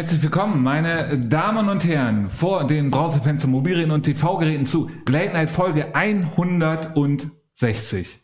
Herzlich 0.00 0.22
willkommen, 0.22 0.62
meine 0.62 1.18
Damen 1.18 1.68
und 1.68 1.84
Herren, 1.84 2.30
vor 2.30 2.66
den 2.66 2.90
Browserfenstern, 2.90 3.50
Mobilgeräten 3.50 3.92
und 3.92 4.04
TV-Geräten 4.04 4.64
zu 4.64 4.90
Late 5.06 5.34
Night 5.34 5.50
Folge 5.50 5.94
160. 5.94 8.18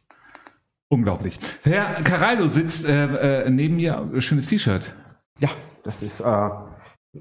Unglaublich. 0.89 1.39
Herr 1.65 2.03
Caraldo 2.03 2.47
sitzt 2.47 2.89
äh, 2.89 3.43
äh, 3.43 3.51
neben 3.51 3.77
mir. 3.77 4.11
Schönes 4.23 4.47
T-Shirt. 4.47 4.95
Ja, 5.39 5.51
das 5.85 6.03
ist 6.03 6.21
äh, 6.21 6.49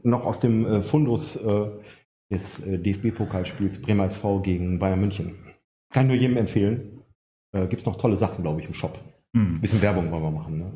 noch 0.03 0.25
aus 0.25 0.39
dem 0.39 0.65
äh, 0.65 0.81
Fundus 0.81 1.35
äh, 1.35 1.65
des 2.31 2.65
äh, 2.65 2.79
DFB-Pokalspiels 2.79 3.81
Bremer 3.81 4.05
SV 4.05 4.39
gegen 4.39 4.79
Bayern 4.79 5.01
München. 5.01 5.35
Kann 5.91 6.07
nur 6.07 6.15
jedem 6.15 6.37
empfehlen. 6.37 7.01
Gibt 7.51 7.81
es 7.81 7.85
noch 7.85 7.97
tolle 7.97 8.15
Sachen, 8.15 8.41
glaube 8.41 8.61
ich, 8.61 8.67
im 8.67 8.73
Shop. 8.73 8.97
Hm. 9.35 9.59
bisschen 9.59 9.81
Werbung 9.81 10.09
wollen 10.11 10.23
wir 10.23 10.31
machen. 10.31 10.59
Ne? 10.59 10.71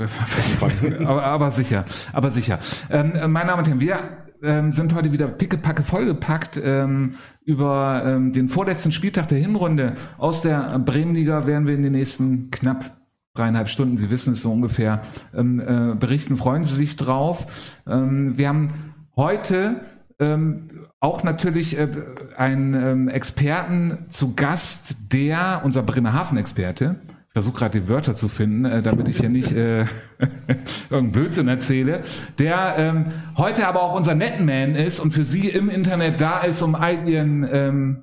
aber, 1.04 1.24
aber 1.24 1.50
sicher, 1.50 1.84
aber 2.12 2.30
sicher. 2.30 2.58
Ähm, 2.90 3.12
meine 3.32 3.48
Damen 3.48 3.60
und 3.60 3.68
Herren, 3.68 3.80
wir 3.80 3.98
ähm, 4.42 4.72
sind 4.72 4.94
heute 4.94 5.12
wieder 5.12 5.28
pickepacke 5.28 5.82
vollgepackt 5.82 6.60
ähm, 6.62 7.14
über 7.44 8.02
ähm, 8.04 8.32
den 8.32 8.48
vorletzten 8.48 8.92
Spieltag 8.92 9.28
der 9.28 9.38
Hinrunde 9.38 9.94
aus 10.18 10.42
der 10.42 10.78
Bremenliga 10.78 11.46
werden 11.46 11.66
wir 11.66 11.74
in 11.74 11.82
den 11.82 11.92
nächsten 11.92 12.50
knapp 12.50 12.96
dreieinhalb 13.34 13.68
Stunden, 13.68 13.96
Sie 13.96 14.10
wissen 14.10 14.32
es 14.32 14.42
so 14.42 14.52
ungefähr, 14.52 15.02
ähm, 15.34 15.60
äh, 15.60 15.94
berichten. 15.94 16.36
Freuen 16.36 16.64
Sie 16.64 16.74
sich 16.74 16.96
drauf. 16.96 17.46
Ähm, 17.86 18.36
wir 18.36 18.48
haben 18.48 18.94
heute 19.16 19.82
ähm, 20.18 20.88
auch 20.98 21.22
natürlich 21.22 21.78
äh, 21.78 21.88
einen 22.36 22.74
ähm, 22.74 23.08
Experten 23.08 24.06
zu 24.10 24.34
Gast, 24.34 24.96
der, 25.12 25.62
unser 25.64 25.82
Bremerhaven-Experte, 25.82 26.96
ich 27.30 27.34
versuche 27.34 27.58
gerade 27.58 27.80
die 27.80 27.86
Wörter 27.86 28.16
zu 28.16 28.26
finden, 28.26 28.64
äh, 28.64 28.80
damit 28.80 29.06
ich 29.06 29.18
hier 29.18 29.28
nicht 29.28 29.52
äh, 29.52 29.82
irgendeinen 30.90 31.12
Blödsinn 31.12 31.46
erzähle, 31.46 32.02
der 32.40 32.74
ähm, 32.76 33.12
heute 33.36 33.68
aber 33.68 33.84
auch 33.84 33.94
unser 33.94 34.16
Netman 34.16 34.74
ist 34.74 34.98
und 34.98 35.12
für 35.12 35.22
Sie 35.22 35.48
im 35.48 35.70
Internet 35.70 36.20
da 36.20 36.40
ist, 36.40 36.60
um 36.60 36.74
all 36.74 37.08
Ihren 37.08 37.48
ähm, 37.48 37.98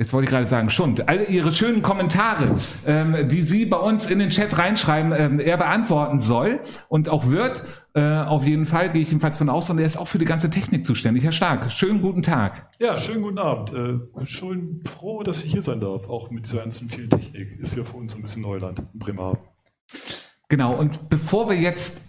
Jetzt 0.00 0.14
wollte 0.14 0.24
ich 0.24 0.30
gerade 0.30 0.46
sagen, 0.46 0.70
Schund. 0.70 1.10
All 1.10 1.28
Ihre 1.28 1.52
schönen 1.52 1.82
Kommentare, 1.82 2.54
ähm, 2.86 3.28
die 3.28 3.42
Sie 3.42 3.66
bei 3.66 3.76
uns 3.76 4.06
in 4.06 4.18
den 4.18 4.30
Chat 4.30 4.56
reinschreiben, 4.56 5.12
ähm, 5.14 5.38
er 5.38 5.58
beantworten 5.58 6.20
soll 6.20 6.60
und 6.88 7.10
auch 7.10 7.26
wird. 7.28 7.62
Äh, 7.92 8.00
auf 8.00 8.46
jeden 8.46 8.64
Fall 8.64 8.90
gehe 8.90 9.02
ich 9.02 9.08
jedenfalls 9.08 9.36
von 9.36 9.50
aus 9.50 9.68
und 9.68 9.78
er 9.78 9.84
ist 9.84 9.98
auch 9.98 10.08
für 10.08 10.16
die 10.16 10.24
ganze 10.24 10.48
Technik 10.48 10.86
zuständig. 10.86 11.24
Herr 11.24 11.32
Stark, 11.32 11.70
schönen 11.70 12.00
guten 12.00 12.22
Tag. 12.22 12.70
Ja, 12.78 12.96
schönen 12.96 13.20
guten 13.20 13.38
Abend. 13.38 13.74
Äh, 13.74 14.24
schön 14.24 14.80
froh, 14.84 15.22
dass 15.22 15.44
ich 15.44 15.52
hier 15.52 15.60
sein 15.60 15.80
darf, 15.80 16.08
auch 16.08 16.30
mit 16.30 16.46
dieser 16.46 16.60
ganzen 16.60 16.88
vielen 16.88 17.10
Technik. 17.10 17.60
Ist 17.60 17.76
ja 17.76 17.84
für 17.84 17.98
uns 17.98 18.14
ein 18.14 18.22
bisschen 18.22 18.40
Neuland 18.40 18.78
in 18.78 18.98
Bremerhaven. 18.98 19.40
Genau, 20.48 20.72
und 20.76 21.10
bevor 21.10 21.50
wir 21.50 21.56
jetzt 21.56 22.00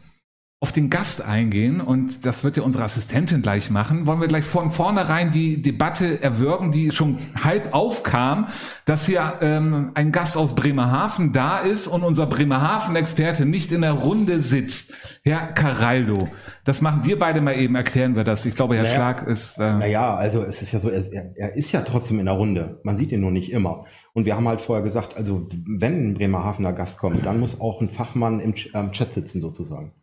auf 0.64 0.72
den 0.72 0.92
Gast 0.92 1.26
eingehen 1.26 1.82
und 1.82 2.24
das 2.24 2.44
wird 2.44 2.56
ja 2.56 2.62
unsere 2.62 2.84
Assistentin 2.84 3.42
gleich 3.42 3.72
machen, 3.72 4.06
wollen 4.06 4.22
wir 4.22 4.28
gleich 4.28 4.46
von 4.46 4.70
vornherein 4.70 5.32
die 5.32 5.60
Debatte 5.60 6.22
erwürgen, 6.22 6.72
die 6.72 6.92
schon 6.92 7.18
halb 7.44 7.74
aufkam, 7.74 8.46
dass 8.86 9.08
hier 9.08 9.40
ähm, 9.42 9.90
ein 9.96 10.12
Gast 10.12 10.38
aus 10.38 10.54
Bremerhaven 10.54 11.32
da 11.34 11.58
ist 11.58 11.88
und 11.88 12.04
unser 12.04 12.28
Bremerhaven-Experte 12.28 13.48
nicht 13.48 13.72
in 13.72 13.82
der 13.82 13.94
Runde 13.94 14.40
sitzt. 14.40 14.94
Herr 15.24 15.48
Caraldo, 15.48 16.28
das 16.64 16.82
machen 16.82 17.02
wir 17.06 17.18
beide 17.18 17.42
mal 17.42 17.56
eben, 17.56 17.74
erklären 17.74 18.16
wir 18.16 18.24
das. 18.24 18.46
Ich 18.46 18.54
glaube, 18.54 18.76
Herr 18.76 18.84
Naja. 18.84 18.96
Schlag 18.96 19.26
ist... 19.26 19.58
Äh, 19.58 19.78
Naja, 19.80 20.16
also 20.16 20.44
es 20.44 20.62
ist 20.62 20.74
ja 20.74 20.80
so, 20.80 20.90
er, 20.90 21.04
er 21.36 21.56
ist 21.56 21.72
ja 21.72 21.82
trotzdem 21.82 22.20
in 22.20 22.28
der 22.28 22.36
Runde. 22.36 22.80
Man 22.84 22.98
sieht 22.98 23.12
ihn 23.12 23.22
nur 23.22 23.32
nicht 23.32 23.52
immer. 23.52 23.86
Und 24.14 24.26
wir 24.26 24.36
haben 24.36 24.48
halt 24.48 24.62
vorher 24.62 24.84
gesagt, 24.84 25.18
also 25.18 25.48
wenn 25.66 26.10
ein 26.10 26.14
Bremerhavener 26.14 26.74
Gast 26.74 27.00
kommt, 27.00 27.26
dann 27.26 27.40
muss 27.40 27.60
auch 27.60 27.82
ein 27.82 27.90
Fachmann 27.90 28.40
im 28.40 28.54
Ch- 28.54 28.92
Chat 28.92 29.16
sitzen 29.16 29.42
sozusagen. 29.42 29.94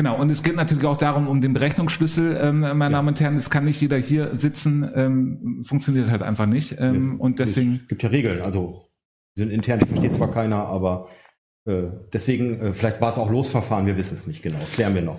Genau, 0.00 0.18
und 0.18 0.30
es 0.30 0.42
geht 0.42 0.56
natürlich 0.56 0.86
auch 0.86 0.96
darum, 0.96 1.28
um 1.28 1.42
den 1.42 1.52
Berechnungsschlüssel, 1.52 2.34
ähm, 2.40 2.60
meine 2.60 2.84
Ja. 2.84 2.88
Damen 2.88 3.08
und 3.08 3.20
Herren, 3.20 3.36
es 3.36 3.50
kann 3.50 3.66
nicht 3.66 3.82
jeder 3.82 3.98
hier 3.98 4.34
sitzen, 4.34 4.90
ähm, 4.94 5.62
funktioniert 5.62 6.08
halt 6.08 6.22
einfach 6.22 6.46
nicht. 6.46 6.80
Ähm, 6.80 7.20
und 7.20 7.38
deswegen... 7.38 7.80
Es 7.82 7.88
gibt 7.88 8.02
ja 8.04 8.08
Regeln, 8.08 8.40
also 8.40 8.88
die 9.36 9.42
sind 9.42 9.50
intern, 9.50 9.78
versteht 9.78 10.14
zwar 10.14 10.30
keiner, 10.30 10.56
aber 10.56 11.08
äh, 11.66 11.82
deswegen, 12.14 12.62
äh, 12.62 12.72
vielleicht 12.72 13.02
war 13.02 13.10
es 13.10 13.18
auch 13.18 13.30
Losverfahren, 13.30 13.84
wir 13.84 13.98
wissen 13.98 14.14
es 14.14 14.26
nicht 14.26 14.42
genau. 14.42 14.60
Klären 14.72 14.94
wir 14.94 15.02
noch. 15.02 15.18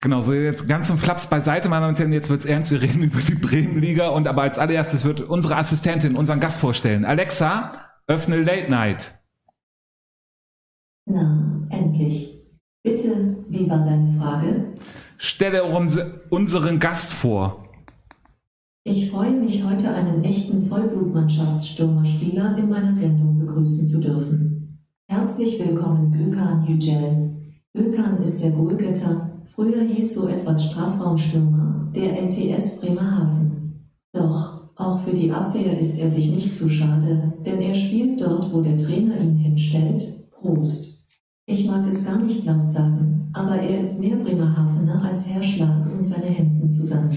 Genau, 0.00 0.20
so 0.20 0.32
jetzt 0.32 0.68
ganz 0.68 0.88
im 0.88 0.98
Flaps 0.98 1.28
beiseite, 1.28 1.68
meine 1.68 1.80
Damen 1.80 1.94
und 1.94 1.98
Herren, 1.98 2.12
jetzt 2.12 2.30
wird's 2.30 2.44
ernst, 2.44 2.70
wir 2.70 2.80
reden 2.80 3.02
über 3.02 3.18
die 3.18 3.34
Bremenliga 3.34 4.10
und 4.10 4.28
aber 4.28 4.42
als 4.42 4.56
allererstes 4.56 5.04
wird 5.04 5.22
unsere 5.22 5.56
Assistentin 5.56 6.14
unseren 6.14 6.38
Gast 6.38 6.60
vorstellen. 6.60 7.04
Alexa, 7.04 7.72
öffne 8.06 8.40
Late 8.40 8.70
Night. 8.70 9.18
Na, 11.06 11.66
endlich. 11.70 12.31
Bitte, 12.84 13.36
wie 13.48 13.70
war 13.70 13.84
deine 13.84 14.12
Frage? 14.18 14.74
Stelle 15.16 15.62
uns, 15.64 15.96
unseren 16.30 16.80
Gast 16.80 17.12
vor. 17.12 17.68
Ich 18.82 19.08
freue 19.08 19.34
mich, 19.34 19.64
heute 19.64 19.94
einen 19.94 20.24
echten 20.24 20.68
Vollblut-Mannschaftsstürmerspieler 20.68 22.58
in 22.58 22.68
meiner 22.68 22.92
Sendung 22.92 23.38
begrüßen 23.38 23.86
zu 23.86 24.00
dürfen. 24.00 24.80
Herzlich 25.06 25.60
willkommen, 25.64 26.10
Gökhan 26.10 26.66
Yücel. 26.66 27.36
Gökhan 27.72 28.20
ist 28.20 28.42
der 28.42 28.50
Goalgetter, 28.50 29.40
früher 29.44 29.82
hieß 29.82 30.14
so 30.14 30.26
etwas 30.26 30.64
Strafraumstürmer, 30.64 31.92
der 31.94 32.20
LTS 32.20 32.80
Bremerhaven. 32.80 33.92
Doch, 34.12 34.72
auch 34.74 35.00
für 35.02 35.14
die 35.14 35.30
Abwehr 35.30 35.78
ist 35.78 36.00
er 36.00 36.08
sich 36.08 36.32
nicht 36.32 36.52
zu 36.52 36.68
schade, 36.68 37.34
denn 37.46 37.60
er 37.60 37.76
spielt 37.76 38.20
dort, 38.20 38.52
wo 38.52 38.60
der 38.60 38.76
Trainer 38.76 39.20
ihn 39.20 39.36
hinstellt. 39.36 40.28
Prost. 40.32 40.91
Ich 41.44 41.66
mag 41.66 41.84
es 41.88 42.04
gar 42.04 42.22
nicht 42.22 42.44
laut 42.44 42.68
sagen, 42.68 43.28
aber 43.32 43.56
er 43.56 43.80
ist 43.80 43.98
mehr 43.98 44.14
Bremerhavener 44.14 45.02
als 45.04 45.26
Herr 45.26 45.42
Schlag 45.42 45.90
und 45.92 46.04
seine 46.04 46.26
Hemden 46.26 46.70
zusammen. 46.70 47.16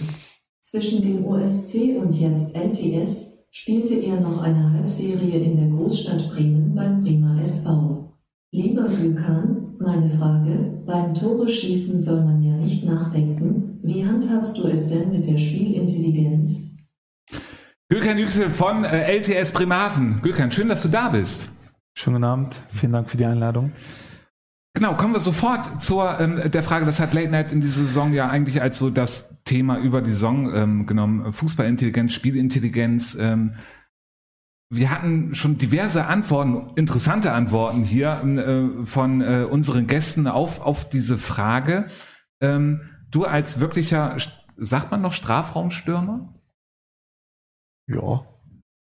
Zwischen 0.62 1.04
dem 1.04 1.24
OSC 1.26 1.96
und 2.02 2.20
jetzt 2.20 2.56
LTS 2.56 3.46
spielte 3.52 3.94
er 3.94 4.20
noch 4.20 4.42
eine 4.42 4.74
Halbserie 4.74 5.40
in 5.40 5.58
der 5.58 5.68
Großstadt 5.78 6.32
Bremen 6.32 6.74
beim 6.74 7.04
Bremer 7.04 7.40
SV. 7.40 8.16
Lieber 8.52 8.88
Gökhan, 8.88 9.76
meine 9.80 10.10
Frage, 10.10 10.82
beim 10.88 11.14
Tore 11.14 11.48
schießen 11.48 12.02
soll 12.02 12.24
man 12.26 12.42
ja 12.42 12.56
nicht 12.56 12.84
nachdenken. 12.84 13.80
Wie 13.84 14.04
handhabst 14.04 14.58
du 14.58 14.68
es 14.68 14.88
denn 14.88 15.12
mit 15.12 15.28
der 15.28 15.38
Spielintelligenz? 15.38 16.78
Gökhan 17.90 18.18
Yüksel 18.18 18.50
von 18.50 18.86
äh, 18.86 19.20
LTS 19.20 19.52
Bremerhaven. 19.52 20.20
Gökhan, 20.24 20.52
schön, 20.52 20.68
dass 20.68 20.82
du 20.82 20.88
da 20.88 21.10
bist. 21.10 21.50
Schönen 21.94 22.16
guten 22.16 22.24
Abend, 22.24 22.56
vielen 22.72 22.92
Dank 22.92 23.08
für 23.08 23.18
die 23.18 23.26
Einladung. 23.26 23.72
Genau, 24.76 24.94
kommen 24.96 25.14
wir 25.14 25.22
sofort 25.22 25.82
zur 25.82 26.20
ähm, 26.20 26.52
der 26.52 26.62
Frage, 26.62 26.86
das 26.86 27.00
hat 27.00 27.14
Late 27.14 27.30
Night 27.30 27.54
in 27.54 27.62
dieser 27.62 27.86
Saison 27.86 28.12
ja 28.12 28.28
eigentlich 28.28 28.62
als 28.62 28.78
so 28.78 28.90
das 28.90 29.42
Thema 29.46 29.80
über 29.80 30.02
die 30.02 30.12
Saison 30.12 30.54
ähm, 30.54 30.86
genommen. 30.86 31.32
Fußballintelligenz, 31.32 32.14
Spielintelligenz. 32.14 33.16
Ähm, 33.16 33.54
wir 34.70 34.92
hatten 34.92 35.34
schon 35.34 35.58
diverse 35.58 36.08
Antworten, 36.08 36.74
interessante 36.76 37.32
Antworten 37.32 37.86
hier 37.86 38.22
äh, 38.22 38.86
von 38.86 39.22
äh, 39.22 39.48
unseren 39.50 39.88
Gästen 39.88 40.28
auf, 40.28 40.60
auf 40.60 40.90
diese 40.90 41.18
Frage. 41.18 41.88
Ähm, 42.42 42.82
du 43.10 43.24
als 43.24 43.62
wirklicher, 43.62 44.18
sagt 44.58 44.92
man 44.92 45.02
noch 45.02 45.14
Strafraumstürmer? 45.14 46.34
Ja, 47.88 48.26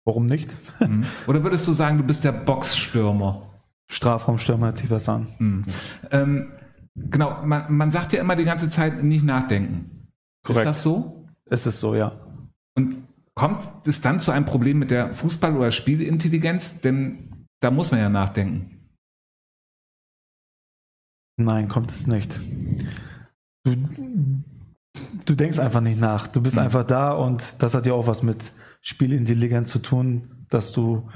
warum 0.03 0.25
nicht? 0.25 0.53
Mhm. 0.81 1.05
Oder 1.25 1.41
würdest 1.41 1.65
du 1.67 1.71
sagen, 1.71 1.97
du 1.97 2.03
bist 2.03 2.25
der 2.25 2.33
Boxstürmer? 2.33 3.48
Strafraumstürmer 3.91 4.67
hört 4.67 4.77
sich 4.77 4.89
was 4.89 5.09
an. 5.09 5.27
Mhm. 5.39 5.63
Ähm, 6.11 6.51
genau, 6.95 7.43
man, 7.43 7.71
man 7.73 7.91
sagt 7.91 8.13
ja 8.13 8.21
immer 8.21 8.35
die 8.35 8.45
ganze 8.45 8.69
Zeit 8.69 9.03
nicht 9.03 9.23
nachdenken. 9.25 10.07
Korrekt. 10.43 10.61
Ist 10.61 10.75
das 10.77 10.83
so? 10.83 11.27
Es 11.45 11.65
ist 11.65 11.79
so, 11.79 11.95
ja. 11.95 12.11
Und 12.75 13.07
kommt 13.35 13.67
es 13.87 14.01
dann 14.01 14.19
zu 14.19 14.31
einem 14.31 14.45
Problem 14.45 14.79
mit 14.79 14.91
der 14.91 15.13
Fußball- 15.13 15.55
oder 15.55 15.71
Spielintelligenz? 15.71 16.81
Denn 16.81 17.47
da 17.61 17.71
muss 17.71 17.91
man 17.91 17.99
ja 17.99 18.09
nachdenken. 18.09 18.75
Nein, 21.37 21.69
kommt 21.69 21.91
es 21.91 22.05
nicht. 22.05 22.39
Du, 23.63 23.75
du 25.25 25.35
denkst 25.35 25.59
einfach 25.59 25.81
nicht 25.81 25.99
nach. 25.99 26.27
Du 26.27 26.41
bist 26.41 26.57
Mhm. 26.57 26.63
einfach 26.63 26.83
da 26.83 27.11
und 27.13 27.61
das 27.61 27.73
hat 27.73 27.85
ja 27.85 27.93
auch 27.93 28.07
was 28.07 28.23
mit 28.23 28.51
Spielintelligenz 28.81 29.69
zu 29.71 29.79
tun, 29.79 30.45
dass 30.49 30.71
du 30.71 31.09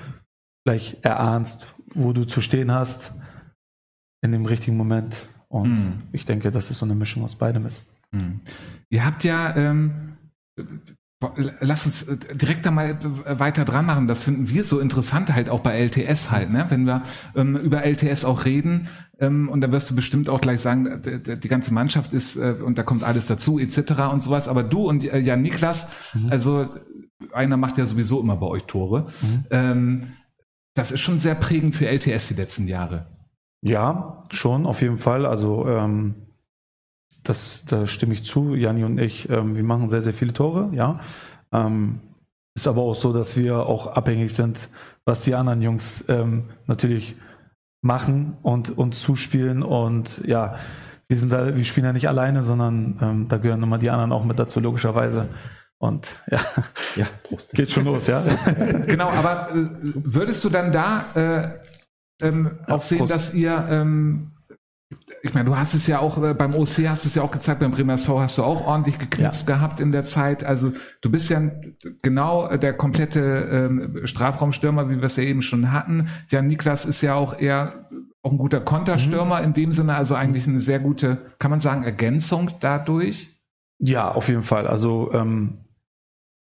gleich 0.65 0.97
erahnst, 1.01 1.67
wo 1.93 2.13
du 2.13 2.25
zu 2.25 2.41
stehen 2.41 2.71
hast 2.71 3.13
in 4.21 4.31
dem 4.31 4.45
richtigen 4.45 4.77
Moment. 4.77 5.27
Und 5.49 5.73
Mhm. 5.73 5.93
ich 6.11 6.25
denke, 6.25 6.51
dass 6.51 6.69
es 6.69 6.79
so 6.79 6.85
eine 6.85 6.95
Mischung 6.95 7.23
aus 7.23 7.35
beidem 7.35 7.65
ist. 7.65 7.83
Mhm. 8.11 8.39
Ihr 8.89 9.05
habt 9.05 9.23
ja, 9.23 9.55
ähm, 9.55 10.17
lass 11.61 11.85
uns 11.85 12.03
äh, 12.03 12.35
direkt 12.35 12.65
da 12.65 12.71
mal 12.71 12.91
äh, 13.25 13.39
weiter 13.39 13.63
dran 13.65 13.85
machen. 13.85 14.07
Das 14.07 14.23
finden 14.23 14.49
wir 14.49 14.63
so 14.63 14.79
interessant 14.79 15.33
halt 15.33 15.49
auch 15.49 15.59
bei 15.61 15.77
LTS 15.79 16.31
halt, 16.31 16.49
ne? 16.49 16.65
Wenn 16.69 16.85
wir 16.85 17.03
ähm, 17.35 17.55
über 17.55 17.83
LTS 17.85 18.25
auch 18.25 18.45
reden, 18.45 18.87
ähm, 19.19 19.47
und 19.47 19.61
da 19.61 19.71
wirst 19.71 19.89
du 19.89 19.95
bestimmt 19.95 20.27
auch 20.27 20.41
gleich 20.41 20.59
sagen, 20.61 20.85
äh, 21.03 21.37
die 21.37 21.47
ganze 21.47 21.73
Mannschaft 21.73 22.13
ist 22.13 22.35
äh, 22.35 22.55
und 22.63 22.77
da 22.77 22.83
kommt 22.83 23.03
alles 23.03 23.27
dazu 23.27 23.59
etc. 23.59 24.11
und 24.11 24.21
sowas. 24.21 24.47
Aber 24.47 24.63
du 24.63 24.87
und 24.89 25.05
äh, 25.05 25.19
Jan 25.19 25.41
Niklas, 25.41 25.89
Mhm. 26.13 26.29
also 26.31 26.67
einer 27.31 27.57
macht 27.57 27.77
ja 27.77 27.85
sowieso 27.85 28.19
immer 28.21 28.35
bei 28.37 28.47
euch 28.47 28.63
Tore. 28.63 29.07
Mhm. 29.21 29.45
Ähm, 29.51 30.07
das 30.73 30.91
ist 30.91 31.01
schon 31.01 31.19
sehr 31.19 31.35
prägend 31.35 31.75
für 31.75 31.87
LTS 31.87 32.29
die 32.29 32.33
letzten 32.33 32.67
Jahre. 32.67 33.05
Ja, 33.61 34.23
schon, 34.31 34.65
auf 34.65 34.81
jeden 34.81 34.97
Fall. 34.97 35.25
Also 35.25 35.67
ähm, 35.67 36.15
das, 37.23 37.65
da 37.65 37.87
stimme 37.87 38.13
ich 38.13 38.25
zu. 38.25 38.55
Janni 38.55 38.83
und 38.83 38.97
ich, 38.97 39.29
ähm, 39.29 39.55
wir 39.55 39.63
machen 39.63 39.89
sehr, 39.89 40.01
sehr 40.01 40.13
viele 40.13 40.33
Tore, 40.33 40.69
ja. 40.73 40.99
Ähm, 41.51 42.01
ist 42.55 42.67
aber 42.67 42.81
auch 42.81 42.95
so, 42.95 43.13
dass 43.13 43.37
wir 43.37 43.65
auch 43.65 43.87
abhängig 43.87 44.33
sind, 44.33 44.69
was 45.05 45.23
die 45.23 45.33
anderen 45.33 45.61
Jungs 45.61 46.05
ähm, 46.07 46.49
natürlich 46.67 47.15
machen 47.81 48.37
und 48.43 48.77
uns 48.77 49.01
zuspielen. 49.01 49.63
Und 49.63 50.21
ja, 50.25 50.55
wir 51.07 51.17
sind 51.17 51.31
da, 51.31 51.55
wir 51.55 51.65
spielen 51.65 51.85
ja 51.85 51.93
nicht 51.93 52.07
alleine, 52.07 52.43
sondern 52.43 52.99
ähm, 53.01 53.27
da 53.27 53.37
gehören 53.37 53.63
immer 53.63 53.77
die 53.77 53.89
anderen 53.89 54.11
auch 54.11 54.23
mit 54.23 54.39
dazu, 54.39 54.59
logischerweise. 54.59 55.29
Und 55.83 56.15
ja, 56.31 56.39
Ja, 56.95 57.07
Prost. 57.23 57.51
geht 57.51 57.69
schon 57.69 57.83
los, 57.83 58.07
ja. 58.07 58.23
Genau, 58.87 59.09
aber 59.09 59.49
äh, 59.53 59.65
würdest 59.95 60.41
du 60.45 60.49
dann 60.49 60.71
da 60.71 61.03
äh, 61.13 62.25
ähm, 62.25 62.51
auch 62.67 62.79
sehen, 62.79 62.99
Prost. 62.99 63.13
dass 63.13 63.33
ihr, 63.33 63.67
ähm, 63.69 64.31
ich 65.23 65.33
meine, 65.33 65.43
du 65.43 65.57
hast 65.57 65.73
es 65.73 65.85
ja 65.85 65.99
auch 65.99 66.23
äh, 66.23 66.33
beim 66.33 66.53
OC 66.55 66.87
hast 66.87 67.03
du 67.03 67.09
es 67.09 67.15
ja 67.15 67.21
auch 67.21 67.31
gezeigt, 67.31 67.59
beim 67.59 67.71
Bremer 67.71 67.95
SV 67.95 68.21
hast 68.21 68.37
du 68.37 68.43
auch 68.43 68.65
ordentlich 68.65 68.97
geknipst 68.97 69.45
gehabt 69.45 69.81
in 69.81 69.91
der 69.91 70.05
Zeit. 70.05 70.45
Also 70.45 70.71
du 71.01 71.11
bist 71.11 71.29
ja 71.29 71.41
genau 72.01 72.55
der 72.55 72.71
komplette 72.75 73.19
ähm, 73.19 74.07
Strafraumstürmer, 74.07 74.89
wie 74.89 74.95
wir 75.01 75.03
es 75.07 75.17
ja 75.17 75.23
eben 75.23 75.41
schon 75.41 75.73
hatten. 75.73 76.07
Ja, 76.29 76.41
Niklas 76.41 76.85
ist 76.85 77.01
ja 77.01 77.15
auch 77.15 77.37
eher 77.37 77.89
auch 78.21 78.31
ein 78.31 78.37
guter 78.37 78.61
Konterstürmer 78.61 79.41
in 79.41 79.51
dem 79.53 79.73
Sinne, 79.73 79.95
also 79.95 80.15
eigentlich 80.15 80.47
eine 80.47 80.61
sehr 80.61 80.79
gute, 80.79 81.17
kann 81.39 81.51
man 81.51 81.59
sagen, 81.59 81.83
Ergänzung 81.83 82.51
dadurch. 82.61 83.35
Ja, 83.79 84.09
auf 84.13 84.29
jeden 84.29 84.43
Fall. 84.43 84.65
Also 84.65 85.11
ähm, 85.11 85.57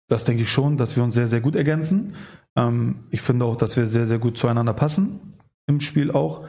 das 0.07 0.25
denke 0.25 0.43
ich 0.43 0.51
schon, 0.51 0.77
dass 0.77 0.95
wir 0.95 1.03
uns 1.03 1.13
sehr, 1.13 1.27
sehr 1.27 1.41
gut 1.41 1.55
ergänzen. 1.55 2.15
Ähm, 2.55 3.05
ich 3.11 3.21
finde 3.21 3.45
auch, 3.45 3.57
dass 3.57 3.75
wir 3.77 3.85
sehr, 3.85 4.05
sehr 4.05 4.19
gut 4.19 4.37
zueinander 4.37 4.73
passen 4.73 5.33
im 5.67 5.79
Spiel 5.79 6.11
auch. 6.11 6.47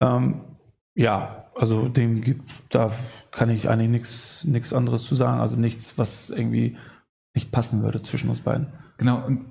Ähm, 0.00 0.42
ja, 0.94 1.46
also 1.54 1.88
dem 1.88 2.20
gibt, 2.20 2.50
da 2.70 2.92
kann 3.30 3.50
ich 3.50 3.68
eigentlich 3.68 4.44
nichts 4.44 4.72
anderes 4.72 5.04
zu 5.04 5.14
sagen. 5.14 5.40
Also 5.40 5.56
nichts, 5.56 5.98
was 5.98 6.30
irgendwie 6.30 6.76
nicht 7.34 7.50
passen 7.50 7.82
würde 7.82 8.02
zwischen 8.02 8.30
uns 8.30 8.40
beiden. 8.40 8.68
Genau, 8.98 9.24
und 9.26 9.46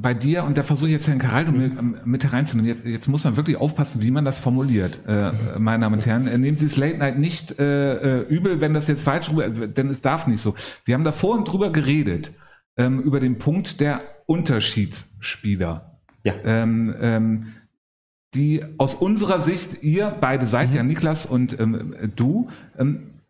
bei 0.00 0.14
dir, 0.14 0.44
und 0.44 0.56
da 0.56 0.62
versuche 0.62 0.88
ich 0.88 0.92
jetzt 0.92 1.08
Herrn 1.08 1.18
Caraldo 1.18 1.50
mit, 1.50 2.06
mit 2.06 2.24
hereinzunehmen, 2.24 2.68
jetzt, 2.68 2.86
jetzt 2.86 3.08
muss 3.08 3.24
man 3.24 3.36
wirklich 3.36 3.56
aufpassen, 3.56 4.00
wie 4.00 4.12
man 4.12 4.24
das 4.24 4.38
formuliert, 4.38 5.00
äh, 5.08 5.32
meine 5.58 5.82
Damen 5.82 5.96
und 5.96 6.06
Herren. 6.06 6.28
Äh, 6.28 6.38
Nehmen 6.38 6.56
Sie 6.56 6.66
es 6.66 6.76
Late 6.76 6.98
Night 6.98 7.18
nicht 7.18 7.58
äh, 7.58 8.20
äh, 8.20 8.28
übel, 8.28 8.60
wenn 8.60 8.74
das 8.74 8.86
jetzt 8.86 9.02
falsch 9.02 9.28
rüber, 9.30 9.48
denn 9.50 9.88
es 9.88 10.00
darf 10.00 10.28
nicht 10.28 10.40
so. 10.40 10.54
Wir 10.84 10.94
haben 10.94 11.04
davor 11.04 11.36
und 11.36 11.48
drüber 11.48 11.72
geredet, 11.72 12.32
ähm, 12.78 13.00
über 13.00 13.20
den 13.20 13.38
Punkt 13.38 13.80
der 13.80 14.00
Unterschiedsspieler. 14.26 16.00
Ja. 16.24 16.34
Ähm, 16.44 16.94
ähm, 17.00 17.46
die 18.34 18.62
aus 18.76 18.94
unserer 18.94 19.40
Sicht, 19.40 19.82
ihr 19.82 20.14
beide 20.20 20.46
seid 20.46 20.74
ja 20.74 20.82
Niklas 20.82 21.26
und 21.26 21.58
ähm, 21.58 21.94
du, 22.16 22.48
ähm, 22.78 23.20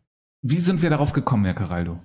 wie 0.43 0.61
sind 0.61 0.83
wir 0.83 0.91
darauf 0.91 1.12
gekommen, 1.12 1.45
Herr 1.45 1.55
Caraldo? 1.55 1.99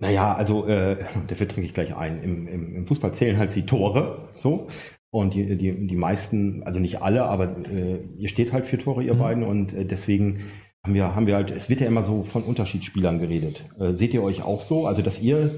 Naja, 0.00 0.34
also 0.34 0.66
äh, 0.66 1.04
dafür 1.26 1.48
trinke 1.48 1.66
ich 1.66 1.74
gleich 1.74 1.94
ein. 1.96 2.22
Im, 2.22 2.46
im, 2.46 2.76
Im 2.76 2.86
Fußball 2.86 3.14
zählen 3.14 3.36
halt 3.36 3.54
die 3.56 3.66
Tore 3.66 4.28
so. 4.34 4.68
Und 5.10 5.34
die, 5.34 5.56
die, 5.56 5.86
die 5.86 5.96
meisten, 5.96 6.62
also 6.64 6.78
nicht 6.78 7.00
alle, 7.00 7.24
aber 7.24 7.56
äh, 7.66 7.98
ihr 8.16 8.28
steht 8.28 8.52
halt 8.52 8.66
für 8.66 8.76
Tore, 8.78 9.02
ihr 9.02 9.14
Mhm. 9.14 9.18
beiden. 9.18 9.42
Und 9.42 9.72
äh, 9.72 9.84
deswegen 9.84 10.40
haben 10.84 10.94
wir, 10.94 11.14
haben 11.14 11.26
wir 11.26 11.34
halt, 11.34 11.50
es 11.50 11.68
wird 11.70 11.80
ja 11.80 11.86
immer 11.86 12.02
so 12.02 12.22
von 12.22 12.42
Unterschiedsspielern 12.42 13.18
geredet. 13.18 13.64
Äh, 13.80 13.94
seht 13.94 14.12
ihr 14.14 14.22
euch 14.22 14.42
auch 14.42 14.60
so? 14.62 14.86
Also, 14.86 15.02
dass 15.02 15.20
ihr, 15.20 15.50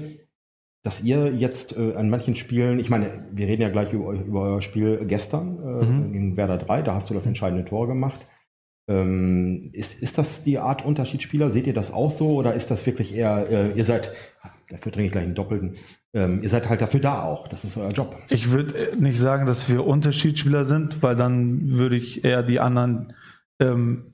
dass 0.83 1.01
ihr 1.03 1.33
jetzt 1.33 1.77
äh, 1.77 1.95
an 1.95 2.09
manchen 2.09 2.35
Spielen, 2.35 2.79
ich 2.79 2.89
meine, 2.89 3.27
wir 3.31 3.47
reden 3.47 3.61
ja 3.61 3.69
gleich 3.69 3.93
über, 3.93 4.13
über 4.13 4.41
euer 4.41 4.61
Spiel 4.61 5.05
gestern 5.05 5.57
äh, 5.59 5.85
Mhm. 5.85 6.11
gegen 6.13 6.37
Werder 6.37 6.57
3, 6.57 6.81
da 6.81 6.95
hast 6.95 7.09
du 7.09 7.13
das 7.13 7.25
entscheidende 7.25 7.65
Tor 7.65 7.87
gemacht. 7.87 8.27
Ähm, 8.87 9.69
ist, 9.73 10.01
ist 10.01 10.17
das 10.17 10.43
die 10.43 10.57
Art 10.57 10.83
Unterschiedsspieler? 10.83 11.51
Seht 11.51 11.67
ihr 11.67 11.73
das 11.73 11.93
auch 11.93 12.09
so? 12.09 12.29
Oder 12.31 12.55
ist 12.55 12.71
das 12.71 12.85
wirklich 12.85 13.13
eher, 13.15 13.47
äh, 13.49 13.71
ihr 13.73 13.85
seid, 13.85 14.11
dafür 14.69 14.91
trinke 14.91 15.05
ich 15.05 15.11
gleich 15.11 15.25
einen 15.25 15.35
Doppelten, 15.35 15.75
ähm, 16.13 16.41
ihr 16.41 16.49
seid 16.49 16.67
halt 16.67 16.81
dafür 16.81 16.99
da 16.99 17.21
auch. 17.21 17.47
Das 17.47 17.63
ist 17.63 17.77
euer 17.77 17.91
Job. 17.91 18.17
Ich 18.29 18.49
würde 18.49 18.91
äh, 18.91 18.95
nicht 18.95 19.19
sagen, 19.19 19.45
dass 19.45 19.69
wir 19.69 19.85
Unterschiedsspieler 19.85 20.65
sind, 20.65 21.03
weil 21.03 21.15
dann 21.15 21.69
würde 21.69 21.95
ich 21.95 22.25
eher 22.25 22.41
die 22.41 22.59
anderen 22.59 23.13
ähm, 23.61 24.13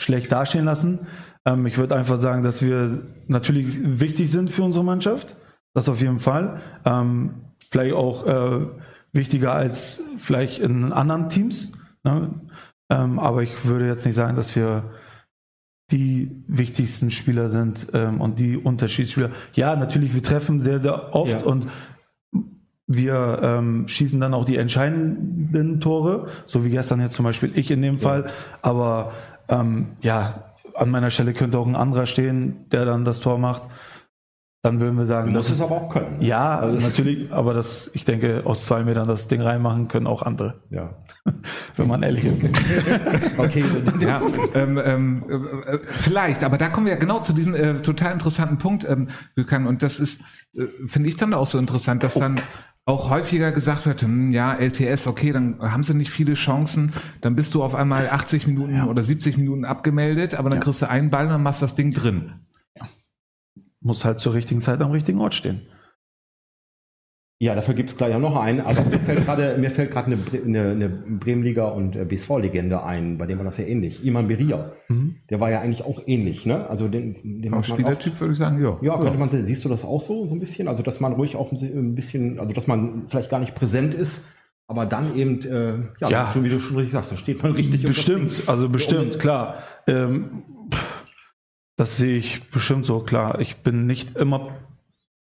schlecht 0.00 0.32
dastehen 0.32 0.64
lassen. 0.64 1.06
Ähm, 1.46 1.64
ich 1.66 1.78
würde 1.78 1.94
einfach 1.94 2.16
sagen, 2.16 2.42
dass 2.42 2.62
wir 2.62 2.90
natürlich 3.28 4.00
wichtig 4.00 4.30
sind 4.32 4.50
für 4.50 4.64
unsere 4.64 4.84
Mannschaft. 4.84 5.36
Das 5.74 5.88
auf 5.88 6.00
jeden 6.00 6.20
Fall. 6.20 6.56
Ähm, 6.84 7.34
vielleicht 7.70 7.94
auch 7.94 8.26
äh, 8.26 8.66
wichtiger 9.12 9.52
als 9.52 10.02
vielleicht 10.18 10.58
in 10.58 10.92
anderen 10.92 11.28
Teams. 11.28 11.72
Ne? 12.02 12.30
Ähm, 12.90 13.18
aber 13.18 13.42
ich 13.42 13.64
würde 13.64 13.86
jetzt 13.86 14.04
nicht 14.04 14.16
sagen, 14.16 14.36
dass 14.36 14.56
wir 14.56 14.90
die 15.90 16.30
wichtigsten 16.46 17.10
Spieler 17.10 17.48
sind 17.48 17.88
ähm, 17.94 18.20
und 18.20 18.38
die 18.38 18.56
Unterschiedsspieler. 18.56 19.30
Ja, 19.54 19.74
natürlich, 19.76 20.14
wir 20.14 20.22
treffen 20.22 20.60
sehr, 20.60 20.78
sehr 20.78 21.14
oft 21.14 21.42
Ja. 21.42 21.46
und 21.46 21.66
wir 22.86 23.38
ähm, 23.42 23.86
schießen 23.86 24.20
dann 24.20 24.34
auch 24.34 24.44
die 24.44 24.56
entscheidenden 24.56 25.80
Tore, 25.80 26.26
so 26.46 26.64
wie 26.64 26.70
gestern 26.70 27.00
jetzt 27.00 27.14
zum 27.14 27.24
Beispiel 27.24 27.52
ich 27.54 27.70
in 27.70 27.82
dem 27.82 28.00
Fall. 28.00 28.30
Aber 28.62 29.12
ähm, 29.48 29.92
ja, 30.02 30.52
an 30.74 30.90
meiner 30.90 31.10
Stelle 31.10 31.32
könnte 31.32 31.58
auch 31.58 31.66
ein 31.66 31.76
anderer 31.76 32.06
stehen, 32.06 32.68
der 32.70 32.84
dann 32.84 33.04
das 33.04 33.20
Tor 33.20 33.38
macht. 33.38 33.62
Dann 34.62 34.78
würden 34.78 34.98
wir 34.98 35.06
sagen, 35.06 35.32
das 35.32 35.46
es 35.46 35.52
ist, 35.52 35.60
aber 35.62 35.70
auch 35.76 35.88
können. 35.88 36.16
ja, 36.20 36.58
Also- 36.58 36.86
natürlich, 36.86 37.32
aber 37.32 37.54
das, 37.54 37.90
ich 37.94 38.04
denke, 38.04 38.42
aus 38.44 38.66
zwei 38.66 38.82
Metern 38.84 39.08
das 39.08 39.26
Ding 39.26 39.40
reinmachen 39.40 39.88
können 39.88 40.06
auch 40.06 40.20
andere, 40.20 40.60
Ja. 40.68 40.96
wenn 41.76 41.88
man 41.88 42.02
ehrlich 42.02 42.24
ist. 42.26 42.42
Okay, 43.38 43.64
Ja, 44.00 44.20
ähm, 44.54 44.78
ähm, 44.84 45.24
äh, 45.30 45.34
äh, 45.76 45.78
vielleicht, 45.86 46.44
aber 46.44 46.58
da 46.58 46.68
kommen 46.68 46.84
wir 46.86 46.92
ja 46.92 46.98
genau 46.98 47.20
zu 47.20 47.32
diesem 47.32 47.54
äh, 47.54 47.80
total 47.80 48.12
interessanten 48.12 48.58
Punkt, 48.58 48.86
ähm, 48.88 49.08
und 49.66 49.82
das 49.82 49.98
ist, 49.98 50.20
äh, 50.54 50.66
finde 50.86 51.08
ich 51.08 51.16
dann 51.16 51.32
auch 51.32 51.46
so 51.46 51.58
interessant, 51.58 52.02
dass 52.02 52.14
dann 52.14 52.40
auch 52.84 53.08
häufiger 53.08 53.52
gesagt 53.52 53.86
wird, 53.86 54.02
hm, 54.02 54.30
ja, 54.30 54.52
LTS, 54.54 55.06
okay, 55.06 55.32
dann 55.32 55.58
haben 55.60 55.84
sie 55.84 55.94
nicht 55.94 56.10
viele 56.10 56.34
Chancen, 56.34 56.92
dann 57.22 57.34
bist 57.34 57.54
du 57.54 57.62
auf 57.62 57.74
einmal 57.74 58.10
80 58.10 58.46
Minuten 58.46 58.82
oder 58.84 59.02
70 59.02 59.38
Minuten 59.38 59.64
abgemeldet, 59.64 60.34
aber 60.34 60.50
dann 60.50 60.58
Ja. 60.58 60.64
kriegst 60.64 60.82
du 60.82 60.88
einen 60.90 61.08
Ball 61.08 61.24
und 61.26 61.30
dann 61.32 61.42
machst 61.42 61.62
du 61.62 61.64
das 61.64 61.74
Ding 61.76 61.92
drin. 61.92 62.32
Muss 63.82 64.04
halt 64.04 64.18
zur 64.18 64.34
richtigen 64.34 64.60
Zeit 64.60 64.80
am 64.80 64.90
richtigen 64.90 65.20
Ort 65.20 65.34
stehen. 65.34 65.62
Ja, 67.42 67.54
dafür 67.54 67.72
gibt 67.72 67.88
es 67.88 67.96
gleich 67.96 68.14
auch 68.14 68.20
noch 68.20 68.36
einen, 68.36 68.60
aber 68.60 68.82
mir 68.84 68.98
fällt 69.00 69.24
gerade 69.24 69.56
mir 69.58 69.70
fällt 69.70 69.90
gerade 69.90 70.12
eine, 70.12 70.18
eine, 70.44 70.70
eine 70.72 70.88
Bremenliga 70.90 71.68
und 71.68 71.96
äh, 71.96 72.04
BSV-Legende 72.04 72.82
ein, 72.82 73.16
bei 73.16 73.24
dem 73.24 73.38
war 73.38 73.46
das 73.46 73.56
ja 73.56 73.64
ähnlich. 73.64 74.04
Iman 74.04 74.28
Beria, 74.28 74.72
Mhm. 74.88 75.16
der 75.30 75.40
war 75.40 75.50
ja 75.50 75.62
eigentlich 75.62 75.82
auch 75.82 76.02
ähnlich, 76.06 76.44
ne? 76.44 76.68
Also 76.68 76.88
den, 76.88 77.16
den 77.40 77.64
Spielertyp 77.64 78.20
würde 78.20 78.32
ich 78.34 78.38
sagen, 78.38 78.62
ja. 78.62 78.76
ja, 78.82 78.98
könnte 79.00 79.18
man 79.18 79.30
sehen. 79.30 79.46
Siehst 79.46 79.64
du 79.64 79.70
das 79.70 79.86
auch 79.86 80.02
so, 80.02 80.26
so 80.26 80.34
ein 80.34 80.38
bisschen? 80.40 80.68
Also, 80.68 80.82
dass 80.82 81.00
man 81.00 81.14
ruhig 81.14 81.34
auch 81.36 81.50
ein 81.50 81.94
bisschen, 81.94 82.38
also 82.38 82.52
dass 82.52 82.66
man 82.66 83.04
vielleicht 83.08 83.30
gar 83.30 83.38
nicht 83.40 83.54
präsent 83.54 83.94
ist, 83.94 84.26
aber 84.66 84.84
dann 84.84 85.16
eben, 85.16 85.40
äh, 85.40 85.78
ja, 85.98 86.10
Ja. 86.10 86.30
schon 86.34 86.44
wie 86.44 86.50
du 86.50 86.60
schon 86.60 86.76
richtig 86.76 86.92
sagst, 86.92 87.10
da 87.12 87.16
steht 87.16 87.42
man 87.42 87.52
richtig. 87.52 87.82
Bestimmt, 87.84 88.42
also 88.48 88.68
bestimmt, 88.68 89.18
klar. 89.18 89.62
Ähm, 89.86 90.42
das 91.80 91.96
sehe 91.96 92.18
ich 92.18 92.50
bestimmt 92.50 92.84
so, 92.84 93.00
klar. 93.00 93.40
Ich 93.40 93.62
bin 93.62 93.86
nicht 93.86 94.14
immer, 94.14 94.50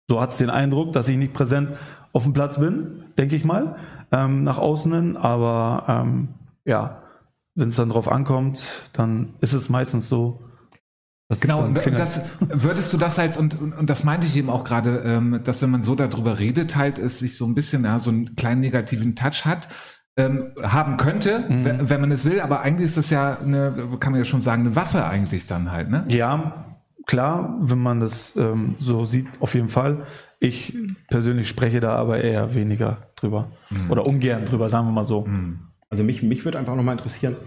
so 0.08 0.22
hat 0.22 0.34
es 0.34 0.38
den 0.38 0.52
Eindruck, 0.52 0.94
dass 0.94 1.10
ich 1.10 1.18
nicht 1.18 1.34
präsent 1.34 1.72
auf 2.12 2.26
dem 2.26 2.34
Platz 2.34 2.60
bin, 2.60 3.06
denke 3.18 3.36
ich 3.36 3.44
mal, 3.44 3.78
ähm, 4.12 4.44
nach 4.44 4.60
außen 4.60 4.94
hin. 4.94 5.18
Aber 5.18 5.86
ähm, 5.88 6.28
ja, 6.64 7.02
wenn 7.56 7.70
es 7.70 7.76
dann 7.76 7.90
drauf 7.90 8.08
ankommt, 8.08 8.68
dann 8.94 9.34
ist 9.42 9.54
es 9.54 9.68
meistens 9.68 10.08
so. 10.08 10.44
dass 11.28 11.40
es 11.40 11.42
Genau, 11.42 11.68
das, 11.70 12.30
würdest 12.40 12.94
du 12.94 12.98
das 12.98 13.18
als, 13.18 13.36
und, 13.36 13.60
und, 13.60 13.74
und 13.74 13.90
das 13.90 14.04
meinte 14.04 14.28
ich 14.28 14.38
eben 14.38 14.52
auch 14.52 14.64
gerade, 14.64 15.00
ähm, 15.00 15.42
dass 15.44 15.64
wenn 15.64 15.72
man 15.72 15.82
so 15.82 15.96
darüber 15.96 16.38
redet, 16.38 16.76
halt, 16.76 17.00
es 17.00 17.18
sich 17.18 17.36
so 17.36 17.48
ein 17.48 17.56
bisschen, 17.56 17.84
ja, 17.84 17.98
so 17.98 18.12
einen 18.12 18.36
kleinen 18.36 18.62
negativen 18.62 19.16
Touch 19.16 19.44
hat, 19.46 19.70
ähm, 20.18 20.52
haben 20.62 20.98
könnte, 20.98 21.40
Mhm. 21.50 21.66
wenn, 21.66 21.90
wenn 21.90 22.02
man 22.02 22.12
es 22.12 22.26
will, 22.26 22.40
aber 22.42 22.62
eigentlich 22.62 22.86
ist 22.86 22.98
das 22.98 23.10
ja 23.10 23.38
eine, 23.40 23.74
kann 24.00 24.12
man 24.12 24.20
ja 24.22 24.26
schon 24.26 24.42
sagen, 24.42 24.62
eine 24.68 24.76
Waffe 24.76 25.06
eigentlich 25.06 25.48
dann 25.48 25.72
halt, 25.72 25.90
ne? 25.90 26.06
Ja, 26.10 26.66
klar, 27.08 27.58
wenn 27.62 27.80
man 27.80 28.00
das 28.00 28.36
ähm, 28.36 28.76
so 28.80 29.06
sieht, 29.06 29.28
auf 29.40 29.56
jeden 29.56 29.70
Fall. 29.70 30.06
Ich 30.40 30.78
persönlich 31.08 31.48
spreche 31.48 31.80
da 31.80 31.96
aber 31.96 32.22
eher 32.22 32.54
weniger 32.54 32.98
drüber. 33.16 33.52
Oder 33.90 34.06
ungern 34.06 34.44
drüber, 34.46 34.68
sagen 34.70 34.88
wir 34.88 34.92
mal 34.92 35.06
so. 35.06 35.26
Hm. 35.26 35.60
Also 35.90 36.04
mich, 36.04 36.22
mich 36.22 36.44
würde 36.44 36.60
einfach 36.60 36.76
nochmal 36.76 36.98
interessieren, 36.98 37.38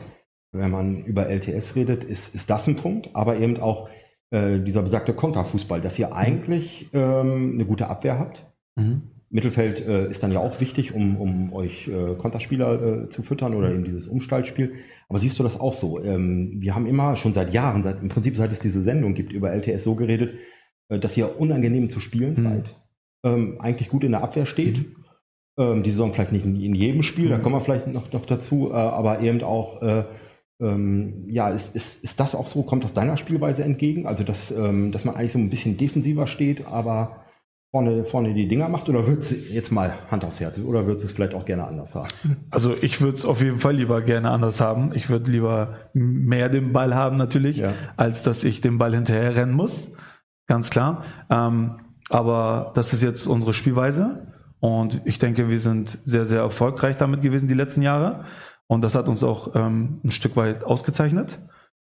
wenn 0.52 0.70
man 0.70 1.04
über 1.04 1.28
LTS 1.28 1.74
redet, 1.74 2.04
ist, 2.04 2.34
ist 2.34 2.48
das 2.48 2.66
ein 2.66 2.76
Punkt, 2.76 3.10
aber 3.14 3.36
eben 3.36 3.60
auch 3.60 3.90
äh, 4.30 4.58
dieser 4.60 4.82
besagte 4.82 5.12
Konterfußball, 5.12 5.80
dass 5.82 5.98
ihr 5.98 6.14
eigentlich 6.16 6.88
ähm, 6.94 7.52
eine 7.54 7.66
gute 7.66 7.88
Abwehr 7.88 8.18
habt. 8.18 8.46
Mhm. 8.76 9.02
Mittelfeld 9.30 9.86
äh, 9.86 10.08
ist 10.10 10.22
dann 10.22 10.32
ja 10.32 10.38
auch 10.38 10.60
wichtig, 10.60 10.94
um, 10.94 11.16
um 11.16 11.52
euch 11.52 11.88
äh, 11.88 12.14
Konterspieler 12.16 13.04
äh, 13.04 13.08
zu 13.08 13.22
füttern 13.22 13.54
oder 13.54 13.70
eben 13.72 13.84
dieses 13.84 14.06
Umstallspiel. 14.06 14.74
Aber 15.08 15.18
siehst 15.18 15.38
du 15.38 15.42
das 15.42 15.58
auch 15.58 15.74
so? 15.74 16.02
Ähm, 16.02 16.52
wir 16.60 16.74
haben 16.74 16.86
immer 16.86 17.16
schon 17.16 17.34
seit 17.34 17.52
Jahren, 17.52 17.82
seit, 17.82 18.00
im 18.02 18.08
Prinzip 18.08 18.36
seit 18.36 18.52
es 18.52 18.60
diese 18.60 18.82
Sendung 18.82 19.14
gibt, 19.14 19.32
über 19.32 19.50
LTS 19.52 19.84
so 19.84 19.94
geredet, 19.96 20.34
äh, 20.88 20.98
dass 20.98 21.16
ihr 21.16 21.40
unangenehm 21.40 21.90
zu 21.90 21.98
spielen 22.00 22.34
Mhm. 22.36 22.42
seid, 22.44 22.76
ähm, 23.24 23.60
eigentlich 23.60 23.88
gut 23.88 24.04
in 24.04 24.12
der 24.12 24.22
Abwehr 24.22 24.46
steht. 24.46 24.84
Ähm, 25.58 25.82
die 25.82 25.90
Saison 25.90 26.12
vielleicht 26.12 26.32
nicht 26.32 26.44
in, 26.44 26.60
in 26.60 26.74
jedem 26.74 27.02
Spiel, 27.02 27.28
da 27.30 27.38
Mhm. 27.38 27.42
kommen 27.42 27.54
wir 27.56 27.60
vielleicht 27.60 27.86
noch, 27.88 28.12
noch 28.12 28.26
dazu, 28.26 28.70
äh, 28.70 28.74
aber 28.74 29.20
eben 29.20 29.42
auch, 29.42 29.82
äh, 29.82 30.04
Ähm, 30.58 31.24
ja, 31.28 31.50
ist, 31.50 31.76
ist, 31.76 32.02
ist 32.02 32.18
das 32.18 32.34
auch 32.34 32.46
so? 32.46 32.62
Kommt 32.62 32.82
das 32.82 32.94
deiner 32.94 33.18
Spielweise 33.18 33.62
entgegen? 33.62 34.06
Also, 34.06 34.24
dass, 34.24 34.50
ähm, 34.50 34.90
dass 34.90 35.04
man 35.04 35.14
eigentlich 35.14 35.32
so 35.32 35.38
ein 35.38 35.50
bisschen 35.50 35.76
defensiver 35.76 36.26
steht, 36.26 36.64
aber 36.66 37.25
vorne, 37.70 38.04
vorne 38.04 38.34
die 38.34 38.48
Dinger 38.48 38.68
macht? 38.68 38.88
Oder 38.88 39.06
wird 39.06 39.20
es 39.22 39.50
jetzt 39.50 39.70
mal 39.70 39.94
Hand 40.10 40.24
aufs 40.24 40.40
Herz? 40.40 40.58
Oder 40.58 40.86
wird 40.86 41.02
es 41.02 41.12
vielleicht 41.12 41.34
auch 41.34 41.44
gerne 41.44 41.66
anders 41.66 41.94
haben? 41.94 42.08
Also 42.50 42.74
ich 42.80 43.00
würde 43.00 43.14
es 43.14 43.24
auf 43.24 43.42
jeden 43.42 43.58
Fall 43.58 43.74
lieber 43.74 44.00
gerne 44.02 44.30
anders 44.30 44.60
haben. 44.60 44.90
Ich 44.94 45.08
würde 45.10 45.30
lieber 45.30 45.76
mehr 45.92 46.48
den 46.48 46.72
Ball 46.72 46.94
haben 46.94 47.16
natürlich, 47.16 47.58
Ja. 47.58 47.72
als 47.96 48.22
dass 48.22 48.44
ich 48.44 48.60
den 48.60 48.78
Ball 48.78 48.94
hinterher 48.94 49.36
rennen 49.36 49.54
muss. 49.54 49.92
Ganz 50.46 50.70
klar. 50.70 51.02
Ähm, 51.30 51.80
aber 52.08 52.72
das 52.74 52.92
ist 52.92 53.02
jetzt 53.02 53.26
unsere 53.26 53.52
Spielweise. 53.52 54.32
Und 54.60 55.02
ich 55.04 55.18
denke, 55.18 55.48
wir 55.48 55.58
sind 55.58 55.98
sehr, 56.02 56.24
sehr 56.24 56.40
erfolgreich 56.40 56.96
damit 56.96 57.20
gewesen 57.22 57.46
die 57.48 57.54
letzten 57.54 57.82
Jahre. 57.82 58.24
Und 58.68 58.82
das 58.82 58.94
hat 58.94 59.08
uns 59.08 59.22
auch 59.22 59.54
ähm, 59.54 60.00
ein 60.04 60.10
Stück 60.10 60.34
weit 60.36 60.64
ausgezeichnet. 60.64 61.40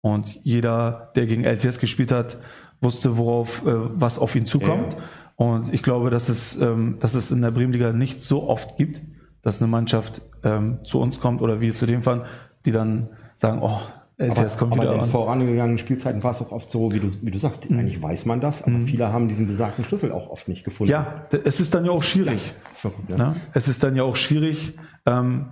Und 0.02 0.40
jeder, 0.42 1.12
der 1.16 1.26
gegen 1.26 1.44
LTS 1.44 1.78
gespielt 1.78 2.12
hat, 2.12 2.38
wusste, 2.80 3.16
worauf, 3.16 3.64
äh, 3.66 3.72
was 3.74 4.18
auf 4.18 4.34
ihn 4.36 4.46
zukommt. 4.46 4.94
Ja. 4.94 4.98
Und 5.36 5.72
ich 5.72 5.82
glaube, 5.82 6.10
dass 6.10 6.28
es, 6.28 6.60
ähm, 6.60 6.96
dass 7.00 7.14
es 7.14 7.30
in 7.30 7.42
der 7.42 7.50
Bremenliga 7.50 7.92
nicht 7.92 8.22
so 8.22 8.48
oft 8.48 8.76
gibt, 8.76 9.02
dass 9.42 9.62
eine 9.62 9.70
Mannschaft 9.70 10.22
ähm, 10.42 10.78
zu 10.84 10.98
uns 11.00 11.20
kommt 11.20 11.40
oder 11.42 11.60
wir 11.60 11.74
zu 11.74 11.86
dem 11.86 12.02
fahren, 12.02 12.22
die 12.64 12.72
dann 12.72 13.10
sagen, 13.36 13.60
oh, 13.62 13.78
LTS 14.18 14.56
kommt 14.56 14.72
aber 14.72 14.82
wieder 14.82 14.94
in 14.94 15.00
an. 15.00 15.10
vorangegangenen 15.10 15.76
Spielzeiten 15.76 16.22
war 16.22 16.30
es 16.30 16.40
auch 16.40 16.50
oft 16.50 16.70
so, 16.70 16.90
wie 16.90 17.00
du, 17.00 17.08
wie 17.22 17.30
du 17.30 17.38
sagst, 17.38 17.70
eigentlich 17.70 18.02
weiß 18.02 18.24
man 18.24 18.40
das, 18.40 18.62
aber 18.64 18.78
viele 18.86 19.12
haben 19.12 19.28
diesen 19.28 19.46
besagten 19.46 19.84
Schlüssel 19.84 20.10
auch 20.10 20.30
oft 20.30 20.48
nicht 20.48 20.64
gefunden. 20.64 20.90
Ja, 20.90 21.26
es 21.44 21.60
ist 21.60 21.74
dann 21.74 21.84
ja 21.84 21.90
auch 21.90 22.02
schwierig. 22.02 22.54
War 22.82 22.90
gut, 22.92 23.10
ja. 23.10 23.16
Ne? 23.18 23.36
Es 23.52 23.68
ist 23.68 23.82
dann 23.82 23.94
ja 23.94 24.04
auch 24.04 24.16
schwierig, 24.16 24.72
ähm, 25.04 25.50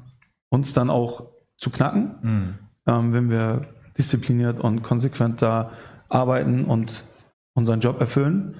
uns 0.48 0.72
dann 0.72 0.88
auch 0.88 1.26
zu 1.58 1.68
knacken, 1.68 2.14
Mhm. 2.22 2.54
ähm, 2.86 3.12
wenn 3.12 3.28
wir 3.30 3.66
diszipliniert 3.98 4.60
und 4.60 4.82
konsequent 4.82 5.42
da 5.42 5.72
arbeiten 6.08 6.64
und 6.64 7.04
unseren 7.52 7.80
Job 7.80 8.00
erfüllen. 8.00 8.54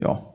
Ja. 0.00 0.33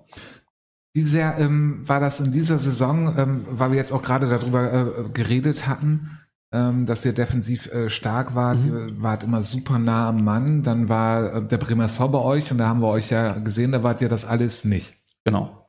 Wie 0.93 1.03
sehr 1.03 1.38
ähm, 1.38 1.88
war 1.88 2.00
das 2.00 2.19
in 2.19 2.31
dieser 2.31 2.58
Saison, 2.58 3.15
ähm, 3.17 3.46
weil 3.50 3.72
wir 3.72 3.77
jetzt 3.77 3.91
auch 3.91 4.01
gerade 4.01 4.27
darüber 4.27 4.74
äh, 4.74 5.10
geredet 5.13 5.67
hatten, 5.67 6.19
ähm, 6.51 6.88
dass 6.88 7.05
ihr 7.05 7.13
defensiv 7.13 7.67
äh, 7.67 7.89
stark 7.89 8.34
wart, 8.34 8.58
ihr 8.65 9.00
wart 9.01 9.24
immer 9.24 9.43
super 9.43 9.77
nah 9.77 10.10
am 10.10 10.24
Mann, 10.24 10.63
dann 10.63 10.89
war 10.89 11.36
äh, 11.36 11.41
der 11.46 11.58
Bremer 11.58 11.84
SV 11.84 12.08
bei 12.10 12.19
euch 12.19 12.51
und 12.51 12.58
da 12.58 12.67
haben 12.67 12.81
wir 12.81 12.88
euch 12.88 13.12
ja 13.12 13.34
gesehen, 13.38 13.72
da 13.72 13.84
wart 13.84 14.01
ihr 14.01 14.10
das 14.10 14.25
alles 14.25 14.65
nicht. 14.65 14.96
Genau. 15.24 15.67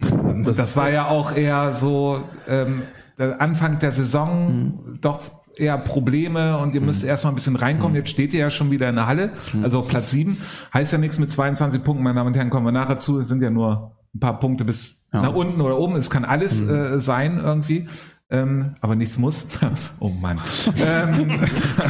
Und 0.00 0.44
das, 0.44 0.76
war 0.76 0.90
ja 0.90 1.06
auch 1.06 1.34
eher 1.36 1.72
so 1.72 2.24
ähm, 2.48 2.82
der 3.18 3.40
Anfang 3.40 3.78
der 3.78 3.92
Saison 3.92 4.98
doch 5.00 5.44
eher 5.56 5.78
Probleme 5.78 6.58
und 6.58 6.74
ihr 6.74 6.80
müsst 6.80 7.04
erstmal 7.04 7.32
ein 7.32 7.36
bisschen 7.36 7.54
reinkommen. 7.54 7.94
Jetzt 7.94 8.10
steht 8.10 8.34
ihr 8.34 8.40
ja 8.40 8.50
schon 8.50 8.72
wieder 8.72 8.88
in 8.88 8.96
der 8.96 9.06
Halle, 9.06 9.30
also 9.62 9.78
auf 9.78 9.88
Platz 9.88 10.10
7. 10.10 10.36
Heißt 10.74 10.92
ja 10.92 10.98
nichts 10.98 11.18
mit 11.20 11.30
22 11.30 11.84
Punkten, 11.84 12.02
meine 12.02 12.16
Damen 12.16 12.28
und 12.28 12.36
Herren, 12.36 12.50
kommen 12.50 12.66
wir 12.66 12.72
nachher 12.72 12.98
zu. 12.98 13.20
Es 13.20 13.28
sind 13.28 13.40
ja 13.40 13.50
nur 13.50 13.92
ein 14.14 14.20
paar 14.20 14.38
Punkte 14.38 14.64
bis 14.64 15.06
Ja. 15.12 15.22
nach 15.22 15.34
unten 15.34 15.60
oder 15.60 15.78
oben. 15.78 15.96
Es 15.96 16.10
kann 16.10 16.24
alles 16.24 16.66
äh, 16.66 16.98
sein 17.00 17.38
irgendwie. 17.38 17.88
Ähm, 18.30 18.74
aber 18.80 18.96
nichts 18.96 19.18
muss. 19.18 19.46
oh 20.00 20.08
Mann. 20.08 20.38
ähm, 20.84 21.40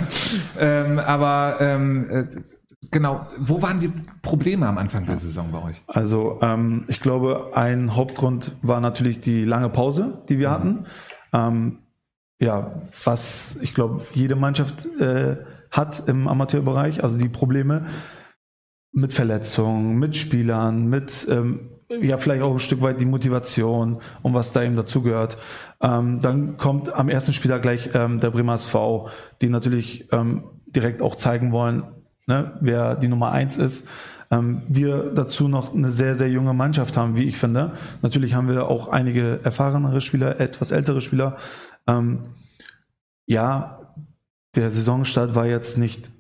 ähm, 0.58 0.98
aber 0.98 1.56
ähm, 1.60 2.10
äh, 2.10 2.26
genau, 2.90 3.26
wo 3.38 3.62
waren 3.62 3.80
die 3.80 3.92
Probleme 4.22 4.66
am 4.66 4.78
Anfang 4.78 5.06
der 5.06 5.16
Saison 5.16 5.52
bei 5.52 5.62
euch? 5.62 5.82
Also 5.86 6.38
ähm, 6.42 6.84
ich 6.88 7.00
glaube, 7.00 7.52
ein 7.54 7.94
Hauptgrund 7.94 8.52
war 8.62 8.80
natürlich 8.80 9.20
die 9.20 9.44
lange 9.44 9.68
Pause, 9.68 10.22
die 10.28 10.38
wir 10.38 10.50
hatten. 10.50 10.86
Ähm, 11.32 11.78
ja, 12.40 12.82
was 13.04 13.56
ich 13.62 13.72
glaube, 13.74 14.04
jede 14.12 14.34
Mannschaft 14.36 14.86
äh, 15.00 15.36
hat 15.70 16.08
im 16.08 16.28
Amateurbereich, 16.28 17.02
also 17.02 17.16
die 17.16 17.28
Probleme 17.28 17.86
mit 18.92 19.12
Verletzungen, 19.12 19.98
mit 19.98 20.16
Spielern, 20.16 20.88
mit 20.88 21.26
ähm, 21.30 21.70
ja 22.02 22.16
vielleicht 22.16 22.42
auch 22.42 22.52
ein 22.52 22.58
Stück 22.58 22.82
weit 22.82 23.00
die 23.00 23.04
Motivation 23.04 23.98
und 24.22 24.34
was 24.34 24.52
da 24.52 24.62
eben 24.62 24.76
dazugehört. 24.76 25.36
Ähm, 25.80 26.20
dann 26.20 26.56
kommt 26.56 26.92
am 26.92 27.08
ersten 27.08 27.32
Spieler 27.32 27.58
gleich 27.58 27.90
ähm, 27.94 28.20
der 28.20 28.30
Bremer 28.30 28.54
SV, 28.54 29.08
die 29.40 29.48
natürlich 29.48 30.12
ähm, 30.12 30.44
direkt 30.66 31.02
auch 31.02 31.16
zeigen 31.16 31.52
wollen, 31.52 31.84
ne, 32.26 32.56
wer 32.60 32.96
die 32.96 33.08
Nummer 33.08 33.32
eins 33.32 33.56
ist. 33.56 33.88
Ähm, 34.30 34.62
wir 34.66 35.12
dazu 35.14 35.48
noch 35.48 35.74
eine 35.74 35.90
sehr, 35.90 36.16
sehr 36.16 36.30
junge 36.30 36.54
Mannschaft 36.54 36.96
haben, 36.96 37.16
wie 37.16 37.24
ich 37.24 37.38
finde. 37.38 37.72
Natürlich 38.02 38.34
haben 38.34 38.48
wir 38.48 38.68
auch 38.68 38.88
einige 38.88 39.40
erfahrenere 39.44 40.00
Spieler, 40.00 40.40
etwas 40.40 40.70
ältere 40.70 41.00
Spieler. 41.00 41.36
Ähm, 41.86 42.20
ja, 43.26 43.80
der 44.54 44.70
Saisonstart 44.70 45.34
war 45.34 45.46
jetzt 45.46 45.78
nicht 45.78 46.10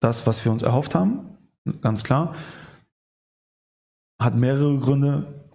das, 0.00 0.26
was 0.26 0.44
wir 0.44 0.52
uns 0.52 0.62
erhofft 0.62 0.94
haben, 0.94 1.20
ganz 1.82 2.04
klar. 2.04 2.34
Hat 4.20 4.36
mehrere 4.36 4.78
Gründe. 4.78 5.46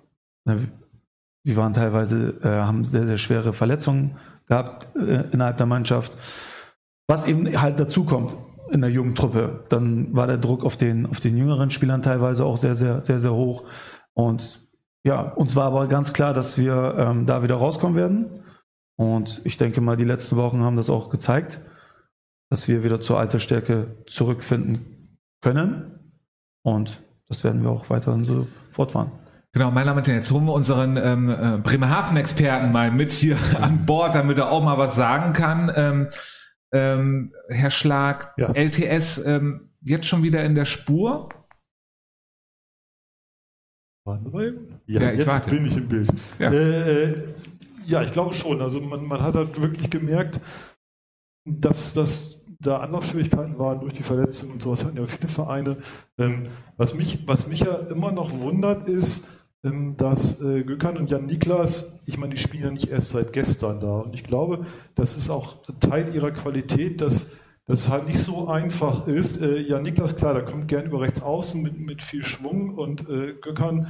Sie 1.43 1.55
waren 1.55 1.74
teilweise, 1.74 2.39
äh, 2.41 2.48
haben 2.48 2.84
sehr, 2.84 3.05
sehr 3.05 3.17
schwere 3.17 3.53
Verletzungen 3.53 4.17
gehabt 4.48 4.88
äh, 4.95 5.29
innerhalb 5.31 5.57
der 5.57 5.67
Mannschaft. 5.67 6.17
Was 7.07 7.27
eben 7.27 7.62
halt 7.62 7.79
dazu 7.79 8.03
kommt 8.03 8.36
in 8.72 8.81
der 8.81 8.89
jungen 8.89 9.13
Truppe, 9.13 9.63
dann 9.69 10.15
war 10.15 10.25
der 10.25 10.38
Druck 10.38 10.63
auf 10.63 10.75
den, 10.75 11.05
auf 11.05 11.19
den 11.19 11.38
jüngeren 11.38 11.69
Spielern 11.69 12.01
teilweise 12.01 12.43
auch 12.43 12.57
sehr, 12.57 12.75
sehr, 12.75 13.03
sehr, 13.03 13.19
sehr 13.19 13.34
hoch. 13.34 13.63
Und 14.13 14.60
ja, 15.05 15.22
uns 15.22 15.55
war 15.55 15.65
aber 15.65 15.88
ganz 15.88 16.13
klar, 16.13 16.34
dass 16.34 16.57
wir 16.57 16.95
ähm, 16.98 17.27
da 17.27 17.43
wieder 17.43 17.55
rauskommen 17.55 17.95
werden. 17.95 18.43
Und 18.98 19.41
ich 19.43 19.57
denke 19.57 19.81
mal, 19.81 19.98
die 19.98 20.03
letzten 20.03 20.36
Wochen 20.38 20.62
haben 20.62 20.77
das 20.77 20.89
auch 20.89 21.10
gezeigt, 21.10 21.60
dass 22.50 22.67
wir 22.67 22.84
wieder 22.84 23.01
zur 23.01 23.19
alter 23.19 23.39
Stärke 23.39 23.98
zurückfinden 24.07 25.19
können. 25.41 26.22
Und 26.63 27.03
das 27.27 27.44
werden 27.44 27.63
wir 27.63 27.70
auch 27.70 27.89
weiterhin 27.89 28.24
so 28.25 28.48
fortfahren. 28.72 29.12
Genau, 29.53 29.72
meine 29.72 29.86
Damen 29.88 30.00
und 30.00 30.08
Herren, 30.08 30.17
jetzt 30.17 30.32
holen 30.32 30.46
wir 30.46 30.53
unseren 30.53 30.98
ähm, 30.98 31.29
äh, 31.29 31.58
Bremerhaven-Experten 31.63 32.72
mal 32.72 32.91
mit 32.91 33.12
hier 33.13 33.38
an 33.62 33.86
Bord, 33.86 34.13
damit 34.13 34.38
er 34.38 34.51
auch 34.51 34.63
mal 34.63 34.77
was 34.77 34.96
sagen 34.96 35.32
kann. 35.34 35.72
Ähm, 35.75 36.10
ähm, 36.74 37.34
Herr 37.48 37.72
Schlag, 37.72 38.34
Ja. 38.38 38.51
LTS 38.51 39.20
ähm, 39.25 39.70
jetzt 39.82 40.08
schon 40.08 40.24
wieder 40.24 40.44
in 40.44 40.55
der 40.55 40.65
Spur? 40.65 41.29
Ja, 44.05 44.20
Ja, 44.88 45.12
ich 45.12 45.20
jetzt 45.20 45.27
warte. 45.27 45.50
bin 45.50 45.65
ich 45.65 45.77
im 45.77 45.88
Bild. 45.88 46.10
Ja. 46.38 46.51
Äh, 46.51 47.34
ja, 47.86 48.01
ich 48.01 48.12
glaube 48.12 48.34
schon. 48.34 48.62
Also 48.62 48.82
man, 48.82 49.05
man 49.05 49.22
hat 49.22 49.36
halt 49.36 49.62
wirklich 49.62 49.89
gemerkt, 49.89 50.39
dass, 51.46 51.94
dass 51.94 52.39
da 52.59 52.77
Anlaufschwierigkeiten 52.77 53.57
waren 53.59 53.79
durch 53.79 53.93
die 53.93 54.03
Verletzungen 54.03 54.53
und 54.53 54.62
sowas 54.62 54.83
hatten 54.83 54.97
ja 54.97 55.05
viele 55.05 55.27
Vereine. 55.27 55.77
Ähm, 56.17 56.47
was, 56.77 56.93
mich, 56.93 57.19
was 57.27 57.47
mich 57.47 57.62
ja 57.62 57.74
immer 57.74 58.12
noch 58.12 58.31
wundert 58.39 58.88
ist, 58.88 59.24
ähm, 59.63 59.97
dass 59.97 60.39
äh, 60.41 60.63
Gökhan 60.63 60.97
und 60.97 61.09
Jan 61.09 61.25
Niklas, 61.25 61.85
ich 62.05 62.17
meine, 62.17 62.35
die 62.35 62.39
spielen 62.39 62.63
ja 62.63 62.71
nicht 62.71 62.89
erst 62.89 63.09
seit 63.09 63.33
gestern 63.33 63.79
da. 63.79 64.00
Und 64.00 64.13
ich 64.13 64.24
glaube, 64.24 64.65
das 64.95 65.17
ist 65.17 65.29
auch 65.29 65.57
Teil 65.79 66.13
ihrer 66.13 66.31
Qualität, 66.31 67.01
dass, 67.01 67.27
dass 67.65 67.79
es 67.79 67.89
halt 67.89 68.05
nicht 68.05 68.19
so 68.19 68.47
einfach 68.47 69.07
ist. 69.07 69.41
Äh, 69.41 69.62
Jan 69.62 69.83
Niklas, 69.83 70.15
klar, 70.15 70.33
der 70.33 70.45
kommt 70.45 70.67
gern 70.67 70.85
über 70.85 71.01
rechts 71.01 71.21
außen 71.21 71.62
mit, 71.62 71.79
mit 71.79 72.01
viel 72.01 72.24
Schwung 72.24 72.75
und 72.75 73.09
äh, 73.09 73.33
Gökhan, 73.41 73.88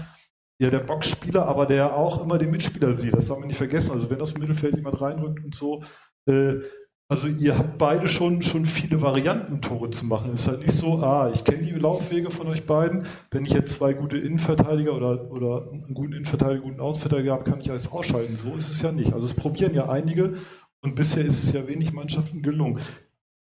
ja, 0.57 0.69
der 0.69 0.79
Boxspieler, 0.79 1.45
aber 1.45 1.65
der 1.65 1.97
auch 1.97 2.23
immer 2.23 2.37
den 2.37 2.51
Mitspieler 2.51 2.93
sieht. 2.93 3.13
Das 3.13 3.27
darf 3.27 3.37
man 3.37 3.47
nicht 3.47 3.57
vergessen. 3.57 3.91
Also 3.91 4.09
wenn 4.09 4.21
aus 4.21 4.33
dem 4.33 4.41
Mittelfeld 4.41 4.75
jemand 4.75 5.01
reinrückt 5.01 5.43
und 5.43 5.53
so. 5.53 5.83
Äh, 6.25 6.61
also 7.07 7.27
ihr 7.27 7.57
habt 7.57 7.77
beide 7.77 8.07
schon, 8.07 8.41
schon 8.41 8.65
viele 8.65 9.01
Varianten, 9.01 9.61
Tore 9.61 9.91
zu 9.91 10.05
machen. 10.05 10.31
Es 10.33 10.41
ist 10.41 10.47
halt 10.47 10.59
nicht 10.61 10.73
so, 10.73 10.99
ah, 10.99 11.31
ich 11.33 11.43
kenne 11.43 11.63
die 11.63 11.71
Laufwege 11.71 12.31
von 12.31 12.47
euch 12.47 12.65
beiden. 12.65 13.05
Wenn 13.29 13.45
ich 13.45 13.51
jetzt 13.53 13.73
zwei 13.73 13.93
gute 13.93 14.17
Innenverteidiger 14.17 14.95
oder, 14.95 15.31
oder 15.31 15.71
einen 15.71 15.93
guten 15.93 16.13
Innenverteidiger, 16.13 16.63
einen 16.63 16.71
guten 16.71 16.81
Außenverteidiger 16.81 17.33
habe, 17.33 17.43
kann 17.43 17.61
ich 17.61 17.69
alles 17.69 17.91
ausschalten. 17.91 18.37
So 18.37 18.55
ist 18.55 18.69
es 18.69 18.81
ja 18.81 18.91
nicht. 18.91 19.13
Also 19.13 19.27
es 19.27 19.35
probieren 19.35 19.75
ja 19.75 19.87
einige 19.87 20.33
und 20.81 20.95
bisher 20.95 21.23
ist 21.23 21.43
es 21.43 21.51
ja 21.51 21.67
wenig 21.67 21.93
Mannschaften 21.93 22.41
gelungen. 22.41 22.79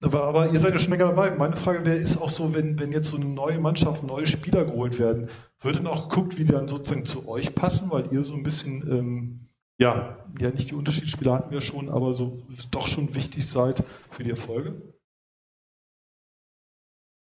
Aber, 0.03 0.23
aber 0.23 0.51
ihr 0.51 0.59
seid 0.59 0.73
ja 0.73 0.79
schon 0.79 0.91
länger 0.91 1.07
dabei. 1.07 1.29
Meine 1.31 1.55
Frage 1.55 1.85
wäre, 1.85 1.95
ist 1.95 2.17
auch 2.19 2.29
so, 2.29 2.55
wenn, 2.55 2.79
wenn 2.79 2.91
jetzt 2.91 3.09
so 3.09 3.17
eine 3.17 3.25
neue 3.25 3.59
Mannschaft, 3.59 4.03
neue 4.03 4.25
Spieler 4.25 4.65
geholt 4.65 4.97
werden, 4.97 5.27
wird 5.59 5.75
dann 5.75 5.85
auch 5.85 6.09
geguckt, 6.09 6.39
wie 6.39 6.45
die 6.45 6.51
dann 6.51 6.67
sozusagen 6.67 7.05
zu 7.05 7.27
euch 7.29 7.53
passen, 7.53 7.91
weil 7.91 8.11
ihr 8.11 8.23
so 8.23 8.33
ein 8.33 8.41
bisschen, 8.41 8.81
ähm, 8.89 9.50
ja, 9.81 10.15
ja, 10.39 10.51
nicht 10.51 10.69
die 10.69 10.75
Unterschiedsspieler 10.75 11.33
hatten 11.33 11.51
wir 11.51 11.61
schon, 11.61 11.89
aber 11.89 12.13
so 12.13 12.43
doch 12.69 12.87
schon 12.87 13.15
wichtig 13.15 13.47
seid 13.47 13.83
für 14.11 14.23
die 14.23 14.29
Erfolge? 14.29 14.79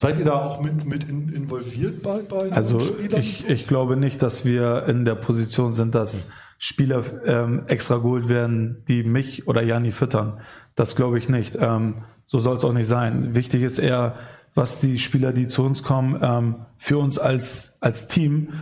Seid 0.01 0.19
ihr 0.19 0.25
da 0.25 0.45
auch 0.45 0.61
mit, 0.61 0.85
mit 0.85 1.09
in, 1.09 1.29
involviert 1.31 2.03
bei, 2.03 2.23
bei 2.23 2.53
Also 2.53 2.79
Spielern? 2.79 3.21
ich, 3.21 3.49
ich 3.49 3.67
glaube 3.67 3.97
nicht, 3.97 4.23
dass 4.23 4.45
wir 4.45 4.85
in 4.87 5.05
der 5.05 5.17
Position 5.17 5.73
sind, 5.73 5.95
dass 5.95 6.27
Spieler 6.59 7.03
ähm, 7.27 7.65
extra 7.67 7.97
geholt 7.97 8.29
werden, 8.29 8.85
die 8.87 9.03
mich 9.03 9.49
oder 9.49 9.63
Jani 9.63 9.91
füttern. 9.91 10.41
Das 10.77 10.95
glaube 10.95 11.19
ich 11.19 11.29
nicht. 11.29 11.57
Ähm, 11.59 12.05
so 12.25 12.39
soll 12.39 12.57
es 12.57 12.65
auch 12.65 12.73
nicht 12.73 12.87
sein. 12.87 13.35
Wichtig 13.35 13.63
ist 13.63 13.79
eher, 13.79 14.15
was 14.55 14.81
die 14.81 14.99
Spieler, 14.99 15.33
die 15.33 15.49
zu 15.49 15.65
uns 15.65 15.83
kommen, 15.83 16.21
ähm, 16.23 16.67
für 16.79 16.99
uns 16.99 17.19
als, 17.19 17.77
als 17.81 18.07
Team, 18.07 18.53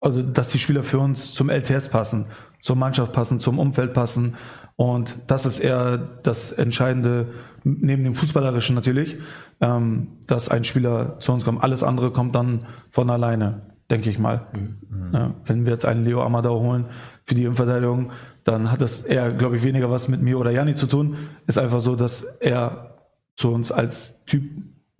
also 0.00 0.22
dass 0.22 0.50
die 0.50 0.58
Spieler 0.58 0.84
für 0.84 0.98
uns 0.98 1.32
zum 1.32 1.48
LTS 1.48 1.88
passen. 1.88 2.26
Zur 2.66 2.74
Mannschaft 2.74 3.12
passen, 3.12 3.38
zum 3.38 3.60
Umfeld 3.60 3.94
passen. 3.94 4.34
Und 4.74 5.14
das 5.28 5.46
ist 5.46 5.60
eher 5.60 5.98
das 6.24 6.50
Entscheidende, 6.50 7.28
neben 7.62 8.02
dem 8.02 8.12
Fußballerischen 8.12 8.74
natürlich, 8.74 9.18
ähm, 9.60 10.08
dass 10.26 10.48
ein 10.48 10.64
Spieler 10.64 11.20
zu 11.20 11.32
uns 11.32 11.44
kommt. 11.44 11.62
Alles 11.62 11.84
andere 11.84 12.10
kommt 12.10 12.34
dann 12.34 12.66
von 12.90 13.08
alleine, 13.08 13.62
denke 13.88 14.10
ich 14.10 14.18
mal. 14.18 14.48
Mhm. 14.52 15.10
Ja, 15.12 15.34
wenn 15.44 15.64
wir 15.64 15.70
jetzt 15.70 15.84
einen 15.84 16.04
Leo 16.04 16.24
Amador 16.24 16.60
holen 16.60 16.86
für 17.22 17.36
die 17.36 17.44
Innenverteidigung, 17.44 18.10
dann 18.42 18.72
hat 18.72 18.80
das 18.80 19.02
eher, 19.02 19.30
glaube 19.30 19.56
ich, 19.58 19.62
weniger 19.62 19.88
was 19.88 20.08
mit 20.08 20.20
mir 20.20 20.36
oder 20.36 20.50
Janni 20.50 20.74
zu 20.74 20.88
tun. 20.88 21.14
Ist 21.46 21.58
einfach 21.58 21.80
so, 21.80 21.94
dass 21.94 22.24
er 22.24 22.96
zu 23.36 23.52
uns 23.52 23.70
als 23.70 24.24
Typ 24.24 24.42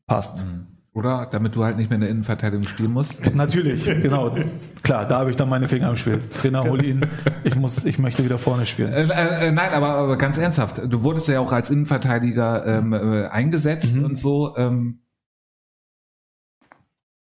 passt. 0.06 0.44
Mhm. 0.44 0.68
Oder 0.96 1.28
damit 1.30 1.54
du 1.54 1.62
halt 1.62 1.76
nicht 1.76 1.90
mehr 1.90 1.96
in 1.96 2.00
der 2.00 2.08
Innenverteidigung 2.08 2.66
spielen 2.66 2.90
musst? 2.90 3.20
Natürlich, 3.34 3.84
genau. 3.84 4.34
Klar, 4.82 5.06
da 5.06 5.18
habe 5.18 5.30
ich 5.30 5.36
dann 5.36 5.50
meine 5.50 5.68
Finger 5.68 5.90
im 5.90 5.96
Spiel. 5.96 6.22
Trainer, 6.40 6.64
hol 6.64 6.82
ihn. 6.82 7.06
Ich 7.44 7.54
muss, 7.54 7.84
ich 7.84 7.98
möchte 7.98 8.24
wieder 8.24 8.38
vorne 8.38 8.64
spielen. 8.64 8.94
Äh, 8.94 9.02
äh, 9.48 9.52
nein, 9.52 9.74
aber, 9.74 9.88
aber 9.88 10.16
ganz 10.16 10.38
ernsthaft. 10.38 10.80
Du 10.90 11.02
wurdest 11.02 11.28
ja 11.28 11.40
auch 11.40 11.52
als 11.52 11.68
Innenverteidiger 11.68 12.64
ähm, 12.64 12.94
äh, 12.94 13.26
eingesetzt 13.26 13.94
mhm. 13.94 14.06
und 14.06 14.16
so. 14.16 14.56
Ähm. 14.56 15.00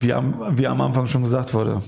Wie, 0.01 0.11
am, 0.11 0.57
wie 0.57 0.67
am 0.67 0.81
Anfang 0.81 1.07
schon 1.07 1.23
gesagt 1.23 1.53
wurde. 1.53 1.83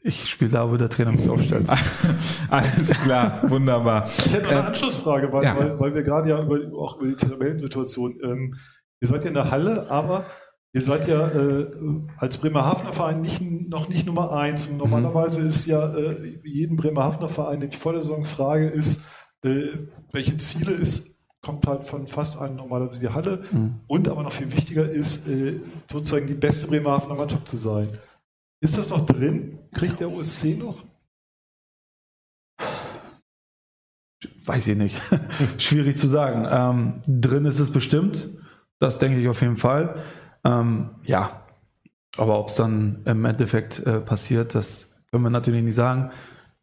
Ich 0.00 0.30
spiele 0.30 0.52
da, 0.52 0.70
wo 0.70 0.78
der 0.78 0.88
Trainer 0.88 1.12
mich 1.12 1.28
aufstellt. 1.28 1.68
Alles 2.48 2.88
klar, 3.02 3.42
wunderbar. 3.50 4.08
Ich 4.24 4.32
hätte 4.32 4.44
noch 4.44 4.50
eine 4.52 4.60
äh, 4.60 4.66
Anschlussfrage, 4.68 5.30
weil, 5.30 5.44
ja. 5.44 5.58
weil, 5.58 5.78
weil, 5.78 5.94
wir 5.94 6.02
gerade 6.02 6.30
ja 6.30 6.42
über, 6.42 6.58
auch 6.78 6.98
über 6.98 7.08
die 7.08 7.16
Tabellensituation, 7.16 8.16
ähm, 8.22 8.54
ihr 9.02 9.08
seid 9.08 9.24
ja 9.24 9.28
in 9.28 9.34
der 9.34 9.50
Halle, 9.50 9.90
aber 9.90 10.24
Ihr 10.76 10.82
seid 10.82 11.08
ja 11.08 11.28
äh, 11.28 11.70
als 12.18 12.36
Bremerhavener 12.36 12.92
Verein 12.92 13.22
nicht, 13.22 13.40
noch 13.40 13.88
nicht 13.88 14.04
Nummer 14.04 14.32
eins. 14.32 14.66
Und 14.66 14.76
normalerweise 14.76 15.40
ist 15.40 15.64
ja 15.64 15.88
äh, 15.96 16.38
jeden 16.44 16.76
Bremerhavener 16.76 17.30
Verein, 17.30 17.60
den 17.60 17.70
ich 17.70 17.78
vor 17.78 17.94
der 17.94 18.02
Saison 18.02 18.26
frage, 18.26 18.66
ist, 18.66 19.00
äh, 19.42 19.68
welche 20.12 20.36
Ziele 20.36 20.72
ist, 20.72 21.06
kommt 21.40 21.66
halt 21.66 21.82
von 21.82 22.06
fast 22.06 22.36
allen 22.36 22.56
normalerweise 22.56 23.00
die 23.00 23.08
Halle. 23.08 23.42
Mhm. 23.50 23.80
Und 23.86 24.06
aber 24.06 24.22
noch 24.22 24.32
viel 24.32 24.52
wichtiger 24.52 24.84
ist, 24.84 25.26
äh, 25.30 25.58
sozusagen 25.90 26.26
die 26.26 26.34
beste 26.34 26.66
Bremerhavener 26.66 27.16
Mannschaft 27.16 27.48
zu 27.48 27.56
sein. 27.56 27.96
Ist 28.60 28.76
das 28.76 28.90
noch 28.90 29.00
drin? 29.00 29.58
Kriegt 29.72 29.98
der 30.00 30.12
OSC 30.12 30.58
noch? 30.58 30.84
Weiß 34.44 34.66
ich 34.66 34.76
nicht. 34.76 35.00
Schwierig 35.56 35.96
zu 35.96 36.06
sagen. 36.06 36.46
Ähm, 36.50 37.20
drin 37.22 37.46
ist 37.46 37.60
es 37.60 37.72
bestimmt. 37.72 38.28
Das 38.78 38.98
denke 38.98 39.18
ich 39.18 39.28
auf 39.28 39.40
jeden 39.40 39.56
Fall. 39.56 40.02
Ähm, 40.44 40.90
ja, 41.04 41.42
aber 42.16 42.38
ob 42.38 42.48
es 42.48 42.56
dann 42.56 43.02
im 43.04 43.24
Endeffekt 43.24 43.80
äh, 43.86 44.00
passiert, 44.00 44.54
das 44.54 44.88
können 45.10 45.24
wir 45.24 45.30
natürlich 45.30 45.62
nicht 45.62 45.74
sagen. 45.74 46.10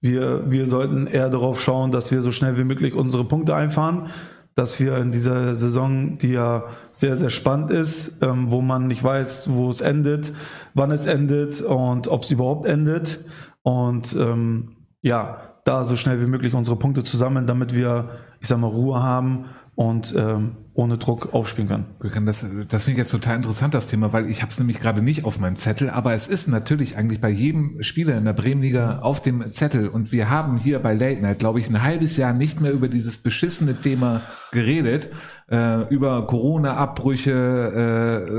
Wir, 0.01 0.51
wir 0.51 0.65
sollten 0.65 1.08
eher 1.08 1.30
darauf 1.30 1.62
schauen, 1.62 1.92
dass 1.92 2.12
wir 2.12 2.22
so 2.22 2.32
schnell 2.32 2.58
wie 2.58 2.63
möglich 2.63 2.94
unsere 2.94 3.24
Punkte 3.24 3.56
einfahren, 3.56 4.10
dass 4.56 4.80
wir 4.80 4.98
in 4.98 5.12
dieser 5.12 5.56
Saison, 5.56 6.18
die 6.18 6.32
ja 6.32 6.65
sehr, 6.92 7.18
sehr 7.18 7.30
spannend 7.30 7.72
ist, 7.72 8.22
ähm, 8.22 8.51
wo 8.51 8.62
man 8.62 8.88
nicht 8.88 9.03
weiß, 9.03 9.51
wo 9.53 9.70
es 9.70 9.82
endet, 9.82 10.34
wann 10.74 10.92
es 10.92 11.06
endet 11.06 11.62
und 11.62 12.08
ob 12.08 12.24
es 12.24 12.32
überhaupt 12.32 12.68
endet. 12.68 13.24
Und 13.63 14.13
ähm, 14.13 14.75
ja, 15.01 15.53
da 15.63 15.86
so 15.86 15.96
schnell 15.96 16.22
wie 16.22 16.27
möglich 16.27 16.53
unsere 16.53 16.75
Punkte 16.75 17.03
zusammen, 17.03 17.48
damit 17.48 17.74
wir, 17.74 18.10
ich 18.42 18.48
sag 18.48 18.60
mal, 18.60 18.68
Ruhe 18.68 19.01
haben 19.01 19.46
und 19.75 20.13
ähm, 20.18 20.58
ohne 20.75 20.98
Druck 20.98 21.34
aufspielen 21.34 21.68
können. 22.00 22.25
Das, 22.25 22.46
das 22.68 22.84
finde 22.84 22.94
ich 22.94 22.98
jetzt 22.98 23.12
total 23.12 23.36
interessant, 23.36 23.74
das 23.74 23.88
Thema, 23.88 24.12
weil 24.12 24.30
ich 24.30 24.42
habe 24.42 24.51
es 24.51 24.58
nämlich 24.58 24.80
gerade 24.80 25.03
nicht 25.03 25.24
auf 25.24 25.39
meinem 25.39 25.56
Zettel, 25.56 25.89
aber 25.89 26.13
es 26.13 26.27
ist 26.27 26.48
natürlich 26.48 26.98
eigentlich 26.98 27.22
bei 27.22 27.30
jedem 27.30 27.84
Spieler 27.84 28.18
in 28.18 28.25
der 28.25 28.34
Bremenliga 28.34 29.00
auf 29.00 29.22
dem 29.22 29.51
Zettel 29.51 29.88
und 29.88 30.12
wir 30.12 30.30
haben 30.30 30.58
hier 30.58 30.80
bei 30.80 30.94
Late 30.94 31.22
Night, 31.22 31.39
glaube 31.39 31.60
ich, 31.60 31.70
ein 31.70 31.84
halbes 31.84 32.18
Jahr 32.18 32.34
nicht 32.34 32.59
mehr 32.59 32.72
über 32.72 32.88
dieses 32.88 33.20
beschissene 33.20 33.81
Thema 33.81 34.22
geredet, 34.51 35.09
äh, 35.50 35.88
über 35.94 36.25
Corona-Abbrüche, 36.25 37.31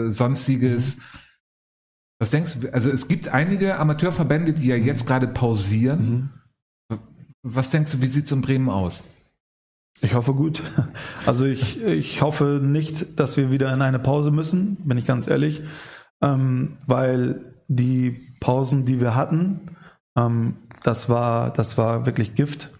äh, 0.08 0.10
sonstiges. 0.10 0.96
Mhm. 0.96 1.02
Was 2.18 2.30
denkst 2.30 2.60
du? 2.60 2.72
Also 2.72 2.90
es 2.90 3.06
gibt 3.06 3.28
einige 3.28 3.78
Amateurverbände, 3.78 4.54
die 4.54 4.66
ja 4.66 4.76
jetzt 4.76 5.06
gerade 5.06 5.28
pausieren. 5.28 6.32
Mhm. 6.90 6.98
Was 7.42 7.70
denkst 7.70 7.92
du, 7.92 8.00
wie 8.00 8.06
sieht's 8.06 8.32
in 8.32 8.40
Bremen 8.40 8.70
aus? 8.70 9.04
Ich 10.00 10.14
hoffe 10.14 10.34
gut. 10.34 10.62
Also 11.26 11.46
ich, 11.46 11.82
ich 11.82 12.20
hoffe 12.20 12.60
nicht, 12.62 13.18
dass 13.18 13.38
wir 13.38 13.50
wieder 13.50 13.72
in 13.72 13.80
eine 13.80 13.98
Pause 13.98 14.30
müssen, 14.30 14.76
bin 14.84 14.98
ich 14.98 15.06
ganz 15.06 15.26
ehrlich, 15.26 15.62
ähm, 16.20 16.76
weil 16.86 17.54
die 17.66 18.20
Pausen, 18.40 18.84
die 18.84 19.00
wir 19.00 19.14
hatten, 19.14 19.60
ähm, 20.16 20.56
das 20.82 21.08
war, 21.08 21.50
das 21.50 21.78
war 21.78 22.04
wirklich 22.04 22.34
Gift 22.34 22.70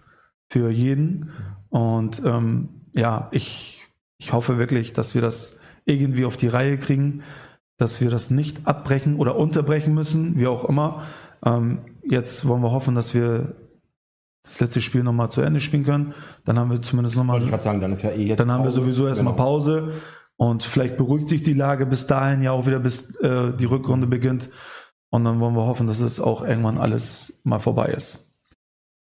für 0.49 0.69
jeden. 0.69 1.31
Und 1.69 2.21
ähm, 2.23 2.69
ja, 2.95 3.29
ich, 3.31 3.83
ich 4.19 4.31
hoffe 4.31 4.59
wirklich, 4.59 4.93
dass 4.93 5.15
wir 5.15 5.21
das 5.21 5.57
irgendwie 5.85 6.25
auf 6.25 6.37
die 6.37 6.47
Reihe 6.47 6.77
kriegen, 6.77 7.23
dass 7.77 7.99
wir 7.99 8.09
das 8.09 8.29
nicht 8.29 8.67
abbrechen 8.67 9.17
oder 9.17 9.35
unterbrechen 9.35 9.93
müssen, 9.93 10.37
wie 10.37 10.47
auch 10.47 10.65
immer. 10.65 11.03
Ähm, 11.43 11.79
jetzt 12.03 12.47
wollen 12.47 12.61
wir 12.61 12.71
hoffen, 12.71 12.95
dass 12.95 13.13
wir 13.13 13.55
das 14.45 14.59
letzte 14.59 14.81
Spiel 14.81 15.03
nochmal 15.03 15.29
zu 15.29 15.41
Ende 15.41 15.59
spielen 15.59 15.83
können. 15.83 16.13
Dann 16.45 16.59
haben 16.59 16.71
wir 16.71 16.81
zumindest 16.81 17.17
nochmal. 17.17 17.35
Wollte 17.35 17.45
ich 17.45 17.51
gerade 17.51 17.63
sagen, 17.63 17.81
dann 17.81 17.91
ist 17.91 18.03
ja 18.03 18.11
eh 18.11 18.23
jetzt. 18.23 18.39
Dann 18.39 18.51
haben 18.51 18.63
wir 18.63 18.71
sowieso 18.71 19.07
erstmal 19.07 19.33
genau. 19.33 19.43
Pause. 19.43 19.93
Und 20.37 20.63
vielleicht 20.63 20.97
beruhigt 20.97 21.29
sich 21.29 21.43
die 21.43 21.53
Lage 21.53 21.85
bis 21.85 22.07
dahin 22.07 22.41
ja 22.41 22.51
auch 22.51 22.67
wieder, 22.67 22.79
bis 22.79 23.15
äh, 23.21 23.53
die 23.53 23.65
Rückrunde 23.65 24.05
beginnt. 24.05 24.49
Und 25.09 25.23
dann 25.23 25.39
wollen 25.39 25.55
wir 25.55 25.65
hoffen, 25.65 25.87
dass 25.87 25.99
es 25.99 26.19
auch 26.19 26.43
irgendwann 26.43 26.77
alles 26.77 27.39
mal 27.43 27.59
vorbei 27.59 27.87
ist. 27.87 28.33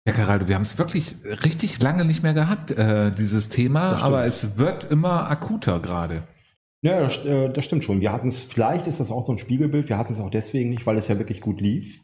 Ja, 0.07 0.13
Karaldo, 0.13 0.49
wir 0.49 0.55
haben 0.57 0.63
es 0.63 0.79
wirklich 0.79 1.15
richtig 1.25 1.81
lange 1.81 2.05
nicht 2.05 2.23
mehr 2.23 2.35
gehabt, 2.35 2.71
äh, 2.73 3.13
dieses 3.13 3.49
Thema, 3.49 4.03
aber 4.03 4.25
es 4.25 4.59
wird 4.59 4.85
immer 4.91 5.31
akuter 5.31 5.79
gerade. 5.79 6.25
Ja, 6.83 7.01
das, 7.01 7.25
äh, 7.25 7.53
das 7.53 7.67
stimmt 7.67 7.85
schon. 7.85 8.01
Wir 8.01 8.11
hatten 8.11 8.29
es, 8.29 8.41
vielleicht 8.41 8.87
ist 8.87 8.99
das 8.99 9.11
auch 9.11 9.27
so 9.27 9.33
ein 9.33 9.39
Spiegelbild, 9.39 9.89
wir 9.89 9.99
hatten 9.99 10.15
es 10.15 10.19
auch 10.19 10.31
deswegen 10.31 10.71
nicht, 10.71 10.87
weil 10.87 10.97
es 10.97 11.07
ja 11.09 11.19
wirklich 11.19 11.43
gut 11.43 11.61
lief 11.61 12.01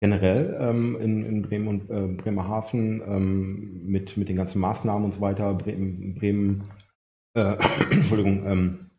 generell 0.00 0.56
ähm, 0.60 0.96
in, 1.00 1.24
in, 1.24 1.42
Bremen 1.42 1.68
und 1.68 1.90
äh, 1.90 2.06
Bremerhaven 2.22 3.02
ähm, 3.06 3.86
mit, 3.86 4.16
mit 4.16 4.28
den 4.28 4.36
ganzen 4.36 4.60
Maßnahmen 4.60 5.04
und 5.04 5.12
so 5.12 5.20
weiter. 5.20 5.54
Bremen, 5.54 6.14
Bremen 6.14 6.64
äh, 7.34 7.56
Entschuldigung, 7.90 8.46
ähm, 8.46 8.90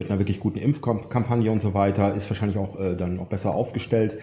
mit 0.00 0.10
einer 0.10 0.18
wirklich 0.18 0.40
guten 0.40 0.58
Impfkampagne 0.58 1.50
und 1.50 1.60
so 1.60 1.74
weiter, 1.74 2.14
ist 2.14 2.28
wahrscheinlich 2.30 2.58
auch 2.58 2.78
äh, 2.80 2.96
dann 2.96 3.18
auch 3.20 3.28
besser 3.28 3.54
aufgestellt. 3.54 4.18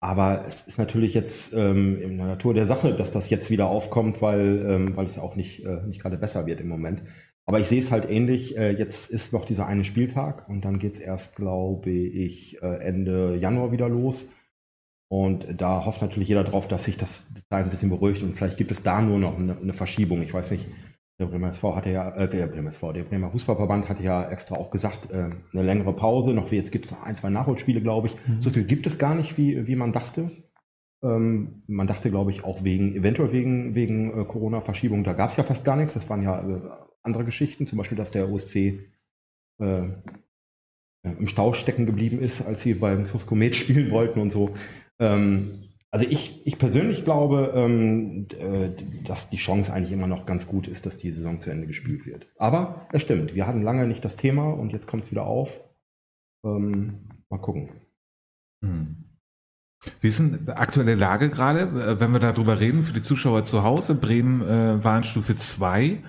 Aber 0.00 0.44
es 0.46 0.66
ist 0.66 0.78
natürlich 0.78 1.14
jetzt 1.14 1.54
ähm, 1.54 1.98
in 2.00 2.18
der 2.18 2.26
Natur 2.26 2.52
der 2.52 2.66
Sache, 2.66 2.94
dass 2.94 3.10
das 3.10 3.30
jetzt 3.30 3.50
wieder 3.50 3.68
aufkommt, 3.68 4.20
weil, 4.20 4.66
ähm, 4.68 4.96
weil 4.96 5.06
es 5.06 5.16
ja 5.16 5.22
auch 5.22 5.34
nicht, 5.34 5.64
äh, 5.64 5.80
nicht 5.86 6.02
gerade 6.02 6.18
besser 6.18 6.44
wird 6.46 6.60
im 6.60 6.68
Moment. 6.68 7.02
Aber 7.46 7.58
ich 7.58 7.68
sehe 7.68 7.80
es 7.80 7.90
halt 7.90 8.08
ähnlich. 8.10 8.56
Äh, 8.56 8.72
jetzt 8.72 9.10
ist 9.10 9.32
noch 9.32 9.46
dieser 9.46 9.66
eine 9.66 9.84
Spieltag 9.84 10.46
und 10.48 10.62
dann 10.64 10.78
geht 10.78 10.92
es 10.92 10.98
erst, 10.98 11.36
glaube 11.36 11.90
ich, 11.90 12.62
äh, 12.62 12.66
Ende 12.82 13.36
Januar 13.36 13.72
wieder 13.72 13.88
los. 13.88 14.28
Und 15.08 15.46
da 15.60 15.84
hofft 15.84 16.02
natürlich 16.02 16.28
jeder 16.28 16.44
drauf, 16.44 16.66
dass 16.66 16.84
sich 16.84 16.96
das 16.96 17.28
bis 17.32 17.46
dahin 17.48 17.66
ein 17.66 17.70
bisschen 17.70 17.90
beruhigt 17.90 18.22
und 18.22 18.34
vielleicht 18.34 18.56
gibt 18.56 18.72
es 18.72 18.82
da 18.82 19.00
nur 19.02 19.18
noch 19.18 19.38
eine, 19.38 19.56
eine 19.56 19.72
Verschiebung. 19.72 20.22
Ich 20.22 20.34
weiß 20.34 20.50
nicht, 20.50 20.66
der 21.20 21.26
Bremer 21.26 21.48
SV 21.48 21.76
hatte 21.76 21.90
ja, 21.90 22.10
äh, 22.16 22.28
der 22.28 22.46
Bremer 22.48 22.70
SV, 22.70 22.92
der 22.92 23.04
Bremer 23.04 23.30
Fußballverband 23.30 23.88
hatte 23.88 24.02
ja 24.02 24.28
extra 24.28 24.56
auch 24.56 24.70
gesagt, 24.70 25.10
äh, 25.12 25.30
eine 25.52 25.62
längere 25.62 25.92
Pause. 25.92 26.32
Noch 26.34 26.50
wie 26.50 26.56
jetzt 26.56 26.72
gibt 26.72 26.86
es 26.86 26.90
noch 26.90 27.04
ein, 27.04 27.14
zwei 27.14 27.30
Nachholspiele, 27.30 27.80
glaube 27.80 28.08
ich. 28.08 28.16
Mhm. 28.26 28.40
So 28.40 28.50
viel 28.50 28.64
gibt 28.64 28.86
es 28.86 28.98
gar 28.98 29.14
nicht, 29.14 29.38
wie, 29.38 29.66
wie 29.68 29.76
man 29.76 29.92
dachte. 29.92 30.30
Ähm, 31.04 31.62
man 31.68 31.86
dachte, 31.86 32.10
glaube 32.10 32.32
ich, 32.32 32.42
auch 32.42 32.64
wegen, 32.64 32.96
eventuell 32.96 33.30
wegen, 33.32 33.74
wegen 33.74 34.20
äh, 34.20 34.24
Corona-Verschiebung, 34.24 35.04
da 35.04 35.12
gab 35.12 35.30
es 35.30 35.36
ja 35.36 35.44
fast 35.44 35.64
gar 35.64 35.76
nichts. 35.76 35.94
Das 35.94 36.08
waren 36.08 36.22
ja 36.22 36.40
äh, 36.40 36.60
andere 37.02 37.24
Geschichten, 37.24 37.66
zum 37.66 37.78
Beispiel, 37.78 37.98
dass 37.98 38.10
der 38.10 38.28
OSC 38.28 38.56
äh, 39.60 39.82
im 41.02 41.26
Stau 41.26 41.52
stecken 41.52 41.86
geblieben 41.86 42.18
ist, 42.18 42.44
als 42.44 42.62
sie 42.62 42.74
beim 42.74 43.06
Kurs 43.06 43.26
Komet 43.26 43.54
spielen 43.56 43.90
wollten 43.90 44.18
und 44.18 44.30
so. 44.30 44.54
Ähm, 44.98 45.64
also 45.90 46.06
ich, 46.08 46.44
ich 46.44 46.58
persönlich 46.58 47.04
glaube, 47.04 47.52
ähm, 47.54 48.26
äh, 48.36 48.70
dass 49.06 49.30
die 49.30 49.36
Chance 49.36 49.72
eigentlich 49.72 49.92
immer 49.92 50.08
noch 50.08 50.26
ganz 50.26 50.48
gut 50.48 50.66
ist, 50.66 50.86
dass 50.86 50.98
die 50.98 51.12
Saison 51.12 51.40
zu 51.40 51.50
Ende 51.50 51.68
gespielt 51.68 52.04
wird. 52.04 52.26
Aber 52.36 52.88
es 52.92 53.02
stimmt, 53.02 53.36
wir 53.36 53.46
hatten 53.46 53.62
lange 53.62 53.86
nicht 53.86 54.04
das 54.04 54.16
Thema 54.16 54.50
und 54.50 54.72
jetzt 54.72 54.88
kommt 54.88 55.04
es 55.04 55.12
wieder 55.12 55.24
auf. 55.24 55.60
Ähm, 56.44 57.08
mal 57.30 57.38
gucken. 57.38 57.70
Hm. 58.64 59.04
Wie 60.00 60.08
ist 60.08 60.18
denn 60.18 60.46
die 60.46 60.52
aktuelle 60.52 60.96
Lage 60.96 61.30
gerade, 61.30 61.60
äh, 61.60 62.00
wenn 62.00 62.10
wir 62.10 62.18
darüber 62.18 62.58
reden, 62.58 62.82
für 62.82 62.92
die 62.92 63.02
Zuschauer 63.02 63.44
zu 63.44 63.62
Hause? 63.62 63.94
Bremen 63.94 64.42
äh, 64.42 64.82
war 64.82 64.98
in 64.98 65.04
Stufe 65.04 65.36
2. 65.36 66.02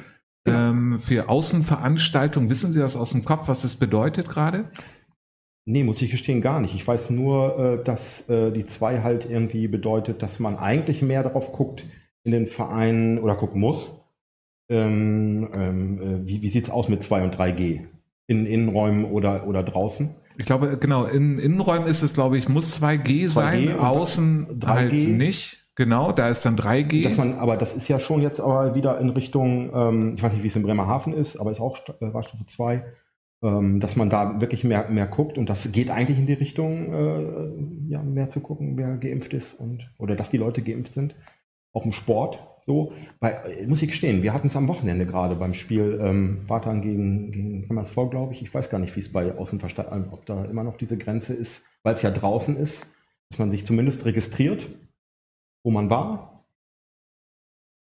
Ja. 0.48 0.70
Ähm, 0.70 1.00
für 1.00 1.30
Außenveranstaltungen, 1.30 2.50
wissen 2.50 2.72
Sie 2.72 2.80
das 2.80 2.96
aus 2.96 3.12
dem 3.12 3.26
Kopf, 3.26 3.48
was 3.48 3.64
das 3.64 3.76
bedeutet 3.76 4.30
gerade? 4.30 4.66
Nee, 5.66 5.84
muss 5.84 6.02
ich 6.02 6.12
gestehen, 6.12 6.42
gar 6.42 6.62
nicht. 6.62 6.76
Ich 6.76 6.88
weiß 6.88 7.10
nur, 7.10 7.80
äh, 7.80 7.84
dass 7.84 8.30
äh, 8.30 8.52
die 8.52 8.66
2 8.66 9.02
halt 9.02 9.28
irgendwie 9.28 9.68
bedeutet, 9.68 10.22
dass 10.22 10.40
man 10.40 10.58
eigentlich 10.58 11.02
mehr 11.02 11.24
darauf 11.24 11.52
guckt 11.52 11.84
in 12.24 12.32
den 12.32 12.46
Vereinen 12.46 13.18
oder 13.18 13.36
gucken 13.36 13.62
muss. 13.62 14.00
Ähm, 14.70 15.50
ähm, 15.54 16.02
äh, 16.02 16.28
wie 16.28 16.42
wie 16.42 16.50
sieht 16.50 16.66
es 16.66 16.70
aus 16.70 16.88
mit 16.88 17.04
2 17.04 17.24
und 17.24 17.36
3G? 17.36 17.82
In 18.28 18.46
Innenräumen 18.46 19.06
oder, 19.06 19.48
oder 19.48 19.64
draußen? 19.64 20.16
Ich 20.38 20.46
glaube, 20.46 20.78
genau, 20.78 21.06
in 21.06 21.40
Innenräumen 21.40 21.88
ist 21.88 22.04
es, 22.04 22.14
glaube 22.14 22.38
ich, 22.38 22.48
muss 22.50 22.82
2G, 22.82 23.04
2G 23.04 23.30
sein, 23.30 23.80
außen 23.80 24.60
3G, 24.60 24.68
halt 24.68 24.94
nicht. 24.94 25.66
Genau, 25.76 26.12
da 26.12 26.30
ist 26.30 26.46
dann 26.46 26.56
3G. 26.56 27.04
Dass 27.04 27.18
man, 27.18 27.34
aber 27.34 27.58
das 27.58 27.74
ist 27.76 27.88
ja 27.88 28.00
schon 28.00 28.22
jetzt 28.22 28.40
aber 28.40 28.76
wieder 28.76 29.00
in 29.00 29.10
Richtung, 29.10 29.72
ähm, 29.74 30.14
ich 30.16 30.24
weiß 30.24 30.34
nicht, 30.34 30.44
wie 30.44 30.48
es 30.48 30.56
in 30.56 30.64
Bremerhaven 30.64 31.14
ist, 31.14 31.38
aber 31.38 31.52
ist 31.52 31.60
auch 31.60 31.78
äh, 32.00 32.14
war 32.14 32.24
Stufe 32.24 32.46
2, 32.46 32.76
ähm, 32.76 32.84
dass 33.80 33.96
man 33.96 34.10
da 34.10 34.42
wirklich 34.42 34.64
mehr, 34.64 34.90
mehr 34.90 35.08
guckt 35.08 35.38
und 35.38 35.50
das 35.50 35.72
geht 35.72 35.90
eigentlich 35.90 36.18
in 36.18 36.26
die 36.26 36.34
Richtung, 36.34 36.94
äh, 36.94 37.92
ja, 37.92 38.02
mehr 38.02 38.30
zu 38.30 38.40
gucken, 38.40 38.78
wer 38.78 38.98
geimpft 38.98 39.34
ist 39.34 39.54
und 39.54 39.90
oder 39.98 40.16
dass 40.16 40.30
die 40.30 40.38
Leute 40.38 40.62
geimpft 40.62 40.94
sind. 40.94 41.16
Auch 41.74 41.86
im 41.86 41.92
Sport 41.92 42.40
so. 42.66 42.94
Weil, 43.20 43.34
äh, 43.46 43.68
muss 43.68 43.82
ich 43.82 43.90
gestehen, 43.90 44.24
wir 44.24 44.34
hatten 44.34 44.48
es 44.48 44.56
am 44.56 44.68
Wochenende 44.68 45.06
gerade 45.06 45.36
beim 45.36 45.54
Spiel 45.54 46.00
ähm, 46.02 46.40
Bartan 46.48 46.82
gegen, 46.82 47.32
gegen 47.32 47.70
MSV, 47.70 47.96
glaube 48.10 48.34
ich. 48.34 48.42
Ich 48.42 48.54
weiß 48.54 48.70
gar 48.70 48.80
nicht, 48.80 48.96
wie 48.96 49.02
es 49.02 49.12
bei 49.12 49.38
Außenverstand, 49.38 50.12
ob 50.12 50.26
da 50.26 50.46
immer 50.46 50.64
noch 50.64 50.78
diese 50.78 50.98
Grenze 50.98 51.34
ist, 51.34 51.66
weil 51.84 51.94
es 51.94 52.02
ja 52.02 52.10
draußen 52.10 52.58
ist, 52.58 52.88
dass 53.30 53.40
man 53.40 53.52
sich 53.52 53.66
zumindest 53.66 54.06
registriert, 54.06 54.68
wo 55.64 55.72
man 55.72 55.90
war. 55.90 56.35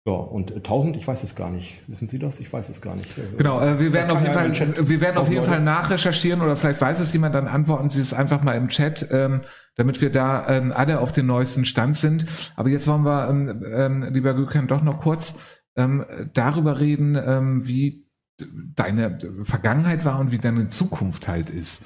Ja, 0.04 0.14
und 0.14 0.50
äh, 0.50 0.56
1000, 0.56 0.96
ich 0.96 1.06
weiß 1.06 1.22
es 1.22 1.36
gar 1.36 1.50
nicht. 1.50 1.80
Wissen 1.86 2.08
Sie 2.08 2.18
das? 2.18 2.40
Ich 2.40 2.52
weiß 2.52 2.68
es 2.70 2.80
gar 2.80 2.96
nicht. 2.96 3.08
Also, 3.16 3.36
Genau, 3.36 3.60
äh, 3.60 3.78
wir 3.78 3.92
werden 3.92 4.10
auf 4.10 4.20
jeden 4.20 4.34
Fall, 4.34 4.52
Chat 4.52 4.88
wir 4.88 5.00
werden 5.00 5.16
auf 5.16 5.28
jeden 5.28 5.38
Leute- 5.38 5.50
Fall 5.50 5.60
nachrecherchieren 5.62 6.40
oder 6.42 6.56
vielleicht 6.56 6.80
weiß 6.80 6.98
es 6.98 7.12
jemand, 7.12 7.36
dann 7.36 7.46
antworten 7.46 7.88
Sie 7.88 8.00
es 8.00 8.12
einfach 8.12 8.42
mal 8.42 8.54
im 8.54 8.66
Chat, 8.68 9.06
ähm, 9.12 9.42
damit 9.76 10.00
wir 10.00 10.10
da 10.10 10.48
ähm, 10.48 10.72
alle 10.74 10.98
auf 10.98 11.12
den 11.12 11.26
neuesten 11.26 11.64
Stand 11.64 11.96
sind. 11.96 12.26
Aber 12.56 12.68
jetzt 12.68 12.88
wollen 12.88 13.04
wir, 13.04 13.28
ähm, 13.28 13.64
ähm, 13.72 14.02
lieber 14.12 14.34
Gökhan, 14.34 14.66
doch 14.66 14.82
noch 14.82 14.98
kurz 14.98 15.38
ähm, 15.76 16.04
darüber 16.34 16.80
reden, 16.80 17.16
ähm, 17.24 17.66
wie 17.68 18.04
deine 18.74 19.18
Vergangenheit 19.44 20.04
war 20.04 20.18
und 20.18 20.32
wie 20.32 20.38
deine 20.38 20.66
Zukunft 20.66 21.28
halt 21.28 21.48
ist. 21.48 21.84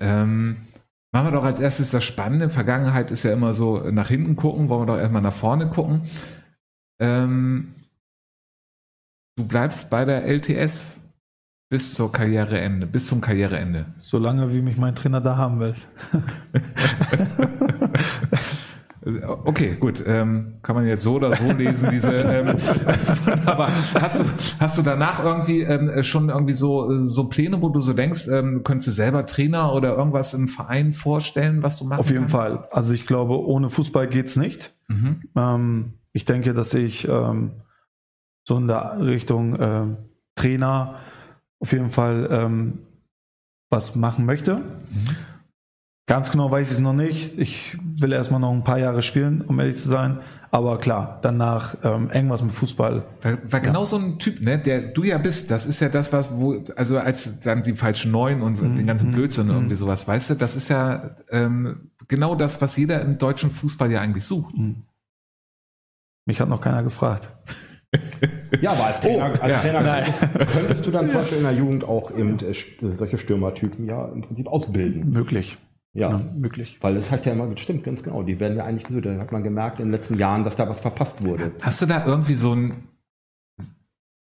Machen 0.00 0.66
wir 1.12 1.30
doch 1.30 1.44
als 1.44 1.60
erstes 1.60 1.90
das 1.90 2.02
Spannende. 2.02 2.48
Vergangenheit 2.50 3.10
ist 3.12 3.22
ja 3.22 3.32
immer 3.32 3.52
so 3.52 3.78
nach 3.90 4.08
hinten 4.08 4.34
gucken, 4.34 4.68
wollen 4.68 4.82
wir 4.82 4.94
doch 4.94 4.98
erstmal 4.98 5.22
nach 5.22 5.34
vorne 5.34 5.68
gucken. 5.68 6.02
Ähm, 7.00 7.74
du 9.36 9.44
bleibst 9.46 9.90
bei 9.90 10.04
der 10.04 10.24
LTS 10.26 11.00
bis 11.70 11.94
zur 11.94 12.12
Karriereende, 12.12 12.86
bis 12.86 13.06
zum 13.06 13.20
Karriereende. 13.20 13.86
Solange 13.96 14.52
wie 14.52 14.60
mich 14.60 14.76
mein 14.76 14.94
Trainer 14.94 15.20
da 15.20 15.36
haben 15.36 15.60
will. 15.60 15.74
Okay, 19.04 19.76
gut. 19.80 20.02
Ähm, 20.06 20.58
kann 20.62 20.76
man 20.76 20.86
jetzt 20.86 21.02
so 21.02 21.14
oder 21.14 21.34
so 21.34 21.50
lesen, 21.50 21.90
diese 21.90 22.12
ähm, 22.12 22.56
aber 23.46 23.68
hast 24.00 24.20
du, 24.20 24.24
hast 24.60 24.78
du 24.78 24.82
danach 24.82 25.24
irgendwie 25.24 25.62
ähm, 25.62 26.04
schon 26.04 26.28
irgendwie 26.28 26.52
so, 26.52 26.96
so 26.98 27.28
Pläne, 27.28 27.60
wo 27.60 27.68
du 27.68 27.80
so 27.80 27.94
denkst, 27.94 28.28
ähm, 28.28 28.62
könntest 28.62 28.86
du 28.86 28.92
selber 28.92 29.26
Trainer 29.26 29.74
oder 29.74 29.96
irgendwas 29.96 30.34
im 30.34 30.46
Verein 30.46 30.92
vorstellen, 30.92 31.64
was 31.64 31.78
du 31.78 31.84
machen 31.84 31.98
Auf 31.98 32.10
jeden 32.10 32.28
kannst? 32.28 32.36
Fall. 32.36 32.68
Also 32.70 32.94
ich 32.94 33.04
glaube, 33.04 33.44
ohne 33.44 33.70
Fußball 33.70 34.06
geht's 34.06 34.36
nicht. 34.36 34.72
Mhm. 34.86 35.22
Ähm, 35.34 35.94
ich 36.12 36.24
denke, 36.24 36.54
dass 36.54 36.74
ich 36.74 37.08
ähm, 37.08 37.52
so 38.46 38.58
in 38.58 38.68
der 38.68 38.98
Richtung 39.00 39.56
ähm, 39.60 39.96
Trainer 40.34 40.96
auf 41.60 41.72
jeden 41.72 41.90
Fall 41.90 42.28
ähm, 42.30 42.78
was 43.70 43.94
machen 43.94 44.26
möchte. 44.26 44.60
Ganz 46.06 46.30
genau 46.30 46.50
weiß 46.50 46.70
ich 46.70 46.76
es 46.76 46.80
noch 46.80 46.92
nicht. 46.92 47.38
Ich 47.38 47.78
will 47.80 48.12
erstmal 48.12 48.40
noch 48.40 48.52
ein 48.52 48.64
paar 48.64 48.78
Jahre 48.78 49.02
spielen, 49.02 49.42
um 49.42 49.58
ehrlich 49.60 49.76
zu 49.76 49.88
sein. 49.88 50.18
Aber 50.50 50.78
klar, 50.78 51.20
danach 51.22 51.76
ähm, 51.82 52.10
irgendwas 52.12 52.42
mit 52.42 52.52
Fußball. 52.52 53.04
Weil, 53.22 53.38
weil 53.44 53.60
genau 53.62 53.86
so 53.86 53.96
ein 53.96 54.18
Typ, 54.18 54.42
ne, 54.42 54.58
der 54.58 54.82
du 54.82 55.04
ja 55.04 55.16
bist, 55.16 55.50
das 55.50 55.64
ist 55.64 55.80
ja 55.80 55.88
das, 55.88 56.12
was, 56.12 56.30
wo, 56.36 56.62
also 56.76 56.98
als 56.98 57.40
dann 57.40 57.62
die 57.62 57.72
falschen 57.74 58.10
Neun 58.10 58.42
und 58.42 58.58
den 58.76 58.84
ganzen 58.84 59.08
mhm, 59.08 59.14
Blödsinn 59.14 59.46
mhm. 59.46 59.52
irgendwie 59.52 59.76
sowas, 59.76 60.06
weißt 60.06 60.30
du, 60.30 60.34
das 60.34 60.56
ist 60.56 60.68
ja 60.68 61.16
ähm, 61.30 61.92
genau 62.08 62.34
das, 62.34 62.60
was 62.60 62.76
jeder 62.76 63.00
im 63.00 63.16
deutschen 63.16 63.50
Fußball 63.50 63.90
ja 63.90 64.00
eigentlich 64.02 64.24
sucht. 64.24 64.54
Hm. 64.54 64.82
Mich 66.26 66.40
hat 66.40 66.48
noch 66.48 66.60
keiner 66.60 66.82
gefragt. 66.82 67.28
Ja, 68.60 68.72
aber 68.72 68.86
als 68.86 69.00
Trainer, 69.00 69.24
als 69.24 69.42
Oh, 69.42 69.46
ja. 69.48 69.58
Trainer 69.60 70.46
könntest, 70.46 70.86
du 70.86 70.90
dann 70.90 71.08
zum 71.08 71.18
Beispiel 71.18 71.38
in 71.38 71.44
der 71.44 71.52
Jugend 71.52 71.84
auch 71.84 72.10
eben 72.16 72.38
äh, 72.38 72.54
solche 72.92 73.18
Stürmertypen 73.18 73.86
ja 73.86 74.06
im 74.06 74.22
Prinzip 74.22 74.48
ausbilden. 74.48 75.10
Möglich. 75.10 75.58
Ja. 75.94 76.08
Ja, 76.10 76.18
möglich. 76.34 76.78
Weil 76.80 76.94
das 76.94 77.10
heißt 77.10 77.26
ja 77.26 77.32
immer, 77.32 77.54
stimmt, 77.58 77.84
ganz 77.84 78.02
genau, 78.02 78.22
die 78.22 78.40
werden 78.40 78.56
ja 78.56 78.64
eigentlich 78.64 78.84
gesucht. 78.84 79.04
Da 79.04 79.18
hat 79.18 79.30
man 79.32 79.42
gemerkt 79.42 79.78
in 79.78 79.86
den 79.86 79.92
letzten 79.92 80.16
Jahren, 80.16 80.42
dass 80.42 80.56
da 80.56 80.68
was 80.68 80.80
verpasst 80.80 81.22
wurde. 81.22 81.52
Hast 81.60 81.82
du 81.82 81.86
da 81.86 82.06
irgendwie 82.06 82.34
so 82.34 82.54
ein, 82.54 82.88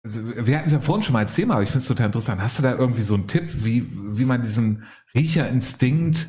wir 0.03 0.57
hatten 0.57 0.65
es 0.67 0.73
ja 0.73 0.81
vorhin 0.81 1.03
schon 1.03 1.13
mal 1.13 1.19
als 1.19 1.35
Thema, 1.35 1.53
aber 1.53 1.63
ich 1.63 1.69
finde 1.69 1.83
es 1.83 1.87
total 1.87 2.07
interessant. 2.07 2.41
Hast 2.41 2.59
du 2.59 2.63
da 2.63 2.75
irgendwie 2.75 3.01
so 3.01 3.13
einen 3.13 3.27
Tipp, 3.27 3.45
wie, 3.63 3.87
wie 3.93 4.25
man 4.25 4.41
diesen 4.41 4.83
Riecherinstinkt, 5.15 6.27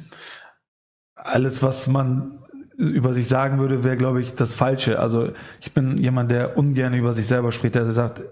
alles, 1.16 1.62
was 1.64 1.88
man 1.88 2.38
über 2.76 3.14
sich 3.14 3.28
sagen 3.28 3.58
würde, 3.58 3.84
wäre, 3.84 3.96
glaube 3.96 4.20
ich, 4.20 4.34
das 4.34 4.54
Falsche. 4.54 4.98
Also 4.98 5.30
ich 5.60 5.72
bin 5.72 5.98
jemand, 5.98 6.30
der 6.30 6.56
ungern 6.56 6.94
über 6.94 7.12
sich 7.12 7.26
selber 7.26 7.52
spricht, 7.52 7.74
der 7.74 7.90
sagt, 7.92 8.22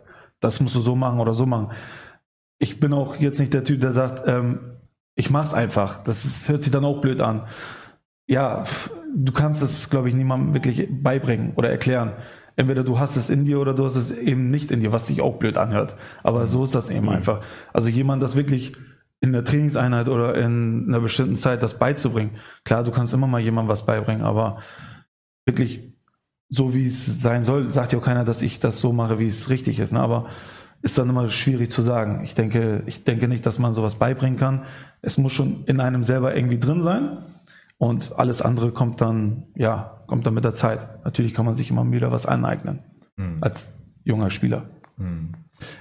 das 0.41 0.61
musst 0.61 0.75
du 0.75 0.81
so 0.81 0.97
machen 0.97 1.21
oder 1.21 1.35
so 1.35 1.47
machen. 1.47 1.73
Ich 2.59 2.81
bin 2.81 2.93
auch 2.93 3.17
jetzt 3.17 3.41
nicht 3.41 3.55
der 3.55 3.65
Typ, 3.65 3.81
der 3.81 3.93
sagt, 3.93 4.29
ähm, 4.29 4.61
ich 5.15 5.31
mach's 5.31 5.55
einfach. 5.55 6.03
Das 6.05 6.25
ist, 6.25 6.49
hört 6.49 6.63
sich 6.63 6.73
dann 6.73 6.85
auch 6.85 7.01
blöd 7.01 7.21
an. 7.21 7.43
Ja, 8.27 8.65
du 9.15 9.33
kannst 9.33 9.63
es, 9.63 9.91
glaube 9.91 10.09
ich, 10.09 10.15
niemandem 10.15 10.55
wirklich 10.55 10.89
beibringen 10.91 11.53
oder 11.57 11.71
erklären. 11.71 12.13
Entweder 12.57 12.85
du 12.85 12.99
hast 12.99 13.17
es 13.17 13.31
in 13.31 13.45
dir 13.45 13.61
oder 13.61 13.75
du 13.75 13.85
hast 13.85 13.97
es 13.97 14.11
eben 14.11 14.47
nicht 14.47 14.71
in 14.71 14.81
dir, 14.81 14.93
was 14.93 15.07
sich 15.07 15.21
auch 15.21 15.39
blöd 15.39 15.57
anhört. 15.57 15.95
Aber 16.23 16.47
so 16.47 16.65
ist 16.65 16.75
das 16.75 16.91
eben 16.91 17.09
einfach. 17.09 17.41
Also 17.73 17.89
jemand, 17.89 18.23
das 18.23 18.37
wirklich 18.37 18.77
in 19.23 19.33
der 19.33 19.45
Trainingseinheit 19.45 20.09
oder 20.09 20.35
in 20.35 20.87
einer 20.89 21.01
bestimmten 21.01 21.37
Zeit 21.37 21.63
das 21.63 21.79
beizubringen. 21.79 22.33
Klar, 22.65 22.85
du 22.85 22.91
kannst 22.91 23.15
immer 23.15 23.29
mal 23.29 23.41
jemandem 23.41 23.71
was 23.71 23.87
beibringen, 23.87 24.23
aber 24.23 24.59
wirklich 25.47 25.95
so, 26.49 26.75
wie 26.75 26.87
es 26.87 27.23
sein 27.23 27.45
soll, 27.45 27.73
sagt 27.73 27.93
ja 27.93 27.99
auch 27.99 28.05
keiner, 28.05 28.25
dass 28.25 28.43
ich 28.43 28.61
das 28.61 28.81
so 28.81 28.93
mache, 28.93 29.19
wie 29.19 29.27
es 29.27 29.49
richtig 29.49 29.79
ist. 29.79 29.93
Ne? 29.93 30.01
Aber 30.01 30.27
ist 30.83 30.99
dann 30.99 31.09
immer 31.09 31.31
schwierig 31.31 31.71
zu 31.71 31.81
sagen. 31.81 32.25
Ich 32.25 32.35
denke, 32.35 32.83
ich 32.87 33.05
denke 33.05 33.29
nicht, 33.29 33.47
dass 33.47 33.61
man 33.61 33.73
sowas 33.73 33.95
beibringen 33.95 34.39
kann. 34.39 34.65
Es 35.01 35.17
muss 35.17 35.33
schon 35.33 35.65
in 35.67 35.81
einem 35.81 36.03
selber 36.03 36.35
irgendwie 36.35 36.59
drin 36.59 36.83
sein. 36.83 37.19
Und 37.79 38.19
alles 38.19 38.43
andere 38.43 38.73
kommt 38.73 39.01
dann, 39.01 39.45
ja, 39.55 40.03
kommt 40.09 40.27
dann 40.27 40.35
mit 40.35 40.45
der 40.45 40.55
Zeit. 40.55 41.05
Natürlich 41.05 41.33
kann 41.33 41.47
man 41.47 41.55
sich 41.55 41.71
immer 41.71 41.91
wieder 41.91 42.11
was 42.13 42.27
aneignen. 42.27 42.81
Als 43.41 43.73
junger 44.05 44.31
Spieler. 44.31 44.65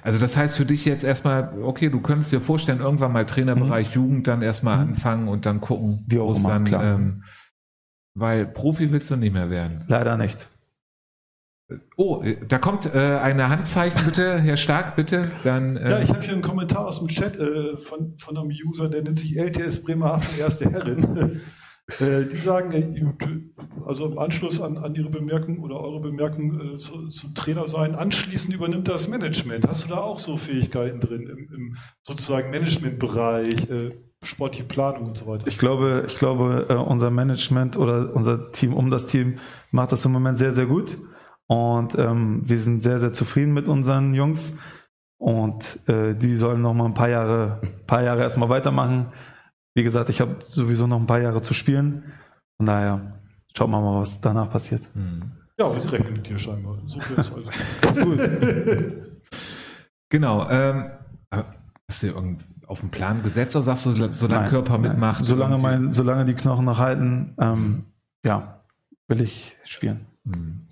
Also 0.03 0.19
das 0.19 0.37
heißt 0.37 0.55
für 0.55 0.65
dich 0.65 0.85
jetzt 0.85 1.03
erstmal, 1.03 1.53
okay, 1.63 1.89
du 1.89 1.99
könntest 2.01 2.31
dir 2.31 2.41
vorstellen, 2.41 2.79
irgendwann 2.79 3.11
mal 3.11 3.25
Trainerbereich 3.25 3.93
Jugend 3.93 4.27
dann 4.27 4.41
erstmal 4.41 4.79
anfangen 4.79 5.27
und 5.27 5.45
dann 5.45 5.61
gucken, 5.61 5.81
Mhm. 5.91 6.03
Wie 6.07 6.19
auch 6.19 6.35
immer, 6.37 6.49
dann, 6.49 6.63
klar. 6.65 6.83
ähm, 6.83 7.23
weil 8.13 8.45
Profi 8.45 8.91
willst 8.91 9.09
du 9.11 9.15
nicht 9.15 9.33
mehr 9.33 9.49
werden. 9.49 9.83
Leider 9.87 10.17
nicht. 10.17 10.47
Oh, 11.95 12.21
da 12.49 12.57
kommt 12.57 12.93
äh, 12.93 13.17
eine 13.21 13.47
Handzeichen, 13.47 14.03
bitte, 14.05 14.39
Herr 14.39 14.57
Stark, 14.57 14.97
bitte. 14.97 15.31
Dann, 15.45 15.77
äh, 15.77 15.91
Ja, 15.91 15.99
ich 15.99 16.09
habe 16.09 16.21
hier 16.21 16.33
einen 16.33 16.41
Kommentar 16.41 16.85
aus 16.85 16.99
dem 16.99 17.07
Chat 17.07 17.39
äh, 17.39 17.77
von, 17.77 18.09
von 18.17 18.37
einem 18.37 18.49
User, 18.49 18.89
der 18.89 19.03
nennt 19.03 19.19
sich 19.19 19.37
LTS 19.37 19.81
Bremerhaven 19.81 20.37
Erste 20.37 20.69
Herrin. 20.69 21.39
Äh, 21.99 22.25
die 22.25 22.37
sagen, 22.37 22.71
äh, 22.71 23.85
also 23.85 24.05
im 24.05 24.17
Anschluss 24.17 24.61
an, 24.61 24.77
an 24.77 24.95
Ihre 24.95 25.09
Bemerkung 25.09 25.59
oder 25.59 25.79
eure 25.79 25.99
Bemerkung 25.99 26.59
äh, 26.59 26.77
zu, 26.77 27.07
zu 27.07 27.33
Trainer 27.33 27.67
sein, 27.67 27.95
anschließend 27.95 28.53
übernimmt 28.53 28.87
das 28.87 29.07
Management. 29.07 29.67
Hast 29.67 29.85
du 29.85 29.89
da 29.89 29.97
auch 29.97 30.19
so 30.19 30.37
Fähigkeiten 30.37 30.99
drin 30.99 31.27
im, 31.27 31.53
im 31.53 31.75
sozusagen 32.03 32.49
Managementbereich, 32.51 33.69
äh, 33.69 33.89
sportliche 34.23 34.65
Planung 34.65 35.07
und 35.07 35.17
so 35.17 35.27
weiter? 35.27 35.47
Ich 35.47 35.57
glaube, 35.57 36.05
ich 36.07 36.17
glaube, 36.17 36.67
äh, 36.69 36.75
unser 36.75 37.09
Management 37.09 37.77
oder 37.77 38.15
unser 38.15 38.51
Team 38.51 38.73
um 38.73 38.91
das 38.91 39.07
Team 39.07 39.39
macht 39.71 39.91
das 39.91 40.05
im 40.05 40.11
Moment 40.11 40.39
sehr, 40.39 40.53
sehr 40.53 40.67
gut. 40.67 40.97
Und 41.47 41.97
ähm, 41.97 42.41
wir 42.45 42.59
sind 42.59 42.81
sehr, 42.81 42.99
sehr 42.99 43.11
zufrieden 43.11 43.53
mit 43.53 43.67
unseren 43.67 44.13
Jungs. 44.13 44.55
Und 45.17 45.79
äh, 45.87 46.15
die 46.15 46.35
sollen 46.35 46.61
noch 46.61 46.73
mal 46.73 46.85
ein 46.85 46.93
paar 46.93 47.09
Jahre, 47.09 47.61
paar 47.85 48.01
Jahre 48.03 48.21
erstmal 48.21 48.49
weitermachen. 48.49 49.11
Wie 49.73 49.83
gesagt, 49.83 50.09
ich 50.09 50.21
habe 50.21 50.37
sowieso 50.39 50.87
noch 50.87 50.99
ein 50.99 51.07
paar 51.07 51.21
Jahre 51.21 51.41
zu 51.41 51.53
spielen. 51.53 52.11
Von 52.57 52.65
daher 52.65 53.19
schauen 53.55 53.71
wir 53.71 53.81
mal, 53.81 54.01
was 54.01 54.21
danach 54.21 54.51
passiert. 54.51 54.83
Ja, 55.57 55.73
wir 55.73 55.91
rechnen 55.91 56.13
mit 56.13 56.27
dir 56.27 56.37
scheinbar. 56.37 56.77
Insofern 56.81 57.17
ist 57.17 57.31
alles. 57.33 57.49
Ist 57.97 58.03
gut. 58.03 59.11
Genau. 60.09 60.49
Ähm, 60.49 60.91
aber 61.29 61.45
hast 61.87 62.03
du 62.03 62.07
irgend 62.07 62.47
auf 62.67 62.81
den 62.81 62.89
Plan 62.89 63.23
gesetzt 63.23 63.55
oder 63.55 63.63
sagst 63.63 63.85
du, 63.85 64.11
solange 64.11 64.41
Nein, 64.41 64.49
Körper 64.49 64.77
nein. 64.77 64.91
mitmacht? 64.91 65.25
Solange, 65.25 65.57
mein, 65.57 65.91
solange 65.91 66.25
die 66.25 66.33
Knochen 66.33 66.65
noch 66.65 66.79
halten, 66.79 67.35
ähm, 67.39 67.85
ja, 68.25 68.63
will 69.07 69.21
ich 69.21 69.57
spielen. 69.65 70.07
Hm. 70.25 70.67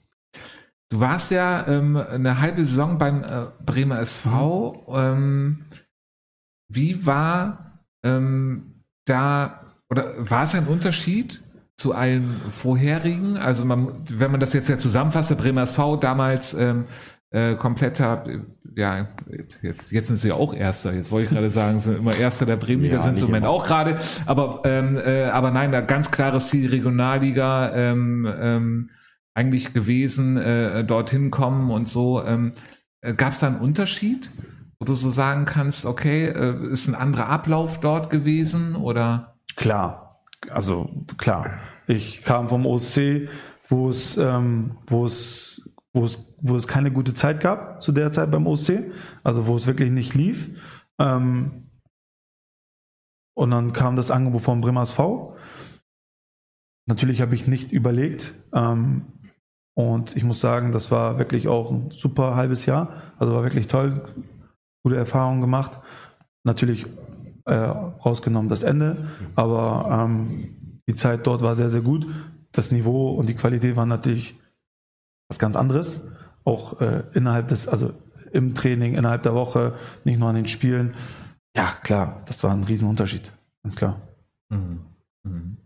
Du 0.89 0.99
warst 0.99 1.29
ja 1.31 1.67
ähm, 1.67 1.97
eine 1.97 2.41
halbe 2.41 2.65
Saison 2.65 2.97
beim 2.97 3.23
äh, 3.23 3.47
Bremer 3.63 3.99
SV. 3.99 4.85
Ähm, 4.89 5.65
wie 6.67 7.05
war 7.05 7.83
ähm, 8.03 8.78
da, 9.09 9.61
oder 9.89 10.13
war 10.17 10.43
es 10.43 10.55
ein 10.55 10.67
Unterschied 10.67 11.41
zu 11.75 11.93
allen 11.95 12.35
vorherigen? 12.51 13.37
Also 13.37 13.65
man, 13.65 13.93
wenn 14.09 14.31
man 14.31 14.39
das 14.39 14.53
jetzt 14.53 14.69
ja 14.69 14.77
zusammenfasst, 14.77 15.29
der 15.31 15.35
Bremer 15.35 15.63
SV 15.63 15.97
damals 15.97 16.53
ähm, 16.53 16.85
äh, 17.31 17.55
kompletter, 17.55 18.25
äh, 18.27 18.39
ja, 18.75 19.07
jetzt, 19.61 19.91
jetzt 19.91 20.07
sind 20.07 20.17
sie 20.17 20.31
auch 20.31 20.53
Erster. 20.53 20.93
Jetzt 20.93 21.11
wollte 21.11 21.25
ich 21.25 21.31
gerade 21.31 21.49
sagen, 21.49 21.79
sind 21.81 21.97
immer 21.97 22.15
Erster 22.15 22.45
der 22.45 22.55
Bremenliga, 22.57 22.95
Ja, 22.97 23.01
sind 23.01 23.15
sie 23.17 23.21
im 23.21 23.27
Moment 23.27 23.45
immer. 23.45 23.53
auch 23.53 23.63
gerade. 23.63 23.97
Aber, 24.25 24.61
ähm, 24.65 24.97
äh, 25.03 25.25
aber 25.25 25.51
nein, 25.51 25.71
da 25.71 25.81
ganz 25.81 26.11
klares 26.11 26.47
Ziel 26.47 26.69
Regionalliga. 26.69 27.73
Ähm, 27.75 28.31
ähm, 28.39 28.89
eigentlich 29.35 29.73
gewesen, 29.73 30.37
äh, 30.37 30.83
dorthin 30.83 31.31
kommen 31.31 31.71
und 31.71 31.87
so. 31.87 32.23
Ähm, 32.25 32.53
äh, 33.01 33.13
Gab 33.13 33.31
es 33.31 33.39
da 33.39 33.47
einen 33.47 33.59
Unterschied, 33.59 34.29
wo 34.79 34.85
du 34.85 34.95
so 34.95 35.09
sagen 35.09 35.45
kannst, 35.45 35.85
okay, 35.85 36.27
äh, 36.27 36.71
ist 36.71 36.87
ein 36.87 36.95
anderer 36.95 37.27
Ablauf 37.27 37.79
dort 37.79 38.09
gewesen 38.09 38.75
oder? 38.75 39.35
Klar, 39.55 40.21
also 40.49 41.05
klar. 41.17 41.59
Ich 41.87 42.23
kam 42.23 42.49
vom 42.49 42.65
OSC, 42.65 43.27
wo 43.67 43.89
es, 43.89 44.17
ähm, 44.17 44.77
wo 44.87 45.05
es, 45.05 45.69
wo 45.93 46.05
es, 46.05 46.33
wo 46.41 46.55
es 46.55 46.67
keine 46.67 46.91
gute 46.91 47.13
Zeit 47.13 47.41
gab 47.41 47.81
zu 47.81 47.91
der 47.91 48.11
Zeit 48.11 48.31
beim 48.31 48.47
OSC, 48.47 48.91
also 49.23 49.47
wo 49.47 49.55
es 49.55 49.67
wirklich 49.67 49.91
nicht 49.91 50.13
lief. 50.13 50.49
Ähm, 50.97 51.69
und 53.35 53.51
dann 53.51 53.73
kam 53.73 53.95
das 53.95 54.11
Angebot 54.11 54.41
von 54.41 54.61
Bremer 54.61 54.83
SV. 54.83 55.35
Natürlich 56.87 57.21
habe 57.21 57.35
ich 57.35 57.47
nicht 57.47 57.71
überlegt. 57.71 58.33
Ähm, 58.53 59.13
und 59.75 60.15
ich 60.15 60.23
muss 60.23 60.41
sagen, 60.41 60.71
das 60.71 60.91
war 60.91 61.19
wirklich 61.19 61.47
auch 61.47 61.71
ein 61.71 61.91
super 61.91 62.35
halbes 62.35 62.65
Jahr. 62.65 63.13
Also 63.17 63.33
war 63.33 63.43
wirklich 63.43 63.67
toll, 63.67 64.03
gute 64.83 64.95
Erfahrungen 64.95 65.41
gemacht. 65.41 65.79
Natürlich 66.43 66.85
äh, 67.45 67.53
rausgenommen 67.53 68.49
das 68.49 68.63
Ende, 68.63 69.07
aber 69.35 69.83
ähm, 69.89 70.81
die 70.87 70.95
Zeit 70.95 71.27
dort 71.27 71.41
war 71.41 71.55
sehr, 71.55 71.69
sehr 71.69 71.81
gut. 71.81 72.07
Das 72.51 72.71
Niveau 72.71 73.11
und 73.11 73.27
die 73.27 73.35
Qualität 73.35 73.75
waren 73.75 73.89
natürlich 73.89 74.39
was 75.29 75.39
ganz 75.39 75.55
anderes. 75.55 76.07
Auch 76.45 76.79
äh, 76.81 77.03
innerhalb 77.13 77.49
des, 77.49 77.67
also 77.67 77.93
im 78.31 78.55
Training, 78.55 78.95
innerhalb 78.95 79.23
der 79.23 79.33
Woche, 79.33 79.75
nicht 80.03 80.19
nur 80.19 80.29
an 80.29 80.35
den 80.35 80.47
Spielen. 80.47 80.95
Ja, 81.55 81.73
klar, 81.83 82.23
das 82.25 82.43
war 82.43 82.51
ein 82.51 82.63
Riesenunterschied, 82.63 83.31
ganz 83.63 83.75
klar. 83.75 84.01
Mhm. 84.49 84.79
Mhm. 85.23 85.57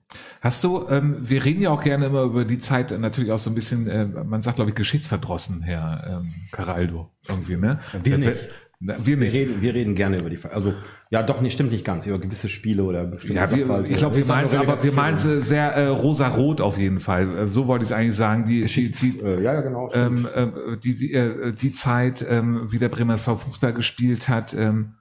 Hast 0.42 0.64
du, 0.64 0.88
ähm, 0.90 1.18
wir 1.22 1.44
reden 1.44 1.62
ja 1.62 1.70
auch 1.72 1.82
gerne 1.82 2.06
immer 2.06 2.24
über 2.24 2.46
die 2.46 2.60
Zeit, 2.60 2.98
natürlich 3.00 3.32
auch 3.32 3.40
so 3.40 3.50
ein 3.50 3.56
bisschen, 3.56 3.88
äh, 3.88 4.06
man 4.06 4.42
sagt, 4.42 4.58
glaube 4.58 4.72
ich, 4.72 4.76
geschichtsverdrossen, 4.76 5.62
Herr 5.62 6.22
ähm, 6.22 6.34
Caraldo, 6.52 7.10
irgendwie, 7.28 7.58
ne? 7.58 7.80
Wir 8.04 8.18
nicht. 8.18 8.34
Na, 8.86 8.96
wir 8.98 9.06
Wir 9.06 9.18
nicht. 9.18 9.34
reden, 9.36 9.62
wir 9.62 9.74
reden 9.74 9.96
gerne 9.96 10.20
über 10.20 10.30
die, 10.30 10.38
Ver- 10.38 10.54
also 10.54 10.74
ja, 11.10 11.24
doch 11.24 11.40
nicht, 11.42 11.54
stimmt 11.54 11.72
nicht 11.72 11.86
ganz, 11.86 12.06
über 12.06 12.20
gewisse 12.20 12.50
Spiele 12.50 12.84
oder 12.84 13.06
bestimmte 13.06 13.36
Ja, 13.36 13.50
wir, 13.52 13.86
ich 13.86 13.98
glaube, 13.98 14.16
wir 14.16 14.26
meinen 14.26 14.48
es 14.48 14.56
aber, 14.56 14.84
wir 14.84 14.92
meinen 14.92 15.16
es 15.16 15.24
sehr 15.24 15.72
äh, 15.76 15.88
rosa-rot 15.88 16.60
auf 16.60 16.78
jeden 16.78 17.00
Fall. 17.00 17.38
Äh, 17.38 17.48
So 17.48 17.68
wollte 17.68 17.84
ich 17.84 17.92
es 17.92 17.96
eigentlich 17.96 18.16
sagen. 18.16 18.46
Die, 18.46 18.66
die, 18.66 18.92
die, 18.92 19.20
Äh, 19.20 19.42
ja, 19.44 19.54
ja, 19.54 19.62
genau. 19.62 19.90
ähm, 19.94 20.28
äh, 20.34 20.78
die, 20.84 20.96
die, 20.96 21.14
äh, 21.14 21.52
die 21.52 21.72
Zeit, 21.72 22.26
ähm, 22.30 22.72
wie 22.72 22.80
der 22.80 22.90
Bremer 22.90 23.14
SV 23.14 23.38
Fußball 23.38 23.74
gespielt 23.74 24.28
hat, 24.28 24.54
ähm, 24.54 24.96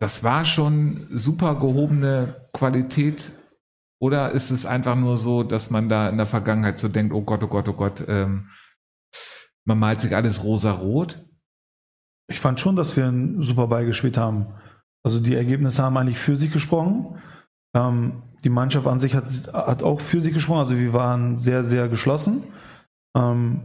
das 0.00 0.22
war 0.24 0.44
schon 0.44 1.08
super 1.12 1.56
gehobene 1.56 2.46
Qualität. 2.52 3.32
Oder 4.00 4.30
ist 4.30 4.50
es 4.52 4.64
einfach 4.64 4.94
nur 4.94 5.16
so, 5.16 5.42
dass 5.42 5.70
man 5.70 5.88
da 5.88 6.08
in 6.08 6.16
der 6.18 6.26
Vergangenheit 6.26 6.78
so 6.78 6.86
denkt, 6.88 7.12
oh 7.12 7.22
Gott, 7.22 7.42
oh 7.42 7.48
Gott, 7.48 7.68
oh 7.68 7.72
Gott, 7.72 8.04
ähm, 8.06 8.48
man 9.64 9.78
malt 9.78 10.00
sich 10.00 10.14
alles 10.14 10.44
rosa-rot? 10.44 11.24
Ich 12.30 12.40
fand 12.40 12.60
schon, 12.60 12.76
dass 12.76 12.96
wir 12.96 13.06
einen 13.06 13.42
super 13.42 13.66
Ball 13.66 13.86
gespielt 13.86 14.18
haben. 14.18 14.46
Also 15.02 15.20
die 15.20 15.34
Ergebnisse 15.34 15.82
haben 15.82 15.96
eigentlich 15.96 16.18
für 16.18 16.36
sich 16.36 16.52
gesprochen. 16.52 17.18
Ähm, 17.74 18.22
die 18.44 18.50
Mannschaft 18.50 18.86
an 18.86 18.98
sich 18.98 19.14
hat, 19.14 19.24
hat 19.52 19.82
auch 19.82 20.00
für 20.00 20.20
sich 20.20 20.34
gesprochen. 20.34 20.60
Also 20.60 20.76
wir 20.76 20.92
waren 20.92 21.36
sehr, 21.36 21.64
sehr 21.64 21.88
geschlossen. 21.88 22.44
Ähm, 23.16 23.62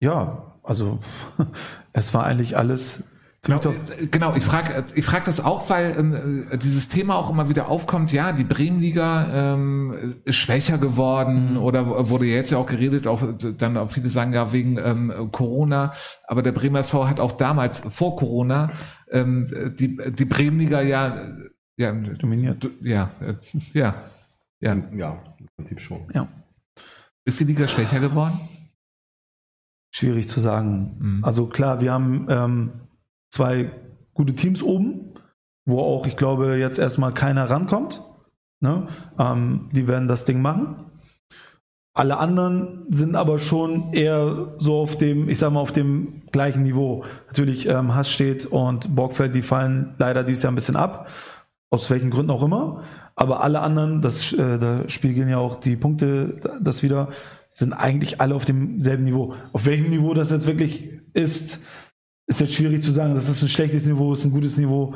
ja, 0.00 0.54
also 0.62 0.98
es 1.92 2.12
war 2.12 2.24
eigentlich 2.24 2.56
alles 2.56 3.04
Genau, 3.44 3.58
tipptopp. 3.58 4.00
äh, 4.00 4.06
genau 4.06 4.34
ich 4.34 4.44
frage 4.44 4.84
ich 4.94 5.04
frag 5.04 5.24
das 5.24 5.40
auch, 5.40 5.68
weil 5.70 5.94
ähm, 5.98 6.46
äh, 6.50 6.58
dieses 6.58 6.88
Thema 6.88 7.14
auch 7.16 7.30
immer 7.30 7.48
wieder 7.48 7.68
aufkommt, 7.68 8.12
ja, 8.12 8.32
die 8.32 8.44
Bremenliga 8.44 9.54
ähm, 9.54 9.94
ist 10.24 10.36
schwächer 10.36 10.78
geworden 10.78 11.52
Mhm. 11.52 11.56
oder 11.58 12.08
wurde 12.08 12.24
jetzt 12.26 12.50
ja 12.52 12.58
auch 12.58 12.66
geredet, 12.66 13.06
auch 13.06 13.22
dann 13.58 13.76
auch 13.76 13.90
viele 13.90 14.08
sagen 14.08 14.32
ja 14.32 14.52
wegen 14.52 14.78
ähm, 14.78 15.28
Corona, 15.32 15.92
aber 16.26 16.42
der 16.42 16.52
Bremer 16.52 16.78
SV 16.80 17.06
hat 17.08 17.20
auch 17.20 17.32
damals 17.32 17.80
vor 17.80 18.16
Corona 18.16 18.70
ähm, 19.10 19.46
die, 19.78 19.96
die 20.12 20.24
Bremenliga 20.24 20.80
ja, 20.80 21.08
äh, 21.16 21.30
ja, 21.76 21.92
dominiert. 21.92 22.68
ja, 22.82 23.10
äh, 23.20 23.34
ja, 23.72 23.94
ja. 24.60 24.76
ja, 24.96 25.22
im 25.38 25.46
Prinzip 25.56 25.80
schon. 25.80 26.00
Ja, 26.14 26.28
Ist 27.26 27.40
die 27.40 27.44
Liga 27.44 27.68
schwächer 27.68 28.00
geworden? 28.00 28.40
schwierig 29.90 30.26
zu 30.28 30.40
sagen. 30.40 30.96
Mhm. 30.98 31.24
Also 31.24 31.46
klar, 31.46 31.80
wir 31.80 31.92
haben 31.92 32.26
ähm, 32.28 32.70
zwei 33.34 33.70
gute 34.14 34.34
Teams 34.34 34.62
oben, 34.62 35.14
wo 35.66 35.80
auch, 35.80 36.06
ich 36.06 36.16
glaube, 36.16 36.56
jetzt 36.56 36.78
erstmal 36.78 37.12
keiner 37.12 37.50
rankommt. 37.50 38.02
Ne? 38.60 38.86
Ähm, 39.18 39.70
die 39.72 39.88
werden 39.88 40.08
das 40.08 40.24
Ding 40.24 40.40
machen. 40.40 40.76
Alle 41.96 42.18
anderen 42.18 42.86
sind 42.90 43.16
aber 43.16 43.38
schon 43.38 43.92
eher 43.92 44.54
so 44.58 44.80
auf 44.80 44.96
dem, 44.98 45.28
ich 45.28 45.38
sag 45.38 45.52
mal, 45.52 45.60
auf 45.60 45.72
dem 45.72 46.22
gleichen 46.32 46.62
Niveau. 46.62 47.04
Natürlich 47.26 47.68
ähm, 47.68 47.94
Hass 47.94 48.20
und 48.50 48.94
Borgfeld, 48.94 49.34
die 49.34 49.42
fallen 49.42 49.94
leider 49.98 50.24
dieses 50.24 50.42
Jahr 50.44 50.52
ein 50.52 50.56
bisschen 50.56 50.76
ab. 50.76 51.08
Aus 51.70 51.90
welchen 51.90 52.10
Gründen 52.10 52.30
auch 52.30 52.42
immer. 52.42 52.82
Aber 53.16 53.42
alle 53.42 53.60
anderen, 53.60 54.00
das, 54.00 54.32
äh, 54.32 54.58
da 54.58 54.88
spiegeln 54.88 55.28
ja 55.28 55.38
auch 55.38 55.56
die 55.56 55.76
Punkte 55.76 56.58
das 56.60 56.82
wieder, 56.82 57.08
sind 57.48 57.72
eigentlich 57.72 58.20
alle 58.20 58.34
auf 58.34 58.44
demselben 58.44 59.04
Niveau. 59.04 59.34
Auf 59.52 59.66
welchem 59.66 59.88
Niveau 59.88 60.14
das 60.14 60.30
jetzt 60.30 60.46
wirklich 60.46 61.00
ist, 61.14 61.64
ist 62.26 62.40
jetzt 62.40 62.54
schwierig 62.54 62.82
zu 62.82 62.90
sagen. 62.92 63.14
Das 63.14 63.28
ist 63.28 63.42
ein 63.42 63.48
schlechtes 63.48 63.86
Niveau, 63.86 64.12
ist 64.12 64.24
ein 64.24 64.32
gutes 64.32 64.56
Niveau. 64.56 64.94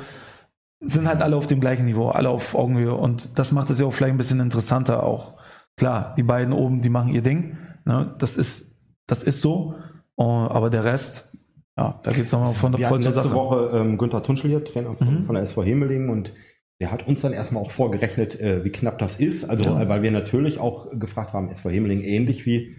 Sind 0.80 1.08
halt 1.08 1.22
alle 1.22 1.36
auf 1.36 1.46
dem 1.46 1.60
gleichen 1.60 1.84
Niveau, 1.86 2.08
alle 2.08 2.28
auf 2.30 2.54
Augenhöhe. 2.54 2.94
Und 2.94 3.38
das 3.38 3.52
macht 3.52 3.70
es 3.70 3.80
ja 3.80 3.86
auch 3.86 3.92
vielleicht 3.92 4.14
ein 4.14 4.18
bisschen 4.18 4.40
interessanter 4.40 5.02
auch. 5.02 5.34
Klar, 5.76 6.14
die 6.16 6.22
beiden 6.22 6.52
oben, 6.52 6.82
die 6.82 6.88
machen 6.88 7.12
ihr 7.14 7.22
Ding. 7.22 7.56
Ne? 7.84 8.14
Das 8.18 8.36
ist, 8.36 8.76
das 9.06 9.22
ist 9.22 9.40
so. 9.40 9.74
Uh, 10.20 10.48
aber 10.50 10.68
der 10.68 10.82
Rest, 10.84 11.30
ja, 11.76 12.00
da 12.02 12.10
geht 12.10 12.24
es 12.24 12.32
nochmal 12.32 12.52
von 12.52 12.72
der 12.72 12.80
Wir 12.80 12.88
voll 12.88 13.00
zur 13.00 13.12
letzte 13.12 13.28
Sache. 13.28 13.36
Woche 13.36 13.70
ähm, 13.72 13.98
Günther 13.98 14.20
Tunschel 14.24 14.50
hier, 14.50 14.64
Trainer 14.64 14.96
von, 14.96 15.20
Mhm. 15.22 15.26
von 15.26 15.34
der 15.36 15.44
SV 15.44 15.62
Hemeling 15.62 16.08
und 16.08 16.32
der 16.80 16.90
hat 16.90 17.06
uns 17.06 17.20
dann 17.20 17.32
erstmal 17.32 17.62
auch 17.62 17.70
vorgerechnet, 17.70 18.40
äh, 18.40 18.64
wie 18.64 18.70
knapp 18.70 18.98
das 18.98 19.20
ist. 19.20 19.48
Also, 19.48 19.70
Ja. 19.70 19.82
äh, 19.82 19.88
weil 19.88 20.02
wir 20.02 20.10
natürlich 20.10 20.58
auch 20.58 20.88
gefragt 20.98 21.32
haben, 21.34 21.50
SV 21.50 21.70
Hemeling 21.70 22.00
ähnlich 22.00 22.46
wie, 22.46 22.74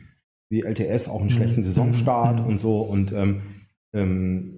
wie 0.49 0.63
LTS, 0.63 1.07
auch 1.07 1.19
einen 1.21 1.25
Mhm. 1.27 1.29
schlechten 1.33 1.63
Saisonstart 1.63 2.41
Mhm. 2.41 2.45
und 2.45 2.57
so. 2.57 2.81
Und 2.81 3.13
ähm, 3.13 3.41
ähm, 3.93 4.55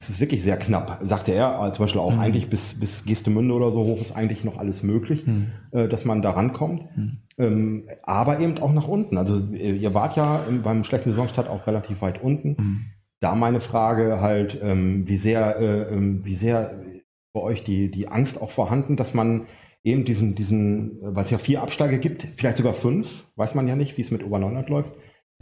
es 0.00 0.08
ist 0.10 0.20
wirklich 0.20 0.42
sehr 0.42 0.56
knapp, 0.56 0.98
sagte 1.02 1.30
er. 1.32 1.60
Also 1.60 1.76
zum 1.76 1.84
Beispiel 1.84 2.00
auch 2.00 2.14
Mhm. 2.14 2.20
eigentlich 2.20 2.50
bis, 2.50 2.78
bis 2.80 3.04
Gestemünde 3.04 3.54
oder 3.54 3.70
so 3.70 3.84
hoch 3.84 4.00
ist 4.00 4.10
eigentlich 4.12 4.42
noch 4.42 4.58
alles 4.58 4.82
möglich, 4.82 5.24
Hm. 5.26 5.46
äh, 5.70 5.86
dass 5.88 6.04
man 6.04 6.22
da 6.22 6.30
rankommt. 6.32 6.88
Mhm. 6.96 7.18
Ähm, 7.38 7.84
aber 8.02 8.40
eben 8.40 8.58
auch 8.58 8.72
nach 8.72 8.88
unten. 8.88 9.16
Also 9.16 9.36
äh, 9.54 9.76
ihr 9.76 9.94
wart 9.94 10.16
ja 10.16 10.42
im- 10.48 10.62
beim 10.62 10.82
schlechten 10.82 11.10
Saisonstart 11.10 11.48
auch 11.48 11.66
relativ 11.68 12.02
weit 12.02 12.20
unten. 12.20 12.56
Hm. 12.56 12.80
Da 13.20 13.36
meine 13.36 13.60
Frage 13.60 14.20
halt, 14.20 14.58
ähm, 14.60 15.06
wie 15.06 15.14
sehr, 15.16 15.56
äh, 15.60 15.94
ähm, 15.94 16.24
wie 16.24 16.34
sehr 16.34 16.74
bei 17.32 17.40
euch 17.40 17.62
die, 17.62 17.88
die 17.88 18.08
Angst 18.08 18.42
auch 18.42 18.50
vorhanden, 18.50 18.96
dass 18.96 19.14
man 19.14 19.46
eben 19.84 20.04
diesen, 20.04 20.34
diesen, 20.34 21.00
äh, 21.00 21.14
weil 21.14 21.24
es 21.26 21.30
ja 21.30 21.38
vier 21.38 21.62
Absteige 21.62 21.98
gibt, 21.98 22.26
vielleicht 22.34 22.56
sogar 22.56 22.74
fünf, 22.74 23.24
weiß 23.36 23.54
man 23.54 23.68
ja 23.68 23.76
nicht, 23.76 23.96
wie 23.96 24.02
es 24.02 24.10
mit 24.10 24.24
Oberneunert 24.24 24.68
läuft, 24.68 24.92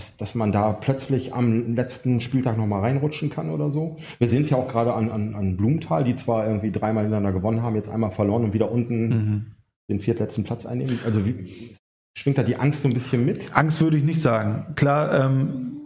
dass, 0.01 0.17
dass 0.17 0.35
man 0.35 0.51
da 0.51 0.73
plötzlich 0.73 1.35
am 1.35 1.75
letzten 1.75 2.21
Spieltag 2.21 2.57
nochmal 2.57 2.81
reinrutschen 2.81 3.29
kann 3.29 3.51
oder 3.51 3.71
so. 3.71 3.99
Wir 4.19 4.29
sehen 4.29 4.43
es 4.43 4.51
ja 4.51 4.57
auch 4.57 4.69
gerade 4.69 4.95
an, 4.95 5.11
an, 5.11 5.35
an 5.35 5.57
Blumenthal, 5.59 6.05
die 6.05 6.15
zwar 6.15 6.47
irgendwie 6.47 6.73
dreimal 6.73 7.05
hintereinander 7.05 7.39
gewonnen 7.39 7.63
haben, 7.63 7.75
jetzt 7.77 7.91
einmal 7.91 8.11
verloren 8.11 8.45
und 8.45 8.53
wieder 8.55 8.71
unten 8.73 9.09
Mhm. 9.11 9.47
den 9.91 10.01
viertletzten 10.01 10.45
Platz 10.45 10.65
einnehmen. 10.65 10.99
Also 11.05 11.27
wie, 11.27 11.75
schwingt 12.17 12.39
da 12.39 12.43
die 12.43 12.57
Angst 12.57 12.83
so 12.83 12.89
ein 12.89 12.95
bisschen 12.95 13.25
mit? 13.27 13.55
Angst 13.55 13.81
würde 13.81 13.97
ich 13.99 14.05
nicht 14.05 14.21
sagen. 14.23 14.75
Klar, 14.75 15.27
ähm, 15.27 15.80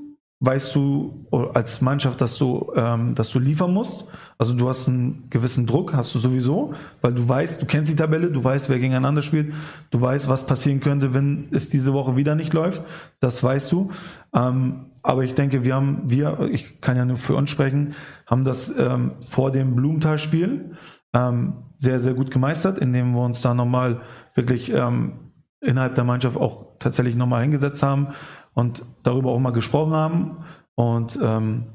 weißt 0.45 0.75
du 0.75 1.27
als 1.55 1.81
Mannschaft, 1.81 2.21
dass 2.21 2.37
du, 2.39 2.73
ähm, 2.75 3.15
dass 3.15 3.31
du 3.31 3.39
liefern 3.39 3.73
musst. 3.73 4.07
Also 4.37 4.53
du 4.53 4.69
hast 4.69 4.89
einen 4.89 5.29
gewissen 5.31 5.67
Druck, 5.67 5.95
hast 5.95 6.15
du 6.15 6.19
sowieso, 6.19 6.75
weil 7.01 7.15
du 7.15 7.29
weißt, 7.29 7.63
du 7.63 7.67
kennst 7.67 7.91
die 7.91 7.97
Tabelle, 7.97 8.31
du 8.31 8.43
weißt, 8.43 8.69
wer 8.69 8.79
gegeneinander 8.79 9.23
spielt, 9.23 9.55
du 9.91 10.01
weißt, 10.01 10.29
was 10.29 10.47
passieren 10.47 10.81
könnte, 10.81 11.15
wenn 11.15 11.49
es 11.53 11.69
diese 11.69 11.93
Woche 11.93 12.17
wieder 12.17 12.35
nicht 12.35 12.53
läuft. 12.53 12.83
Das 13.21 13.43
weißt 13.43 13.71
du. 13.73 13.91
Ähm, 14.35 14.87
aber 15.03 15.23
ich 15.23 15.35
denke, 15.35 15.65
wir 15.65 15.75
haben, 15.75 16.03
wir, 16.07 16.49
ich 16.51 16.81
kann 16.81 16.97
ja 16.97 17.05
nur 17.05 17.17
für 17.17 17.37
uns 17.37 17.51
sprechen, 17.51 17.95
haben 18.27 18.45
das 18.45 18.77
ähm, 18.77 19.13
vor 19.21 19.53
dem 19.53 19.77
Blumenthal-Spiel 19.77 20.73
ähm, 21.13 21.53
sehr, 21.77 22.01
sehr 22.01 22.15
gut 22.15 22.31
gemeistert, 22.31 22.79
indem 22.79 23.13
wir 23.13 23.23
uns 23.23 23.41
da 23.41 23.55
nochmal 23.55 24.01
wirklich 24.35 24.73
ähm, 24.73 25.13
innerhalb 25.61 25.95
der 25.95 26.05
Mannschaft 26.05 26.37
auch 26.37 26.79
tatsächlich 26.81 27.15
nochmal 27.15 27.43
hingesetzt 27.43 27.83
haben 27.83 28.09
und 28.55 28.85
darüber 29.03 29.31
auch 29.31 29.41
mal 29.41 29.53
gesprochen 29.53 29.93
haben. 29.93 30.45
Und 30.75 31.19
ähm, 31.23 31.67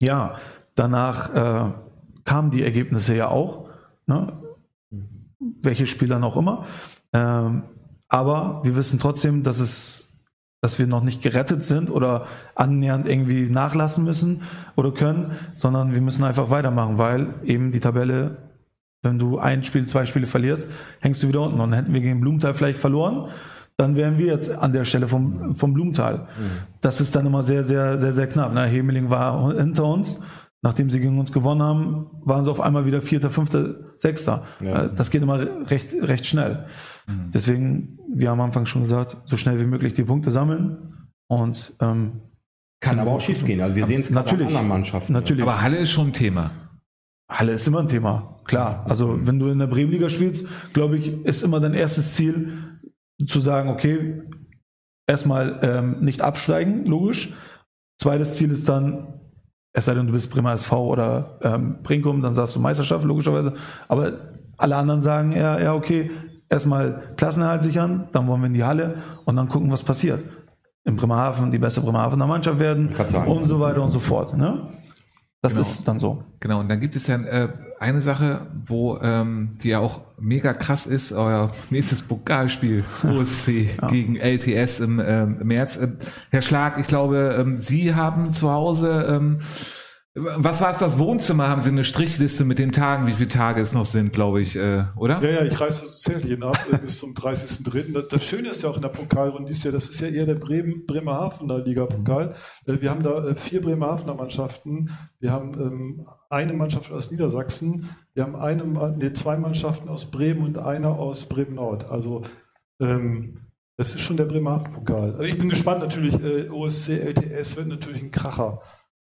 ja, 0.00 0.36
danach 0.74 1.34
äh, 1.34 1.72
kamen 2.24 2.50
die 2.50 2.62
Ergebnisse 2.62 3.14
ja 3.14 3.28
auch, 3.28 3.68
ne? 4.06 4.32
welche 5.38 5.86
Spieler 5.86 6.18
noch 6.18 6.36
immer. 6.36 6.64
Ähm, 7.12 7.62
aber 8.08 8.60
wir 8.64 8.76
wissen 8.76 8.98
trotzdem, 8.98 9.42
dass 9.42 9.60
es 9.60 10.08
dass 10.60 10.78
wir 10.78 10.86
noch 10.86 11.04
nicht 11.04 11.22
gerettet 11.22 11.62
sind 11.62 11.90
oder 11.90 12.26
annähernd 12.54 13.06
irgendwie 13.06 13.48
nachlassen 13.48 14.04
müssen 14.04 14.42
oder 14.74 14.92
können, 14.92 15.32
sondern 15.54 15.92
wir 15.92 16.00
müssen 16.00 16.24
einfach 16.24 16.50
weitermachen, 16.50 16.98
weil 16.98 17.34
eben 17.44 17.70
die 17.70 17.80
Tabelle, 17.80 18.38
wenn 19.02 19.18
du 19.18 19.38
ein 19.38 19.62
Spiel, 19.62 19.86
zwei 19.86 20.04
Spiele 20.04 20.26
verlierst, 20.26 20.68
hängst 21.00 21.22
du 21.22 21.28
wieder 21.28 21.42
unten. 21.42 21.60
Und 21.60 21.74
hätten 21.74 21.92
wir 21.92 22.00
gegen 22.00 22.20
Blumenthal 22.20 22.54
vielleicht 22.54 22.80
verloren, 22.80 23.28
dann 23.78 23.94
wären 23.96 24.18
wir 24.18 24.26
jetzt 24.26 24.50
an 24.50 24.72
der 24.72 24.84
Stelle 24.84 25.06
vom, 25.06 25.54
vom 25.54 25.72
Blumenthal. 25.72 26.26
Das 26.80 27.00
ist 27.00 27.14
dann 27.14 27.24
immer 27.26 27.44
sehr, 27.44 27.62
sehr, 27.64 27.98
sehr, 27.98 28.12
sehr 28.12 28.26
knapp. 28.26 28.50
Na, 28.52 28.64
Hemeling 28.64 29.08
war 29.08 29.54
hinter 29.54 29.84
uns. 29.86 30.20
Nachdem 30.60 30.90
sie 30.90 30.98
gegen 30.98 31.20
uns 31.20 31.32
gewonnen 31.32 31.62
haben, 31.62 32.06
waren 32.24 32.42
sie 32.42 32.50
auf 32.50 32.60
einmal 32.60 32.84
wieder 32.84 33.00
Vierter, 33.00 33.30
Fünfter, 33.30 33.76
Sechster. 33.96 34.42
Ja. 34.60 34.86
Äh, 34.86 34.90
Das 34.96 35.10
geht 35.12 35.22
immer 35.22 35.38
recht, 35.70 35.94
recht 36.02 36.26
schnell. 36.26 36.64
Deswegen, 37.32 37.98
wir 38.12 38.30
haben 38.30 38.40
am 38.40 38.46
Anfang 38.46 38.66
schon 38.66 38.82
gesagt, 38.82 39.16
so 39.24 39.36
schnell 39.36 39.60
wie 39.60 39.64
möglich 39.64 39.94
die 39.94 40.02
Punkte 40.02 40.32
sammeln. 40.32 40.78
Und 41.28 41.74
ähm, 41.80 42.20
Kann 42.80 42.98
aber 42.98 43.12
auch 43.12 43.20
schief 43.20 43.44
gehen. 43.44 43.60
Also 43.60 43.76
wir 43.76 43.86
sehen 43.86 44.00
es 44.00 44.10
Natürlich. 44.10 44.48
anderen 44.48 44.66
Mannschaften. 44.66 45.12
natürlich. 45.12 45.42
Aber 45.44 45.62
Halle 45.62 45.76
ist 45.76 45.92
schon 45.92 46.08
ein 46.08 46.12
Thema. 46.12 46.50
Halle 47.30 47.52
ist 47.52 47.68
immer 47.68 47.80
ein 47.80 47.88
Thema, 47.88 48.40
klar. 48.44 48.84
Also 48.88 49.18
wenn 49.26 49.38
du 49.38 49.48
in 49.50 49.58
der 49.58 49.66
Bremenliga 49.66 50.08
spielst, 50.08 50.46
glaube 50.72 50.96
ich, 50.96 51.24
ist 51.24 51.42
immer 51.42 51.60
dein 51.60 51.74
erstes 51.74 52.14
Ziel 52.16 52.52
zu 53.26 53.40
sagen, 53.40 53.68
okay, 53.70 54.22
erstmal 55.06 55.58
ähm, 55.62 55.96
nicht 56.00 56.20
absteigen, 56.22 56.84
logisch. 56.84 57.32
Zweites 58.00 58.36
Ziel 58.36 58.50
ist 58.52 58.68
dann, 58.68 59.20
es 59.72 59.86
sei 59.86 59.94
denn, 59.94 60.06
du 60.06 60.12
bist 60.12 60.30
Bremer 60.30 60.52
SV 60.52 60.86
oder 60.86 61.38
ähm, 61.42 61.78
Brinkum, 61.82 62.22
dann 62.22 62.32
sagst 62.34 62.54
du 62.56 62.60
Meisterschaft, 62.60 63.04
logischerweise. 63.04 63.54
Aber 63.88 64.12
alle 64.56 64.76
anderen 64.76 65.00
sagen, 65.00 65.32
ja, 65.32 65.58
ja, 65.60 65.74
okay, 65.74 66.10
erstmal 66.48 67.12
Klassenerhalt 67.16 67.62
sichern, 67.62 68.08
dann 68.12 68.26
wollen 68.28 68.40
wir 68.40 68.46
in 68.46 68.54
die 68.54 68.64
Halle 68.64 69.02
und 69.24 69.36
dann 69.36 69.48
gucken, 69.48 69.70
was 69.70 69.82
passiert. 69.82 70.20
In 70.84 70.96
Bremerhaven 70.96 71.50
die 71.50 71.58
beste 71.58 71.80
Bremerhavener 71.80 72.26
Mannschaft 72.26 72.58
werden 72.58 72.94
und 73.26 73.44
so 73.44 73.60
weiter 73.60 73.82
und 73.82 73.90
so 73.90 73.98
fort. 74.00 74.36
Ne? 74.36 74.68
Das 75.42 75.54
Genau. 75.54 75.66
ist 75.66 75.86
dann 75.86 75.98
so. 75.98 76.22
Genau, 76.40 76.60
und 76.60 76.68
dann 76.68 76.80
gibt 76.80 76.96
es 76.96 77.06
ja 77.06 77.16
äh, 77.16 77.48
eine 77.80 78.00
Sache, 78.00 78.46
wo 78.66 78.98
ähm, 78.98 79.58
die 79.62 79.68
ja 79.68 79.78
auch 79.78 80.00
mega 80.18 80.52
krass 80.52 80.86
ist, 80.86 81.12
euer 81.12 81.52
nächstes 81.70 82.02
Pokalspiel, 82.02 82.84
OSC 83.04 83.68
gegen 83.90 84.16
LTS 84.16 84.80
im 84.80 85.00
ähm, 85.04 85.38
März. 85.42 85.76
Äh, 85.76 85.88
Herr 86.30 86.42
Schlag, 86.42 86.78
ich 86.78 86.86
glaube, 86.86 87.36
ähm, 87.38 87.56
Sie 87.56 87.94
haben 87.94 88.32
zu 88.32 88.50
Hause, 88.50 89.06
ähm, 89.08 89.40
was 90.14 90.60
war 90.60 90.70
es, 90.70 90.78
das 90.78 90.98
Wohnzimmer? 90.98 91.48
Haben 91.48 91.60
Sie 91.60 91.70
eine 91.70 91.84
Strichliste 91.84 92.44
mit 92.44 92.58
den 92.58 92.72
Tagen, 92.72 93.06
wie 93.06 93.12
viele 93.12 93.28
Tage 93.28 93.60
es 93.60 93.72
noch 93.72 93.86
sind, 93.86 94.12
glaube 94.12 94.40
ich, 94.40 94.56
äh, 94.56 94.84
oder? 94.96 95.22
Ja, 95.22 95.30
ja, 95.30 95.44
ich 95.44 95.60
reiße 95.60 95.82
das 95.82 96.00
Zählchen 96.00 96.42
ab 96.42 96.58
äh, 96.72 96.78
bis 96.78 96.98
zum 96.98 97.14
30.03. 97.14 98.08
Das, 98.08 98.24
Schöne 98.24 98.48
ist 98.48 98.62
ja 98.62 98.70
auch 98.70 98.76
in 98.76 98.82
der 98.82 98.88
Pokalrunde 98.88 99.48
dieses 99.48 99.64
Jahr, 99.64 99.72
das 99.72 99.88
ist 99.88 100.00
ja 100.00 100.08
eher 100.08 100.26
der 100.26 100.34
Bremen, 100.34 100.86
Bremerhavener 100.86 101.58
Liga-Pokal. 101.58 102.34
Äh, 102.66 102.80
Wir 102.80 102.90
haben 102.90 103.02
da 103.02 103.28
äh, 103.28 103.36
vier 103.36 103.60
Bremerhavener 103.60 104.14
Mannschaften. 104.14 104.90
Wir 105.20 105.30
haben 105.30 105.54
ähm, 105.54 106.06
eine 106.30 106.52
Mannschaft 106.52 106.92
aus 106.92 107.10
Niedersachsen. 107.10 107.88
Wir 108.14 108.24
haben 108.24 108.36
eine, 108.36 108.64
nee, 108.96 109.12
zwei 109.12 109.36
Mannschaften 109.36 109.88
aus 109.88 110.10
Bremen 110.10 110.44
und 110.44 110.58
eine 110.58 110.90
aus 110.90 111.26
Bremen-Nord. 111.26 111.84
Also 111.84 112.22
ähm, 112.80 113.48
das 113.76 113.94
ist 113.94 114.00
schon 114.00 114.16
der 114.16 114.24
Bremerhaven-Pokal. 114.24 115.12
Also 115.12 115.22
ich 115.22 115.38
bin 115.38 115.48
gespannt 115.48 115.80
natürlich, 115.80 116.14
äh, 116.22 116.48
OSC, 116.50 116.98
LTS 116.98 117.56
wird 117.56 117.68
natürlich 117.68 118.02
ein 118.02 118.10
Kracher. 118.10 118.60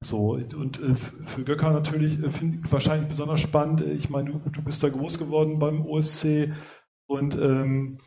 So, 0.04 0.32
und 0.34 0.80
äh, 0.82 0.96
für 0.96 1.44
Göcker 1.44 1.72
natürlich 1.72 2.22
äh, 2.22 2.30
finde 2.30 2.60
ich 2.64 2.72
wahrscheinlich 2.72 3.08
besonders 3.08 3.42
spannend. 3.42 3.82
Ich 3.82 4.10
meine, 4.10 4.32
du, 4.32 4.50
du 4.50 4.62
bist 4.62 4.84
da 4.84 4.90
groß 4.90 5.20
geworden 5.20 5.60
beim 5.60 5.86
OSC 5.86 6.52
und 7.08 7.36
ähm, 7.36 8.00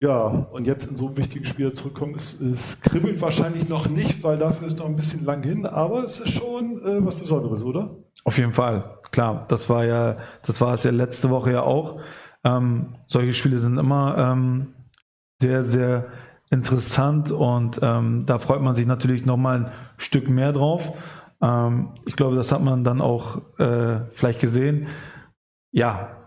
ja, 0.00 0.26
und 0.26 0.66
jetzt 0.66 0.88
in 0.88 0.96
so 0.96 1.06
einem 1.06 1.16
wichtigen 1.16 1.44
Spiel 1.44 1.72
zurückkommen, 1.72 2.14
es, 2.14 2.40
es 2.40 2.80
kribbelt 2.80 3.20
wahrscheinlich 3.20 3.68
noch 3.68 3.88
nicht, 3.88 4.22
weil 4.22 4.38
dafür 4.38 4.68
ist 4.68 4.78
noch 4.78 4.86
ein 4.86 4.94
bisschen 4.94 5.24
lang 5.24 5.42
hin, 5.42 5.66
aber 5.66 6.04
es 6.04 6.20
ist 6.20 6.34
schon 6.34 6.78
äh, 6.78 7.04
was 7.04 7.16
Besonderes, 7.16 7.64
oder? 7.64 7.96
Auf 8.24 8.38
jeden 8.38 8.52
Fall, 8.52 8.98
klar. 9.10 9.46
Das 9.48 9.68
war 9.68 9.84
ja, 9.84 10.18
das 10.46 10.60
war 10.60 10.74
es 10.74 10.84
ja 10.84 10.92
letzte 10.92 11.30
Woche 11.30 11.52
ja 11.52 11.62
auch. 11.62 12.00
Ähm, 12.44 12.94
solche 13.06 13.32
Spiele 13.32 13.58
sind 13.58 13.76
immer 13.76 14.16
ähm, 14.16 14.74
sehr, 15.40 15.64
sehr 15.64 16.06
interessant 16.50 17.30
und 17.30 17.80
ähm, 17.82 18.24
da 18.24 18.38
freut 18.38 18.62
man 18.62 18.76
sich 18.76 18.86
natürlich 18.86 19.26
noch 19.26 19.36
mal 19.36 19.64
ein 19.64 19.72
Stück 19.96 20.30
mehr 20.30 20.52
drauf. 20.52 20.92
Ähm, 21.42 21.90
ich 22.06 22.14
glaube, 22.14 22.36
das 22.36 22.52
hat 22.52 22.62
man 22.62 22.84
dann 22.84 23.00
auch 23.00 23.42
äh, 23.58 24.00
vielleicht 24.12 24.40
gesehen. 24.40 24.86
Ja. 25.72 26.17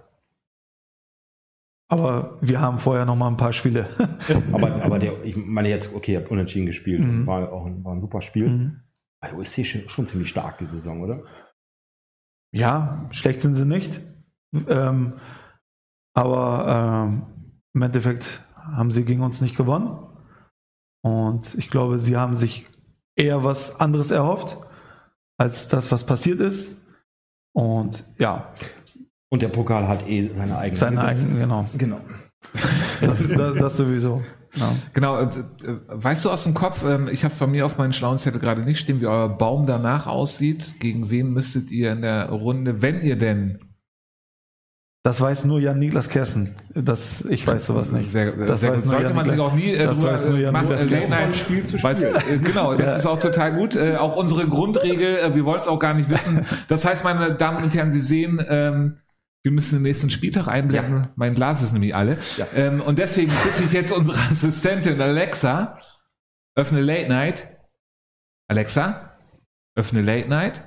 Aber 1.91 2.37
wir 2.39 2.61
haben 2.61 2.79
vorher 2.79 3.05
noch 3.05 3.17
mal 3.17 3.27
ein 3.27 3.35
paar 3.35 3.51
Spiele. 3.51 3.89
Aber, 4.53 4.81
aber 4.81 4.97
der, 4.97 5.25
ich 5.25 5.35
meine 5.35 5.67
jetzt, 5.67 5.93
okay, 5.93 6.13
ihr 6.13 6.19
habt 6.19 6.31
unentschieden 6.31 6.65
gespielt. 6.65 7.01
Mhm. 7.01 7.27
War 7.27 7.51
auch 7.51 7.65
ein, 7.65 7.83
war 7.83 7.93
ein 7.93 7.99
super 7.99 8.21
Spiel. 8.21 8.47
Mhm. 8.47 8.79
Also 9.19 9.35
OSC 9.35 9.65
schon, 9.65 9.89
schon 9.89 10.07
ziemlich 10.07 10.29
stark 10.29 10.57
die 10.59 10.67
Saison, 10.67 11.01
oder? 11.01 11.23
Ja, 12.53 13.09
schlecht 13.11 13.41
sind 13.41 13.55
sie 13.55 13.65
nicht. 13.65 13.99
Ähm, 14.69 15.19
aber 16.13 17.09
ähm, 17.09 17.23
im 17.73 17.81
Endeffekt 17.81 18.41
haben 18.55 18.91
sie 18.91 19.03
gegen 19.03 19.21
uns 19.21 19.41
nicht 19.41 19.57
gewonnen. 19.57 19.99
Und 21.03 21.55
ich 21.55 21.69
glaube, 21.69 21.99
sie 21.99 22.15
haben 22.15 22.37
sich 22.37 22.67
eher 23.17 23.43
was 23.43 23.81
anderes 23.81 24.11
erhofft, 24.11 24.55
als 25.37 25.67
das, 25.67 25.91
was 25.91 26.05
passiert 26.05 26.39
ist. 26.39 26.81
Und 27.53 28.05
ja, 28.17 28.53
Und 29.31 29.41
der 29.41 29.47
Pokal 29.47 29.87
hat 29.87 30.07
eh 30.09 30.29
seine 30.37 30.57
eigene. 30.57 30.75
seine 30.77 31.01
eigenen, 31.03 31.39
genau. 31.39 31.65
Genau. 31.77 31.99
Das, 33.01 33.27
das, 33.27 33.57
das 33.57 33.77
sowieso. 33.77 34.21
Ja. 34.55 34.71
Genau, 34.93 35.19
äh, 35.21 35.29
weißt 35.87 36.25
du 36.25 36.29
aus 36.29 36.43
dem 36.43 36.53
Kopf, 36.53 36.83
ähm, 36.83 37.07
ich 37.11 37.23
habe 37.23 37.33
es 37.33 37.39
bei 37.39 37.47
mir 37.47 37.65
auf 37.65 37.77
meinen 37.79 37.93
schlauen 37.93 38.17
Zettel 38.19 38.39
gerade 38.39 38.61
nicht 38.61 38.79
stehen, 38.79 38.99
wie 39.01 39.07
euer 39.07 39.29
Baum 39.29 39.65
danach 39.65 40.05
aussieht. 40.05 40.75
Gegen 40.79 41.09
wen 41.09 41.31
müsstet 41.33 41.71
ihr 41.71 41.91
in 41.93 42.01
der 42.01 42.29
Runde, 42.29 42.81
wenn 42.81 43.01
ihr 43.01 43.15
denn 43.15 43.59
Das 45.03 45.19
weiß 45.21 45.45
nur 45.45 45.59
Jan 45.59 45.79
Niklas 45.79 46.09
Kersten. 46.09 46.55
Das, 46.75 47.21
ich 47.25 47.47
weiß 47.47 47.65
sowas 47.65 47.91
nicht. 47.91 48.11
Sehr, 48.11 48.33
Das 48.33 48.61
sehr 48.61 48.71
weiß 48.73 48.81
gut. 48.83 48.85
nur 48.85 48.91
Sollte 48.91 49.07
Jan 49.07 49.15
man 49.15 49.25
sich 49.25 49.33
Niklas- 49.33 49.47
auch 49.51 49.55
nie 49.55 49.71
äh, 49.73 49.85
das 49.85 49.97
drüber 49.97 50.13
weiß 50.13 50.25
nur 50.27 50.37
äh, 50.37 50.41
Jan 50.41 50.53
machen. 50.53 50.67
Niklas 50.69 50.91
Äh, 50.91 51.25
Von 51.25 51.33
Spiel 51.35 51.65
zu 51.65 51.77
Spiel. 51.79 52.15
äh, 52.29 52.37
genau, 52.37 52.75
das 52.75 52.97
ist 52.99 53.05
auch 53.07 53.19
total 53.19 53.53
gut. 53.55 53.75
Äh, 53.75 53.95
auch 53.95 54.15
unsere 54.15 54.47
Grundregel, 54.47 55.17
äh, 55.17 55.33
wir 55.33 55.45
wollen 55.45 55.59
es 55.59 55.67
auch 55.67 55.79
gar 55.79 55.93
nicht 55.95 56.09
wissen. 56.09 56.45
Das 56.67 56.85
heißt, 56.85 57.03
meine 57.03 57.33
Damen 57.33 57.63
und 57.63 57.73
Herren, 57.73 57.91
Sie 57.91 57.99
sehen, 58.01 58.43
ähm, 58.47 58.97
wir 59.43 59.51
müssen 59.51 59.75
den 59.75 59.83
nächsten 59.83 60.09
Spieltag 60.09 60.47
einblenden. 60.47 61.07
Mein 61.15 61.33
Glas 61.33 61.63
ist 61.63 61.73
nämlich 61.73 61.95
alle. 61.95 62.17
Ja. 62.37 62.47
Ähm, 62.55 62.81
und 62.81 62.99
deswegen 62.99 63.31
bitte 63.43 63.63
ich 63.63 63.71
jetzt 63.71 63.91
unsere 63.91 64.17
Assistentin 64.17 65.01
Alexa, 65.01 65.79
öffne 66.55 66.81
Late 66.81 67.09
Night. 67.09 67.47
Alexa, 68.47 69.17
öffne 69.75 70.01
Late 70.01 70.29
Night. 70.29 70.61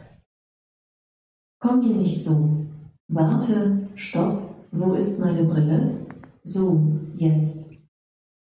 Komm 1.61 1.81
mir 1.81 1.95
nicht 1.95 2.23
so. 2.23 2.67
Warte, 3.09 3.89
stopp, 3.95 4.55
wo 4.73 4.95
ist 4.95 5.21
meine 5.21 5.45
Brille? 5.45 6.07
So, 6.43 7.01
jetzt. 7.17 7.73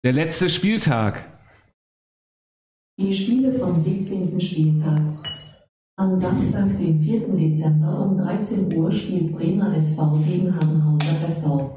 Der 0.04 0.13
letzte 0.13 0.50
Spieltag. 0.50 1.26
Die 3.00 3.13
Spiele 3.13 3.58
vom 3.58 3.76
17. 3.76 4.39
Spieltag. 4.39 5.02
Am 5.99 6.15
Samstag, 6.15 6.77
den 6.77 6.97
4. 7.03 7.27
Dezember 7.35 8.05
um 8.05 8.17
13 8.17 8.73
Uhr 8.73 8.89
spielt 8.89 9.35
Bremer 9.35 9.75
SV 9.75 10.19
gegen 10.25 10.55
Habenhauser 10.55 11.13
FV. 11.27 11.71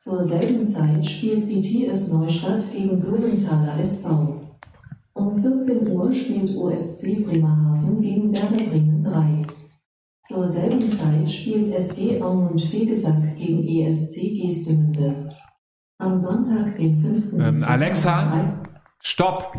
Zur 0.00 0.20
selben 0.20 0.66
Zeit 0.66 1.06
spielt 1.06 1.48
BTS 1.48 2.12
Neustadt 2.12 2.72
gegen 2.72 2.98
Blumenthaler 2.98 3.78
SV. 3.78 4.40
Um 5.14 5.40
14 5.40 5.86
Uhr 5.92 6.12
spielt 6.12 6.56
OSC 6.56 7.24
Bremerhaven 7.24 8.00
gegen 8.00 8.32
Werder 8.32 8.64
Bremen 8.68 9.04
3. 9.04 9.46
Zur 10.24 10.48
selben 10.48 10.80
Zeit 10.80 11.30
spielt 11.30 11.66
SG 11.66 12.20
Aumund 12.20 12.60
Fegesack 12.60 13.36
gegen 13.36 13.62
ESC 13.62 14.22
Geestemünde. 14.22 15.30
Am 15.98 16.16
Sonntag, 16.16 16.74
den 16.74 17.00
5. 17.00 17.32
Ähm, 17.34 17.40
Dezember 17.40 17.62
Alexa? 17.62 18.26
13 18.26 18.58
Stopp! 19.00 19.52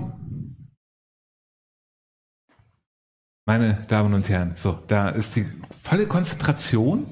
Meine 3.47 3.77
Damen 3.87 4.13
und 4.13 4.27
Herren, 4.27 4.51
so, 4.55 4.77
da 4.87 5.07
ist 5.07 5.37
die 5.37 5.45
volle 5.81 6.05
Konzentration 6.05 7.05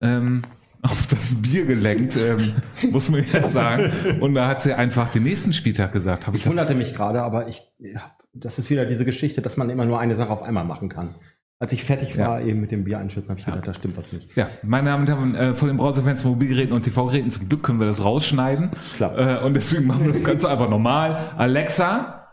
ähm, 0.00 0.40
auf 0.80 1.06
das 1.08 1.42
Bier 1.42 1.66
gelenkt, 1.66 2.16
ähm, 2.16 2.54
muss 2.90 3.10
man 3.10 3.22
jetzt 3.30 3.50
sagen. 3.50 3.92
Und 4.20 4.32
da 4.32 4.48
hat 4.48 4.62
sie 4.62 4.72
einfach 4.72 5.10
den 5.10 5.24
nächsten 5.24 5.52
Spieltag 5.52 5.92
gesagt. 5.92 6.26
Ich 6.28 6.40
Ich 6.40 6.46
wunderte 6.46 6.74
mich 6.74 6.94
gerade, 6.94 7.20
aber 7.22 7.48
ich, 7.48 7.70
ja, 7.78 8.00
das 8.32 8.58
ist 8.58 8.70
wieder 8.70 8.86
diese 8.86 9.04
Geschichte, 9.04 9.42
dass 9.42 9.58
man 9.58 9.68
immer 9.68 9.84
nur 9.84 10.00
eine 10.00 10.16
Sache 10.16 10.30
auf 10.30 10.42
einmal 10.42 10.64
machen 10.64 10.88
kann. 10.88 11.16
Als 11.58 11.70
ich 11.72 11.84
fertig 11.84 12.16
war, 12.16 12.40
eben 12.40 12.62
mit 12.62 12.70
dem 12.70 12.84
Bier 12.84 12.98
einschütten, 12.98 13.28
habe 13.28 13.40
ich 13.40 13.44
gedacht, 13.44 13.68
da 13.68 13.74
stimmt 13.74 13.98
was 13.98 14.10
nicht. 14.10 14.34
ja, 14.36 14.48
meine 14.62 14.88
Damen 14.88 15.02
und 15.02 15.08
Herren, 15.10 15.34
äh, 15.34 15.54
von 15.54 15.68
den 15.68 15.76
Browserfans, 15.76 16.24
Mobilgeräten 16.24 16.72
und 16.72 16.84
TV-Geräten, 16.84 17.30
zum 17.30 17.46
Glück 17.46 17.62
können 17.62 17.78
wir 17.78 17.86
das 17.86 18.02
rausschneiden. 18.02 18.70
Klar. 18.96 19.42
Äh, 19.42 19.44
und 19.44 19.52
deswegen 19.52 19.86
machen 19.86 20.06
wir 20.06 20.12
das 20.14 20.24
Ganze 20.24 20.48
einfach 20.48 20.70
normal. 20.70 21.34
Alexa, 21.36 22.26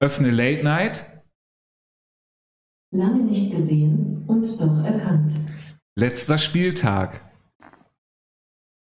öffne 0.00 0.30
Late 0.30 0.64
Night. 0.64 1.04
Lange 2.96 3.24
nicht 3.24 3.52
gesehen 3.52 4.24
und 4.26 4.46
doch 4.58 4.82
erkannt. 4.82 5.32
Letzter 5.96 6.38
Spieltag. 6.38 7.20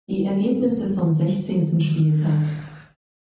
Die 0.08 0.24
Ergebnisse 0.24 0.94
vom 0.94 1.12
16. 1.12 1.80
Spieltag. 1.80 2.30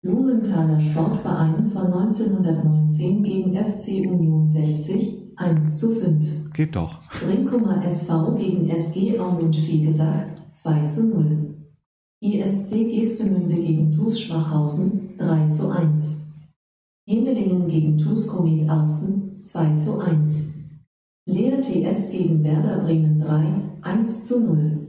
Blumenthaler 0.01 0.79
Sportverein 0.79 1.69
von 1.71 1.87
1919 1.87 3.23
gegen 3.23 3.53
FC 3.55 4.09
Union 4.09 4.47
60 4.47 5.33
1 5.35 5.75
zu 5.75 5.95
5. 5.95 6.53
Geht 6.53 6.77
doch. 6.77 7.01
Brinkumer 7.09 7.83
SV 7.83 8.35
gegen 8.35 8.69
SG 8.69 9.19
Aumund 9.19 9.57
Fegesack 9.57 10.49
2 10.49 10.85
zu 10.85 11.09
0. 11.09 11.55
ESC 12.21 12.89
Gestemünde 12.89 13.55
gegen 13.55 13.91
TuS 13.91 14.21
Schwachhausen 14.21 15.17
3 15.17 15.49
zu 15.49 15.71
1. 15.71 16.27
Hemelingen 17.05 17.67
gegen 17.67 17.97
Tuskomit 17.97 18.69
Arsten 18.69 19.41
2 19.41 19.75
zu 19.75 19.99
1. 19.99 20.58
Leer 21.31 21.61
TS 21.61 22.09
gegen 22.09 22.43
Werder 22.43 22.79
Bremen 22.79 23.19
3, 23.19 23.43
1 23.87 24.25
zu 24.25 24.47
0. 24.47 24.87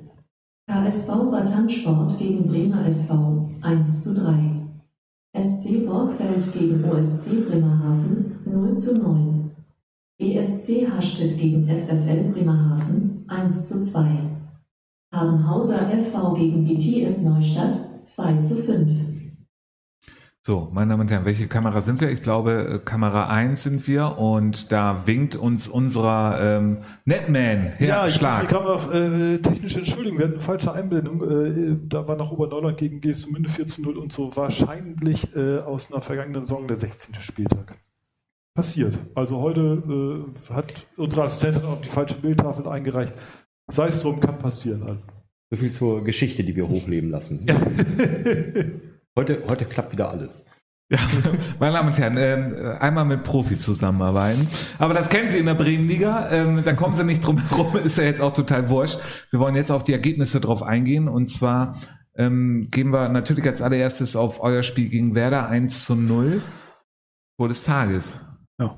KSV 0.66 1.30
Batansport 1.30 2.18
gegen 2.18 2.46
Bremer 2.46 2.86
SV 2.86 3.50
1 3.60 4.00
zu 4.00 4.14
3. 4.14 4.66
SC 5.38 5.84
Borgfeld 5.84 6.50
gegen 6.54 6.82
OSC 6.82 7.46
Bremerhaven 7.46 8.38
0 8.46 8.78
zu 8.78 8.98
9. 9.02 9.50
BSC 10.18 10.88
Hastedt 10.90 11.36
gegen 11.36 11.68
SFL 11.68 12.30
Bremerhaven 12.32 13.26
1 13.28 13.68
zu 13.68 13.78
2. 13.78 14.06
Harmhauser 15.14 15.90
FV 15.90 16.32
gegen 16.36 16.64
BTS 16.64 17.24
Neustadt 17.24 17.78
2 18.04 18.38
zu 18.38 18.54
5. 18.56 18.90
So, 20.42 20.70
meine 20.72 20.92
Damen 20.92 21.02
und 21.02 21.10
Herren, 21.10 21.26
welche 21.26 21.48
Kamera 21.48 21.82
sind 21.82 22.00
wir? 22.00 22.10
Ich 22.10 22.22
glaube, 22.22 22.52
äh, 22.52 22.78
Kamera 22.78 23.28
1 23.28 23.62
sind 23.62 23.86
wir 23.86 24.16
und 24.16 24.72
da 24.72 25.02
winkt 25.06 25.36
uns 25.36 25.68
unserer 25.68 26.38
ähm, 26.40 26.78
Netman. 27.04 27.74
Ja, 27.78 28.06
ich 28.06 28.14
muss 28.14 28.20
Schlag. 28.20 28.40
die 28.40 28.46
Kamera 28.46 28.94
äh, 28.94 29.38
technisch 29.38 29.76
entschuldigen. 29.76 30.16
Wir 30.16 30.24
hatten 30.24 30.36
eine 30.36 30.42
falsche 30.42 30.72
Einblendung. 30.72 31.22
Äh, 31.22 31.76
da 31.86 32.08
war 32.08 32.16
nach 32.16 32.30
Oberneuland 32.30 32.78
gegen 32.78 33.02
GSU 33.02 33.30
Münde 33.30 33.50
4 33.50 33.66
zu 33.66 33.82
0 33.82 33.98
und 33.98 34.14
so. 34.14 34.34
Wahrscheinlich 34.34 35.36
äh, 35.36 35.58
aus 35.58 35.92
einer 35.92 36.00
vergangenen 36.00 36.46
Saison 36.46 36.66
der 36.66 36.78
16. 36.78 37.16
Spieltag. 37.16 37.76
Passiert. 38.54 38.96
Also 39.14 39.42
heute 39.42 40.24
äh, 40.50 40.54
hat 40.54 40.86
unsere 40.96 41.24
Assistentin 41.24 41.66
auch 41.66 41.82
die 41.82 41.88
falsche 41.88 42.14
Bildtafel 42.14 42.66
eingereicht. 42.66 43.12
Sei 43.70 43.88
es 43.88 44.00
drum, 44.00 44.20
kann 44.20 44.38
passieren. 44.38 44.84
Also. 44.84 45.00
So 45.50 45.56
viel 45.58 45.70
zur 45.70 46.02
Geschichte, 46.02 46.44
die 46.44 46.56
wir 46.56 46.66
hochleben 46.70 47.10
lassen. 47.10 47.40
Heute, 49.20 49.42
heute 49.50 49.66
klappt 49.66 49.92
wieder 49.92 50.08
alles. 50.08 50.46
Ja, 50.90 50.98
meine 51.60 51.74
Damen 51.74 51.88
und 51.88 51.98
Herren, 51.98 52.16
ähm, 52.16 52.76
einmal 52.80 53.04
mit 53.04 53.22
Profis 53.22 53.60
zusammenarbeiten. 53.60 54.48
Aber 54.78 54.94
das 54.94 55.10
kennen 55.10 55.28
Sie 55.28 55.36
in 55.36 55.44
der 55.44 55.52
Bremenliga. 55.52 56.30
Ähm, 56.30 56.62
da 56.64 56.72
kommen 56.72 56.94
Sie 56.94 57.04
nicht 57.04 57.20
drum 57.20 57.36
herum, 57.36 57.76
ist 57.76 57.98
ja 57.98 58.04
jetzt 58.04 58.22
auch 58.22 58.32
total 58.32 58.70
wurscht. 58.70 58.98
Wir 59.28 59.38
wollen 59.38 59.56
jetzt 59.56 59.70
auf 59.70 59.84
die 59.84 59.92
Ergebnisse 59.92 60.40
drauf 60.40 60.62
eingehen. 60.62 61.06
Und 61.06 61.26
zwar 61.26 61.76
ähm, 62.14 62.68
gehen 62.70 62.94
wir 62.94 63.10
natürlich 63.10 63.46
als 63.46 63.60
allererstes 63.60 64.16
auf 64.16 64.40
euer 64.40 64.62
Spiel 64.62 64.88
gegen 64.88 65.14
Werder 65.14 65.50
1 65.50 65.84
zu 65.84 65.96
0. 65.96 66.40
Tor 67.36 67.48
des 67.48 67.62
Tages. 67.62 68.18
Ja. 68.58 68.74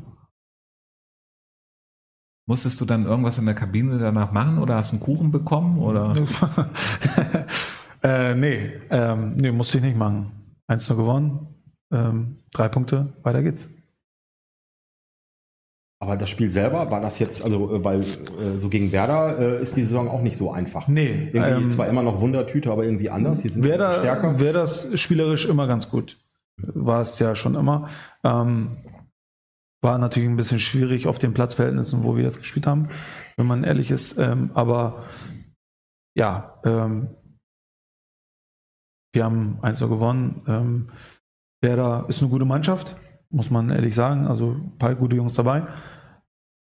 Musstest 2.48 2.80
du 2.80 2.84
dann 2.84 3.06
irgendwas 3.06 3.38
in 3.38 3.46
der 3.46 3.54
Kabine 3.54 4.00
danach 4.00 4.32
machen 4.32 4.58
oder 4.58 4.74
hast 4.74 4.90
du 4.90 4.96
einen 4.96 5.04
Kuchen 5.04 5.30
bekommen? 5.30 5.78
Oder? 5.78 6.12
äh, 8.02 8.34
nee, 8.34 8.72
ähm, 8.90 9.36
nee, 9.36 9.52
musste 9.52 9.78
ich 9.78 9.84
nicht 9.84 9.96
machen. 9.96 10.32
1-0 10.68 10.96
gewonnen, 10.96 11.46
ähm, 11.92 12.38
drei 12.52 12.68
Punkte, 12.68 13.12
weiter 13.22 13.42
geht's. 13.42 13.68
Aber 16.02 16.16
das 16.16 16.30
Spiel 16.30 16.50
selber 16.50 16.90
war 16.90 17.00
das 17.00 17.20
jetzt, 17.20 17.44
also 17.44 17.76
äh, 17.76 17.84
weil 17.84 18.00
äh, 18.00 18.58
so 18.58 18.68
gegen 18.68 18.90
Werder 18.90 19.38
äh, 19.38 19.62
ist 19.62 19.76
die 19.76 19.84
Saison 19.84 20.08
auch 20.08 20.20
nicht 20.20 20.36
so 20.36 20.50
einfach. 20.50 20.88
Nee, 20.88 21.30
Irgendwie 21.32 21.64
ähm, 21.64 21.70
zwar 21.70 21.86
immer 21.86 22.02
noch 22.02 22.20
Wundertüte, 22.20 22.72
aber 22.72 22.82
irgendwie 22.84 23.08
anders. 23.08 23.42
Die 23.42 23.48
sind 23.48 23.62
Wäre 23.62 23.98
stärker. 24.00 24.40
wär 24.40 24.52
das 24.52 24.98
spielerisch 24.98 25.46
immer 25.46 25.68
ganz 25.68 25.88
gut. 25.88 26.18
War 26.56 27.02
es 27.02 27.20
ja 27.20 27.36
schon 27.36 27.54
immer. 27.54 27.88
Ähm, 28.24 28.70
war 29.80 29.96
natürlich 29.98 30.28
ein 30.28 30.34
bisschen 30.36 30.58
schwierig 30.58 31.06
auf 31.06 31.18
den 31.18 31.34
Platzverhältnissen, 31.34 32.02
wo 32.02 32.16
wir 32.16 32.24
jetzt 32.24 32.40
gespielt 32.40 32.66
haben, 32.66 32.88
wenn 33.36 33.46
man 33.46 33.62
ehrlich 33.62 33.92
ist. 33.92 34.18
Ähm, 34.18 34.50
aber 34.54 35.04
ja, 36.16 36.60
ähm, 36.64 37.10
wir 39.12 39.24
haben 39.24 39.58
1 39.62 39.78
gewonnen. 39.80 40.42
Ähm, 40.46 40.88
Werder 41.62 42.06
ist 42.08 42.20
eine 42.20 42.30
gute 42.30 42.44
Mannschaft, 42.44 42.96
muss 43.30 43.50
man 43.50 43.70
ehrlich 43.70 43.94
sagen. 43.94 44.26
Also 44.26 44.52
ein 44.52 44.78
paar 44.78 44.94
gute 44.94 45.16
Jungs 45.16 45.34
dabei. 45.34 45.64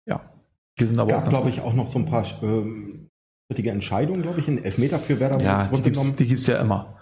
Ja, 0.06 0.30
wir 0.76 0.86
sind 0.86 0.96
Es 0.96 1.02
aber 1.02 1.12
gab, 1.12 1.28
glaube 1.28 1.48
ich, 1.50 1.60
auch 1.60 1.72
noch 1.72 1.86
so 1.86 1.98
ein 1.98 2.06
paar 2.06 2.24
ähm, 2.42 3.08
richtige 3.50 3.70
Entscheidungen, 3.70 4.22
glaube 4.22 4.40
ich, 4.40 4.48
in 4.48 4.62
Elfmeter 4.62 4.98
für 4.98 5.18
Werder. 5.20 5.42
Ja, 5.42 5.66
die 5.66 5.90
die 6.16 6.26
gibt's 6.26 6.46
ja 6.46 6.60
immer. 6.60 6.96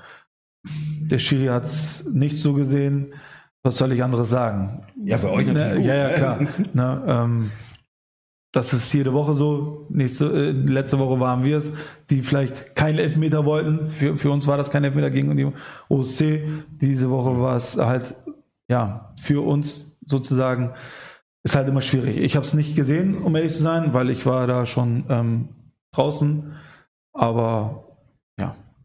Der 1.01 1.19
Schiri 1.19 1.47
hat 1.47 1.65
es 1.65 2.05
nicht 2.07 2.37
so 2.37 2.53
gesehen. 2.55 3.15
Was 3.65 3.79
soll 3.79 3.93
ich 3.93 4.03
anderes 4.03 4.31
sagen? 4.31 4.87
Ja, 5.03 5.19
für 5.19 5.31
euch 5.31 5.47
Ne, 5.47 5.53
natürlich. 5.55 5.87
ja, 5.87 5.95
ja, 5.95 6.09
gut, 6.09 6.17
klar. 6.17 6.41
ne? 6.41 6.49
ne, 6.75 7.03
ähm, 7.07 7.51
das 8.53 8.73
ist 8.73 8.93
jede 8.93 9.13
Woche 9.13 9.35
so. 9.35 9.87
Nächste, 9.91 10.27
äh, 10.27 10.51
letzte 10.51 10.99
Woche 10.99 11.21
waren 11.21 11.45
wir 11.45 11.59
es, 11.59 11.73
die 12.11 12.23
vielleicht 12.23 12.75
keinen 12.75 12.99
Elfmeter 12.99 13.45
wollten. 13.45 13.85
Für, 13.85 14.17
für 14.17 14.31
uns 14.31 14.47
war 14.47 14.57
das 14.57 14.71
kein 14.71 14.85
Elfmeter 14.85 15.11
gegen 15.11 15.37
die 15.37 15.53
OSC. 15.89 16.49
Diese 16.81 17.11
Woche 17.11 17.39
war 17.41 17.57
es 17.57 17.77
halt, 17.77 18.15
ja, 18.69 19.15
für 19.21 19.45
uns 19.45 19.97
sozusagen, 20.05 20.73
ist 21.43 21.57
halt 21.57 21.69
immer 21.69 21.83
schwierig. 21.83 22.19
Ich 22.19 22.37
habe 22.37 22.47
es 22.47 22.55
nicht 22.55 22.75
gesehen, 22.75 23.17
um 23.19 23.37
ehrlich 23.37 23.53
zu 23.53 23.63
sein, 23.63 23.93
weil 23.93 24.11
ich 24.11 24.25
war 24.25 24.47
da 24.47 24.65
schon 24.65 25.05
ähm, 25.09 25.49
draußen. 25.93 26.53
Aber 27.13 27.88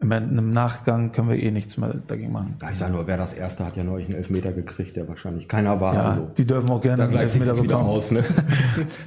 im, 0.03 0.11
im 0.11 0.51
Nachgang 0.51 1.11
können 1.13 1.29
wir 1.29 1.41
eh 1.41 1.49
nichts 1.49 1.77
mehr 1.77 1.95
dagegen 2.07 2.31
machen. 2.31 2.55
Ja, 2.61 2.69
ich 2.71 2.77
sage 2.77 2.91
nur, 2.91 3.07
wer 3.07 3.17
das 3.17 3.33
Erste 3.33 3.65
hat 3.65 3.77
ja 3.77 3.83
neulich 3.83 4.07
einen 4.07 4.17
Elfmeter 4.17 4.51
gekriegt, 4.51 4.95
der 4.95 5.07
wahrscheinlich 5.07 5.47
keiner 5.47 5.79
war. 5.79 5.95
Ja, 5.95 6.03
also, 6.11 6.31
die 6.37 6.45
dürfen 6.45 6.69
auch 6.69 6.81
gerne 6.81 7.03
einen 7.03 7.15
Elfmeter 7.15 7.53
bekommen. 7.53 7.85
aus. 7.85 8.11
Ne? 8.11 8.23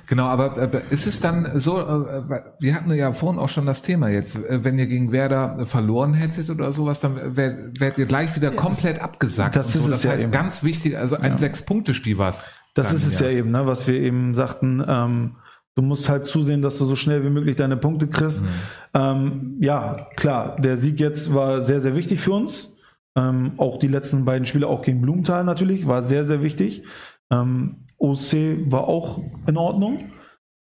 Genau, 0.07 0.25
aber, 0.25 0.59
aber 0.59 0.91
ist 0.91 1.07
es 1.07 1.21
dann 1.21 1.61
so, 1.61 1.81
äh, 1.81 2.41
wir 2.59 2.75
hatten 2.75 2.93
ja 2.93 3.13
vorhin 3.13 3.39
auch 3.39 3.49
schon 3.49 3.67
das 3.67 3.83
Thema 3.83 4.09
jetzt, 4.09 4.37
äh, 4.37 4.65
wenn 4.65 4.79
ihr 4.79 4.87
gegen 4.87 5.13
Werder 5.13 5.59
äh, 5.61 5.67
verloren 5.67 6.15
hättet 6.15 6.49
oder 6.51 6.73
sowas, 6.73 7.01
dann 7.01 7.37
wärt, 7.37 7.81
wärt 7.81 7.99
ihr 7.99 8.07
gleich 8.07 8.35
wieder 8.35 8.51
komplett 8.51 9.01
abgesackt. 9.01 9.57
Das 9.57 9.73
so. 9.73 9.81
ist 9.81 9.85
es 9.85 9.91
das 9.91 10.05
ja 10.05 10.11
heißt, 10.13 10.25
eben. 10.25 10.33
ganz 10.33 10.63
wichtig, 10.63 10.97
also 10.97 11.17
ein 11.17 11.33
Ja. 11.33 11.39
Sechs-Punkte-Spiel 11.39 12.19
war 12.19 12.31
es. 12.31 12.47
Das 12.75 12.89
dann, 12.89 12.97
ist 12.97 13.07
es 13.07 13.21
ja. 13.21 13.29
eben, 13.29 13.51
ne, 13.51 13.67
was 13.67 13.87
wir 13.87 13.95
eben 14.01 14.35
sagten. 14.35 14.83
Ähm, 14.87 15.37
du 15.77 15.83
musst 15.83 16.09
halt 16.09 16.25
zusehen, 16.25 16.63
dass 16.63 16.79
du 16.79 16.87
so 16.87 16.97
schnell 16.97 17.23
wie 17.23 17.31
möglich 17.31 17.55
deine 17.55 17.77
Punkte 17.77 18.09
kriegst. 18.09 18.43
Mhm. 18.43 18.49
Ähm, 18.95 19.57
ja, 19.61 19.97
klar, 20.17 20.57
der 20.57 20.77
Sieg 20.77 20.99
jetzt 20.99 21.33
war 21.33 21.63
sehr, 21.63 21.81
sehr 21.81 21.95
wichtig 21.95 22.21
für 22.21 22.33
uns. 22.33 22.77
Ähm, 23.17 23.53
auch 23.59 23.79
die 23.79 23.89
letzten 23.89 24.25
beiden 24.25 24.47
Spiele, 24.47 24.67
auch 24.67 24.83
gegen 24.83 25.01
Blumenthal 25.01 25.45
natürlich, 25.45 25.87
war 25.87 26.03
sehr, 26.03 26.25
sehr 26.25 26.43
wichtig. 26.43 26.83
Ähm, 27.31 27.85
OC 27.99 28.71
war 28.71 28.89
auch 28.89 29.21
in 29.47 29.57
Ordnung. 29.57 30.11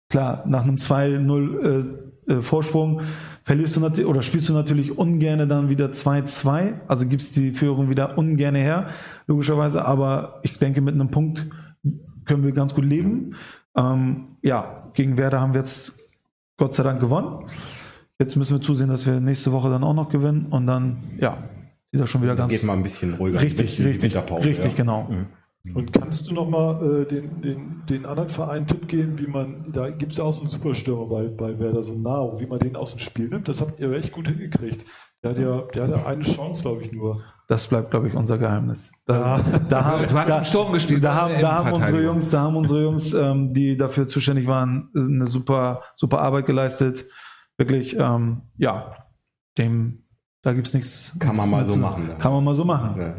Klar, 0.10 0.44
nach 0.48 0.64
einem 0.64 0.76
2-0 0.76 1.60
äh, 2.28 2.34
äh, 2.34 2.42
Vorsprung 2.42 3.02
verlierst 3.44 3.76
du 3.76 3.80
natürlich 3.80 4.10
oder 4.10 4.22
spielst 4.22 4.50
du 4.50 4.54
natürlich 4.54 4.98
ungerne 4.98 5.48
dann 5.48 5.70
wieder 5.70 5.88
2-2, 5.88 6.82
also 6.88 7.08
gibst 7.08 7.36
die 7.38 7.52
Führung 7.52 7.90
wieder 7.90 8.18
ungerne 8.18 8.60
her, 8.60 8.88
logischerweise, 9.28 9.84
aber 9.86 10.40
ich 10.44 10.58
denke, 10.60 10.82
mit 10.82 10.94
einem 10.94 11.10
Punkt 11.10 11.48
können 12.26 12.44
wir 12.44 12.52
ganz 12.52 12.76
gut 12.76 12.86
leben. 12.86 13.36
Ähm, 13.76 14.38
ja, 14.42 14.81
gegen 14.94 15.18
Werder 15.18 15.42
haben 15.42 15.54
wir 15.54 15.62
jetzt 15.62 16.08
Gott 16.58 16.76
sei 16.76 16.84
Dank 16.84 17.00
gewonnen. 17.00 17.50
Jetzt 18.20 18.36
müssen 18.36 18.58
wir 18.58 18.62
zusehen, 18.62 18.90
dass 18.90 19.06
wir 19.06 19.20
nächste 19.20 19.52
Woche 19.52 19.70
dann 19.70 19.84
auch 19.84 19.94
noch 19.94 20.10
gewinnen 20.10 20.48
und 20.52 20.68
dann, 20.68 20.98
ja, 21.20 21.38
sieht 21.92 22.00
das 22.00 22.10
schon 22.10 22.22
wieder 22.22 22.36
ganz 22.36 22.52
Geht 22.52 22.64
mal 22.64 22.74
ein 22.74 22.84
bisschen 22.84 23.16
ruhiger. 23.16 23.42
richtig, 23.42 23.80
richtig, 23.84 24.14
Winterpause, 24.14 24.48
richtig, 24.48 24.72
ja. 24.72 24.78
genau. 24.78 25.08
Mhm. 25.10 25.28
Und 25.76 25.94
kannst 25.94 26.28
du 26.28 26.34
nochmal 26.34 27.02
äh, 27.02 27.06
den, 27.06 27.42
den, 27.42 27.84
den 27.88 28.06
anderen 28.06 28.30
Verein 28.30 28.66
Tipp 28.66 28.88
geben, 28.88 29.20
wie 29.20 29.28
man, 29.28 29.66
da 29.72 29.90
gibt 29.92 30.12
es 30.12 30.18
ja 30.18 30.24
auch 30.24 30.34
so 30.34 30.42
einen 30.42 30.50
Superstürmer 30.50 31.06
bei, 31.06 31.28
bei 31.28 31.60
Werder, 31.60 31.84
so 31.84 31.94
Nao, 31.94 32.40
wie 32.40 32.48
man 32.48 32.60
den 32.60 32.76
aus 32.76 32.92
dem 32.92 33.00
Spiel 33.00 33.28
nimmt? 33.28 33.48
Das 33.48 33.62
habt 33.62 33.80
ihr 33.80 33.92
echt 33.92 34.12
gut 34.12 34.28
hingekriegt. 34.28 34.86
Der 35.24 35.32
hat 35.32 35.38
ja, 35.38 35.62
der 35.74 35.84
hat 35.84 35.90
ja 35.90 36.06
eine 36.08 36.24
Chance, 36.24 36.64
glaube 36.64 36.82
ich, 36.82 36.92
nur. 36.92 37.22
Das 37.52 37.68
bleibt, 37.68 37.92
glaube 37.92 38.08
ich, 38.08 38.14
unser 38.16 38.38
Geheimnis. 38.38 38.94
Da, 39.06 39.38
Ja. 39.38 39.44
da 39.70 39.84
haben, 39.84 40.08
Du 40.08 40.18
hast 40.18 40.30
da, 40.30 40.38
im 40.38 40.44
Sturm 40.46 40.72
gespielt. 40.72 41.04
Da 41.04 41.16
haben, 41.16 41.34
in 41.34 41.42
da 41.42 41.56
haben 41.56 41.74
unsere. 41.74 42.02
Jungs, 42.02 42.30
da 42.30 42.40
haben 42.44 42.56
unsere 42.56 42.82
Jungs, 42.84 43.12
ähm, 43.12 43.54
die 43.54 43.76
dafür 43.76 44.08
zuständig 44.08 44.48
waren, 44.48 44.90
eine 44.96 45.28
super, 45.28 45.82
super 45.98 46.22
Arbeit 46.22 46.46
geleistet. 46.46 47.04
Wirklich, 47.58 47.98
ähm, 48.00 48.44
ja, 48.56 48.96
dem, 49.58 50.06
da 50.44 50.54
gibt's 50.54 50.74
nichts. 50.74 51.14
Kann 51.20 51.36
man 51.36 51.50
mal 51.50 51.70
so 51.70 51.76
machen, 51.76 52.08
ne? 52.08 52.16
Kann 52.20 52.32
man 52.32 52.42
mal 52.42 52.56
so 52.56 52.64
machen. 52.64 53.02
Ja. 53.02 53.16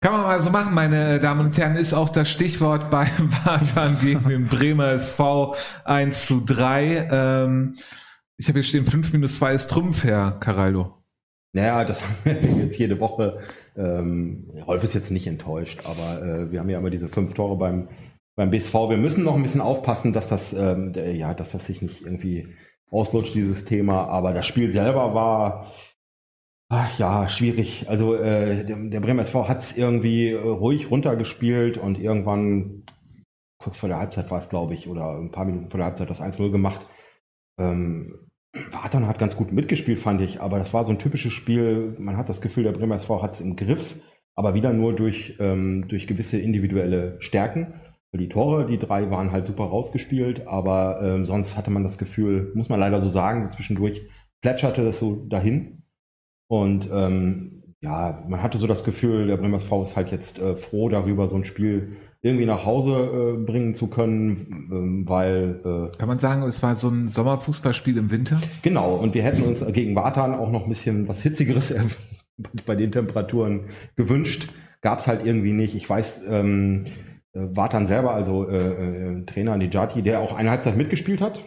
Kann 0.00 0.12
man 0.12 0.22
mal 0.22 0.40
so 0.40 0.48
machen, 0.48 0.72
meine 0.72 1.20
Damen 1.20 1.48
und 1.48 1.58
Herren, 1.58 1.76
ist 1.76 1.92
auch 1.92 2.08
das 2.08 2.30
Stichwort 2.30 2.88
bei 2.90 3.10
Wartan 3.44 3.98
gegen 4.00 4.26
den 4.26 4.44
Bremer 4.46 4.92
SV 4.92 5.54
1 5.84 6.26
zu 6.26 6.42
3. 6.46 7.08
Ähm, 7.10 7.74
ich 8.38 8.48
habe 8.48 8.60
hier 8.60 8.62
stehen, 8.66 8.86
5 8.86 9.12
minus 9.12 9.36
2 9.36 9.52
ist 9.52 9.68
Trumpf, 9.70 10.04
Herr 10.04 10.30
Caraldo. 10.40 10.97
Naja, 11.52 11.84
das 11.84 12.02
haben 12.24 12.24
wir 12.24 12.64
jetzt 12.64 12.78
jede 12.78 13.00
Woche. 13.00 13.40
Ähm, 13.76 14.50
Rolf 14.66 14.84
ist 14.84 14.94
jetzt 14.94 15.10
nicht 15.10 15.26
enttäuscht, 15.26 15.82
aber 15.84 16.22
äh, 16.22 16.50
wir 16.52 16.60
haben 16.60 16.70
ja 16.70 16.78
immer 16.78 16.90
diese 16.90 17.08
fünf 17.08 17.34
Tore 17.34 17.56
beim, 17.56 17.88
beim 18.36 18.50
BSV. 18.50 18.74
Wir 18.74 18.96
müssen 18.96 19.24
noch 19.24 19.34
ein 19.34 19.42
bisschen 19.42 19.60
aufpassen, 19.60 20.12
dass 20.12 20.28
das, 20.28 20.52
ähm, 20.52 20.92
ja, 20.94 21.34
dass 21.34 21.52
das 21.52 21.66
sich 21.66 21.82
nicht 21.82 22.02
irgendwie 22.02 22.54
auslutscht, 22.90 23.34
dieses 23.34 23.64
Thema. 23.64 24.06
Aber 24.08 24.32
das 24.32 24.46
Spiel 24.46 24.72
selber 24.72 25.14
war 25.14 25.72
ach, 26.68 26.98
ja 26.98 27.28
schwierig. 27.28 27.88
Also 27.88 28.14
äh, 28.14 28.64
der, 28.64 28.76
der 28.76 29.00
Bremer 29.00 29.22
SV 29.22 29.48
hat 29.48 29.58
es 29.58 29.76
irgendwie 29.76 30.32
ruhig 30.32 30.90
runtergespielt 30.90 31.78
und 31.78 31.98
irgendwann 31.98 32.84
kurz 33.58 33.76
vor 33.76 33.88
der 33.88 33.98
Halbzeit 33.98 34.30
war 34.30 34.38
es, 34.38 34.48
glaube 34.48 34.74
ich, 34.74 34.88
oder 34.88 35.18
ein 35.18 35.30
paar 35.30 35.44
Minuten 35.44 35.70
vor 35.70 35.78
der 35.78 35.86
Halbzeit 35.86 36.10
das 36.10 36.20
1-0 36.20 36.50
gemacht. 36.50 36.86
Ähm, 37.58 38.27
Wartan 38.70 39.06
hat 39.06 39.18
ganz 39.18 39.36
gut 39.36 39.52
mitgespielt, 39.52 39.98
fand 39.98 40.20
ich, 40.20 40.40
aber 40.40 40.58
das 40.58 40.72
war 40.72 40.84
so 40.84 40.92
ein 40.92 40.98
typisches 40.98 41.32
Spiel. 41.32 41.96
Man 41.98 42.16
hat 42.16 42.28
das 42.28 42.40
Gefühl, 42.40 42.64
der 42.64 42.72
Bremer 42.72 42.96
SV 42.96 43.22
hat 43.22 43.34
es 43.34 43.40
im 43.40 43.56
Griff, 43.56 43.96
aber 44.34 44.54
wieder 44.54 44.72
nur 44.72 44.94
durch, 44.94 45.36
ähm, 45.40 45.86
durch 45.88 46.06
gewisse 46.06 46.38
individuelle 46.38 47.16
Stärken. 47.20 47.74
Die 48.12 48.28
Tore, 48.28 48.66
die 48.66 48.78
drei 48.78 49.10
waren 49.10 49.32
halt 49.32 49.46
super 49.46 49.64
rausgespielt, 49.64 50.46
aber 50.46 51.00
ähm, 51.02 51.24
sonst 51.26 51.56
hatte 51.56 51.70
man 51.70 51.82
das 51.82 51.98
Gefühl, 51.98 52.52
muss 52.54 52.70
man 52.70 52.80
leider 52.80 53.00
so 53.00 53.08
sagen, 53.08 53.50
zwischendurch 53.50 54.02
plätscherte 54.40 54.84
das 54.84 54.98
so 54.98 55.26
dahin. 55.28 55.82
Und 56.48 56.88
ähm, 56.90 57.74
ja, 57.80 58.24
man 58.26 58.42
hatte 58.42 58.58
so 58.58 58.66
das 58.66 58.82
Gefühl, 58.82 59.26
der 59.26 59.36
Bremer 59.36 59.58
SV 59.58 59.82
ist 59.82 59.96
halt 59.96 60.10
jetzt 60.10 60.38
äh, 60.38 60.56
froh 60.56 60.88
darüber, 60.88 61.28
so 61.28 61.36
ein 61.36 61.44
Spiel 61.44 61.96
irgendwie 62.20 62.46
nach 62.46 62.64
Hause 62.64 63.36
äh, 63.36 63.44
bringen 63.44 63.74
zu 63.74 63.86
können, 63.86 64.68
ähm, 64.72 65.08
weil. 65.08 65.60
Äh, 65.92 65.96
Kann 65.98 66.08
man 66.08 66.18
sagen, 66.18 66.42
es 66.42 66.62
war 66.62 66.76
so 66.76 66.88
ein 66.88 67.08
Sommerfußballspiel 67.08 67.96
im 67.96 68.10
Winter? 68.10 68.40
Genau, 68.62 68.96
und 68.96 69.14
wir 69.14 69.22
hätten 69.22 69.42
uns 69.42 69.64
gegen 69.72 69.94
Watan 69.94 70.34
auch 70.34 70.50
noch 70.50 70.64
ein 70.64 70.68
bisschen 70.68 71.06
was 71.06 71.22
Hitzigeres 71.22 71.74
bei 72.66 72.74
den 72.74 72.92
Temperaturen 72.92 73.70
gewünscht. 73.96 74.48
Gab 74.80 74.98
es 74.98 75.06
halt 75.06 75.24
irgendwie 75.24 75.52
nicht. 75.52 75.74
Ich 75.74 75.88
weiß, 75.88 76.22
ähm, 76.28 76.84
äh, 77.32 77.40
Watan 77.40 77.86
selber, 77.86 78.14
also 78.14 78.48
äh, 78.48 78.56
äh, 78.56 79.24
Trainer 79.24 79.56
Nijati, 79.56 80.02
der 80.02 80.20
auch 80.20 80.34
eine 80.34 80.50
Halbzeit 80.50 80.76
mitgespielt 80.76 81.20
hat, 81.20 81.44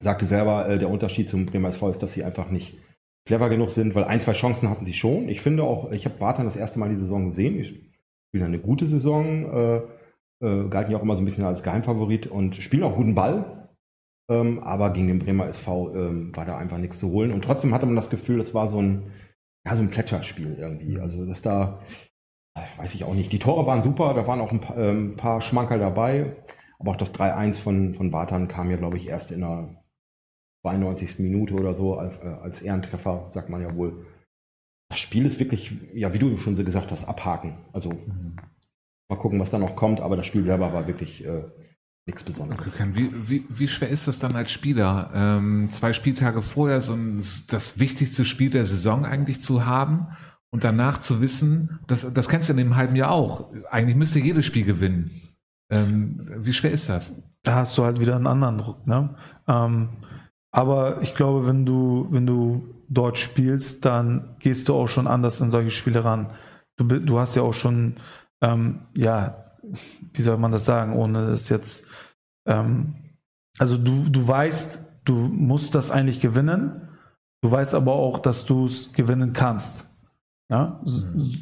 sagte 0.00 0.26
selber, 0.26 0.68
äh, 0.68 0.78
der 0.78 0.90
Unterschied 0.90 1.28
zum 1.28 1.46
Bremer 1.46 1.68
SV 1.68 1.90
ist, 1.90 2.02
dass 2.02 2.12
sie 2.12 2.24
einfach 2.24 2.50
nicht 2.50 2.78
clever 3.24 3.48
genug 3.48 3.70
sind, 3.70 3.94
weil 3.94 4.04
ein, 4.04 4.20
zwei 4.20 4.32
Chancen 4.32 4.70
hatten 4.70 4.84
sie 4.84 4.94
schon. 4.94 5.28
Ich 5.28 5.40
finde 5.40 5.64
auch, 5.64 5.90
ich 5.90 6.04
habe 6.04 6.20
Watan 6.20 6.46
das 6.46 6.56
erste 6.56 6.78
Mal 6.78 6.90
die 6.90 6.96
Saison 6.96 7.26
gesehen. 7.26 7.58
Ich 7.58 7.80
spielen 8.28 8.44
eine 8.44 8.58
gute 8.58 8.86
Saison, 8.86 9.52
äh, 9.52 9.76
äh, 10.44 10.68
galten 10.68 10.92
ja 10.92 10.98
auch 10.98 11.02
immer 11.02 11.16
so 11.16 11.22
ein 11.22 11.24
bisschen 11.24 11.44
als 11.44 11.62
Geheimfavorit 11.62 12.26
und 12.26 12.56
spielen 12.56 12.82
auch 12.82 12.96
guten 12.96 13.14
Ball. 13.14 13.68
Ähm, 14.28 14.58
aber 14.60 14.90
gegen 14.90 15.06
den 15.06 15.20
Bremer 15.20 15.46
SV 15.46 15.94
ähm, 15.94 16.36
war 16.36 16.44
da 16.44 16.58
einfach 16.58 16.78
nichts 16.78 16.98
zu 16.98 17.10
holen. 17.10 17.32
Und 17.32 17.44
trotzdem 17.44 17.72
hatte 17.72 17.86
man 17.86 17.96
das 17.96 18.10
Gefühl, 18.10 18.38
das 18.38 18.54
war 18.54 18.68
so 18.68 18.80
ein, 18.82 19.12
ja, 19.64 19.76
so 19.76 19.82
ein 19.82 19.90
Plätscherspiel 19.90 20.56
irgendwie. 20.58 20.98
Also, 20.98 21.24
dass 21.24 21.42
da, 21.42 21.80
weiß 22.76 22.94
ich 22.94 23.04
auch 23.04 23.14
nicht, 23.14 23.32
die 23.32 23.38
Tore 23.38 23.66
waren 23.66 23.82
super, 23.82 24.14
da 24.14 24.26
waren 24.26 24.40
auch 24.40 24.52
ein 24.52 24.60
paar, 24.60 24.76
ähm, 24.76 25.16
paar 25.16 25.40
Schmankerl 25.40 25.78
dabei. 25.78 26.36
Aber 26.78 26.90
auch 26.92 26.96
das 26.96 27.14
3-1 27.14 27.60
von, 27.60 27.94
von 27.94 28.12
Watan 28.12 28.48
kam 28.48 28.70
ja, 28.70 28.76
glaube 28.76 28.96
ich, 28.96 29.08
erst 29.08 29.30
in 29.30 29.40
der 29.40 29.82
92. 30.62 31.20
Minute 31.20 31.54
oder 31.54 31.74
so 31.74 31.96
als, 31.96 32.18
äh, 32.18 32.26
als 32.26 32.60
Ehrentreffer, 32.62 33.28
sagt 33.30 33.48
man 33.48 33.62
ja 33.62 33.74
wohl 33.76 34.06
das 34.88 34.98
Spiel 34.98 35.26
ist 35.26 35.40
wirklich, 35.40 35.72
ja, 35.94 36.12
wie 36.14 36.18
du 36.18 36.36
schon 36.38 36.56
so 36.56 36.64
gesagt 36.64 36.92
hast, 36.92 37.04
abhaken. 37.04 37.58
Also 37.72 37.90
mhm. 37.90 38.36
mal 39.08 39.16
gucken, 39.16 39.40
was 39.40 39.50
da 39.50 39.58
noch 39.58 39.76
kommt, 39.76 40.00
aber 40.00 40.16
das 40.16 40.26
Spiel 40.26 40.44
selber 40.44 40.72
war 40.72 40.86
wirklich 40.86 41.24
äh, 41.24 41.44
nichts 42.06 42.22
Besonderes. 42.22 42.72
Wie, 42.94 43.10
wie, 43.28 43.44
wie 43.48 43.68
schwer 43.68 43.88
ist 43.88 44.06
das 44.06 44.18
dann 44.18 44.36
als 44.36 44.52
Spieler, 44.52 45.10
ähm, 45.14 45.68
zwei 45.70 45.92
Spieltage 45.92 46.40
vorher 46.42 46.80
so 46.80 46.94
ein, 46.94 47.22
das 47.48 47.78
wichtigste 47.78 48.24
Spiel 48.24 48.50
der 48.50 48.64
Saison 48.64 49.04
eigentlich 49.04 49.40
zu 49.40 49.66
haben 49.66 50.08
und 50.50 50.62
danach 50.62 50.98
zu 50.98 51.20
wissen, 51.20 51.80
das, 51.88 52.12
das 52.12 52.28
kennst 52.28 52.48
du 52.48 52.52
in 52.52 52.58
dem 52.58 52.76
halben 52.76 52.94
Jahr 52.94 53.10
auch. 53.10 53.52
Eigentlich 53.70 53.96
müsste 53.96 54.20
jedes 54.20 54.46
Spiel 54.46 54.64
gewinnen. 54.64 55.10
Ähm, 55.68 56.20
wie 56.36 56.52
schwer 56.52 56.70
ist 56.70 56.88
das? 56.88 57.22
Da 57.42 57.56
hast 57.56 57.76
du 57.76 57.84
halt 57.84 57.98
wieder 57.98 58.14
einen 58.14 58.28
anderen 58.28 58.58
Druck. 58.58 58.86
Ne? 58.86 59.16
Ähm, 59.48 59.88
aber 60.52 61.02
ich 61.02 61.14
glaube, 61.14 61.46
wenn 61.46 61.66
du, 61.66 62.06
wenn 62.10 62.24
du 62.24 62.75
dort 62.88 63.18
spielst, 63.18 63.84
dann 63.84 64.36
gehst 64.38 64.68
du 64.68 64.74
auch 64.74 64.88
schon 64.88 65.06
anders 65.06 65.40
in 65.40 65.50
solche 65.50 65.70
Spiele 65.70 66.04
ran. 66.04 66.30
Du, 66.76 66.84
du 66.84 67.18
hast 67.18 67.34
ja 67.34 67.42
auch 67.42 67.54
schon, 67.54 67.96
ähm, 68.40 68.80
ja, 68.96 69.44
wie 70.12 70.22
soll 70.22 70.36
man 70.38 70.52
das 70.52 70.64
sagen, 70.64 70.94
ohne 70.94 71.30
es 71.30 71.48
jetzt, 71.48 71.86
ähm, 72.46 72.94
also 73.58 73.76
du, 73.78 74.08
du 74.08 74.26
weißt, 74.26 74.78
du 75.04 75.14
musst 75.14 75.74
das 75.74 75.90
eigentlich 75.90 76.20
gewinnen, 76.20 76.88
du 77.42 77.50
weißt 77.50 77.74
aber 77.74 77.92
auch, 77.92 78.18
dass 78.18 78.44
du 78.44 78.66
es 78.66 78.92
gewinnen 78.92 79.32
kannst. 79.32 79.86
Ja? 80.48 80.80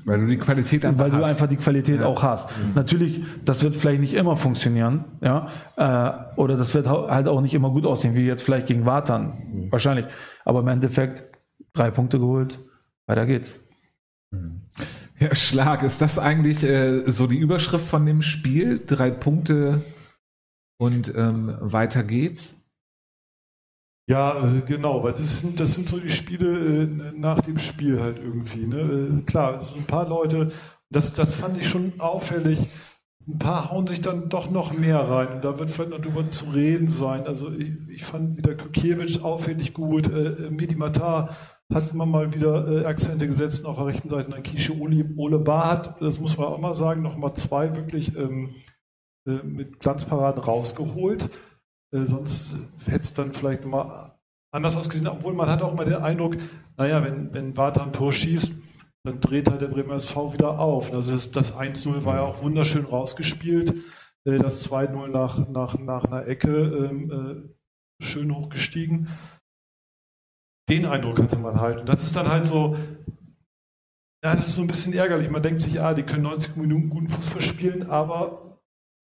Weil 0.06 0.20
du 0.20 0.26
die 0.28 0.38
Qualität 0.38 0.84
einfach 0.86 1.04
Weil 1.04 1.10
du 1.10 1.18
hast. 1.18 1.28
einfach 1.28 1.46
die 1.46 1.56
Qualität 1.56 2.00
ja. 2.00 2.06
auch 2.06 2.22
hast. 2.22 2.50
Mhm. 2.50 2.72
Natürlich, 2.74 3.22
das 3.44 3.62
wird 3.62 3.76
vielleicht 3.76 4.00
nicht 4.00 4.14
immer 4.14 4.36
funktionieren, 4.36 5.04
ja, 5.20 5.48
äh, 5.76 6.40
oder 6.40 6.56
das 6.56 6.74
wird 6.74 6.88
halt 6.88 7.28
auch 7.28 7.40
nicht 7.42 7.52
immer 7.54 7.70
gut 7.70 7.84
aussehen, 7.84 8.14
wie 8.14 8.24
jetzt 8.24 8.42
vielleicht 8.42 8.66
gegen 8.66 8.86
Watern, 8.86 9.34
mhm. 9.52 9.72
wahrscheinlich. 9.72 10.06
Aber 10.44 10.60
im 10.60 10.68
Endeffekt 10.68 11.33
drei 11.74 11.90
Punkte 11.90 12.18
geholt, 12.18 12.58
weiter 13.06 13.26
geht's. 13.26 13.60
Ja, 15.20 15.34
Schlag, 15.34 15.82
ist 15.82 16.00
das 16.00 16.18
eigentlich 16.18 16.62
äh, 16.64 17.10
so 17.10 17.26
die 17.26 17.38
Überschrift 17.38 17.86
von 17.86 18.04
dem 18.06 18.22
Spiel? 18.22 18.82
Drei 18.84 19.10
Punkte 19.10 19.82
und 20.78 21.14
ähm, 21.14 21.56
weiter 21.60 22.02
geht's? 22.02 22.60
Ja, 24.08 24.44
äh, 24.44 24.60
genau, 24.62 25.02
weil 25.02 25.12
das 25.12 25.38
sind, 25.40 25.60
das 25.60 25.74
sind 25.74 25.88
so 25.88 25.98
die 25.98 26.10
Spiele 26.10 26.82
äh, 26.82 27.18
nach 27.18 27.40
dem 27.40 27.58
Spiel 27.58 28.00
halt 28.00 28.18
irgendwie. 28.18 28.66
Ne? 28.66 29.20
Äh, 29.20 29.22
klar, 29.22 29.54
es 29.54 29.70
sind 29.70 29.82
ein 29.82 29.86
paar 29.86 30.08
Leute, 30.08 30.50
das, 30.90 31.14
das 31.14 31.34
fand 31.34 31.56
ich 31.56 31.68
schon 31.68 31.98
auffällig, 32.00 32.68
ein 33.26 33.38
paar 33.38 33.70
hauen 33.70 33.86
sich 33.86 34.02
dann 34.02 34.28
doch 34.28 34.50
noch 34.50 34.74
mehr 34.74 34.98
rein. 34.98 35.36
Und 35.36 35.44
da 35.44 35.58
wird 35.58 35.70
vielleicht 35.70 35.90
noch 35.90 36.00
drüber 36.00 36.30
zu 36.30 36.46
reden 36.50 36.88
sein. 36.88 37.26
Also 37.26 37.50
ich, 37.50 37.72
ich 37.88 38.04
fand 38.04 38.36
wieder 38.36 38.54
Kukiewicz 38.54 39.18
auffällig 39.18 39.72
gut, 39.72 40.08
äh, 40.08 40.50
Medi 40.50 40.74
Matar 40.74 41.34
hat 41.72 41.92
immer 41.92 42.06
mal 42.06 42.34
wieder 42.34 42.68
äh, 42.68 42.84
Akzente 42.84 43.26
gesetzt 43.26 43.60
und 43.60 43.66
auf 43.66 43.76
der 43.76 43.86
rechten 43.86 44.08
Seite 44.08 44.30
dann 44.30 44.42
Kische 44.42 44.78
Ole, 44.78 45.08
Ole 45.16 45.38
Bar 45.38 45.70
hat, 45.70 46.00
das 46.00 46.18
muss 46.18 46.36
man 46.36 46.46
auch 46.46 46.58
mal 46.58 46.74
sagen, 46.74 47.02
nochmal 47.02 47.34
zwei 47.34 47.74
wirklich 47.74 48.16
ähm, 48.16 48.54
äh, 49.26 49.42
mit 49.44 49.80
Glanzparaden 49.80 50.42
rausgeholt. 50.42 51.30
Äh, 51.94 52.04
sonst 52.04 52.56
hätte 52.86 53.00
es 53.00 53.12
dann 53.12 53.32
vielleicht 53.32 53.64
mal 53.64 54.14
anders 54.52 54.76
ausgesehen, 54.76 55.08
obwohl 55.08 55.32
man 55.32 55.48
hat 55.48 55.62
auch 55.62 55.72
immer 55.72 55.84
den 55.84 55.94
Eindruck, 55.94 56.36
naja, 56.76 57.02
wenn, 57.02 57.32
wenn 57.32 57.54
Barth 57.54 57.80
Tor 57.92 58.12
schießt, 58.12 58.52
dann 59.04 59.20
dreht 59.20 59.50
halt 59.50 59.60
der 59.60 59.68
Bremer 59.68 59.94
SV 59.94 60.32
wieder 60.32 60.58
auf. 60.58 60.92
Also 60.92 61.12
das, 61.12 61.30
das 61.30 61.54
1-0 61.54 62.04
war 62.04 62.16
ja 62.16 62.22
auch 62.22 62.42
wunderschön 62.42 62.84
rausgespielt. 62.84 63.74
Äh, 64.24 64.38
das 64.38 64.68
2-0 64.68 65.08
nach, 65.08 65.48
nach, 65.48 65.78
nach 65.78 66.04
einer 66.04 66.26
Ecke 66.26 66.50
ähm, 66.50 67.10
äh, 67.10 68.04
schön 68.04 68.34
hochgestiegen. 68.34 69.08
Den 70.68 70.86
Eindruck 70.86 71.18
hatte 71.18 71.36
man 71.36 71.60
halt. 71.60 71.80
Und 71.80 71.88
das 71.88 72.02
ist 72.02 72.16
dann 72.16 72.28
halt 72.28 72.46
so, 72.46 72.76
ja, 74.24 74.34
das 74.34 74.48
ist 74.48 74.54
so 74.54 74.62
ein 74.62 74.66
bisschen 74.66 74.94
ärgerlich. 74.94 75.30
Man 75.30 75.42
denkt 75.42 75.60
sich, 75.60 75.74
ja, 75.74 75.92
die 75.92 76.02
können 76.02 76.22
90 76.22 76.56
Minuten 76.56 76.88
guten 76.88 77.08
Fußball 77.08 77.42
spielen, 77.42 77.90
aber 77.90 78.40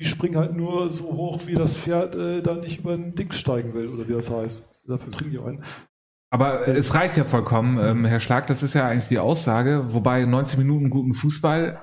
die 0.00 0.06
springen 0.06 0.38
halt 0.38 0.56
nur 0.56 0.88
so 0.88 1.12
hoch, 1.12 1.46
wie 1.46 1.54
das 1.54 1.76
Pferd 1.76 2.14
äh, 2.14 2.40
dann 2.40 2.60
nicht 2.60 2.78
über 2.78 2.94
ein 2.94 3.14
Ding 3.14 3.32
steigen 3.32 3.74
will, 3.74 3.88
oder 3.88 4.08
wie 4.08 4.14
das 4.14 4.30
heißt. 4.30 4.64
Dafür 4.86 5.12
trinke 5.12 5.36
ich 5.36 5.42
ein. 5.42 5.62
Aber 6.32 6.66
es 6.66 6.94
reicht 6.94 7.16
ja 7.16 7.24
vollkommen, 7.24 7.78
ähm, 7.78 8.04
Herr 8.06 8.20
Schlag, 8.20 8.46
das 8.46 8.62
ist 8.62 8.74
ja 8.74 8.86
eigentlich 8.86 9.08
die 9.08 9.18
Aussage, 9.18 9.88
wobei 9.90 10.24
90 10.24 10.58
Minuten 10.58 10.88
guten 10.88 11.12
Fußball 11.12 11.82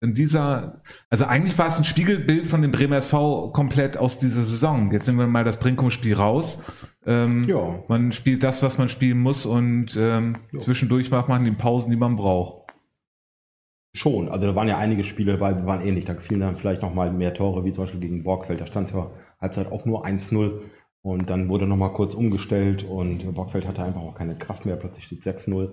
in 0.00 0.14
dieser, 0.14 0.82
also 1.10 1.24
eigentlich 1.24 1.58
war 1.58 1.66
es 1.66 1.78
ein 1.78 1.84
Spiegelbild 1.84 2.46
von 2.46 2.62
dem 2.62 2.70
Bremer 2.70 2.96
SV 2.96 3.50
komplett 3.52 3.96
aus 3.96 4.18
dieser 4.18 4.42
Saison. 4.42 4.92
Jetzt 4.92 5.06
nehmen 5.08 5.18
wir 5.18 5.26
mal 5.26 5.44
das 5.44 5.58
Brinkum-Spiel 5.58 6.14
raus. 6.14 6.62
Ähm, 7.04 7.44
ja. 7.44 7.82
Man 7.88 8.12
spielt 8.12 8.44
das, 8.44 8.62
was 8.62 8.78
man 8.78 8.88
spielen 8.88 9.18
muss 9.18 9.44
und 9.44 9.96
ähm, 9.96 10.34
zwischendurch 10.58 11.10
macht 11.10 11.28
man 11.28 11.44
die 11.44 11.50
Pausen, 11.50 11.90
die 11.90 11.96
man 11.96 12.16
braucht. 12.16 12.72
Schon, 13.94 14.28
also 14.28 14.46
da 14.46 14.54
waren 14.54 14.68
ja 14.68 14.78
einige 14.78 15.02
Spiele 15.02 15.32
dabei, 15.32 15.54
die 15.54 15.66
waren 15.66 15.84
ähnlich. 15.84 16.04
Da 16.04 16.14
fielen 16.14 16.40
dann 16.40 16.56
vielleicht 16.56 16.82
nochmal 16.82 17.10
mehr 17.10 17.34
Tore, 17.34 17.64
wie 17.64 17.72
zum 17.72 17.84
Beispiel 17.84 18.00
gegen 18.00 18.22
Borgfeld. 18.22 18.60
Da 18.60 18.66
stand 18.66 18.88
zwar 18.88 19.12
Halbzeit 19.40 19.72
auch 19.72 19.84
nur 19.84 20.06
1-0 20.06 20.60
und 21.02 21.30
dann 21.30 21.48
wurde 21.48 21.66
nochmal 21.66 21.92
kurz 21.92 22.14
umgestellt 22.14 22.84
und 22.84 23.34
Borgfeld 23.34 23.66
hatte 23.66 23.82
einfach 23.82 24.02
auch 24.02 24.14
keine 24.14 24.36
Kraft 24.36 24.66
mehr. 24.66 24.76
Plötzlich 24.76 25.06
steht 25.06 25.22
6-0 25.22 25.72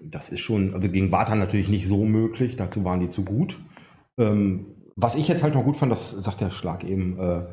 das 0.00 0.30
ist 0.30 0.40
schon, 0.40 0.74
also 0.74 0.88
gegen 0.88 1.10
Bartha 1.10 1.34
natürlich 1.34 1.68
nicht 1.68 1.86
so 1.86 2.04
möglich, 2.04 2.56
dazu 2.56 2.84
waren 2.84 3.00
die 3.00 3.08
zu 3.08 3.24
gut. 3.24 3.58
Ähm, 4.18 4.66
was 4.96 5.16
ich 5.16 5.28
jetzt 5.28 5.42
halt 5.42 5.54
noch 5.54 5.64
gut 5.64 5.76
fand, 5.76 5.90
das 5.90 6.10
sagt 6.10 6.40
der 6.40 6.50
Schlag 6.50 6.84
eben, 6.84 7.18
äh, 7.18 7.46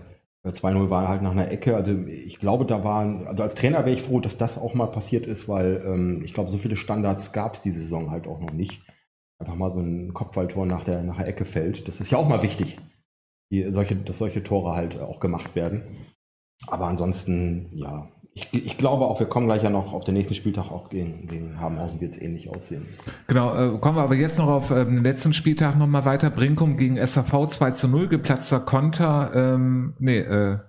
2-0 0.43 0.89
war 0.89 1.07
halt 1.07 1.21
nach 1.21 1.31
einer 1.31 1.51
Ecke. 1.51 1.75
Also 1.75 1.91
ich 1.91 2.39
glaube, 2.39 2.65
da 2.65 2.83
waren, 2.83 3.27
also 3.27 3.43
als 3.43 3.55
Trainer 3.55 3.79
wäre 3.79 3.91
ich 3.91 4.01
froh, 4.01 4.19
dass 4.19 4.37
das 4.37 4.57
auch 4.57 4.73
mal 4.73 4.87
passiert 4.87 5.27
ist, 5.27 5.47
weil 5.47 5.83
ähm, 5.85 6.23
ich 6.23 6.33
glaube, 6.33 6.49
so 6.49 6.57
viele 6.57 6.75
Standards 6.75 7.31
gab 7.31 7.55
es 7.55 7.61
diese 7.61 7.79
Saison 7.79 8.09
halt 8.09 8.27
auch 8.27 8.39
noch 8.39 8.51
nicht. 8.51 8.81
Einfach 9.39 9.55
mal 9.55 9.71
so 9.71 9.79
ein 9.79 10.13
Kopfballtor 10.13 10.65
nach 10.65 10.83
der, 10.83 11.03
nach 11.03 11.17
der 11.17 11.27
Ecke 11.27 11.45
fällt. 11.45 11.87
Das 11.87 11.99
ist 11.99 12.11
ja 12.11 12.17
auch 12.17 12.27
mal 12.27 12.43
wichtig, 12.43 12.77
die, 13.51 13.69
solche, 13.69 13.95
dass 13.95 14.17
solche 14.17 14.43
Tore 14.43 14.75
halt 14.75 14.99
auch 14.99 15.19
gemacht 15.19 15.55
werden. 15.55 15.83
Aber 16.67 16.87
ansonsten, 16.87 17.67
ja, 17.71 18.07
ich, 18.33 18.53
ich, 18.53 18.77
glaube 18.77 19.05
auch, 19.05 19.19
wir 19.19 19.27
kommen 19.27 19.47
gleich 19.47 19.61
ja 19.61 19.69
noch 19.69 19.93
auf 19.93 20.05
den 20.05 20.13
nächsten 20.13 20.35
Spieltag 20.35 20.71
auch 20.71 20.89
gegen, 20.89 21.27
gegen 21.27 21.59
Habenhausen 21.59 21.99
wird 21.99 22.13
es 22.13 22.21
ähnlich 22.21 22.49
aussehen. 22.49 22.87
Genau, 23.27 23.75
äh, 23.75 23.77
kommen 23.79 23.97
wir 23.97 24.03
aber 24.03 24.15
jetzt 24.15 24.37
noch 24.37 24.47
auf 24.47 24.71
äh, 24.71 24.85
den 24.85 25.03
letzten 25.03 25.33
Spieltag 25.33 25.77
nochmal 25.77 26.05
weiter. 26.05 26.29
Brinkum 26.29 26.77
gegen 26.77 26.95
SAV 27.05 27.47
2 27.47 27.71
zu 27.71 27.89
0, 27.89 28.07
geplatzter 28.07 28.61
Konter, 28.61 29.31
ähm, 29.35 29.95
nee, 29.99 30.19
äh, 30.19 30.59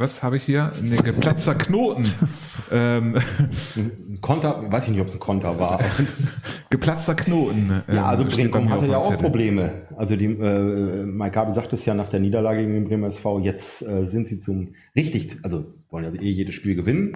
was 0.00 0.22
habe 0.22 0.38
ich 0.38 0.44
hier? 0.44 0.72
Nee, 0.80 0.96
geplatzter 0.96 1.54
Knoten. 1.54 2.10
ähm, 2.72 3.16
Konter, 4.22 4.64
weiß 4.72 4.84
ich 4.84 4.92
nicht, 4.92 5.00
ob 5.02 5.08
es 5.08 5.14
ein 5.14 5.20
Konter 5.20 5.58
war. 5.58 5.78
geplatzter 6.70 7.14
Knoten. 7.14 7.82
Ähm, 7.86 7.96
ja, 7.96 8.06
also 8.06 8.24
Brinkum 8.24 8.70
hatte 8.70 8.86
ja 8.86 8.96
auch 8.96 9.18
Probleme. 9.18 9.82
Also 9.98 10.16
die, 10.16 10.24
äh, 10.24 11.04
Mike 11.04 11.32
Gabi 11.32 11.52
sagt 11.52 11.74
es 11.74 11.84
ja 11.84 11.92
nach 11.92 12.08
der 12.08 12.20
Niederlage 12.20 12.60
gegen 12.60 12.72
den 12.72 12.84
Bremer 12.84 13.08
SV, 13.08 13.40
jetzt 13.40 13.82
äh, 13.82 14.06
sind 14.06 14.26
sie 14.26 14.40
zum 14.40 14.74
richtig, 14.96 15.36
also 15.42 15.74
wollen 15.90 16.04
ja 16.04 16.20
eh 16.20 16.30
jedes 16.30 16.54
Spiel 16.54 16.74
gewinnen, 16.74 17.12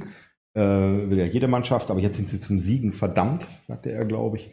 äh, 0.55 0.61
will 0.61 1.19
ja 1.19 1.27
jede 1.27 1.49
Mannschaft, 1.49 1.91
aber 1.91 2.01
jetzt 2.01 2.17
sind 2.17 2.29
sie 2.29 2.39
zum 2.39 2.59
Siegen 2.59 2.93
verdammt, 2.93 3.49
sagte 3.67 3.91
er, 3.91 4.05
glaube 4.05 4.37
ich. 4.37 4.53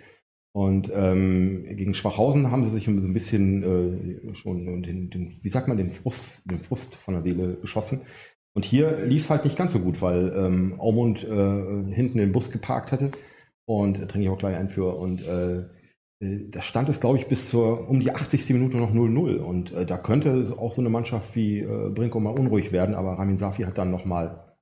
Und 0.53 0.91
ähm, 0.93 1.65
gegen 1.77 1.93
Schwachhausen 1.93 2.51
haben 2.51 2.63
sie 2.63 2.71
sich 2.71 2.85
so 2.85 2.91
ein 2.91 3.13
bisschen 3.13 3.63
äh, 3.63 4.35
schon 4.35 4.83
den, 4.83 5.09
den, 5.09 5.39
wie 5.41 5.49
sagt 5.49 5.67
man, 5.67 5.77
den 5.77 5.91
Frust, 5.91 6.27
den 6.43 6.59
Frust 6.59 6.95
von 6.95 7.13
der 7.13 7.23
Seele 7.23 7.57
geschossen. 7.61 8.01
Und 8.53 8.65
hier 8.65 8.97
lief 9.05 9.23
es 9.23 9.29
halt 9.29 9.45
nicht 9.45 9.57
ganz 9.57 9.71
so 9.71 9.79
gut, 9.79 10.01
weil 10.01 10.33
ähm, 10.35 10.75
Aumund 10.77 11.23
äh, 11.23 11.93
hinten 11.93 12.17
den 12.17 12.33
Bus 12.33 12.51
geparkt 12.51 12.91
hatte. 12.91 13.11
Und 13.65 13.99
äh, 13.99 14.07
trinke 14.07 14.25
ich 14.25 14.29
auch 14.29 14.37
gleich 14.37 14.57
ein 14.57 14.69
für. 14.69 14.97
Und 14.97 15.25
äh, 15.25 15.63
da 16.21 16.61
stand 16.61 16.87
es, 16.87 16.99
glaube 16.99 17.17
ich, 17.17 17.27
bis 17.27 17.49
zur 17.49 17.89
um 17.89 17.99
die 17.99 18.13
80. 18.13 18.49
Minute 18.51 18.77
noch 18.77 18.91
0-0. 18.91 19.37
Und 19.37 19.73
äh, 19.73 19.85
da 19.85 19.97
könnte 19.97 20.53
auch 20.57 20.71
so 20.71 20.81
eine 20.81 20.89
Mannschaft 20.89 21.35
wie 21.35 21.59
äh, 21.59 21.89
Brinko 21.89 22.19
mal 22.19 22.37
unruhig 22.37 22.71
werden, 22.71 22.93
aber 22.93 23.13
Ramin 23.17 23.39
Safi 23.39 23.63
hat 23.63 23.79
dann 23.79 23.89
nochmal 23.89 24.53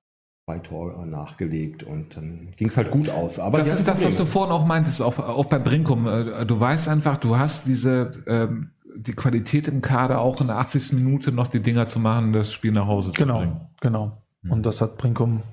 zwei 0.45 0.60
Tore 0.60 1.05
nachgelegt 1.05 1.84
und 1.84 2.16
dann 2.16 2.53
ging 2.55 2.70
es 2.70 2.78
halt 2.78 2.91
gut 2.91 3.10
aus. 3.10 3.39
Aber 3.39 3.60
das 3.60 3.74
ist 3.74 3.88
das, 3.88 4.03
was 4.03 4.16
du 4.16 4.26
vorhin 4.26 4.53
auch 4.53 4.66
meintest, 4.66 5.01
auch, 5.01 5.20
auch 5.20 5.45
bei 5.45 5.60
Brinkum. 5.60 6.07
Äh, 6.07 6.45
du 6.45 6.60
weißt 6.60 6.88
einfach, 6.88 7.18
du 7.18 7.38
hast 7.38 7.68
diese 7.68 8.12
ähm, 8.26 8.72
die 8.95 9.14
Qualität 9.14 9.68
im 9.68 9.82
Kader 9.82 10.22
auch 10.22 10.39
in 10.41 10.47
der 10.47 10.57
80. 10.57 10.93
Minute 10.93 11.32
noch 11.32 11.47
die 11.47 11.62
Dinger 11.62 11.88
zu 11.88 11.99
machen, 11.99 12.34
das 12.34 12.51
Spiel 12.53 12.72
nach 12.72 12.88
Hause 12.88 13.12
genau, 13.14 13.34
zu 13.34 13.39
bringen. 13.39 13.62
Genau, 13.82 14.22
genau. 14.41 14.53
Und 14.55 14.66
das 14.66 14.82
hat 14.82 14.97
Brinkum 14.97 15.43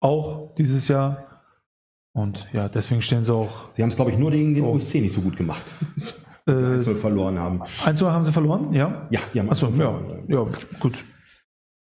auch 0.00 0.54
dieses 0.56 0.88
Jahr. 0.88 1.29
Und 2.12 2.48
ja, 2.52 2.68
deswegen 2.68 3.02
stehen 3.02 3.22
sie 3.22 3.32
auch. 3.32 3.72
Sie 3.74 3.82
haben 3.82 3.90
es, 3.90 3.96
glaube 3.96 4.10
ich, 4.10 4.18
nur 4.18 4.30
gegen 4.30 4.54
den 4.54 4.64
oh. 4.64 4.74
OSC 4.74 4.96
nicht 4.96 5.14
so 5.14 5.20
gut 5.20 5.36
gemacht. 5.36 5.64
Äh, 6.46 6.80
verloren 6.80 7.38
haben. 7.38 7.62
1 7.84 8.02
haben 8.02 8.24
sie 8.24 8.32
verloren? 8.32 8.72
Ja? 8.72 9.06
Ja, 9.10 9.20
die 9.32 9.38
haben 9.38 9.50
Achso, 9.50 9.68
ja, 9.76 10.00
ja, 10.26 10.46
gut. 10.80 10.98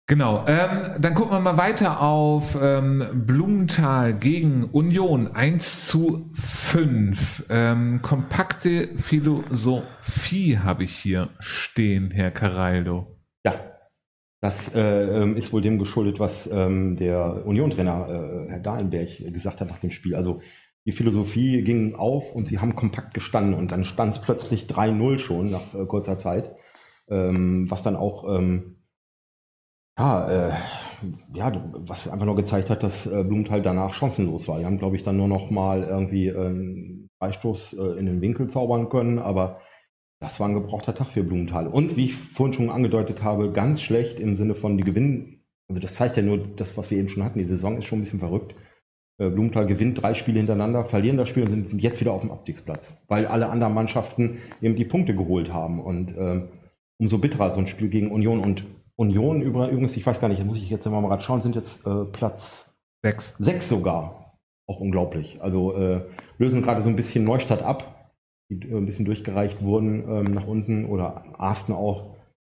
Genau, 0.10 0.46
ähm, 0.48 1.02
dann 1.02 1.14
gucken 1.16 1.34
wir 1.34 1.42
mal 1.42 1.58
weiter 1.58 2.02
auf 2.02 2.58
ähm, 2.60 3.04
Blumenthal 3.14 4.14
gegen 4.14 4.64
Union 4.64 5.36
1 5.36 5.88
zu 5.88 6.32
5. 6.34 7.44
Ähm, 7.50 8.02
kompakte 8.02 8.88
Philosophie 8.96 10.60
habe 10.60 10.86
ich 10.86 10.96
hier 10.96 11.30
stehen, 11.40 12.10
Herr 12.12 12.32
Caraldo. 12.32 13.20
Ja, 13.46 13.54
das 14.40 14.74
äh, 14.76 14.82
ähm, 14.82 15.36
ist 15.36 15.52
wohl 15.52 15.62
dem 15.62 15.80
geschuldet, 15.80 16.20
was 16.20 16.48
ähm, 16.52 16.96
der 16.96 17.46
Union-Trainer 17.46 18.46
äh, 18.48 18.52
Herr 18.52 18.60
Dahlenberg 18.60 19.10
gesagt 19.34 19.62
hat 19.62 19.70
nach 19.70 19.80
dem 19.80 19.92
Spiel. 19.92 20.16
Also 20.16 20.42
die 20.86 20.92
Philosophie 20.92 21.64
ging 21.64 21.96
auf 21.96 22.34
und 22.34 22.48
sie 22.48 22.60
haben 22.60 22.76
kompakt 22.76 23.14
gestanden 23.14 23.56
und 23.56 23.72
dann 23.72 23.84
stand 23.84 24.16
es 24.16 24.22
plötzlich 24.22 24.66
3-0 24.66 25.20
schon 25.20 25.50
nach 25.50 25.74
äh, 25.74 25.86
kurzer 25.86 26.20
Zeit, 26.20 26.52
ähm, 27.10 27.70
was 27.70 27.82
dann 27.82 27.96
auch 27.96 28.24
ähm, 28.38 28.78
ja, 29.98 30.50
äh, 30.50 30.54
ja, 31.34 31.52
was 31.74 32.08
einfach 32.08 32.26
nur 32.26 32.36
gezeigt 32.36 32.70
hat, 32.70 32.84
dass 32.84 33.08
äh, 33.08 33.24
Blumenthal 33.24 33.62
danach 33.64 33.94
chancenlos 33.94 34.48
war. 34.48 34.60
Die 34.60 34.66
haben, 34.66 34.78
glaube 34.78 34.96
ich, 34.96 35.04
dann 35.04 35.18
nur 35.18 35.28
noch 35.28 35.50
mal 35.50 35.84
irgendwie 35.84 36.32
einen 36.32 37.10
Freistoß 37.18 37.74
äh, 37.74 38.00
in 38.00 38.06
den 38.06 38.22
Winkel 38.22 38.48
zaubern 38.48 38.90
können, 38.90 39.18
aber 39.18 39.60
das 40.20 40.40
war 40.40 40.48
ein 40.48 40.56
gebrauchter 40.56 40.96
Tag 40.96 41.12
für 41.12 41.24
Blumenthal. 41.24 41.68
Und 41.68 41.96
wie 41.96 42.06
ich 42.06 42.16
vorhin 42.16 42.54
schon 42.54 42.70
angedeutet 42.70 43.24
habe, 43.24 43.52
ganz 43.52 43.82
schlecht 43.82 44.20
im 44.20 44.36
Sinne 44.36 44.56
von 44.56 44.78
die 44.78 44.84
Gewinnen. 44.84 45.44
Also 45.70 45.80
das 45.80 45.96
zeigt 45.96 46.18
ja 46.18 46.24
nur 46.24 46.40
das, 46.40 46.78
was 46.78 46.90
wir 46.90 46.98
eben 46.98 47.08
schon 47.08 47.24
hatten. 47.24 47.40
Die 47.40 47.46
Saison 47.46 47.78
ist 47.78 47.86
schon 47.86 48.00
ein 48.00 48.02
bisschen 48.02 48.20
verrückt. 48.20 48.56
Äh, 49.20 49.30
Blumenthal 49.30 49.68
gewinnt 49.68 50.02
drei 50.02 50.14
Spiele 50.14 50.38
hintereinander, 50.38 50.86
verlieren 50.86 51.18
das 51.18 51.30
Spiel 51.30 51.44
und 51.44 51.50
sind 51.50 51.82
jetzt 51.82 52.00
wieder 52.02 52.14
auf 52.14 52.22
dem 52.22 52.32
Abstiegsplatz, 52.32 52.98
weil 53.08 53.28
alle 53.28 53.50
anderen 53.50 53.74
Mannschaften 53.74 54.38
eben 54.62 54.76
die 54.76 54.86
Punkte 54.86 55.16
geholt 55.16 55.54
haben. 55.54 55.80
Und 55.80 56.16
äh, 56.18 56.42
umso 57.00 57.18
bitterer 57.18 57.52
so 57.52 57.60
ein 57.60 57.68
Spiel 57.68 57.90
gegen 57.90 58.12
Union. 58.12 58.40
Und 58.40 58.66
Union 58.96 59.42
übrigens, 59.42 59.96
ich 59.98 60.06
weiß 60.06 60.20
gar 60.20 60.30
nicht, 60.30 60.44
muss 60.44 60.58
ich 60.58 60.70
jetzt 60.70 60.86
mal 60.88 61.02
gerade 61.02 61.22
schauen, 61.22 61.42
sind 61.42 61.56
jetzt 61.56 61.78
äh, 61.86 62.06
Platz 62.06 62.76
sechs. 63.04 63.38
sechs 63.38 63.70
sogar. 63.70 64.40
Auch 64.68 64.80
unglaublich. 64.80 65.40
Also 65.42 65.76
äh, 65.78 66.02
lösen 66.38 66.62
gerade 66.62 66.82
so 66.82 66.90
ein 66.90 66.96
bisschen 66.96 67.24
Neustadt 67.24 67.62
ab, 67.62 67.97
die 68.50 68.70
äh, 68.70 68.76
ein 68.76 68.86
bisschen 68.86 69.06
durchgereicht 69.06 69.62
wurden 69.62 70.04
ähm, 70.10 70.34
nach 70.34 70.48
unten 70.48 70.86
oder 70.86 71.24
Arsten 71.38 71.74
auch 71.74 72.16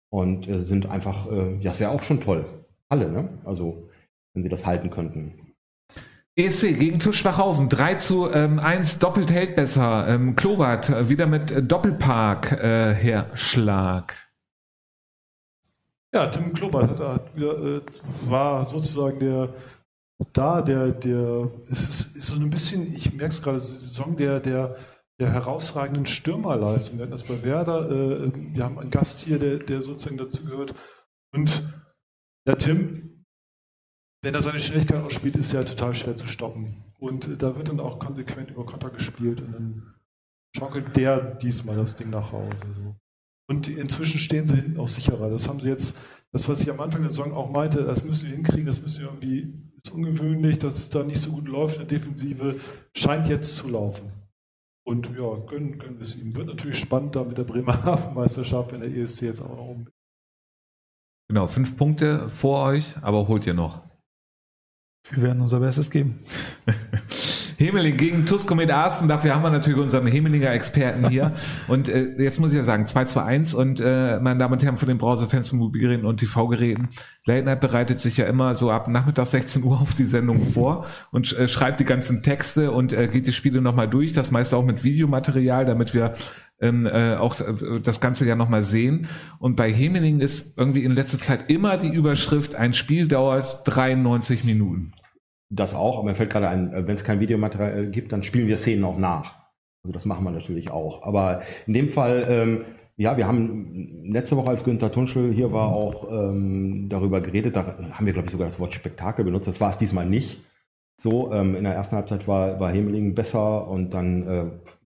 und 0.09 0.47
äh, 0.47 0.61
sind 0.61 0.87
einfach, 0.87 1.29
äh, 1.31 1.55
ja, 1.55 1.71
das 1.71 1.79
wäre 1.79 1.91
auch 1.91 2.03
schon 2.03 2.21
toll. 2.21 2.45
Alle, 2.89 3.09
ne? 3.09 3.29
Also, 3.45 3.89
wenn 4.33 4.43
sie 4.43 4.49
das 4.49 4.65
halten 4.65 4.89
könnten. 4.89 5.53
ESC 6.35 6.77
gegen 6.79 6.99
TuS 6.99 7.17
Schwachhausen, 7.17 7.69
3 7.69 7.95
zu 7.95 8.31
ähm, 8.31 8.59
1, 8.59 8.99
doppelt 8.99 9.31
hält 9.31 9.55
besser. 9.55 10.07
Ähm, 10.07 10.35
Klobart 10.35 10.89
äh, 10.89 11.09
wieder 11.09 11.27
mit 11.27 11.53
Doppelpark 11.71 12.53
äh, 12.53 12.93
Herschlag. 12.93 14.15
Ja, 16.13 16.27
Tim 16.27 16.53
Klover 16.53 16.83
hat, 16.83 16.99
hat 16.99 17.35
wieder, 17.35 17.77
äh, 17.77 17.81
war 18.27 18.67
sozusagen 18.67 19.19
der 19.19 19.49
da, 20.33 20.61
der, 20.61 20.91
der, 20.91 21.49
es 21.69 21.81
ist, 21.81 22.15
ist 22.15 22.27
so 22.27 22.35
ein 22.35 22.49
bisschen, 22.49 22.85
ich 22.85 23.13
merke 23.13 23.33
es 23.33 23.41
gerade, 23.41 23.59
Saison 23.59 24.15
der, 24.15 24.39
der, 24.39 24.75
der 25.21 25.31
herausragenden 25.31 26.07
Stürmerleistung. 26.07 26.97
Wir 26.97 27.03
hatten 27.03 27.11
das 27.11 27.23
bei 27.23 27.43
Werder, 27.43 27.89
äh, 27.89 28.31
wir 28.35 28.63
haben 28.63 28.79
einen 28.79 28.89
Gast 28.89 29.19
hier, 29.19 29.37
der, 29.37 29.59
der 29.59 29.83
sozusagen 29.83 30.17
dazu 30.17 30.43
gehört. 30.43 30.73
Und 31.31 31.63
der 32.47 32.57
Tim, 32.57 33.23
wenn 34.23 34.33
er 34.33 34.41
seine 34.41 34.59
Schnelligkeit 34.59 35.03
ausspielt, 35.03 35.35
ist 35.35 35.53
er 35.53 35.63
total 35.63 35.93
schwer 35.93 36.17
zu 36.17 36.25
stoppen. 36.25 36.83
Und 36.97 37.27
äh, 37.27 37.37
da 37.37 37.55
wird 37.55 37.69
dann 37.69 37.79
auch 37.79 37.99
konsequent 37.99 38.49
über 38.49 38.65
Konter 38.65 38.89
gespielt 38.89 39.41
und 39.41 39.53
dann 39.53 39.93
schaukelt 40.57 40.95
der 40.95 41.35
diesmal 41.35 41.75
das 41.75 41.95
Ding 41.95 42.09
nach 42.09 42.31
Hause. 42.31 42.57
So. 42.71 42.95
Und 43.47 43.67
inzwischen 43.67 44.19
stehen 44.19 44.47
sie 44.47 44.55
hinten 44.55 44.79
auch 44.79 44.87
sicherer. 44.87 45.29
Das 45.29 45.47
haben 45.47 45.59
sie 45.59 45.69
jetzt, 45.69 45.95
das, 46.31 46.49
was 46.49 46.61
ich 46.61 46.71
am 46.71 46.79
Anfang 46.79 47.01
der 47.01 47.11
Saison 47.11 47.31
auch 47.33 47.51
meinte, 47.51 47.83
das 47.83 48.03
müssen 48.03 48.27
wir 48.27 48.35
hinkriegen, 48.35 48.65
das 48.65 48.81
müssen 48.81 49.01
wir 49.01 49.09
irgendwie, 49.09 49.53
ist 49.83 49.91
ungewöhnlich, 49.91 50.57
dass 50.57 50.77
es 50.77 50.89
da 50.89 51.03
nicht 51.03 51.21
so 51.21 51.31
gut 51.31 51.47
läuft 51.47 51.79
in 51.79 51.87
der 51.87 51.99
Defensive, 51.99 52.59
scheint 52.95 53.27
jetzt 53.27 53.55
zu 53.55 53.69
laufen. 53.69 54.20
Und 54.83 55.07
ja, 55.15 55.35
gönnen, 55.45 55.77
gönnen 55.77 55.97
wir 55.97 56.01
es 56.01 56.15
ihm. 56.15 56.35
Wird 56.35 56.47
natürlich 56.47 56.79
spannend 56.79 57.15
da 57.15 57.23
mit 57.23 57.37
der 57.37 57.43
Bremer 57.43 57.83
Hafenmeisterschaft, 57.83 58.71
wenn 58.71 58.81
der 58.81 58.89
ESC 58.89 59.21
jetzt 59.21 59.41
auch 59.41 59.55
noch 59.55 59.67
um. 59.67 59.89
Genau, 61.29 61.47
fünf 61.47 61.77
Punkte 61.77 62.29
vor 62.29 62.65
euch, 62.65 62.97
aber 63.01 63.27
holt 63.27 63.45
ihr 63.47 63.53
noch. 63.53 63.83
Wir 65.09 65.23
werden 65.23 65.41
unser 65.41 65.59
Bestes 65.59 65.89
geben. 65.89 66.23
Hemeling 67.61 67.95
gegen 67.95 68.25
Tusko 68.25 68.55
mit 68.55 68.71
Arsen. 68.71 69.07
Dafür 69.07 69.35
haben 69.35 69.43
wir 69.43 69.51
natürlich 69.51 69.79
unseren 69.79 70.07
Hemelinger 70.07 70.51
Experten 70.51 71.07
hier. 71.07 71.33
und 71.67 71.89
äh, 71.89 72.15
jetzt 72.17 72.39
muss 72.39 72.51
ich 72.51 72.57
ja 72.57 72.63
sagen, 72.63 72.87
2 72.87 73.05
zu 73.05 73.23
1 73.23 73.53
und 73.53 73.79
äh, 73.79 74.19
meine 74.19 74.39
Damen 74.39 74.53
und 74.53 74.63
Herren 74.63 74.77
von 74.77 74.87
den 74.87 74.97
Browserfans, 74.97 75.53
Mobilgeräten 75.53 76.05
und 76.05 76.17
TV-Geräten. 76.17 76.89
Late 77.25 77.45
Night 77.45 77.61
bereitet 77.61 77.99
sich 77.99 78.17
ja 78.17 78.25
immer 78.25 78.55
so 78.55 78.71
ab 78.71 78.87
Nachmittag 78.87 79.27
16 79.27 79.63
Uhr 79.63 79.79
auf 79.79 79.93
die 79.93 80.05
Sendung 80.05 80.41
vor 80.53 80.87
und 81.11 81.37
äh, 81.37 81.47
schreibt 81.47 81.79
die 81.79 81.85
ganzen 81.85 82.23
Texte 82.23 82.71
und 82.71 82.93
äh, 82.93 83.07
geht 83.07 83.27
die 83.27 83.33
Spiele 83.33 83.61
nochmal 83.61 83.87
durch. 83.87 84.13
Das 84.13 84.31
meiste 84.31 84.57
auch 84.57 84.65
mit 84.65 84.83
Videomaterial, 84.83 85.65
damit 85.65 85.93
wir 85.93 86.15
ähm, 86.59 86.87
äh, 86.87 87.15
auch 87.15 87.39
äh, 87.39 87.79
das 87.81 87.99
Ganze 88.01 88.25
ja 88.25 88.35
nochmal 88.35 88.63
sehen. 88.63 89.07
Und 89.37 89.55
bei 89.55 89.71
Hemeling 89.71 90.19
ist 90.19 90.57
irgendwie 90.57 90.83
in 90.83 90.93
letzter 90.93 91.19
Zeit 91.19 91.49
immer 91.49 91.77
die 91.77 91.93
Überschrift, 91.93 92.55
ein 92.55 92.73
Spiel 92.73 93.07
dauert 93.07 93.61
93 93.65 94.43
Minuten. 94.45 94.93
Das 95.53 95.75
auch, 95.75 95.97
aber 95.97 96.09
mir 96.09 96.15
fällt 96.15 96.31
gerade 96.31 96.47
ein, 96.47 96.73
äh, 96.73 96.87
wenn 96.87 96.95
es 96.95 97.03
kein 97.03 97.19
Videomaterial 97.19 97.87
gibt, 97.87 98.13
dann 98.13 98.23
spielen 98.23 98.47
wir 98.47 98.57
Szenen 98.57 98.85
auch 98.85 98.97
nach. 98.97 99.37
Also 99.83 99.93
das 99.93 100.05
machen 100.05 100.23
wir 100.23 100.31
natürlich 100.31 100.71
auch. 100.71 101.03
Aber 101.03 101.41
in 101.67 101.73
dem 101.73 101.89
Fall, 101.89 102.25
ähm, 102.29 102.65
ja, 102.95 103.17
wir 103.17 103.27
haben 103.27 104.05
letzte 104.05 104.37
Woche, 104.37 104.49
als 104.49 104.63
Günther 104.63 104.91
Tunschel 104.91 105.33
hier 105.33 105.51
war, 105.51 105.73
auch 105.73 106.09
ähm, 106.09 106.87
darüber 106.87 107.19
geredet. 107.19 107.55
Da 107.55 107.75
haben 107.91 108.05
wir, 108.05 108.13
glaube 108.13 108.27
ich, 108.27 108.31
sogar 108.31 108.47
das 108.47 108.59
Wort 108.59 108.73
Spektakel 108.73 109.25
benutzt. 109.25 109.47
Das 109.47 109.59
war 109.59 109.71
es 109.71 109.77
diesmal 109.77 110.05
nicht. 110.05 110.41
So, 111.01 111.33
ähm, 111.33 111.55
in 111.55 111.63
der 111.63 111.73
ersten 111.73 111.95
Halbzeit 111.95 112.27
war, 112.27 112.59
war 112.59 112.71
Hemeling 112.71 113.15
besser 113.15 113.67
und 113.67 113.93
dann, 113.93 114.27
äh, 114.27 114.45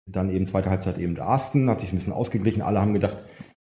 dann 0.05 0.29
eben 0.29 0.45
zweite 0.45 0.69
Halbzeit 0.69 0.99
eben 0.99 1.15
der 1.15 1.25
Arsten, 1.25 1.69
hat 1.69 1.81
sich 1.81 1.91
ein 1.91 1.95
bisschen 1.97 2.13
ausgeglichen. 2.13 2.61
Alle 2.61 2.79
haben 2.79 2.93
gedacht, 2.93 3.23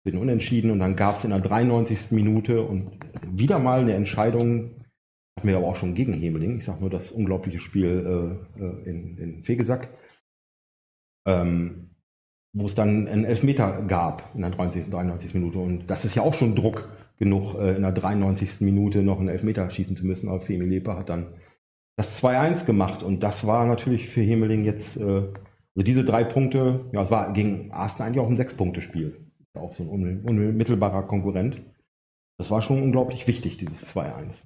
wir 0.04 0.12
sind 0.12 0.22
unentschieden 0.22 0.72
und 0.72 0.80
dann 0.80 0.96
gab 0.96 1.16
es 1.16 1.24
in 1.24 1.32
der 1.32 1.40
93. 1.40 2.12
Minute 2.12 2.62
und 2.62 2.92
wieder 3.32 3.60
mal 3.60 3.80
eine 3.80 3.94
Entscheidung, 3.94 4.72
hatten 5.38 5.48
wir 5.48 5.58
aber 5.58 5.68
auch 5.68 5.76
schon 5.76 5.94
gegen 5.94 6.14
Hemeling. 6.14 6.58
Ich 6.58 6.66
sage 6.66 6.82
nur 6.82 6.90
das 6.90 7.12
unglaubliche 7.12 7.60
Spiel 7.60 8.40
äh, 8.58 8.64
äh, 8.64 8.90
in, 8.90 9.18
in 9.20 9.44
Fegesack, 9.44 9.90
ähm, 11.28 11.92
wo 12.54 12.66
es 12.66 12.74
dann 12.74 13.08
einen 13.08 13.24
Elfmeter 13.24 13.84
gab 13.84 14.34
in 14.34 14.42
der 14.42 14.50
93. 14.50 14.90
93. 14.90 15.36
Minute. 15.36 15.60
Und 15.60 15.92
das 15.92 16.06
ist 16.06 16.16
ja 16.16 16.24
auch 16.24 16.34
schon 16.34 16.56
Druck 16.56 16.90
genug, 17.20 17.54
äh, 17.54 17.76
in 17.76 17.84
der 17.84 17.92
93. 17.92 18.62
Minute 18.62 19.04
noch 19.04 19.20
einen 19.20 19.30
Elfmeter 19.30 19.70
schießen 19.70 19.96
zu 19.96 20.08
müssen. 20.08 20.28
Aber 20.28 20.40
Femi 20.40 20.66
Leper 20.66 20.98
hat 20.98 21.10
dann 21.10 21.36
das 21.98 22.20
2-1 22.24 22.66
gemacht. 22.66 23.04
Und 23.04 23.22
das 23.22 23.46
war 23.46 23.68
natürlich 23.68 24.10
für 24.10 24.22
Hemeling 24.22 24.66
jetzt, 24.66 24.98
äh, 24.98 25.04
also 25.04 25.86
diese 25.86 26.04
drei 26.04 26.24
Punkte, 26.24 26.86
ja, 26.94 27.04
es 27.04 27.12
war 27.12 27.32
gegen 27.34 27.72
Arsten 27.72 28.02
eigentlich 28.02 28.22
auch 28.22 28.30
ein 28.30 28.38
Sechs-Punkte-Spiel. 28.38 29.24
Auch 29.54 29.72
so 29.72 29.84
ein 29.84 30.24
unmittelbarer 30.24 31.04
Konkurrent. 31.04 31.62
Das 32.40 32.50
war 32.50 32.64
schon 32.64 32.82
unglaublich 32.82 33.28
wichtig, 33.28 33.58
dieses 33.58 33.96
2-1. 33.96 34.44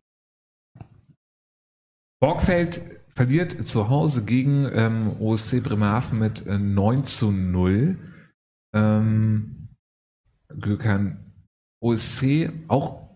Borgfeld 2.21 2.81
verliert 3.15 3.67
zu 3.67 3.89
Hause 3.89 4.23
gegen 4.23 4.69
ähm, 4.71 5.19
OSC 5.19 5.63
Bremerhaven 5.63 6.19
mit 6.19 6.45
äh, 6.45 6.57
9 6.57 7.03
zu 7.03 7.31
0. 7.31 7.97
Ähm, 8.73 9.69
Gökhan, 10.59 11.33
OSC 11.81 12.51
auch 12.67 13.09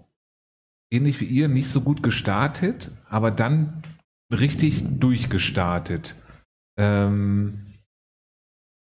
ähnlich 0.91 1.21
wie 1.21 1.25
ihr 1.25 1.47
nicht 1.47 1.69
so 1.69 1.81
gut 1.81 2.01
gestartet, 2.01 2.91
aber 3.07 3.31
dann 3.31 3.83
richtig 4.31 4.83
durchgestartet. 4.99 6.15
Ähm, 6.77 7.73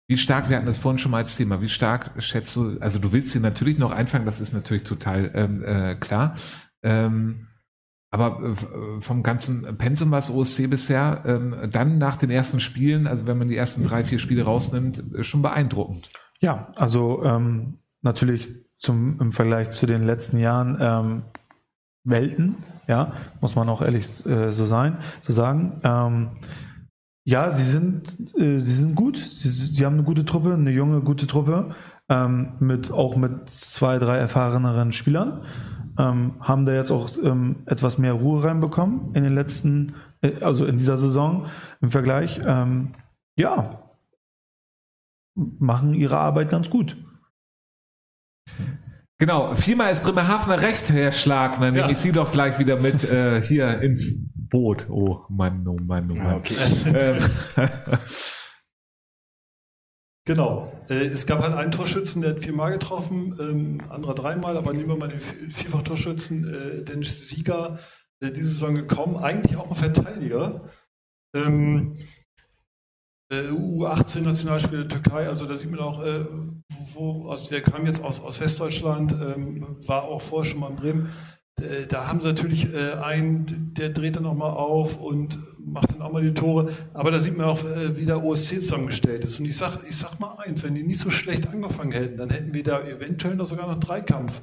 Wie 0.07 0.17
stark, 0.17 0.49
wir 0.49 0.57
hatten 0.57 0.65
das 0.65 0.77
vorhin 0.77 0.99
schon 0.99 1.11
mal 1.11 1.19
als 1.19 1.37
Thema, 1.37 1.61
wie 1.61 1.69
stark 1.69 2.21
schätzt 2.21 2.55
du, 2.55 2.77
also 2.79 2.99
du 2.99 3.13
willst 3.13 3.29
sie 3.29 3.39
natürlich 3.39 3.77
noch 3.77 3.91
einfangen, 3.91 4.25
das 4.25 4.41
ist 4.41 4.53
natürlich 4.53 4.83
total 4.83 5.31
ähm, 5.33 5.63
äh, 5.63 5.95
klar. 5.95 6.35
Ähm, 6.83 7.47
aber 8.13 8.43
äh, 8.43 9.01
vom 9.01 9.23
ganzen 9.23 9.75
Pensum, 9.75 10.11
was 10.11 10.29
OSC 10.29 10.69
bisher, 10.69 11.23
ähm, 11.25 11.55
dann 11.71 11.97
nach 11.97 12.15
den 12.15 12.29
ersten 12.29 12.59
Spielen, 12.59 13.07
also 13.07 13.25
wenn 13.25 13.39
man 13.39 13.47
die 13.47 13.57
ersten 13.57 13.83
drei, 13.83 14.03
vier 14.03 14.19
Spiele 14.19 14.43
rausnimmt, 14.43 15.15
äh, 15.15 15.23
schon 15.23 15.41
beeindruckend. 15.41 16.11
Ja, 16.39 16.67
also 16.75 17.23
ähm, 17.23 17.79
natürlich 18.03 18.51
zum, 18.77 19.19
im 19.19 19.31
Vergleich 19.31 19.71
zu 19.71 19.87
den 19.87 20.03
letzten 20.03 20.37
Jahren 20.37 20.77
ähm, 20.79 21.21
Welten, 22.03 22.57
ja, 22.87 23.13
muss 23.41 23.55
man 23.55 23.67
auch 23.67 23.81
ehrlich 23.81 24.23
äh, 24.27 24.51
so 24.51 24.65
sein, 24.65 24.99
so 25.21 25.33
sagen. 25.33 25.81
Ähm, 25.83 26.29
ja, 27.23 27.49
sie 27.49 27.63
sind, 27.63 28.15
äh, 28.37 28.59
sie 28.59 28.73
sind 28.73 28.93
gut. 28.93 29.17
Sie, 29.17 29.49
sie 29.49 29.85
haben 29.87 29.95
eine 29.95 30.03
gute 30.03 30.23
Truppe, 30.23 30.53
eine 30.53 30.69
junge, 30.69 31.01
gute 31.01 31.25
Truppe, 31.25 31.69
ähm, 32.09 32.51
mit, 32.59 32.91
auch 32.91 33.15
mit 33.15 33.49
zwei, 33.49 33.97
drei 33.97 34.17
erfahreneren 34.17 34.91
Spielern. 34.91 35.41
Ähm, 35.97 36.33
haben 36.39 36.65
da 36.65 36.73
jetzt 36.73 36.91
auch 36.91 37.09
ähm, 37.23 37.57
etwas 37.67 37.97
mehr 37.97 38.13
Ruhe 38.13 38.43
reinbekommen 38.43 39.13
in 39.13 39.23
den 39.23 39.35
letzten, 39.35 39.93
äh, 40.21 40.41
also 40.41 40.65
in 40.65 40.77
dieser 40.77 40.97
Saison 40.97 41.45
im 41.81 41.91
Vergleich. 41.91 42.41
Ähm, 42.45 42.93
ja, 43.37 43.79
machen 45.35 45.93
ihre 45.93 46.17
Arbeit 46.17 46.49
ganz 46.49 46.69
gut. 46.69 46.97
Genau, 49.19 49.55
viermal 49.55 49.93
ist 49.93 50.03
Bremerhavener 50.03 50.61
recht, 50.61 50.89
Herr 50.89 51.11
Schlag. 51.11 51.53
Dann 51.59 51.73
nehme 51.73 51.85
Ja. 51.85 51.89
ich 51.89 51.97
Sie 51.97 52.11
doch 52.11 52.31
gleich 52.31 52.59
wieder 52.59 52.77
mit 52.77 53.09
äh, 53.09 53.41
hier 53.41 53.79
ins 53.81 54.29
Boot. 54.35 54.87
Oh 54.89 55.21
Mann, 55.29 55.65
oh 55.67 55.77
Mann, 55.85 56.11
oh 56.11 56.15
Mann. 56.15 56.25
Ah, 56.25 56.35
okay. 56.37 57.19
Genau. 60.25 60.71
Äh, 60.89 61.05
es 61.07 61.25
gab 61.25 61.41
halt 61.43 61.53
einen 61.53 61.71
Torschützen, 61.71 62.21
der 62.21 62.31
hat 62.31 62.39
viermal 62.39 62.71
getroffen, 62.71 63.35
ähm, 63.39 63.77
anderer 63.89 64.15
dreimal, 64.15 64.55
aber 64.55 64.71
nehmen 64.73 64.89
wir 64.89 64.95
mal 64.97 65.09
den 65.09 65.19
Vi- 65.19 65.51
Vierfach-Torschützen, 65.51 66.47
äh, 66.79 66.83
Dennis 66.83 67.27
Sieger, 67.27 67.77
äh, 68.21 68.31
diese 68.31 68.49
Saison 68.49 68.75
gekommen, 68.75 69.17
eigentlich 69.17 69.57
auch 69.57 69.69
ein 69.69 69.75
Verteidiger. 69.75 70.69
Ähm, 71.35 71.97
äh, 73.31 73.49
U18-Nationalspieler 73.51 74.85
der 74.85 75.01
Türkei, 75.01 75.27
also 75.27 75.45
da 75.45 75.57
sieht 75.57 75.71
man 75.71 75.79
auch, 75.81 76.03
äh, 76.03 76.25
wo, 76.93 77.27
also 77.29 77.49
der 77.49 77.61
kam 77.61 77.85
jetzt 77.85 78.01
aus, 78.01 78.19
aus 78.21 78.39
Westdeutschland, 78.39 79.11
ähm, 79.13 79.65
war 79.87 80.03
auch 80.03 80.21
vorher 80.21 80.49
schon 80.49 80.59
mal 80.61 80.69
in 80.69 80.75
Bremen. 80.75 81.09
Äh, 81.59 81.85
Da 81.87 82.07
haben 82.07 82.19
sie 82.19 82.27
natürlich 82.27 82.73
äh, 82.73 82.93
einen, 82.93 83.73
der 83.73 83.89
dreht 83.89 84.15
dann 84.15 84.25
auch 84.25 84.33
mal 84.35 84.49
auf 84.51 84.99
und 84.99 85.37
macht 85.65 85.91
dann 85.91 86.01
auch 86.01 86.11
mal 86.11 86.21
die 86.21 86.33
Tore. 86.33 86.71
Aber 86.93 87.11
da 87.11 87.19
sieht 87.19 87.37
man 87.37 87.47
auch, 87.47 87.63
äh, 87.63 87.97
wie 87.97 88.05
der 88.05 88.23
OSC 88.23 88.61
zusammengestellt 88.61 89.23
ist. 89.23 89.39
Und 89.39 89.45
ich 89.45 89.57
sag, 89.57 89.79
ich 89.87 89.95
sag 89.95 90.19
mal 90.19 90.35
eins, 90.39 90.63
wenn 90.63 90.75
die 90.75 90.83
nicht 90.83 90.99
so 90.99 91.09
schlecht 91.09 91.47
angefangen 91.47 91.91
hätten, 91.91 92.17
dann 92.17 92.29
hätten 92.29 92.53
wir 92.53 92.63
da 92.63 92.81
eventuell 92.81 93.35
noch 93.35 93.47
sogar 93.47 93.65
noch 93.65 93.73
einen 93.73 93.81
Dreikampf. 93.81 94.41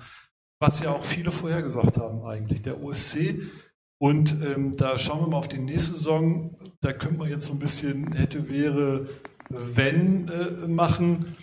Was 0.61 0.81
ja 0.81 0.91
auch 0.91 1.03
viele 1.03 1.31
vorher 1.31 1.63
gesagt 1.63 1.97
haben 1.97 2.23
eigentlich. 2.25 2.63
Der 2.63 2.83
OSC. 2.83 3.41
Und 3.99 4.35
ähm, 4.43 4.77
da 4.77 4.99
schauen 4.99 5.21
wir 5.21 5.29
mal 5.29 5.37
auf 5.37 5.49
die 5.49 5.59
nächste 5.59 5.95
Saison. 5.95 6.55
Da 6.81 6.93
könnte 6.93 7.19
man 7.19 7.31
jetzt 7.31 7.47
so 7.47 7.53
ein 7.53 7.59
bisschen 7.59 8.13
hätte, 8.13 8.49
wäre, 8.49 9.07
wenn 9.49 10.29
äh, 10.29 10.67
machen. 10.69 11.37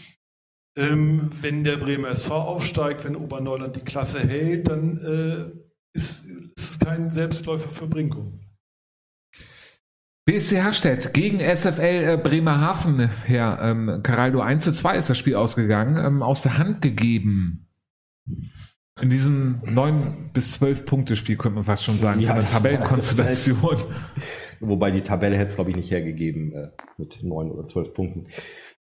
Ähm, 0.76 1.30
wenn 1.42 1.64
der 1.64 1.78
Bremer 1.78 2.10
SV 2.10 2.36
aufsteigt, 2.36 3.04
wenn 3.04 3.16
Oberneuland 3.16 3.76
die 3.76 3.82
Klasse 3.82 4.20
hält, 4.20 4.68
dann 4.68 4.98
äh, 4.98 5.98
ist 5.98 6.26
es 6.56 6.78
kein 6.78 7.12
Selbstläufer 7.12 7.70
für 7.70 7.88
Brinkum. 7.88 8.47
BSC 10.28 10.58
Herstedt 10.58 11.14
gegen 11.14 11.40
SFL 11.40 11.80
äh, 11.80 12.20
Bremerhaven, 12.22 13.10
Herr 13.26 13.60
ähm, 13.62 14.02
Caraldo 14.04 14.42
1 14.42 14.62
zu 14.62 14.74
2 14.74 14.98
ist 14.98 15.10
das 15.10 15.18
Spiel 15.18 15.36
ausgegangen, 15.36 15.96
ähm, 16.06 16.22
aus 16.22 16.42
der 16.42 16.58
Hand 16.58 16.82
gegeben. 16.82 17.66
In 19.02 19.10
diesem 19.10 19.62
9 19.66 20.32
bis 20.34 20.52
12 20.52 20.84
Punkte 20.84 21.16
Spiel 21.16 21.38
könnte 21.38 21.56
man 21.56 21.64
fast 21.64 21.86
schon 21.86 21.98
sagen, 22.00 22.20
Ja, 22.20 22.28
von 22.34 22.36
der 22.42 22.44
das- 22.44 22.52
Tabellenkonstellation. 22.52 23.78
Wobei 24.60 24.92
die 24.92 25.02
Tabelle 25.02 25.38
hätte 25.38 25.48
es, 25.48 25.56
glaube 25.56 25.70
ich, 25.70 25.78
nicht 25.78 25.92
hergegeben 25.92 26.52
äh, 26.52 26.68
mit 26.98 27.24
neun 27.24 27.50
oder 27.50 27.66
zwölf 27.66 27.94
Punkten. 27.94 28.26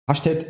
Hastedt 0.09 0.45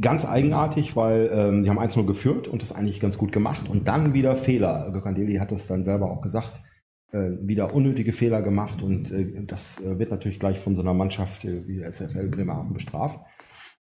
ganz 0.00 0.24
eigenartig, 0.24 0.96
weil 0.96 1.30
ähm, 1.32 1.62
die 1.62 1.70
haben 1.70 1.78
1-0 1.78 2.06
geführt 2.06 2.48
und 2.48 2.60
das 2.60 2.72
eigentlich 2.72 2.98
ganz 2.98 3.18
gut 3.18 3.30
gemacht 3.30 3.68
und 3.68 3.86
dann 3.86 4.14
wieder 4.14 4.34
Fehler. 4.34 4.90
Gökandeli 4.92 5.36
hat 5.36 5.52
es 5.52 5.68
dann 5.68 5.84
selber 5.84 6.10
auch 6.10 6.22
gesagt, 6.22 6.60
wieder 7.14 7.74
unnötige 7.74 8.12
Fehler 8.12 8.42
gemacht 8.42 8.82
und 8.82 9.10
äh, 9.10 9.44
das 9.46 9.80
äh, 9.80 9.98
wird 9.98 10.10
natürlich 10.10 10.40
gleich 10.40 10.58
von 10.58 10.74
so 10.74 10.82
einer 10.82 10.94
Mannschaft 10.94 11.44
äh, 11.44 11.66
wie 11.66 11.78
der 11.78 11.92
SFL 11.92 12.28
Bremerhaven 12.28 12.72
bestraft. 12.72 13.20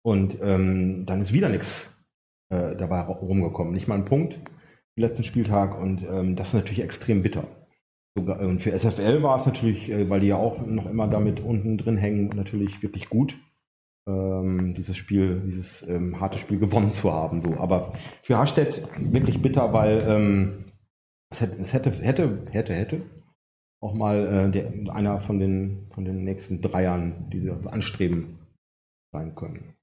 Und 0.02 0.38
ähm, 0.42 1.04
dann 1.06 1.20
ist 1.20 1.32
wieder 1.32 1.50
nichts 1.50 1.94
äh, 2.48 2.74
dabei 2.76 3.00
rumgekommen, 3.00 3.74
nicht 3.74 3.88
mal 3.88 3.96
ein 3.96 4.06
Punkt 4.06 4.38
im 4.96 5.02
letzten 5.02 5.24
Spieltag 5.24 5.78
und 5.78 6.02
ähm, 6.02 6.36
das 6.36 6.48
ist 6.48 6.54
natürlich 6.54 6.82
extrem 6.82 7.22
bitter. 7.22 7.44
Sogar, 8.16 8.40
und 8.40 8.60
für 8.60 8.76
SFL 8.76 9.22
war 9.22 9.36
es 9.36 9.46
natürlich, 9.46 9.90
äh, 9.90 10.08
weil 10.08 10.20
die 10.20 10.28
ja 10.28 10.36
auch 10.36 10.66
noch 10.66 10.86
immer 10.86 11.06
damit 11.06 11.40
unten 11.40 11.78
drin 11.78 11.96
hängen, 11.96 12.28
natürlich 12.34 12.82
wirklich 12.82 13.08
gut, 13.08 13.36
ähm, 14.08 14.74
dieses 14.74 14.96
Spiel, 14.96 15.42
dieses 15.46 15.86
ähm, 15.86 16.20
harte 16.20 16.38
Spiel 16.38 16.58
gewonnen 16.58 16.90
zu 16.90 17.12
haben. 17.12 17.40
So. 17.40 17.58
Aber 17.58 17.92
für 18.22 18.38
Hastedt 18.38 18.82
wirklich 18.98 19.40
bitter, 19.42 19.72
weil 19.72 20.02
ähm, 20.08 20.64
es, 21.30 21.40
hätte, 21.40 21.56
es 21.60 21.72
hätte, 21.72 21.90
hätte, 21.90 22.46
hätte, 22.50 22.74
hätte 22.74 23.02
auch 23.82 23.94
mal 23.94 24.26
äh, 24.26 24.50
der, 24.50 24.94
einer 24.94 25.20
von 25.20 25.38
den, 25.40 25.86
von 25.90 26.04
den 26.04 26.24
nächsten 26.24 26.60
Dreiern, 26.60 27.30
die 27.30 27.40
sie 27.40 27.50
anstreben, 27.68 28.38
sein 29.12 29.34
können. 29.34 29.74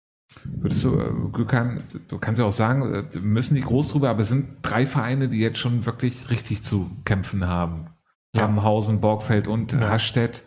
Würdest 0.44 0.84
du, 0.84 1.00
äh, 1.00 1.10
Gökhan, 1.32 1.84
du 2.08 2.20
kannst 2.20 2.40
ja 2.40 2.46
auch 2.46 2.52
sagen, 2.54 2.94
äh, 2.94 3.14
wir 3.14 3.22
müssen 3.22 3.56
nicht 3.56 3.66
groß 3.66 3.90
drüber, 3.90 4.10
aber 4.10 4.22
es 4.22 4.28
sind 4.28 4.58
drei 4.62 4.86
Vereine, 4.86 5.30
die 5.30 5.40
jetzt 5.40 5.58
schon 5.58 5.86
wirklich 5.86 6.30
richtig 6.30 6.62
zu 6.64 6.92
kämpfen 7.06 7.48
haben. 7.48 7.88
Ja. 8.36 8.44
Habenhausen, 8.44 9.02
Borgfeld 9.02 9.48
und 9.48 9.74
Ja. 9.74 9.90
Hastedt. 9.90 10.44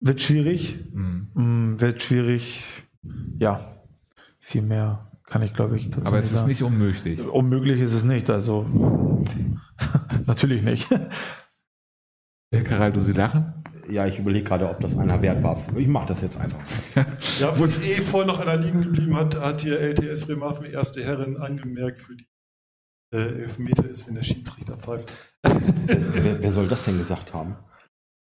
Wird 0.00 0.20
schwierig, 0.20 0.78
Hm. 0.92 1.28
Mm, 1.34 1.80
wird 1.80 2.02
schwierig. 2.02 2.64
Ja, 3.38 3.80
viel 4.40 4.62
mehr 4.62 5.07
kann 5.28 5.42
ich, 5.42 5.52
glaube 5.52 5.76
ich, 5.76 5.90
dazu 5.90 6.06
Aber 6.06 6.18
es 6.18 6.26
ist 6.32 6.38
sagen. 6.40 6.48
nicht 6.48 6.62
unmöglich. 6.62 7.20
Unmöglich 7.20 7.80
ist 7.80 7.92
es 7.92 8.04
nicht, 8.04 8.30
also 8.30 8.66
natürlich 10.26 10.62
nicht. 10.62 10.88
Herr 12.50 12.64
Caraldo, 12.64 13.00
Sie 13.00 13.12
lachen? 13.12 13.52
Ja, 13.90 14.06
ich 14.06 14.18
überlege 14.18 14.44
gerade, 14.44 14.68
ob 14.68 14.80
das 14.80 14.96
einer 14.98 15.20
wert 15.22 15.42
war. 15.42 15.62
Ich 15.76 15.88
mache 15.88 16.08
das 16.08 16.20
jetzt 16.20 16.38
einfach. 16.38 16.58
Ja, 17.40 17.58
wo 17.58 17.64
es 17.64 17.80
eh 17.82 18.00
voll 18.00 18.26
noch 18.26 18.38
einer 18.38 18.56
liegen 18.56 18.82
geblieben 18.82 19.16
hat, 19.16 19.38
hat 19.40 19.62
hier 19.62 19.78
LTS 19.80 20.26
Bremerhaven 20.26 20.66
erste 20.66 21.02
Herrin 21.02 21.36
angemerkt 21.38 21.98
für 21.98 22.14
die 22.16 22.26
äh, 23.14 23.42
Elfmeter 23.42 23.86
ist, 23.86 24.06
wenn 24.06 24.14
der 24.14 24.22
Schiedsrichter 24.22 24.76
pfeift. 24.76 25.12
wer, 25.42 26.42
wer 26.42 26.52
soll 26.52 26.68
das 26.68 26.84
denn 26.84 26.98
gesagt 26.98 27.32
haben? 27.32 27.56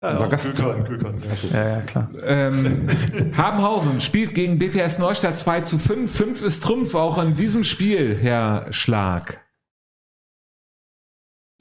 Ja, 0.03 0.11
Unser 0.13 0.29
Gast. 0.29 0.45
Gökhan, 0.45 0.85
Gökhan, 0.85 1.23
ja. 1.23 1.57
Ja, 1.59 1.69
ja, 1.69 1.81
klar. 1.83 2.11
Ähm, 2.25 2.89
Habenhausen 3.37 4.01
spielt 4.01 4.35
gegen 4.35 4.59
BTS 4.59 4.99
Neustadt 4.99 5.39
2 5.39 5.61
zu 5.61 5.79
5. 5.79 6.13
5 6.13 6.43
ist 6.43 6.63
Trumpf 6.63 6.95
auch 6.97 7.19
in 7.19 7.37
diesem 7.37 7.63
Spiel, 7.63 8.17
Herr 8.17 8.73
Schlag. 8.73 9.47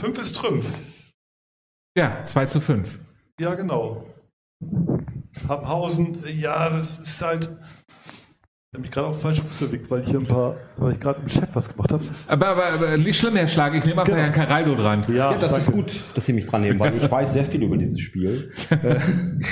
Fünf 0.02 0.18
ist 0.18 0.36
Trümpf. 0.36 0.80
Ja, 1.96 2.24
2 2.26 2.46
zu 2.48 2.60
5. 2.62 2.98
Ja, 3.40 3.54
genau. 3.54 4.08
Habenhausen, 5.48 6.18
ja, 6.40 6.70
das 6.70 6.98
ist 6.98 7.22
halt. 7.22 7.50
Ich 8.74 8.78
habe 8.78 8.84
mich 8.84 8.92
gerade 8.92 9.08
auf 9.10 9.18
den 9.18 9.22
falschen 9.24 9.46
Fuß 9.48 9.62
erwickt, 9.64 9.92
weil 9.92 10.00
ich 10.00 10.08
hier 10.08 10.20
ein 10.20 10.26
paar, 10.26 10.56
weil 10.78 10.94
ich 10.94 11.00
gerade 11.02 11.20
im 11.20 11.28
Chat 11.28 11.54
was 11.54 11.68
gemacht 11.70 11.92
habe. 11.92 12.06
Aber, 12.26 12.48
aber, 12.48 12.64
aber 12.74 12.98
nicht 12.98 13.20
schlimm, 13.20 13.36
Herr 13.36 13.50
Schlag. 13.50 13.76
Ich 13.76 13.86
nehme 13.86 14.00
einfach 14.00 14.14
Genau. 14.14 14.24
Herrn 14.24 14.32
Caraldo 14.32 14.76
dran. 14.76 15.02
Ja, 15.14 15.38
das 15.38 15.58
ist 15.58 15.74
gut, 15.74 16.02
dass 16.16 16.26
Sie 16.26 16.32
mich 16.32 16.46
dran 16.46 16.62
nehmen, 16.62 16.80
weil 16.80 16.96
ich 16.96 17.12
weiß 17.12 17.34
sehr 17.34 17.44
viel 17.44 17.64
über 17.64 17.76
dieses 17.76 18.00
Spiel. 18.00 18.54
Äh, 18.72 18.96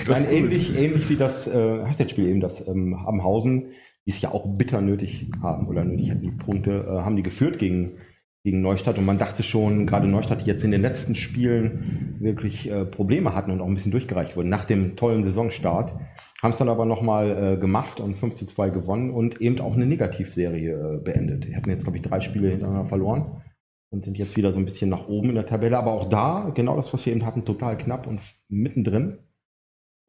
Nein, 0.07 0.25
ähnlich, 0.29 0.73
ähnlich 0.77 1.09
wie 1.09 1.17
das 1.17 1.47
äh, 1.47 1.83
Hashtag-Spiel 1.83 2.27
eben, 2.27 2.39
das 2.39 2.65
ähm, 2.65 3.05
Habenhausen, 3.05 3.71
die 4.05 4.11
es 4.11 4.21
ja 4.21 4.31
auch 4.31 4.55
bitter 4.57 4.79
nötig 4.79 5.29
haben 5.43 5.67
oder 5.67 5.83
nötig 5.83 6.11
hatten, 6.11 6.21
die 6.21 6.31
Punkte, 6.31 6.85
äh, 6.87 7.01
haben 7.01 7.17
die 7.17 7.23
geführt 7.23 7.59
gegen, 7.59 7.97
gegen 8.45 8.61
Neustadt 8.61 8.97
und 8.97 9.05
man 9.05 9.17
dachte 9.17 9.43
schon, 9.43 9.85
gerade 9.85 10.07
Neustadt, 10.07 10.43
die 10.43 10.45
jetzt 10.45 10.63
in 10.63 10.71
den 10.71 10.81
letzten 10.81 11.15
Spielen 11.15 12.15
wirklich 12.21 12.71
äh, 12.71 12.85
Probleme 12.85 13.35
hatten 13.35 13.51
und 13.51 13.59
auch 13.59 13.67
ein 13.67 13.73
bisschen 13.75 13.91
durchgereicht 13.91 14.37
wurden 14.37 14.47
nach 14.47 14.63
dem 14.63 14.95
tollen 14.95 15.25
Saisonstart, 15.25 15.93
haben 16.41 16.51
es 16.51 16.57
dann 16.57 16.69
aber 16.69 16.85
nochmal 16.85 17.55
äh, 17.55 17.57
gemacht 17.57 17.99
und 17.99 18.17
5 18.17 18.35
zu 18.35 18.45
2 18.45 18.69
gewonnen 18.69 19.11
und 19.11 19.41
eben 19.41 19.59
auch 19.59 19.73
eine 19.73 19.85
Negativserie 19.85 20.71
äh, 20.71 20.97
beendet. 20.97 21.45
Die 21.45 21.55
hatten 21.55 21.69
jetzt, 21.69 21.83
glaube 21.83 21.97
ich, 21.97 22.03
drei 22.03 22.21
Spiele 22.21 22.49
hintereinander 22.49 22.87
verloren 22.87 23.43
und 23.91 24.05
sind 24.05 24.17
jetzt 24.17 24.37
wieder 24.37 24.53
so 24.53 24.59
ein 24.59 24.65
bisschen 24.65 24.89
nach 24.89 25.07
oben 25.07 25.29
in 25.29 25.35
der 25.35 25.45
Tabelle. 25.45 25.77
Aber 25.77 25.91
auch 25.91 26.07
da, 26.07 26.51
genau 26.55 26.77
das, 26.77 26.93
was 26.93 27.05
wir 27.05 27.13
eben 27.13 27.25
hatten, 27.25 27.43
total 27.43 27.77
knapp 27.77 28.07
und 28.07 28.21
mittendrin. 28.47 29.17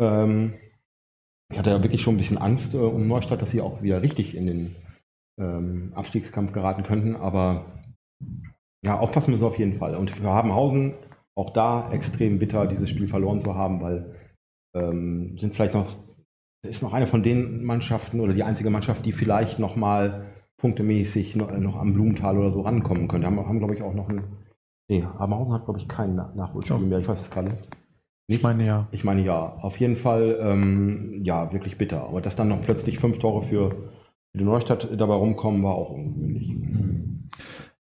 Ähm, 0.01 0.55
ich 1.51 1.59
hatte 1.59 1.70
ja 1.70 1.83
wirklich 1.83 2.03
schon 2.03 2.14
ein 2.14 2.18
bisschen 2.18 2.39
Angst 2.39 2.74
äh, 2.74 2.78
um 2.78 3.09
Neustadt, 3.09 3.43
dass 3.43 3.51
sie 3.51 3.61
auch 3.61 3.83
wieder 3.83 4.03
richtig 4.03 4.37
in 4.37 4.47
den 4.47 4.76
ähm, 5.39 5.93
Abstiegskampf 5.95 6.53
geraten 6.53 6.85
könnten. 6.85 7.16
Aber 7.16 7.64
ja, 8.85 8.99
aufpassen 8.99 9.33
müssen 9.33 9.43
wir 9.43 9.49
auf 9.49 9.59
jeden 9.59 9.78
Fall. 9.78 9.97
Und 9.97 10.11
für 10.11 10.31
Habenhausen 10.31 10.95
auch 11.35 11.53
da 11.53 11.91
extrem 11.93 12.39
bitter, 12.39 12.66
dieses 12.66 12.89
Spiel 12.89 13.09
verloren 13.09 13.41
zu 13.41 13.55
haben, 13.55 13.81
weil 13.81 14.14
ähm, 14.74 15.37
sind 15.39 15.55
vielleicht 15.55 15.74
noch 15.74 15.97
ist 16.63 16.83
noch 16.83 16.93
eine 16.93 17.07
von 17.07 17.23
den 17.23 17.65
Mannschaften 17.65 18.21
oder 18.21 18.33
die 18.33 18.43
einzige 18.43 18.71
Mannschaft, 18.71 19.07
die 19.07 19.13
vielleicht 19.13 19.59
noch 19.59 19.77
mal 19.77 20.27
punktemäßig 20.59 21.37
noch, 21.37 21.51
noch 21.59 21.77
am 21.77 21.95
Blumenthal 21.95 22.37
oder 22.37 22.51
so 22.51 22.61
rankommen 22.61 23.09
könnte. 23.09 23.27
Haben, 23.27 23.39
haben 23.39 23.59
glaube 23.59 23.75
ich, 23.75 23.83
auch 23.83 23.95
noch 23.95 24.09
ein. 24.09 24.25
Nee, 24.89 25.05
Abenhausen 25.19 25.55
hat, 25.55 25.65
glaube 25.65 25.79
ich, 25.79 25.89
kein 25.89 26.17
Nachholspiel 26.17 26.79
mehr. 26.79 26.99
Ich 26.99 27.09
weiß 27.09 27.21
es 27.21 27.31
gerade. 27.31 27.59
Ich 28.27 28.43
meine 28.43 28.65
ja. 28.65 28.89
Ich 28.91 29.05
meine 29.05 29.23
ja, 29.23 29.57
auf 29.57 29.77
jeden 29.79 29.97
Fall, 29.97 30.39
ähm, 30.41 31.21
ja, 31.23 31.53
wirklich 31.53 31.79
bitter. 31.79 32.05
Aber 32.05 32.21
dass 32.21 32.37
dann 32.37 32.49
noch 32.49 32.61
plötzlich 32.61 32.99
fünf 32.99 33.19
Tore 33.19 33.43
für 33.43 33.71
die 34.35 34.45
Neustadt 34.45 34.89
dabei 34.97 35.15
rumkommen, 35.15 35.63
war 35.63 35.75
auch 35.75 35.91
ungewöhnlich. 35.91 36.55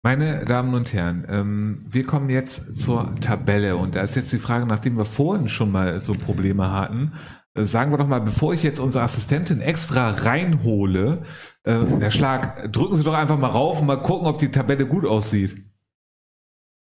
Meine 0.02 0.44
Damen 0.44 0.74
und 0.74 0.92
Herren, 0.92 1.26
ähm, 1.28 1.84
wir 1.88 2.04
kommen 2.04 2.30
jetzt 2.30 2.78
zur 2.78 3.14
Tabelle 3.20 3.76
und 3.76 3.96
da 3.96 4.02
ist 4.02 4.14
jetzt 4.14 4.32
die 4.32 4.38
Frage, 4.38 4.64
nachdem 4.64 4.96
wir 4.96 5.04
vorhin 5.04 5.48
schon 5.48 5.72
mal 5.72 6.00
so 6.00 6.12
Probleme 6.12 6.70
hatten, 6.72 7.12
sagen 7.66 7.90
wir 7.92 7.98
doch 7.98 8.06
mal, 8.06 8.20
bevor 8.20 8.54
ich 8.54 8.62
jetzt 8.62 8.78
unsere 8.78 9.04
Assistentin 9.04 9.60
extra 9.60 10.10
reinhole, 10.10 11.22
äh, 11.64 11.78
Herr 12.00 12.10
Schlag, 12.10 12.72
drücken 12.72 12.96
Sie 12.96 13.04
doch 13.04 13.14
einfach 13.14 13.38
mal 13.38 13.48
rauf 13.48 13.80
und 13.80 13.86
mal 13.86 14.02
gucken, 14.02 14.26
ob 14.26 14.38
die 14.38 14.50
Tabelle 14.50 14.86
gut 14.86 15.06
aussieht. 15.06 15.67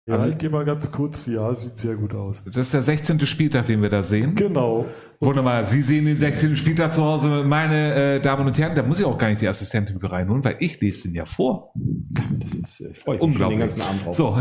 Ja, 0.08 0.14
Also- 0.14 0.28
ich 0.30 0.38
gehe 0.38 0.48
mal 0.48 0.64
ganz 0.64 0.90
kurz. 0.90 1.26
Ja, 1.26 1.54
sieht 1.54 1.76
sehr 1.76 1.94
gut 1.94 2.14
aus. 2.14 2.42
Das 2.46 2.56
ist 2.56 2.72
der 2.74 2.82
16. 2.82 3.20
Spieltag, 3.26 3.66
den 3.66 3.82
wir 3.82 3.90
da 3.90 4.02
sehen. 4.02 4.34
Genau. 4.34 4.86
Wunderbar. 5.20 5.66
Sie 5.66 5.82
sehen 5.82 6.06
den 6.06 6.16
16. 6.16 6.56
Spieltag 6.56 6.92
zu 6.94 7.04
Hause, 7.04 7.44
meine 7.44 7.94
äh, 7.94 8.20
Damen 8.20 8.46
und 8.46 8.58
Herren. 8.58 8.74
Da 8.74 8.82
muss 8.82 8.98
ich 9.00 9.04
auch 9.04 9.18
gar 9.18 9.28
nicht 9.28 9.40
die 9.42 9.48
Assistentin 9.48 10.00
für 10.00 10.10
reinholen, 10.10 10.42
weil 10.44 10.56
ich 10.60 10.80
lese 10.80 11.08
den 11.08 11.14
ja 11.14 11.26
vor. 11.26 11.72
Das 12.14 12.52
ist, 12.52 12.80
ich 12.80 12.98
freue 13.00 13.16
mich 13.16 13.22
Unglaublich. 13.22 13.58
den 13.58 13.68
ganzen 13.68 13.82
Abend 13.82 14.06
drauf. 14.06 14.16
So, 14.16 14.38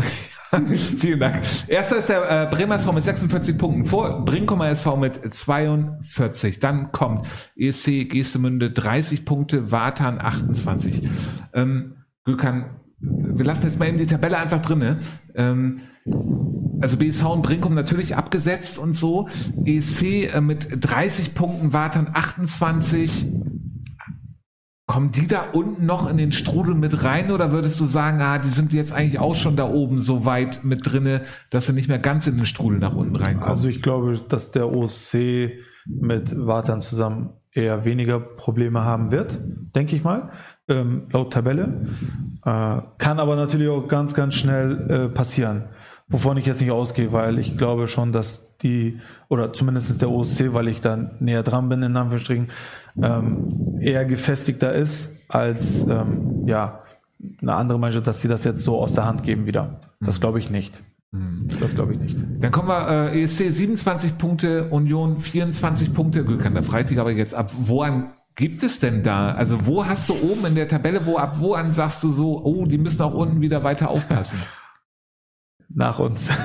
vielen 0.98 1.20
Dank. 1.20 1.42
Erster 1.66 1.96
ist 1.98 2.08
der 2.08 2.44
äh, 2.44 2.46
Bremer 2.54 2.76
SV 2.76 2.92
mit 2.92 3.04
46 3.04 3.58
Punkten, 3.58 3.84
vor 3.84 4.24
Brinkumer 4.24 4.68
SV 4.70 4.96
mit 4.96 5.34
42. 5.34 6.60
Dann 6.60 6.92
kommt 6.92 7.26
ESC 7.56 8.08
Gestemünde 8.08 8.70
30 8.70 9.24
Punkte, 9.26 9.70
Watan 9.72 10.18
28. 10.20 11.08
Ähm, 11.52 11.96
Gökhan, 12.24 12.76
wir 13.00 13.44
lassen 13.44 13.64
jetzt 13.64 13.78
mal 13.78 13.88
eben 13.88 13.98
die 13.98 14.06
Tabelle 14.06 14.38
einfach 14.38 14.60
drinne. 14.60 14.98
Ähm, 15.34 15.80
also 16.80 16.96
BSV 16.96 17.24
und 17.26 17.42
Brinkum 17.42 17.74
natürlich 17.74 18.16
abgesetzt 18.16 18.78
und 18.78 18.94
so. 18.94 19.28
ESC 19.64 20.34
äh, 20.34 20.40
mit 20.40 20.68
30 20.80 21.34
Punkten, 21.34 21.72
Watan 21.72 22.08
28. 22.12 23.26
Kommen 24.86 25.12
die 25.12 25.28
da 25.28 25.50
unten 25.52 25.84
noch 25.84 26.08
in 26.10 26.16
den 26.16 26.32
Strudel 26.32 26.74
mit 26.74 27.04
rein 27.04 27.30
oder 27.30 27.52
würdest 27.52 27.78
du 27.78 27.84
sagen, 27.84 28.22
ah, 28.22 28.38
die 28.38 28.48
sind 28.48 28.72
jetzt 28.72 28.94
eigentlich 28.94 29.18
auch 29.18 29.34
schon 29.34 29.54
da 29.54 29.68
oben 29.68 30.00
so 30.00 30.24
weit 30.24 30.64
mit 30.64 30.90
drinne, 30.90 31.22
dass 31.50 31.66
sie 31.66 31.74
nicht 31.74 31.88
mehr 31.88 31.98
ganz 31.98 32.26
in 32.26 32.36
den 32.36 32.46
Strudel 32.46 32.78
nach 32.78 32.94
unten 32.94 33.14
reinkommen? 33.14 33.48
Also 33.48 33.68
ich 33.68 33.82
glaube, 33.82 34.18
dass 34.28 34.50
der 34.50 34.74
OSC 34.74 35.58
mit 35.84 36.34
Wartan 36.34 36.80
zusammen 36.80 37.34
eher 37.52 37.84
weniger 37.84 38.18
Probleme 38.18 38.82
haben 38.82 39.10
wird, 39.10 39.38
denke 39.74 39.94
ich 39.94 40.04
mal, 40.04 40.30
ähm, 40.68 41.02
laut 41.12 41.32
Tabelle. 41.32 41.86
Äh, 42.44 42.80
kann 42.98 43.18
aber 43.18 43.36
natürlich 43.36 43.68
auch 43.68 43.88
ganz, 43.88 44.14
ganz 44.14 44.34
schnell 44.34 44.90
äh, 44.90 45.08
passieren, 45.08 45.64
wovon 46.08 46.36
ich 46.36 46.46
jetzt 46.46 46.60
nicht 46.60 46.70
ausgehe, 46.70 47.12
weil 47.12 47.38
ich 47.38 47.56
glaube 47.56 47.88
schon, 47.88 48.12
dass 48.12 48.56
die, 48.58 49.00
oder 49.28 49.52
zumindest 49.52 50.00
der 50.00 50.10
OSC, 50.10 50.52
weil 50.52 50.68
ich 50.68 50.80
da 50.80 51.10
näher 51.20 51.42
dran 51.42 51.68
bin, 51.68 51.82
in 51.82 51.96
Anführungsstrichen, 51.96 52.48
ähm, 53.00 53.78
eher 53.80 54.04
gefestigter 54.04 54.72
ist 54.72 55.14
als 55.28 55.86
ähm, 55.86 56.46
ja, 56.46 56.82
eine 57.40 57.54
andere 57.54 57.78
Mannschaft, 57.78 58.06
dass 58.06 58.20
sie 58.22 58.28
das 58.28 58.44
jetzt 58.44 58.62
so 58.62 58.78
aus 58.78 58.94
der 58.94 59.04
Hand 59.04 59.22
geben 59.22 59.46
wieder. 59.46 59.80
Das 60.00 60.20
glaube 60.20 60.38
ich 60.38 60.50
nicht. 60.50 60.82
Das 61.60 61.74
glaube 61.74 61.94
ich 61.94 61.98
nicht. 61.98 62.18
Dann 62.40 62.52
kommen 62.52 62.68
wir, 62.68 63.12
äh, 63.12 63.22
ESC 63.22 63.50
27 63.50 64.18
Punkte, 64.18 64.68
Union 64.68 65.20
24 65.20 65.94
Punkte. 65.94 66.22
Gökhan, 66.22 66.54
da 66.54 66.62
freit 66.62 66.90
dich 66.90 67.00
aber 67.00 67.12
jetzt 67.12 67.34
ab. 67.34 67.50
Woran 67.58 68.10
gibt 68.38 68.62
es 68.62 68.78
denn 68.78 69.02
da? 69.02 69.32
Also 69.32 69.66
wo 69.66 69.84
hast 69.84 70.08
du 70.08 70.14
oben 70.14 70.46
in 70.46 70.54
der 70.54 70.68
Tabelle, 70.68 71.04
wo 71.04 71.18
ab 71.18 71.40
wo 71.40 71.54
an 71.54 71.72
sagst 71.72 72.04
du 72.04 72.10
so, 72.10 72.40
oh, 72.44 72.66
die 72.66 72.78
müssen 72.78 73.02
auch 73.02 73.12
unten 73.12 73.40
wieder 73.40 73.64
weiter 73.64 73.90
aufpassen? 73.90 74.40
Nach 75.74 75.98
uns. 75.98 76.28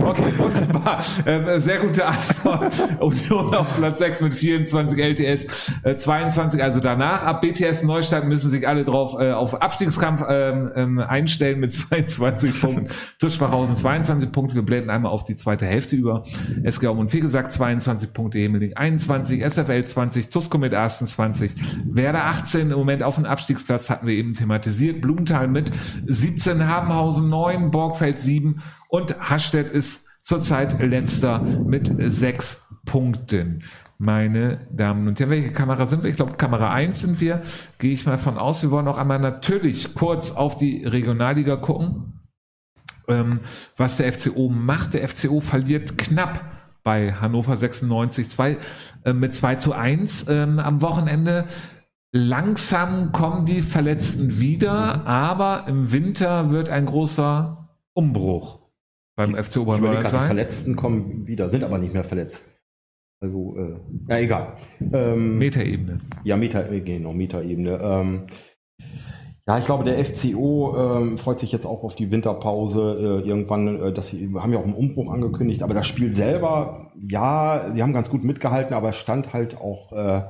Okay, 0.00 0.32
wunderbar. 0.38 1.04
Ähm, 1.26 1.60
sehr 1.60 1.78
gute 1.78 2.06
Antwort. 2.06 2.72
Union 3.00 3.54
auf 3.54 3.76
Platz 3.76 3.98
6 3.98 4.20
mit 4.22 4.34
24 4.34 4.98
LTS, 4.98 5.46
äh, 5.82 5.96
22, 5.96 6.62
also 6.62 6.80
danach. 6.80 7.24
Ab 7.24 7.40
BTS 7.40 7.82
Neustadt 7.82 8.24
müssen 8.26 8.48
sich 8.48 8.66
alle 8.66 8.84
drauf 8.84 9.16
äh, 9.20 9.32
auf 9.32 9.60
Abstiegskampf 9.60 10.22
ähm, 10.28 10.70
ähm, 10.74 10.98
einstellen 11.00 11.60
mit 11.60 11.72
22 11.74 12.60
Punkten. 12.60 12.88
Tuschbachhausen 13.18 13.76
22 13.76 14.32
Punkte. 14.32 14.54
Wir 14.54 14.62
blenden 14.62 14.90
einmal 14.90 15.12
auf 15.12 15.24
die 15.24 15.36
zweite 15.36 15.66
Hälfte 15.66 15.96
über. 15.96 16.24
SG 16.62 16.86
und 16.86 17.10
gesagt 17.10 17.52
22 17.52 18.12
Punkte, 18.12 18.38
Hemeling 18.38 18.74
21, 18.74 19.42
SFL 19.44 19.84
20, 19.84 20.30
Tusco 20.30 20.58
mit 20.58 20.72
Ersten 20.72 21.06
20, 21.06 21.52
Werder 21.84 22.26
18 22.26 22.70
im 22.70 22.78
Moment 22.78 23.02
auf 23.02 23.16
dem 23.16 23.24
Abstiegsplatz 23.24 23.90
hatten 23.90 24.06
wir 24.06 24.14
eben 24.14 24.34
thematisiert. 24.34 25.00
Blumenthal 25.00 25.48
mit 25.48 25.70
17, 26.06 26.66
Habenhausen 26.66 27.28
9, 27.28 27.70
Borgfeld 27.70 28.19
7 28.24 28.62
und 28.88 29.18
Hastedt 29.20 29.70
ist 29.70 30.06
zurzeit 30.22 30.80
letzter 30.80 31.40
mit 31.40 31.90
sechs 32.12 32.66
Punkten. 32.84 33.62
Meine 33.98 34.66
Damen 34.72 35.08
und 35.08 35.20
Herren, 35.20 35.30
welche 35.30 35.52
Kamera 35.52 35.86
sind 35.86 36.02
wir? 36.02 36.10
Ich 36.10 36.16
glaube, 36.16 36.34
Kamera 36.34 36.72
1 36.72 37.02
sind 37.02 37.20
wir. 37.20 37.42
Gehe 37.78 37.92
ich 37.92 38.06
mal 38.06 38.16
von 38.16 38.38
aus. 38.38 38.62
Wir 38.62 38.70
wollen 38.70 38.88
auch 38.88 38.96
einmal 38.96 39.18
natürlich 39.18 39.94
kurz 39.94 40.30
auf 40.30 40.56
die 40.56 40.84
Regionalliga 40.84 41.56
gucken, 41.56 42.20
ähm, 43.08 43.40
was 43.76 43.98
der 43.98 44.10
FCO 44.12 44.48
macht. 44.48 44.94
Der 44.94 45.06
FCO 45.06 45.40
verliert 45.40 45.98
knapp 45.98 46.42
bei 46.82 47.12
Hannover 47.12 47.56
96 47.56 48.30
2, 48.30 48.56
äh, 49.04 49.12
mit 49.12 49.34
2 49.34 49.56
zu 49.56 49.74
1 49.74 50.28
ähm, 50.28 50.58
am 50.58 50.80
Wochenende. 50.80 51.44
Langsam 52.12 53.12
kommen 53.12 53.44
die 53.44 53.60
Verletzten 53.60 54.40
wieder, 54.40 55.06
aber 55.06 55.66
im 55.68 55.92
Winter 55.92 56.50
wird 56.50 56.70
ein 56.70 56.86
großer 56.86 57.59
Umbruch 57.94 58.60
beim 59.16 59.34
FC 59.34 59.58
Oberbayern 59.58 59.94
gerade, 59.94 60.04
die 60.04 60.10
sein. 60.10 60.26
Verletzten 60.26 60.76
kommen 60.76 61.26
wieder, 61.26 61.50
sind 61.50 61.64
aber 61.64 61.78
nicht 61.78 61.92
mehr 61.92 62.04
verletzt. 62.04 62.56
Also, 63.22 63.56
äh, 63.58 63.76
ja, 64.08 64.18
egal. 64.18 64.56
Ähm, 64.92 65.36
Metaebene. 65.38 65.98
Ja, 66.24 66.36
Meta, 66.36 66.62
äh, 66.62 66.80
genau, 66.80 67.12
Metaebene. 67.12 67.78
Ähm, 67.82 68.26
ja, 69.46 69.58
ich 69.58 69.66
glaube, 69.66 69.84
der 69.84 70.02
FCO 70.04 70.76
ähm, 70.78 71.18
freut 71.18 71.38
sich 71.38 71.52
jetzt 71.52 71.66
auch 71.66 71.82
auf 71.82 71.94
die 71.94 72.10
Winterpause. 72.10 73.22
Äh, 73.22 73.28
irgendwann, 73.28 73.82
äh, 73.82 73.92
dass 73.92 74.08
sie 74.08 74.28
wir 74.32 74.42
haben 74.42 74.52
ja 74.52 74.58
auch 74.58 74.64
einen 74.64 74.74
Umbruch 74.74 75.12
angekündigt, 75.12 75.62
aber 75.62 75.74
das 75.74 75.86
Spiel 75.86 76.14
selber, 76.14 76.92
ja, 76.96 77.70
sie 77.74 77.82
haben 77.82 77.92
ganz 77.92 78.08
gut 78.08 78.24
mitgehalten, 78.24 78.74
aber 78.74 78.90
es 78.90 78.96
stand 78.96 79.34
halt 79.34 79.58
auch 79.58 79.92
äh, 79.92 80.22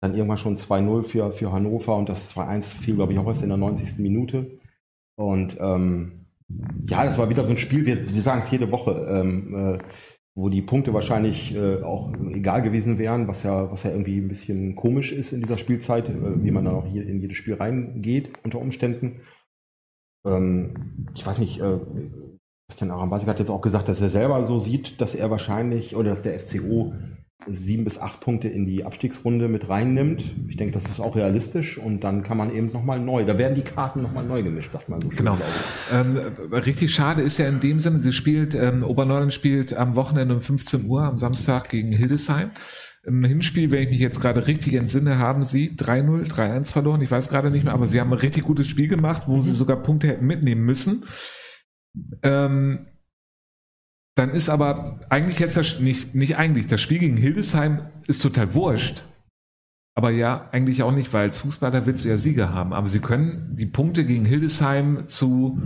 dann 0.00 0.14
irgendwann 0.14 0.38
schon 0.38 0.56
2-0 0.56 1.02
für, 1.02 1.32
für 1.32 1.52
Hannover 1.52 1.96
und 1.96 2.08
das 2.08 2.34
2-1 2.34 2.62
fiel, 2.62 2.94
glaube 2.94 3.12
ich, 3.12 3.18
auch 3.18 3.26
erst 3.26 3.42
in 3.42 3.48
der 3.48 3.58
90. 3.58 3.98
Minute. 3.98 4.58
Und 5.16 5.58
ähm, 5.60 6.17
ja, 6.88 7.04
das 7.04 7.18
war 7.18 7.28
wieder 7.28 7.44
so 7.44 7.50
ein 7.50 7.58
Spiel, 7.58 7.84
wir, 7.86 8.14
wir 8.14 8.22
sagen 8.22 8.40
es 8.40 8.50
jede 8.50 8.70
Woche, 8.70 9.06
ähm, 9.10 9.74
äh, 9.74 9.78
wo 10.34 10.48
die 10.48 10.62
Punkte 10.62 10.94
wahrscheinlich 10.94 11.54
äh, 11.54 11.82
auch 11.82 12.12
egal 12.30 12.62
gewesen 12.62 12.98
wären, 12.98 13.28
was 13.28 13.42
ja, 13.42 13.70
was 13.70 13.82
ja 13.82 13.90
irgendwie 13.90 14.18
ein 14.18 14.28
bisschen 14.28 14.76
komisch 14.76 15.12
ist 15.12 15.32
in 15.32 15.42
dieser 15.42 15.58
Spielzeit, 15.58 16.08
äh, 16.08 16.42
wie 16.42 16.50
man 16.50 16.64
dann 16.64 16.76
auch 16.76 16.86
hier 16.86 17.06
in 17.06 17.20
jedes 17.20 17.36
Spiel 17.36 17.54
reingeht 17.54 18.30
unter 18.44 18.60
Umständen. 18.60 19.20
Ähm, 20.26 21.08
ich 21.14 21.26
weiß 21.26 21.38
nicht, 21.38 21.60
äh, 21.60 21.78
Christian 22.68 22.90
Arambasik 22.90 23.28
hat 23.28 23.38
jetzt 23.38 23.50
auch 23.50 23.62
gesagt, 23.62 23.88
dass 23.88 24.00
er 24.00 24.10
selber 24.10 24.44
so 24.44 24.58
sieht, 24.58 25.00
dass 25.00 25.14
er 25.14 25.30
wahrscheinlich 25.30 25.96
oder 25.96 26.10
dass 26.10 26.22
der 26.22 26.38
FCO 26.38 26.94
sieben 27.46 27.84
bis 27.84 27.98
acht 27.98 28.20
Punkte 28.20 28.48
in 28.48 28.66
die 28.66 28.84
Abstiegsrunde 28.84 29.48
mit 29.48 29.68
reinnimmt. 29.68 30.24
Ich 30.48 30.56
denke, 30.56 30.74
das 30.74 30.86
ist 30.86 31.00
auch 31.00 31.16
realistisch 31.16 31.78
und 31.78 32.02
dann 32.02 32.22
kann 32.22 32.36
man 32.36 32.54
eben 32.54 32.72
nochmal 32.72 32.98
neu, 32.98 33.24
da 33.24 33.38
werden 33.38 33.54
die 33.54 33.62
Karten 33.62 34.02
nochmal 34.02 34.24
neu 34.24 34.42
gemischt, 34.42 34.72
sagt 34.72 34.88
man 34.88 35.00
so 35.00 35.10
schön. 35.10 35.18
Genau. 35.18 35.38
Ähm, 35.92 36.18
richtig 36.52 36.92
schade 36.92 37.22
ist 37.22 37.38
ja 37.38 37.48
in 37.48 37.60
dem 37.60 37.78
Sinne, 37.78 38.00
sie 38.00 38.12
spielt, 38.12 38.54
ähm, 38.54 38.82
Oberneuland 38.82 39.32
spielt 39.32 39.74
am 39.74 39.94
Wochenende 39.94 40.34
um 40.34 40.40
15 40.40 40.86
Uhr 40.86 41.02
am 41.02 41.16
Samstag 41.16 41.68
gegen 41.68 41.92
Hildesheim. 41.92 42.50
Im 43.04 43.24
Hinspiel, 43.24 43.70
wenn 43.70 43.84
ich 43.84 43.90
mich 43.90 44.00
jetzt 44.00 44.20
gerade 44.20 44.46
richtig 44.46 44.74
entsinne, 44.74 45.18
haben 45.18 45.44
sie 45.44 45.70
3-0, 45.70 46.28
3-1 46.28 46.72
verloren. 46.72 47.00
Ich 47.00 47.10
weiß 47.10 47.28
gerade 47.28 47.50
nicht 47.50 47.64
mehr, 47.64 47.72
aber 47.72 47.86
sie 47.86 48.00
haben 48.00 48.12
ein 48.12 48.18
richtig 48.18 48.44
gutes 48.44 48.66
Spiel 48.66 48.88
gemacht, 48.88 49.22
wo 49.26 49.40
sie 49.40 49.52
sogar 49.52 49.82
Punkte 49.82 50.08
hätten 50.08 50.26
mitnehmen 50.26 50.64
müssen. 50.64 51.04
Ähm, 52.22 52.86
dann 54.18 54.30
ist 54.30 54.48
aber 54.48 54.98
eigentlich 55.08 55.38
jetzt 55.38 55.56
das, 55.56 55.78
nicht, 55.78 56.14
nicht 56.14 56.36
eigentlich, 56.36 56.66
das 56.66 56.80
Spiel 56.80 56.98
gegen 56.98 57.16
Hildesheim 57.16 57.82
ist 58.08 58.20
total 58.20 58.52
wurscht. 58.52 59.04
Aber 59.94 60.10
ja, 60.10 60.48
eigentlich 60.52 60.82
auch 60.82 60.92
nicht, 60.92 61.12
weil 61.12 61.22
als 61.22 61.38
Fußballer 61.38 61.86
willst 61.86 62.04
du 62.04 62.08
ja 62.08 62.16
Sieger 62.16 62.52
haben. 62.52 62.72
Aber 62.72 62.88
sie 62.88 63.00
können 63.00 63.56
die 63.56 63.66
Punkte 63.66 64.04
gegen 64.04 64.24
Hildesheim 64.24 65.08
zu, 65.08 65.60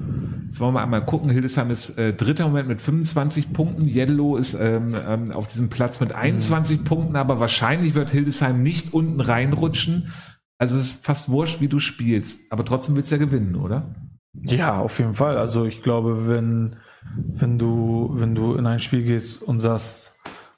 jetzt 0.47 0.61
wollen 0.61 0.75
wir 0.75 0.83
einmal 0.83 1.05
gucken, 1.05 1.31
Hildesheim 1.31 1.71
ist 1.71 1.99
äh, 1.99 2.15
dritter 2.15 2.47
Moment 2.47 2.69
mit 2.69 2.81
25 2.81 3.53
Punkten, 3.53 3.87
Yellow 3.89 4.37
ist 4.37 4.55
ähm, 4.55 4.95
ähm, 5.07 5.33
auf 5.33 5.49
diesem 5.49 5.69
Platz 5.69 6.01
mit 6.01 6.13
21 6.13 6.85
Punkten, 6.85 7.17
aber 7.17 7.41
wahrscheinlich 7.41 7.95
wird 7.95 8.11
Hildesheim 8.11 8.63
nicht 8.63 8.95
unten 8.95 9.21
reinrutschen. 9.21 10.13
Also 10.59 10.79
es 10.79 10.93
ist 10.93 11.07
fast 11.07 11.29
wurscht, 11.29 11.61
wie 11.61 11.69
du 11.69 11.79
spielst. 11.79 12.41
Aber 12.51 12.65
trotzdem 12.65 12.97
willst 12.97 13.11
du 13.11 13.17
ja 13.17 13.19
gewinnen, 13.19 13.55
oder? 13.55 13.95
Ja, 14.35 14.79
auf 14.79 14.99
jeden 14.99 15.15
Fall. 15.15 15.37
Also 15.37 15.67
ich 15.67 15.83
glaube, 15.83 16.27
wenn, 16.27 16.77
wenn 17.15 17.59
du, 17.59 18.11
wenn 18.13 18.35
du 18.35 18.55
in 18.55 18.67
ein 18.67 18.81
Spiel 18.81 19.03
gehst 19.05 19.43
und 19.43 19.61
sagst, 19.61 20.17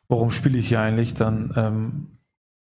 warum 0.09 0.31
spiele 0.31 0.59
ich 0.59 0.69
hier 0.69 0.81
eigentlich, 0.81 1.15
dann 1.15 1.53
ähm, 1.57 2.07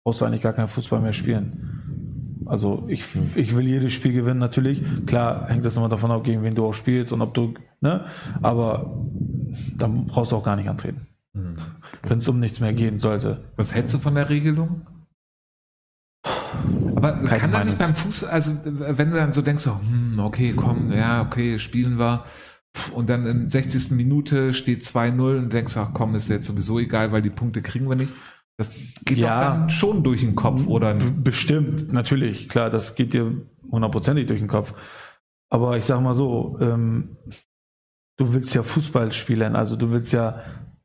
brauchst 0.05 0.21
du 0.21 0.25
eigentlich 0.25 0.43
gar 0.43 0.53
keinen 0.53 0.69
Fußball 0.69 1.01
mehr 1.01 1.13
spielen. 1.13 2.41
Also 2.47 2.85
ich, 2.89 3.05
ich 3.37 3.57
will 3.57 3.67
jedes 3.67 3.93
Spiel 3.93 4.13
gewinnen, 4.13 4.39
natürlich. 4.39 4.83
Klar 5.07 5.49
hängt 5.49 5.65
das 5.65 5.77
immer 5.77 5.89
davon 5.89 6.11
ab, 6.11 6.25
gegen 6.25 6.43
wen 6.43 6.55
du 6.55 6.67
auch 6.67 6.75
spielst 6.75 7.13
und 7.13 7.23
ob 7.23 7.33
du, 7.33 7.55
ne? 7.81 8.05
Aber 8.43 9.07
dann 9.77 10.05
brauchst 10.05 10.33
du 10.33 10.37
auch 10.37 10.45
gar 10.45 10.57
nicht 10.57 10.69
antreten. 10.69 11.07
Hm. 11.35 11.55
Wenn 12.03 12.19
es 12.19 12.29
um 12.29 12.41
nichts 12.41 12.61
mehr 12.61 12.73
gehen 12.73 12.99
sollte. 12.99 13.45
Was 13.57 13.75
hältst 13.75 13.95
du 13.95 13.99
von 13.99 14.15
der 14.15 14.29
Regelung? 14.29 14.87
Aber 16.97 17.13
Keine 17.13 17.39
kann 17.39 17.53
da 17.53 17.65
nicht 17.65 17.79
beim 17.79 17.95
Fuß, 17.95 18.25
also 18.25 18.53
wenn 18.65 19.11
du 19.11 19.17
dann 19.17 19.33
so 19.33 19.43
denkst, 19.43 19.63
so, 19.63 19.79
hm, 19.79 20.19
okay, 20.21 20.55
komm, 20.57 20.93
ja, 20.93 21.23
okay, 21.23 21.59
spielen 21.59 21.99
wir. 21.99 22.25
Und 22.93 23.09
dann 23.09 23.27
in 23.27 23.49
60. 23.49 23.93
Minute 23.93 24.53
steht 24.53 24.83
2-0 24.83 25.39
und 25.39 25.53
denkst, 25.53 25.77
ach 25.77 25.91
komm, 25.95 26.15
ist 26.15 26.29
jetzt 26.29 26.47
sowieso 26.47 26.79
egal, 26.79 27.13
weil 27.13 27.23
die 27.23 27.31
Punkte 27.31 27.63
kriegen 27.63 27.89
wir 27.89 27.97
nicht. 27.97 28.13
Das 28.57 28.77
geht 29.05 29.19
Ja. 29.19 29.35
doch 29.35 29.41
dann 29.59 29.71
schon 29.71 30.03
durch 30.05 30.21
den 30.21 30.35
Kopf, 30.35 30.67
oder? 30.67 30.95
Bestimmt, 30.95 31.93
natürlich, 31.93 32.49
klar, 32.49 32.71
das 32.71 32.95
geht 32.95 33.13
dir 33.13 33.33
hundertprozentig 33.71 34.27
durch 34.27 34.41
den 34.41 34.49
Kopf. 34.49 34.75
Aber 35.51 35.77
ich 35.77 35.85
sag 35.85 36.01
mal 36.01 36.15
so, 36.15 36.59
ähm, 36.61 37.17
du 38.17 38.33
willst 38.35 38.55
ja 38.55 38.63
Fußball 38.63 39.13
spielen, 39.13 39.57
also 39.57 39.77
du 39.77 39.91
willst 39.91 40.13
ja, 40.13 40.41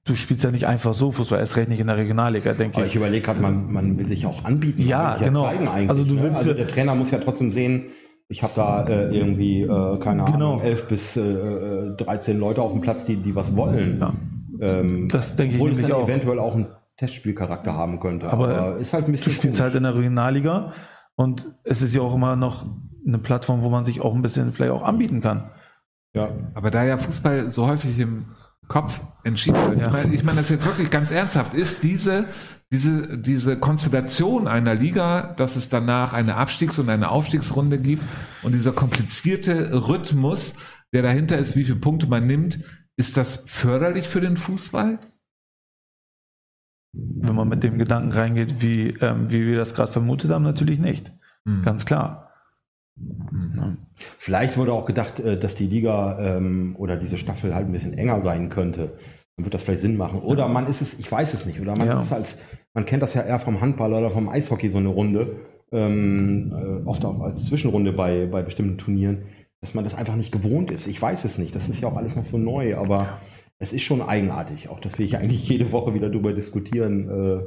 du 0.06 0.16
spielst 0.16 0.44
ja 0.44 0.52
nicht 0.52 0.66
einfach 0.68 0.94
so 0.94 1.12
Fußball, 1.12 1.40
erst 1.40 1.58
recht 1.58 1.70
nicht 1.70 1.80
in 1.80 1.88
der 1.88 1.98
Regionalliga, 1.98 2.54
denke 2.54 2.78
Aber 2.78 2.86
ich. 2.86 2.92
ich 2.92 2.96
überlege 2.96 3.24
gerade, 3.26 3.40
man, 3.40 3.72
man 3.72 3.98
will 3.98 4.08
sich 4.08 4.26
auch 4.26 4.46
anbieten. 4.46 4.82
Ja, 4.82 4.98
man 5.00 5.08
will 5.12 5.18
sich 5.20 5.28
genau. 5.28 5.44
zeigen 5.44 5.68
eigentlich, 5.68 5.90
Also 5.90 6.04
du 6.04 6.14
ne? 6.16 6.24
willst 6.24 6.38
also 6.38 6.50
ja- 6.52 6.56
der 6.56 6.68
Trainer 6.68 6.96
muss 6.96 7.12
ja 7.12 7.20
trotzdem 7.20 7.52
sehen, 7.52 7.86
ich 8.30 8.44
habe 8.44 8.54
da 8.56 8.84
äh, 8.86 9.14
irgendwie, 9.16 9.64
äh, 9.64 9.68
keine 10.00 10.24
Genau. 10.24 10.54
Ahnung, 10.54 10.62
11 10.62 10.88
bis 10.88 11.18
äh, 11.18 11.22
äh, 11.22 11.96
13 11.98 12.40
Leute 12.40 12.62
auf 12.62 12.72
dem 12.72 12.80
Platz, 12.82 13.04
die, 13.04 13.18
die 13.18 13.36
was 13.36 13.56
wollen. 13.58 14.00
Ja. 14.00 14.14
Ähm, 14.62 15.08
Das 15.10 15.36
denke 15.36 15.56
ich 15.56 15.60
obwohl 15.62 15.72
es 15.72 15.78
nämlich 15.78 15.94
dann 15.94 16.02
auch. 16.04 16.08
eventuell 16.08 16.40
auch 16.40 16.56
einen 16.56 16.68
Testspielcharakter 16.98 17.74
haben 17.74 18.00
könnte. 18.00 18.30
Aber 18.32 18.78
ist 18.78 18.94
halt 18.94 19.04
ein 19.06 19.08
Du 19.08 19.12
bisschen 19.14 19.34
spielst 19.34 19.58
komisch. 19.58 19.62
halt 19.62 19.76
in 19.76 19.84
der 19.84 19.96
Regionalliga 19.96 20.74
und 21.16 21.48
es 21.64 21.82
ist 21.82 21.96
ja 21.96 22.02
auch 22.02 22.14
immer 22.16 22.36
noch 22.36 22.66
eine 23.08 23.18
Plattform, 23.18 23.62
wo 23.64 23.70
man 23.70 23.84
sich 23.86 24.02
auch 24.02 24.14
ein 24.14 24.22
bisschen 24.22 24.52
vielleicht 24.52 24.72
auch 24.74 24.84
anbieten 24.84 25.22
kann. 25.22 25.50
ja. 26.14 26.30
Aber 26.54 26.70
da 26.72 26.84
ja 26.84 26.98
Fußball 26.98 27.50
so 27.50 27.68
häufig 27.68 27.98
im 28.00 28.26
Kopf 28.70 29.02
entschieden 29.24 29.58
wird, 29.58 29.80
Ja. 29.80 29.88
ich 29.88 29.92
meine 29.92 30.16
ich 30.16 30.24
meine 30.24 30.38
das 30.38 30.50
jetzt 30.50 30.66
wirklich 30.66 30.90
ganz 30.90 31.12
ernsthaft, 31.12 31.54
ist 31.54 31.84
diese, 31.84 32.26
diese, 32.72 33.18
diese 33.18 33.60
Konstellation 33.60 34.48
einer 34.48 34.76
Liga, 34.76 35.34
dass 35.34 35.58
es 35.58 35.68
danach 35.68 36.14
eine 36.14 36.36
Abstiegs- 36.36 36.80
und 36.80 36.88
eine 36.90 37.10
Aufstiegsrunde 37.10 37.80
gibt 37.80 38.04
und 38.44 38.54
dieser 38.54 38.72
komplizierte 38.72 39.74
Rhythmus, 39.90 40.56
der 40.94 41.02
dahinter 41.02 41.38
ist, 41.38 41.56
wie 41.58 41.66
viele 41.66 41.80
Punkte 41.80 42.08
man 42.08 42.26
nimmt, 42.26 42.60
ist 42.96 43.18
das 43.18 43.44
förderlich 43.48 44.08
für 44.08 44.22
den 44.22 44.38
Fußball? 44.38 45.00
Wenn 46.94 47.36
man 47.36 47.48
mit 47.48 47.64
dem 47.64 47.78
Gedanken 47.78 48.12
reingeht, 48.12 48.62
wie, 48.62 48.90
ähm, 49.02 49.32
wie 49.32 49.46
wir 49.46 49.58
das 49.58 49.74
gerade 49.76 49.92
vermutet 49.92 50.32
haben, 50.32 50.44
natürlich 50.44 50.80
nicht. 50.80 51.12
Hm. 51.46 51.62
Ganz 51.64 51.86
klar. 51.86 52.32
Vielleicht 54.18 54.58
wurde 54.58 54.74
auch 54.74 54.86
gedacht, 54.86 55.20
äh, 55.20 55.38
dass 55.38 55.56
die 55.56 55.68
Liga 55.68 56.18
ähm, 56.38 56.76
oder 56.78 56.96
diese 56.96 57.18
Staffel 57.18 57.54
halt 57.56 57.68
ein 57.68 57.72
bisschen 57.72 57.94
enger 57.98 58.22
sein 58.22 58.50
könnte. 58.50 58.94
Dann 59.36 59.46
wird 59.46 59.54
das 59.54 59.64
vielleicht 59.64 59.82
Sinn 59.82 59.98
machen. 59.98 60.22
Oder 60.22 60.48
man 60.48 60.68
ist 60.68 60.82
es, 60.82 61.00
ich 61.00 61.12
weiß 61.12 61.34
es 61.34 61.46
nicht, 61.46 61.60
oder 61.62 61.76
man 61.78 61.88
Ja. 61.88 62.00
ist 62.00 62.08
es 62.08 62.14
als, 62.14 62.42
man 62.74 62.86
kennt 62.86 63.04
das 63.04 63.14
ja 63.14 63.22
eher 63.22 63.40
vom 63.40 63.62
Handball 63.62 63.94
oder 63.94 64.10
vom 64.12 64.30
Eishockey 64.30 64.70
so 64.70 64.78
eine 64.78 64.90
Runde, 64.90 65.36
ähm, 65.72 66.52
äh, 66.54 66.88
oft 66.88 67.04
auch 67.06 67.20
als 67.22 67.46
Zwischenrunde 67.46 67.94
bei, 67.94 68.26
bei 68.26 68.42
bestimmten 68.42 68.78
Turnieren, 68.78 69.24
dass 69.62 69.74
man 69.74 69.84
das 69.84 69.96
einfach 69.96 70.16
nicht 70.16 70.32
gewohnt 70.32 70.72
ist. 70.72 70.88
Ich 70.88 71.02
weiß 71.02 71.26
es 71.26 71.38
nicht. 71.38 71.56
Das 71.56 71.70
ist 71.70 71.82
ja 71.82 71.88
auch 71.90 71.98
alles 71.98 72.16
noch 72.16 72.26
so 72.26 72.38
neu, 72.38 72.76
aber 72.78 73.20
es 73.60 73.74
ist 73.74 73.84
schon 73.84 74.02
eigenartig. 74.02 74.70
Auch 74.70 74.80
das 74.80 74.98
will 74.98 75.06
ich 75.06 75.12
ja 75.14 75.20
eigentlich 75.20 75.48
jede 75.50 75.72
Woche 75.72 75.94
wieder 75.94 76.10
drüber 76.10 76.34
diskutieren. 76.34 77.10
Äh, 77.10 77.42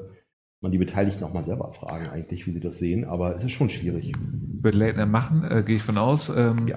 man 0.62 0.72
die 0.72 0.78
Beteiligten 0.78 1.24
auch 1.24 1.32
mal 1.32 1.44
selber 1.44 1.72
fragen, 1.72 2.08
eigentlich, 2.08 2.46
wie 2.46 2.52
sie 2.52 2.60
das 2.60 2.78
sehen. 2.78 3.04
Aber 3.04 3.34
es 3.34 3.44
ist 3.44 3.52
schon 3.52 3.68
schwierig. 3.68 4.12
Wird 4.60 4.74
Leitner 4.74 5.06
machen, 5.06 5.44
äh, 5.44 5.62
gehe 5.62 5.76
ich 5.76 5.82
von 5.82 5.98
aus. 5.98 6.28
Ähm, 6.28 6.68
Ja. 6.68 6.76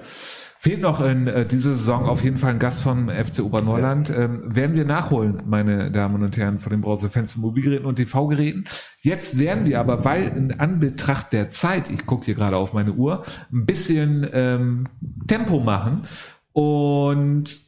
Fehlt 0.58 0.80
noch 0.80 1.00
in 1.00 1.26
äh, 1.26 1.46
dieser 1.46 1.74
Saison 1.74 2.06
auf 2.06 2.24
jeden 2.24 2.38
Fall 2.38 2.54
ein 2.54 2.58
Gast 2.58 2.82
vom 2.82 3.08
FC 3.08 3.40
Obernorland. 3.40 4.10
Ähm, 4.10 4.54
werden 4.54 4.74
wir 4.74 4.84
nachholen, 4.86 5.42
meine 5.46 5.90
Damen 5.92 6.22
und 6.22 6.36
Herren, 6.36 6.58
von 6.60 6.70
den 6.70 6.80
Browserfans, 6.80 7.36
Mobilgeräten 7.36 7.86
und 7.86 7.96
TV-Geräten. 7.96 8.64
Jetzt 9.00 9.38
werden 9.38 9.66
wir 9.66 9.78
aber, 9.78 10.04
weil 10.04 10.26
in 10.28 10.58
Anbetracht 10.58 11.32
der 11.32 11.50
Zeit, 11.50 11.90
ich 11.90 12.06
gucke 12.06 12.24
hier 12.24 12.34
gerade 12.34 12.56
auf 12.56 12.72
meine 12.72 12.94
Uhr, 12.94 13.22
ein 13.52 13.66
bisschen 13.66 14.26
ähm, 14.32 14.88
Tempo 15.26 15.60
machen. 15.60 16.02
Und 16.52 17.60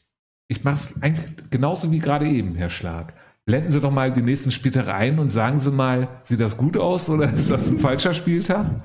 ich 0.49 0.64
mache 0.64 0.77
es 0.77 1.03
eigentlich 1.03 1.51
genauso 1.51 1.93
wie 1.93 1.99
gerade 1.99 2.27
eben, 2.27 2.55
Herr 2.55 2.71
Schlag. 2.71 3.14
Blenden 3.49 3.72
Sie 3.72 3.80
doch 3.80 3.90
mal 3.90 4.12
die 4.12 4.20
nächsten 4.20 4.51
Spieltage 4.51 4.92
ein 4.92 5.18
und 5.18 5.30
sagen 5.30 5.59
Sie 5.59 5.70
mal, 5.70 6.20
sieht 6.22 6.38
das 6.38 6.59
gut 6.59 6.76
aus 6.76 7.09
oder 7.09 7.32
ist 7.32 7.49
das 7.49 7.70
ein 7.70 7.78
falscher 7.78 8.12
Spieltag? 8.12 8.82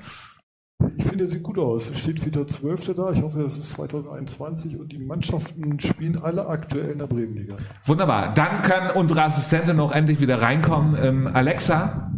Ich 0.96 1.04
finde, 1.04 1.24
er 1.24 1.28
sieht 1.28 1.42
gut 1.42 1.58
aus. 1.58 1.90
Es 1.90 1.98
steht 1.98 2.24
wieder 2.24 2.46
12. 2.46 2.94
da. 2.94 3.12
Ich 3.12 3.20
hoffe, 3.20 3.42
das 3.42 3.58
ist 3.58 3.68
2021 3.68 4.78
und 4.78 4.90
die 4.90 4.98
Mannschaften 4.98 5.78
spielen 5.80 6.16
alle 6.16 6.46
aktuell 6.46 6.92
in 6.92 6.98
der 6.98 7.08
Bremenliga. 7.08 7.58
Wunderbar. 7.84 8.32
Dann 8.32 8.62
kann 8.62 8.96
unsere 8.96 9.24
Assistentin 9.24 9.76
noch 9.76 9.92
endlich 9.92 10.22
wieder 10.22 10.40
reinkommen. 10.40 10.96
Ähm, 10.98 11.26
Alexa, 11.26 12.14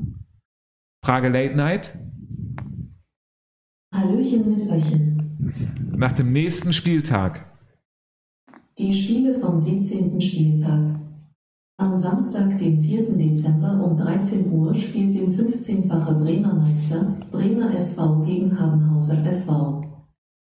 Frage 1.04 1.30
Late 1.30 1.56
Night. 1.56 1.98
Hallöchen 3.92 4.48
mit 4.48 4.62
Öchen. 4.70 5.96
Nach 5.96 6.12
dem 6.12 6.30
nächsten 6.30 6.72
Spieltag. 6.72 7.44
Die 8.78 8.94
Spiele 8.94 9.36
vom 9.40 9.58
17. 9.58 10.20
Spieltag. 10.20 11.05
Am 11.78 11.94
Samstag, 11.94 12.56
dem 12.56 12.82
4. 12.82 13.18
Dezember 13.18 13.84
um 13.84 13.98
13 13.98 14.50
Uhr 14.50 14.74
spielt 14.74 15.14
den 15.14 15.36
15-fache 15.36 16.14
Bremer 16.14 16.54
Meister 16.54 17.18
Bremer 17.30 17.70
SV 17.74 18.22
gegen 18.24 18.58
Habenhauser 18.58 19.18
FV. 19.18 19.82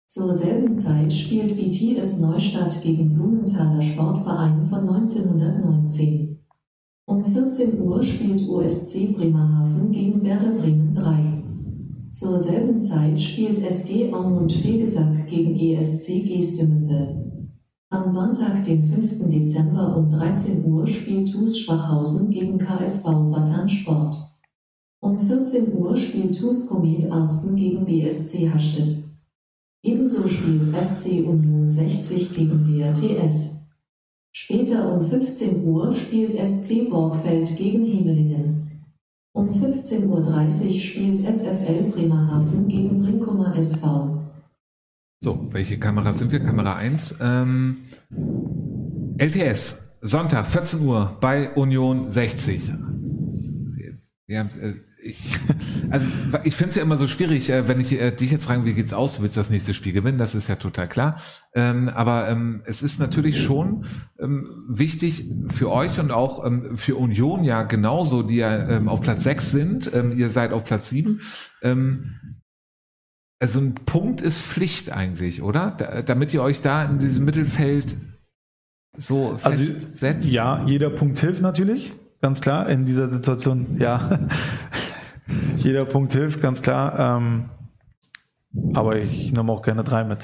Zur 0.07 0.33
selben 0.33 0.74
Zeit 0.74 1.12
spielt 1.12 1.55
BTS 1.55 2.20
Neustadt 2.20 2.81
gegen 2.81 3.12
Blumenthaler 3.12 3.83
Sportverein 3.83 4.68
von 4.70 4.89
1919. 4.89 6.39
Um 7.07 7.22
14 7.22 7.79
Uhr 7.79 8.03
spielt 8.03 8.49
OSC 8.49 9.14
Bremerhaven 9.14 9.93
gegen 9.93 10.24
Werder 10.24 10.53
Bremen 10.53 10.95
3. 10.95 11.45
Zur 12.11 12.39
selben 12.39 12.81
Zeit 12.81 13.20
spielt 13.20 13.59
SG 13.59 14.14
Aumund 14.14 14.51
Fegesack 14.51 15.26
gegen 15.26 15.55
ESC 15.55 16.24
Geestemünde. 16.24 17.38
Am 17.91 18.07
Sonntag, 18.07 18.64
den 18.64 18.86
5. 18.86 19.30
Dezember 19.30 19.97
um 19.97 20.11
13 20.11 20.62
Uhr 20.66 20.86
spielt 20.86 21.32
TuS 21.32 21.59
Schwachhausen 21.59 22.30
gegen 22.30 22.59
KSV 22.59 23.05
Wattern 23.07 23.66
Sport. 23.66 24.14
Um 25.01 25.18
14 25.18 25.72
Uhr 25.74 25.97
spielt 25.97 26.39
TuS 26.39 26.68
Komet 26.68 27.11
Arsten 27.11 27.57
gegen 27.57 27.86
BSC 27.86 28.51
Hastedt. 28.53 28.99
Ebenso 29.82 30.28
spielt 30.28 30.66
FC 30.66 31.26
Union 31.26 31.70
60 31.70 32.34
gegen 32.34 32.66
BRTS. 32.66 33.68
Später 34.32 34.93
um 34.93 35.01
15 35.01 35.66
Uhr 35.66 35.95
spielt 35.95 36.32
SC 36.32 36.91
Borgfeld 36.91 37.57
gegen 37.57 37.86
Hemelingen. 37.86 38.84
Um 39.32 39.49
15.30 39.49 40.05
Uhr 40.09 40.78
spielt 40.78 41.16
SFL 41.16 41.84
Bremerhaven 41.91 42.68
gegen 42.68 43.03
Brinkumer 43.03 43.57
SV. 43.57 44.18
So, 45.21 45.49
welche 45.51 45.81
Kamera 45.81 46.12
sind 46.12 46.31
wir? 46.31 46.39
Kamera 46.39 46.77
1. 46.77 47.16
Ähm, 47.21 47.79
LTS, 49.19 49.97
Sonntag, 50.01 50.47
14 50.47 50.81
Uhr 50.81 51.16
bei 51.21 51.53
Union 51.55 52.09
60. 52.09 52.73
Ja, 54.29 54.43
äh, 54.43 54.75
ich, 55.03 55.37
also 55.91 56.07
ich 56.45 56.55
finde 56.55 56.69
es 56.69 56.75
ja 56.77 56.83
immer 56.83 56.97
so 56.97 57.09
schwierig, 57.09 57.51
äh, 57.51 57.66
wenn 57.66 57.81
ich 57.81 58.01
äh, 58.01 58.12
dich 58.12 58.31
jetzt 58.31 58.45
frage, 58.45 58.64
wie 58.64 58.75
geht's 58.75 58.93
aus, 58.93 59.16
du 59.16 59.23
willst 59.23 59.37
das 59.37 59.51
nächste 59.51 59.75
Spiel 59.75 59.93
gewinnen, 59.93 60.19
das 60.19 60.37
ist 60.37 60.47
ja 60.47 60.55
total 60.55 60.87
klar. 60.87 61.21
Ähm, 61.53 61.89
aber 61.89 62.29
ähm, 62.29 62.62
es 62.64 62.83
ist 62.83 63.01
natürlich 63.01 63.43
schon 63.43 63.87
ähm, 64.21 64.66
wichtig 64.69 65.29
für 65.49 65.73
euch 65.73 65.99
und 65.99 66.12
auch 66.12 66.49
für 66.77 66.95
Union 66.95 67.43
ja 67.43 67.64
genauso, 67.64 68.23
die 68.23 68.37
ja 68.37 68.87
auf 68.87 69.01
Platz 69.01 69.25
6 69.25 69.51
sind, 69.51 69.91
ihr 70.14 70.31
seid 70.31 70.53
auf 70.53 70.64
Platz 70.64 70.91
7. 70.91 71.21
Also 73.41 73.61
ein 73.61 73.74
Punkt 73.74 74.20
ist 74.20 74.41
Pflicht 74.41 74.91
eigentlich, 74.91 75.43
oder? 75.43 75.70
Da, 75.70 76.03
damit 76.03 76.34
ihr 76.34 76.43
euch 76.43 76.61
da 76.61 76.84
in 76.84 76.99
diesem 76.99 77.24
Mittelfeld 77.24 77.97
so 78.97 79.39
Also, 79.43 79.51
festsetzt. 79.51 80.32
Ja, 80.32 80.64
jeder 80.66 80.91
Punkt 80.91 81.20
hilft 81.20 81.41
natürlich, 81.41 81.93
ganz 82.20 82.41
klar. 82.41 82.68
In 82.68 82.84
dieser 82.84 83.07
Situation, 83.07 83.76
ja. 83.78 84.18
jeder 85.57 85.84
Punkt 85.84 86.12
hilft, 86.12 86.41
ganz 86.41 86.62
klar. 86.62 87.16
Ähm, 87.16 87.51
aber 88.74 88.97
ich 88.97 89.32
nehme 89.32 89.53
auch 89.53 89.62
gerne 89.62 89.84
drei 89.84 90.03
mit. 90.03 90.18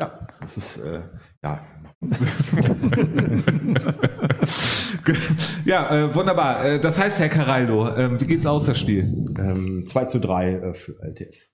Ja, 0.00 0.26
das 0.40 0.56
ist, 0.58 0.76
äh, 0.78 1.00
ja, 1.42 1.62
ja, 5.64 5.90
äh, 5.90 6.14
wunderbar. 6.14 6.64
Äh, 6.64 6.78
das 6.78 6.98
heißt, 6.98 7.18
Herr 7.18 7.28
Caraldo, 7.28 7.88
äh, 7.88 8.20
wie 8.20 8.26
geht's 8.26 8.46
aus, 8.46 8.66
das 8.66 8.78
Spiel? 8.78 9.24
ähm, 9.38 9.86
2 9.86 10.04
zu 10.06 10.20
3 10.20 10.52
äh, 10.52 10.74
für 10.74 11.00
LTS. 11.02 11.52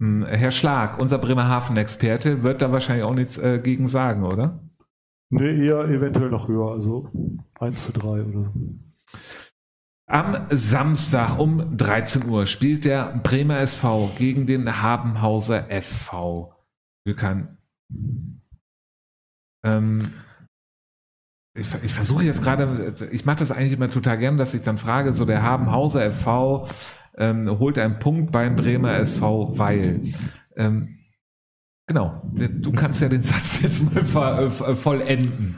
Hm, 0.00 0.24
Herr 0.26 0.50
Schlag, 0.50 1.00
unser 1.00 1.18
Bremerhaven-Experte, 1.18 2.42
wird 2.42 2.62
da 2.62 2.72
wahrscheinlich 2.72 3.04
auch 3.04 3.14
nichts 3.14 3.38
äh, 3.38 3.60
gegen 3.62 3.86
sagen, 3.86 4.24
oder? 4.24 4.60
Nee, 5.30 5.66
eher 5.66 5.84
eventuell 5.88 6.30
noch 6.30 6.48
höher, 6.48 6.72
also 6.72 7.08
1 7.60 7.84
zu 7.84 7.92
3 7.92 8.22
oder. 8.22 8.52
Am 10.06 10.46
Samstag 10.50 11.38
um 11.38 11.76
13 11.76 12.28
Uhr 12.28 12.46
spielt 12.46 12.84
der 12.84 13.18
Bremer 13.22 13.58
SV 13.60 14.10
gegen 14.16 14.46
den 14.46 14.82
Habenhauser 14.82 15.66
FV. 15.70 16.52
Wir 17.04 17.16
kann. 17.16 17.56
Ähm, 19.64 20.12
ich, 21.56 21.66
ich 21.82 21.94
versuche 21.94 22.24
jetzt 22.24 22.42
gerade, 22.42 22.94
ich 23.10 23.24
mache 23.24 23.38
das 23.38 23.52
eigentlich 23.52 23.72
immer 23.72 23.90
total 23.90 24.18
gern, 24.18 24.36
dass 24.36 24.54
ich 24.54 24.62
dann 24.62 24.78
frage, 24.78 25.14
so 25.14 25.24
der 25.24 25.42
Habenhauser 25.42 26.10
FV 26.10 26.68
ähm, 27.16 27.58
holt 27.58 27.78
einen 27.78 27.98
Punkt 27.98 28.32
beim 28.32 28.56
Bremer 28.56 28.94
SV, 28.94 29.56
weil. 29.56 30.00
Ähm, 30.56 30.98
genau, 31.86 32.22
du 32.32 32.72
kannst 32.72 33.00
ja 33.02 33.08
den 33.08 33.22
Satz 33.22 33.62
jetzt 33.62 33.94
mal 34.14 34.44
äh, 34.46 34.50
vollenden. 34.50 35.56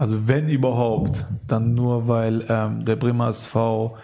Also 0.00 0.28
wenn 0.28 0.48
überhaupt, 0.48 1.26
dann 1.48 1.74
nur 1.74 2.06
weil 2.06 2.44
ähm, 2.48 2.84
der 2.84 2.94
Bremer 2.94 3.30
SV 3.30 3.96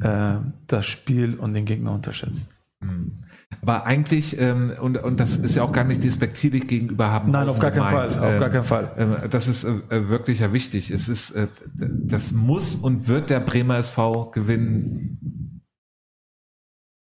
äh, 0.00 0.36
das 0.66 0.86
Spiel 0.86 1.38
und 1.38 1.52
den 1.52 1.66
Gegner 1.66 1.92
unterschätzt. 1.92 2.56
Hm. 2.82 3.16
Aber 3.60 3.84
eigentlich, 3.86 4.40
ähm, 4.40 4.72
und, 4.80 5.02
und 5.02 5.20
das 5.20 5.36
ist 5.36 5.54
ja 5.54 5.62
auch 5.62 5.72
gar 5.72 5.84
nicht 5.84 6.02
despektierlich 6.02 6.66
gegenüber 6.66 7.10
haben. 7.10 7.30
Nein, 7.30 7.48
auf 7.48 7.58
gar 7.58 7.70
keinen 7.70 7.90
Fall. 7.90 8.06
Auf 8.08 8.38
gar 8.38 8.50
keinen 8.50 8.64
Fall. 8.64 9.20
Äh, 9.24 9.28
das 9.28 9.48
ist 9.48 9.64
äh, 9.64 10.08
wirklich 10.08 10.40
ja 10.40 10.52
wichtig. 10.52 10.90
Es 10.90 11.08
ist, 11.08 11.32
äh, 11.32 11.48
das 11.74 12.32
muss 12.32 12.74
und 12.74 13.08
wird 13.08 13.30
der 13.30 13.40
Bremer 13.40 13.78
SV 13.78 14.30
gewinnen. 14.30 15.62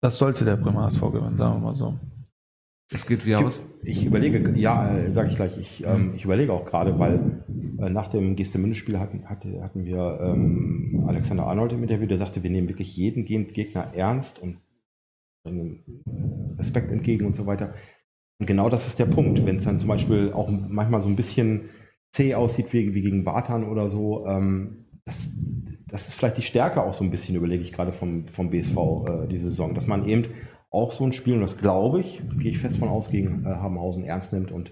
Das 0.02 0.18
sollte 0.18 0.46
der 0.46 0.56
Bremer 0.56 0.88
SV 0.88 1.12
gewinnen, 1.12 1.36
sagen 1.36 1.56
wir 1.56 1.60
mal 1.60 1.74
so. 1.74 2.00
Es 2.92 3.06
geht 3.06 3.26
wie 3.26 3.36
aus? 3.36 3.64
Ich 3.84 4.04
überlege, 4.04 4.54
ja, 4.58 4.98
äh, 4.98 5.12
sage 5.12 5.30
ich 5.30 5.36
gleich, 5.36 5.58
ich, 5.58 5.84
ähm, 5.86 6.14
ich 6.16 6.26
überlege 6.26 6.52
auch 6.52 6.66
gerade, 6.66 6.98
weil 6.98 7.44
äh, 7.78 7.90
nach 7.90 8.08
dem 8.08 8.36
Gestemünde-Spiel 8.36 9.00
hatten, 9.00 9.30
hatte, 9.30 9.62
hatten 9.62 9.86
wir 9.86 10.20
ähm, 10.22 11.04
Alexander 11.08 11.46
Arnold 11.46 11.74
im 11.74 11.84
Interview, 11.84 12.08
der 12.08 12.18
sagte, 12.18 12.42
wir 12.42 12.50
nehmen 12.50 12.68
wirklich 12.68 12.98
jeden 12.98 13.26
Gegner 13.26 13.94
ernst 13.94 14.40
und 14.40 14.58
äh, 15.46 15.52
Respekt 16.58 16.92
entgegen 16.92 17.26
und 17.26 17.36
so 17.36 17.46
weiter. 17.46 17.74
Und 18.40 18.46
genau 18.46 18.70
das 18.70 18.88
ist 18.88 19.00
der 19.00 19.06
Punkt. 19.06 19.46
Wenn 19.46 19.58
es 19.58 19.66
dann 19.66 19.80
zum 19.80 19.90
Beispiel 19.90 20.32
auch 20.34 20.50
manchmal 20.50 21.02
so 21.02 21.08
ein 21.08 21.16
bisschen 21.16 21.70
zäh 22.12 22.36
aussieht, 22.36 22.74
wie, 22.74 22.94
wie 22.94 23.02
gegen 23.02 23.24
Bartan 23.24 23.64
oder 23.66 23.90
so, 23.90 24.26
ähm, 24.26 24.86
das, 25.06 25.28
das 25.88 26.08
ist 26.08 26.14
vielleicht 26.14 26.38
die 26.38 26.44
Stärke 26.44 26.84
auch 26.84 26.94
so 26.94 27.04
ein 27.04 27.12
bisschen, 27.12 27.36
überlege 27.36 27.64
ich 27.64 27.74
gerade 27.74 27.92
vom, 27.92 28.28
vom 28.28 28.50
BSV 28.50 28.78
äh, 28.78 29.28
diese 29.28 29.50
Saison, 29.50 29.74
dass 29.74 29.88
man 29.88 30.08
eben 30.08 30.26
auch 30.72 30.92
so 30.92 31.04
ein 31.04 31.14
Spiel, 31.14 31.36
und 31.36 31.42
das 31.42 31.58
glaube 31.58 32.02
ich, 32.02 32.22
gehe 32.38 32.52
ich 32.52 32.60
fest 32.60 32.78
von 32.78 32.90
aus, 32.90 33.10
gegen 33.10 33.46
äh, 33.46 33.50
Habenhausen 33.50 34.04
ernst 34.04 34.34
nimmt 34.34 34.52
und 34.52 34.72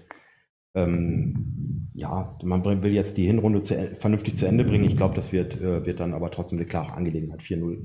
ähm, 0.74 1.88
ja, 1.94 2.36
man 2.44 2.64
will 2.64 2.92
jetzt 2.92 3.16
die 3.16 3.26
Hinrunde 3.26 3.62
zu, 3.62 3.74
vernünftig 3.98 4.36
zu 4.36 4.46
Ende 4.46 4.64
bringen. 4.64 4.84
Ich 4.84 4.96
glaube, 4.96 5.16
das 5.16 5.32
wird, 5.32 5.60
äh, 5.60 5.84
wird 5.84 5.98
dann 5.98 6.14
aber 6.14 6.30
trotzdem 6.30 6.58
eine 6.58 6.68
klare 6.68 6.92
Angelegenheit 6.92 7.40
4-0. 7.40 7.78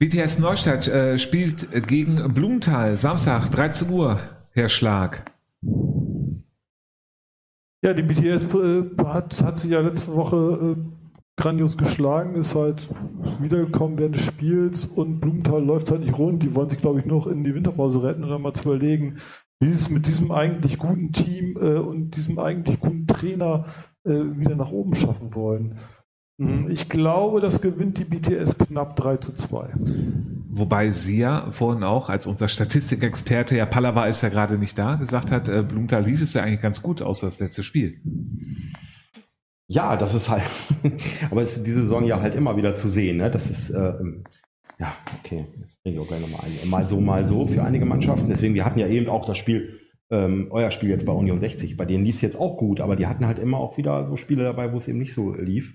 BTS 0.00 0.40
Neustadt 0.40 0.88
äh, 0.88 1.18
spielt 1.18 1.86
gegen 1.86 2.34
Blumenthal, 2.34 2.96
Samstag, 2.96 3.50
13 3.50 3.90
Uhr, 3.90 4.18
Herr 4.50 4.68
Schlag. 4.68 5.24
Ja, 7.84 7.92
die 7.94 8.02
BTS 8.02 8.44
äh, 8.54 9.04
hat, 9.04 9.40
hat 9.42 9.58
sich 9.58 9.70
ja 9.70 9.80
letzte 9.80 10.14
Woche 10.14 10.76
äh, 10.76 11.04
grandios 11.36 11.76
geschlagen, 11.76 12.34
ist 12.34 12.54
halt 12.54 12.88
wiedergekommen 13.40 13.98
während 13.98 14.16
des 14.16 14.24
Spiels 14.24 14.86
und 14.86 15.20
Blumenthal 15.20 15.62
läuft 15.62 15.90
halt 15.90 16.00
nicht 16.00 16.18
rund. 16.18 16.42
Die 16.42 16.54
wollen 16.54 16.70
sich, 16.70 16.80
glaube 16.80 17.00
ich, 17.00 17.06
noch 17.06 17.26
in 17.26 17.44
die 17.44 17.54
Winterpause 17.54 18.02
retten 18.02 18.24
und 18.24 18.30
dann 18.30 18.42
mal 18.42 18.54
zu 18.54 18.64
überlegen, 18.64 19.18
wie 19.60 19.66
sie 19.66 19.80
es 19.80 19.90
mit 19.90 20.06
diesem 20.06 20.32
eigentlich 20.32 20.78
guten 20.78 21.12
Team 21.12 21.56
äh, 21.60 21.74
und 21.74 22.16
diesem 22.16 22.38
eigentlich 22.38 22.80
guten 22.80 23.06
Trainer 23.06 23.66
äh, 24.04 24.10
wieder 24.10 24.56
nach 24.56 24.70
oben 24.70 24.94
schaffen 24.94 25.34
wollen. 25.34 25.78
Mhm, 26.38 26.68
ich 26.70 26.88
glaube, 26.88 27.40
das 27.40 27.60
gewinnt 27.60 27.98
die 27.98 28.04
BTS 28.04 28.58
knapp 28.58 28.96
3 28.96 29.18
zu 29.18 29.34
2. 29.34 29.68
Wobei 30.48 30.90
sie 30.90 31.18
ja 31.18 31.50
vorhin 31.50 31.82
auch 31.84 32.08
als 32.08 32.26
unser 32.26 32.48
Statistikexperte, 32.48 33.56
ja 33.56 33.66
Pallava 33.66 34.06
ist 34.06 34.22
ja 34.22 34.28
gerade 34.28 34.58
nicht 34.58 34.78
da, 34.78 34.96
gesagt 34.96 35.30
hat, 35.30 35.48
äh, 35.48 35.62
Blumenthal 35.62 36.04
lief 36.04 36.20
es 36.20 36.34
ja 36.34 36.42
eigentlich 36.42 36.60
ganz 36.60 36.82
gut, 36.82 37.02
außer 37.02 37.26
das 37.26 37.40
letzte 37.40 37.62
Spiel. 37.62 38.00
Ja, 39.66 39.96
das 39.96 40.14
ist 40.14 40.28
halt, 40.28 40.44
aber 41.30 41.42
es 41.42 41.56
ist 41.56 41.66
diese 41.66 41.82
Saison 41.82 42.04
ja 42.04 42.20
halt 42.20 42.34
immer 42.34 42.56
wieder 42.56 42.76
zu 42.76 42.88
sehen. 42.88 43.16
Ne? 43.16 43.30
Das 43.30 43.50
ist, 43.50 43.70
äh, 43.70 43.94
ja, 44.78 44.94
okay, 45.20 45.46
jetzt 45.60 45.82
bringe 45.82 45.96
ich 45.96 46.02
auch 46.02 46.08
gleich 46.08 46.20
nochmal 46.20 46.40
ein. 46.44 46.68
Mal 46.68 46.88
so, 46.88 47.00
mal 47.00 47.26
so 47.26 47.46
für 47.46 47.62
einige 47.62 47.86
Mannschaften. 47.86 48.28
Deswegen, 48.28 48.54
wir 48.54 48.64
hatten 48.64 48.78
ja 48.78 48.88
eben 48.88 49.08
auch 49.08 49.24
das 49.24 49.38
Spiel, 49.38 49.80
ähm, 50.10 50.48
euer 50.50 50.70
Spiel 50.70 50.90
jetzt 50.90 51.06
bei 51.06 51.12
Union 51.12 51.40
60. 51.40 51.76
Bei 51.76 51.84
denen 51.84 52.04
lief 52.04 52.16
es 52.16 52.20
jetzt 52.20 52.38
auch 52.38 52.56
gut, 52.56 52.80
aber 52.80 52.96
die 52.96 53.06
hatten 53.06 53.26
halt 53.26 53.38
immer 53.38 53.58
auch 53.58 53.76
wieder 53.76 54.08
so 54.08 54.16
Spiele 54.16 54.42
dabei, 54.44 54.72
wo 54.72 54.78
es 54.78 54.88
eben 54.88 54.98
nicht 54.98 55.14
so 55.14 55.32
lief. 55.32 55.74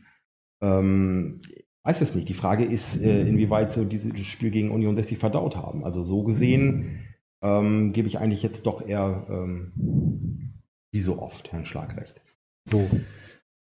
Ähm, 0.61 1.41
weiß 1.83 2.01
es 2.01 2.15
nicht. 2.15 2.29
Die 2.29 2.33
Frage 2.33 2.65
ist, 2.65 3.01
äh, 3.01 3.21
inwieweit 3.21 3.71
so 3.71 3.85
dieses 3.85 4.15
Spiel 4.27 4.51
gegen 4.51 4.71
Union 4.71 4.95
60 4.95 5.17
verdaut 5.17 5.55
haben. 5.55 5.83
Also 5.83 6.03
so 6.03 6.23
gesehen 6.23 7.05
ähm, 7.41 7.93
gebe 7.93 8.07
ich 8.07 8.19
eigentlich 8.19 8.43
jetzt 8.43 8.65
doch 8.65 8.85
eher, 8.85 9.25
ähm, 9.29 10.53
wie 10.91 11.01
so 11.01 11.21
oft, 11.21 11.51
Herrn 11.51 11.65
Schlagrecht. 11.65 12.21
So. 12.69 12.89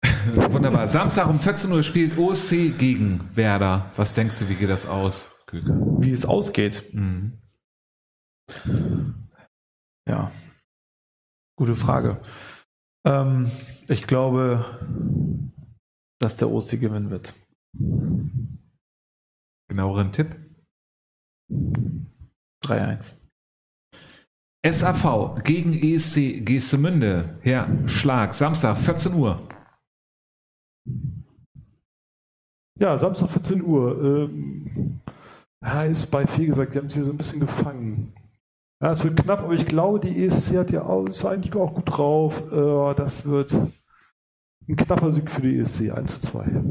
Wunderbar. 0.51 0.87
Samstag 0.87 1.27
um 1.27 1.39
14 1.39 1.71
Uhr 1.71 1.83
spielt 1.83 2.17
OSC 2.17 2.77
gegen 2.77 3.29
Werder. 3.35 3.91
Was 3.95 4.13
denkst 4.15 4.39
du, 4.39 4.49
wie 4.49 4.55
geht 4.55 4.69
das 4.69 4.85
aus, 4.85 5.31
Küke? 5.45 5.73
Wie 5.99 6.11
es 6.11 6.25
ausgeht? 6.25 6.83
Mhm. 6.93 7.33
Ja, 10.07 10.31
gute 11.57 11.75
Frage. 11.75 12.21
Ähm, 13.05 13.51
ich 13.89 14.07
glaube, 14.07 14.65
dass 16.19 16.37
der 16.37 16.49
OSC 16.49 16.79
gewinnen 16.79 17.09
wird. 17.09 17.33
Genaueren 19.69 20.11
Tipp? 20.11 20.35
3-1. 22.63 23.15
SAV 24.65 25.43
gegen 25.43 25.73
ESC 25.73 26.45
Geestemünde. 26.45 27.37
Herr 27.41 27.67
Schlag, 27.87 28.33
Samstag, 28.35 28.77
14 28.77 29.13
Uhr. 29.13 29.47
Ja, 32.79 32.97
Samstag 32.97 33.29
14 33.29 33.63
Uhr. 33.63 34.03
Ähm, 34.03 34.99
ja, 35.63 35.83
ist 35.83 36.07
bei 36.07 36.27
viel 36.27 36.47
gesagt, 36.47 36.73
die 36.73 36.79
haben 36.79 36.89
sich 36.89 37.03
so 37.03 37.11
ein 37.11 37.17
bisschen 37.17 37.39
gefangen. 37.39 38.13
Ja, 38.81 38.91
es 38.91 39.03
wird 39.03 39.17
knapp, 39.17 39.41
aber 39.41 39.53
ich 39.53 39.65
glaube, 39.65 39.99
die 39.99 40.25
ESC 40.25 40.57
hat 40.57 40.71
ja 40.71 40.83
auch, 40.83 41.07
ist 41.07 41.25
eigentlich 41.25 41.55
auch 41.55 41.73
gut 41.73 41.97
drauf. 41.97 42.51
Äh, 42.51 42.93
das 42.93 43.25
wird 43.25 43.51
ein 44.67 44.75
knapper 44.75 45.11
Sieg 45.11 45.31
für 45.31 45.41
die 45.41 45.57
ESC, 45.57 45.91
1 45.91 46.19
zu 46.19 46.31
2. 46.31 46.63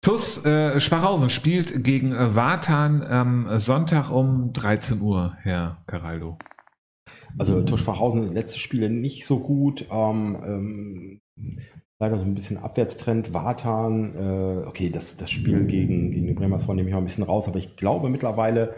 TUS 0.00 0.44
äh, 0.44 0.80
Sparhausen 0.80 1.28
spielt 1.28 1.84
gegen 1.84 2.12
äh, 2.12 2.34
Wartan 2.34 3.02
am 3.02 3.58
Sonntag 3.58 4.10
um 4.10 4.52
13 4.52 5.00
Uhr, 5.00 5.36
Herr 5.42 5.82
Caraldo. 5.86 6.38
Also 7.36 7.62
TUS 7.62 7.80
Sparhausen, 7.80 8.32
letzte 8.32 8.58
Spiele 8.58 8.90
nicht 8.90 9.26
so 9.26 9.40
gut. 9.40 9.86
Ähm, 9.90 11.20
ähm, 11.36 11.60
leider 11.98 12.18
so 12.18 12.24
ein 12.24 12.34
bisschen 12.34 12.58
Abwärtstrend. 12.58 13.34
Wartan, 13.34 14.14
äh, 14.14 14.66
okay, 14.66 14.90
das, 14.90 15.16
das 15.16 15.30
Spiel 15.30 15.64
gegen, 15.64 16.12
gegen 16.12 16.26
den 16.26 16.36
Bremer 16.36 16.56
SV 16.56 16.74
nehme 16.74 16.88
ich 16.88 16.94
mal 16.94 17.00
ein 17.00 17.04
bisschen 17.04 17.24
raus, 17.24 17.48
aber 17.48 17.58
ich 17.58 17.76
glaube 17.76 18.08
mittlerweile 18.08 18.76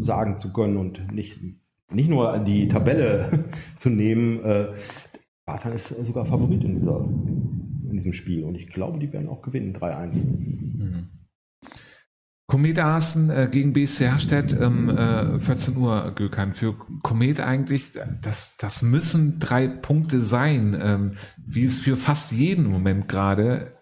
sagen 0.00 0.38
zu 0.38 0.52
können 0.52 0.76
und 0.76 1.12
nicht, 1.12 1.40
nicht 1.90 2.08
nur 2.08 2.38
die 2.38 2.68
Tabelle 2.68 3.44
zu 3.76 3.90
nehmen, 3.90 4.42
äh, 4.44 4.68
Wartan 5.46 5.72
ist 5.72 5.88
sogar 5.88 6.26
Favorit 6.26 6.62
in, 6.64 6.76
dieser, 6.76 7.00
in 7.00 7.90
diesem 7.92 8.12
Spiel 8.12 8.44
und 8.44 8.54
ich 8.54 8.68
glaube, 8.68 8.98
die 8.98 9.12
werden 9.12 9.28
auch 9.28 9.42
gewinnen, 9.42 9.74
3-1. 9.74 10.24
Mhm. 10.24 11.08
Komet 12.50 12.80
Aßen 12.80 13.30
äh, 13.30 13.48
gegen 13.48 13.72
BSC 13.72 14.06
Herstedt 14.06 14.60
ähm, 14.60 14.88
äh, 14.88 15.38
14 15.38 15.76
Uhr, 15.76 16.12
Gökhan. 16.16 16.52
Für 16.52 16.74
Komet 17.02 17.38
eigentlich, 17.38 17.92
das, 18.20 18.56
das 18.56 18.82
müssen 18.82 19.38
drei 19.38 19.68
Punkte 19.68 20.20
sein, 20.20 20.76
ähm, 20.82 21.12
wie 21.36 21.64
es 21.64 21.78
für 21.78 21.96
fast 21.96 22.32
jeden 22.32 22.66
Moment 22.66 23.06
gerade. 23.06 23.76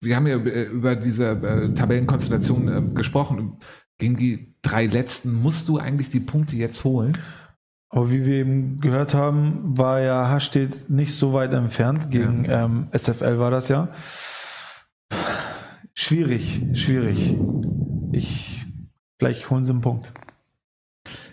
Wir 0.00 0.16
haben 0.16 0.26
ja 0.26 0.36
über 0.36 0.96
diese 0.96 1.28
äh, 1.28 1.74
Tabellenkonstellation 1.74 2.68
äh, 2.68 2.94
gesprochen. 2.94 3.58
Gegen 3.98 4.16
die 4.16 4.54
drei 4.62 4.86
letzten 4.86 5.34
musst 5.34 5.68
du 5.68 5.76
eigentlich 5.76 6.08
die 6.08 6.20
Punkte 6.20 6.56
jetzt 6.56 6.84
holen. 6.84 7.18
Aber 7.92 8.10
wie 8.10 8.24
wir 8.24 8.36
eben 8.36 8.78
gehört 8.78 9.14
haben, 9.14 9.76
war 9.76 10.00
ja 10.00 10.28
Hastedt 10.28 10.88
nicht 10.88 11.14
so 11.14 11.32
weit 11.32 11.52
entfernt. 11.52 12.10
Gegen 12.10 12.44
ja. 12.44 12.64
ähm, 12.64 12.88
SFL 12.92 13.40
war 13.40 13.50
das 13.50 13.68
ja. 13.68 13.88
Schwierig, 15.92 16.62
schwierig. 16.74 17.36
Ich, 18.12 18.64
vielleicht 19.18 19.50
holen 19.50 19.64
sie 19.64 19.72
einen 19.72 19.80
Punkt. 19.80 20.12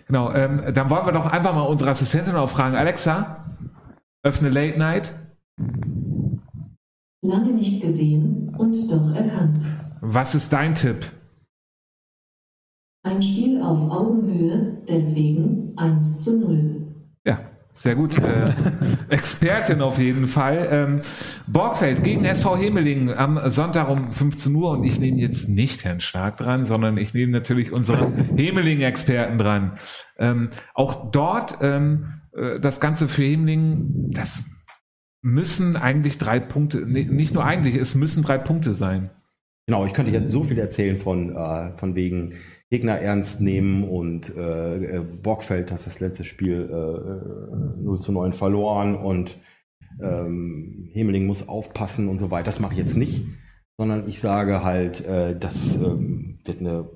Genau, 0.08 0.32
ähm, 0.32 0.74
dann 0.74 0.90
wollen 0.90 1.06
wir 1.06 1.12
doch 1.12 1.26
einfach 1.26 1.54
mal 1.54 1.62
unsere 1.62 1.90
Assistentin 1.90 2.34
auffragen. 2.34 2.74
Alexa, 2.74 3.44
öffne 4.24 4.48
Late 4.48 4.78
Night. 4.78 5.14
Lange 7.22 7.52
nicht 7.52 7.80
gesehen 7.82 8.54
und 8.58 8.74
doch 8.90 9.14
erkannt. 9.14 9.64
Was 10.00 10.34
ist 10.34 10.52
dein 10.52 10.74
Tipp? 10.74 11.10
Ein 13.04 13.22
Spiel 13.22 13.62
auf 13.62 13.90
Augenhöhe, 13.90 14.82
deswegen 14.88 15.67
1 15.78 16.24
zu 16.24 16.40
0. 16.40 16.86
Ja, 17.24 17.40
Sehr 17.74 17.94
gut. 17.94 18.18
Äh, 18.18 18.50
Expertin 19.08 19.80
auf 19.80 19.98
jeden 19.98 20.26
Fall. 20.26 20.68
Ähm, 20.70 21.00
Borgfeld 21.46 22.02
gegen 22.02 22.24
SV 22.24 22.56
Hemeling 22.56 23.12
am 23.12 23.38
Sonntag 23.50 23.88
um 23.88 24.10
15 24.10 24.54
Uhr 24.54 24.70
und 24.70 24.84
ich 24.84 24.98
nehme 24.98 25.18
jetzt 25.18 25.48
nicht 25.48 25.84
Herrn 25.84 26.00
Stark 26.00 26.38
dran, 26.38 26.64
sondern 26.64 26.96
ich 26.96 27.14
nehme 27.14 27.30
natürlich 27.30 27.72
unseren 27.72 28.12
Hemeling-Experten 28.36 29.38
dran. 29.38 29.78
Ähm, 30.18 30.50
auch 30.74 31.12
dort 31.12 31.58
ähm, 31.60 32.20
äh, 32.32 32.58
das 32.58 32.80
Ganze 32.80 33.06
für 33.06 33.22
Hemeling, 33.22 34.10
das 34.10 34.46
müssen 35.22 35.76
eigentlich 35.76 36.18
drei 36.18 36.40
Punkte, 36.40 36.78
nicht 36.78 37.32
nur 37.32 37.44
eigentlich, 37.44 37.76
es 37.76 37.94
müssen 37.94 38.22
drei 38.22 38.38
Punkte 38.38 38.72
sein. 38.72 39.10
Genau, 39.66 39.84
ich 39.84 39.92
könnte 39.92 40.10
jetzt 40.10 40.30
so 40.30 40.44
viel 40.44 40.58
erzählen 40.58 40.98
von, 40.98 41.36
äh, 41.36 41.76
von 41.76 41.94
wegen 41.94 42.34
Gegner 42.70 42.98
ernst 42.98 43.40
nehmen 43.40 43.84
und 43.84 44.36
äh, 44.36 44.98
äh 44.98 45.00
Borgfeld 45.00 45.72
hat 45.72 45.86
das 45.86 46.00
letzte 46.00 46.24
Spiel 46.24 46.68
äh, 46.70 47.82
0 47.82 47.98
zu 48.00 48.12
9 48.12 48.34
verloren 48.34 48.94
und 48.94 49.38
ähm, 50.00 50.88
Hemeling 50.92 51.26
muss 51.26 51.48
aufpassen 51.48 52.08
und 52.08 52.18
so 52.18 52.30
weiter. 52.30 52.44
Das 52.44 52.60
mache 52.60 52.72
ich 52.72 52.78
jetzt 52.78 52.96
nicht, 52.96 53.24
sondern 53.78 54.06
ich 54.06 54.20
sage 54.20 54.62
halt, 54.62 55.04
äh, 55.06 55.38
das 55.38 55.76
ähm, 55.76 56.40
wird 56.44 56.60
eine 56.60 56.88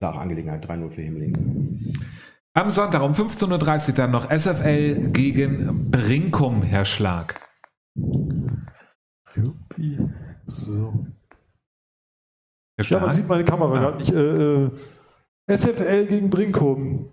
klare 0.00 0.20
Angelegenheit, 0.20 0.64
3-0 0.64 0.90
für 0.90 1.02
Hemeling. 1.02 1.94
Am 2.54 2.70
Sonntag 2.70 3.02
um 3.02 3.12
15.30 3.12 3.88
Uhr 3.88 3.94
dann 3.94 4.10
noch 4.10 4.30
SFL 4.30 5.10
gegen 5.12 5.90
Brinkum, 5.90 6.62
Herr 6.62 6.84
Schlag. 6.84 7.40
So. 10.46 11.06
Ja, 12.80 13.00
man 13.00 13.12
sieht 13.12 13.28
meine 13.28 13.44
Kamera 13.44 13.74
ja. 13.74 13.80
gerade 13.80 13.98
nicht. 13.98 14.12
Äh, 14.12 14.64
äh 14.64 14.70
SFL 15.48 16.06
gegen 16.06 16.30
Brinkum. 16.30 17.08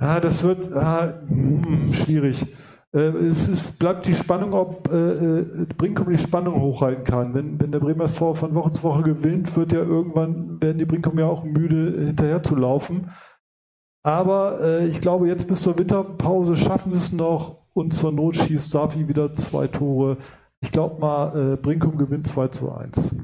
Ja, 0.00 0.20
das 0.20 0.42
wird 0.42 0.72
ah, 0.74 1.14
hm, 1.26 1.92
schwierig. 1.92 2.44
Äh, 2.92 2.98
es 2.98 3.48
ist, 3.48 3.78
bleibt 3.78 4.06
die 4.06 4.14
Spannung, 4.14 4.52
ob 4.52 4.92
äh, 4.92 4.96
äh, 4.96 5.66
Brinkum 5.78 6.10
die 6.10 6.18
Spannung 6.18 6.60
hochhalten 6.60 7.04
kann. 7.04 7.34
Wenn, 7.34 7.60
wenn 7.60 7.72
der 7.72 7.80
Bremer 7.80 8.04
SV 8.04 8.34
von 8.34 8.54
Woche 8.54 8.72
zu 8.72 8.82
Woche 8.82 9.02
gewinnt, 9.02 9.56
wird 9.56 9.72
ja 9.72 9.80
irgendwann, 9.80 10.60
werden 10.60 10.78
die 10.78 10.84
Brinkum 10.84 11.18
ja 11.18 11.26
auch 11.26 11.44
müde, 11.44 12.06
hinterher 12.06 12.42
zu 12.42 12.56
laufen. 12.56 13.10
Aber 14.02 14.60
äh, 14.60 14.86
ich 14.86 15.00
glaube, 15.00 15.28
jetzt 15.28 15.46
bis 15.46 15.62
zur 15.62 15.78
Winterpause 15.78 16.56
schaffen 16.56 16.92
wir 16.92 16.98
es 16.98 17.12
noch 17.12 17.58
und 17.74 17.92
zur 17.92 18.12
Not 18.12 18.36
schießt 18.36 18.70
Safi 18.70 19.08
wieder 19.08 19.34
zwei 19.36 19.68
Tore. 19.68 20.18
Ich 20.60 20.70
glaube 20.70 21.00
mal, 21.00 21.52
äh, 21.52 21.56
Brinkum 21.56 21.96
gewinnt 21.98 22.26
2 22.26 22.48
zu 22.48 22.72
1. 22.72 23.14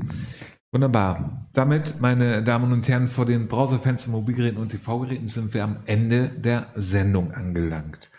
Wunderbar. 0.73 1.49
Damit, 1.53 2.01
meine 2.01 2.43
Damen 2.43 2.73
und 2.73 2.89
Herren, 2.89 3.07
vor 3.07 3.27
den 3.27 3.47
Browserfenstern, 3.47 4.13
Mobilgeräten 4.13 4.59
und 4.59 4.71
TV-Geräten 4.71 5.29
sind 5.29 5.53
wir 5.53 5.65
am 5.65 5.77
Ende 5.85 6.31
der 6.31 6.69
Sendung 6.75 7.33
angelangt. 7.33 8.11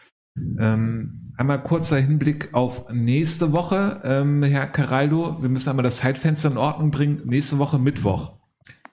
Ähm, 0.60 1.32
einmal 1.36 1.64
kurzer 1.64 1.98
Hinblick 1.98 2.54
auf 2.54 2.92
nächste 2.92 3.54
Woche. 3.54 4.02
Ähm, 4.04 4.44
Herr 4.44 4.68
Caraldo, 4.68 5.42
wir 5.42 5.50
müssen 5.50 5.70
einmal 5.70 5.84
das 5.84 5.98
Zeitfenster 5.98 6.52
in 6.52 6.58
Ordnung 6.58 6.92
bringen. 6.92 7.22
Nächste 7.26 7.58
Woche 7.58 7.80
Mittwoch. 7.80 8.38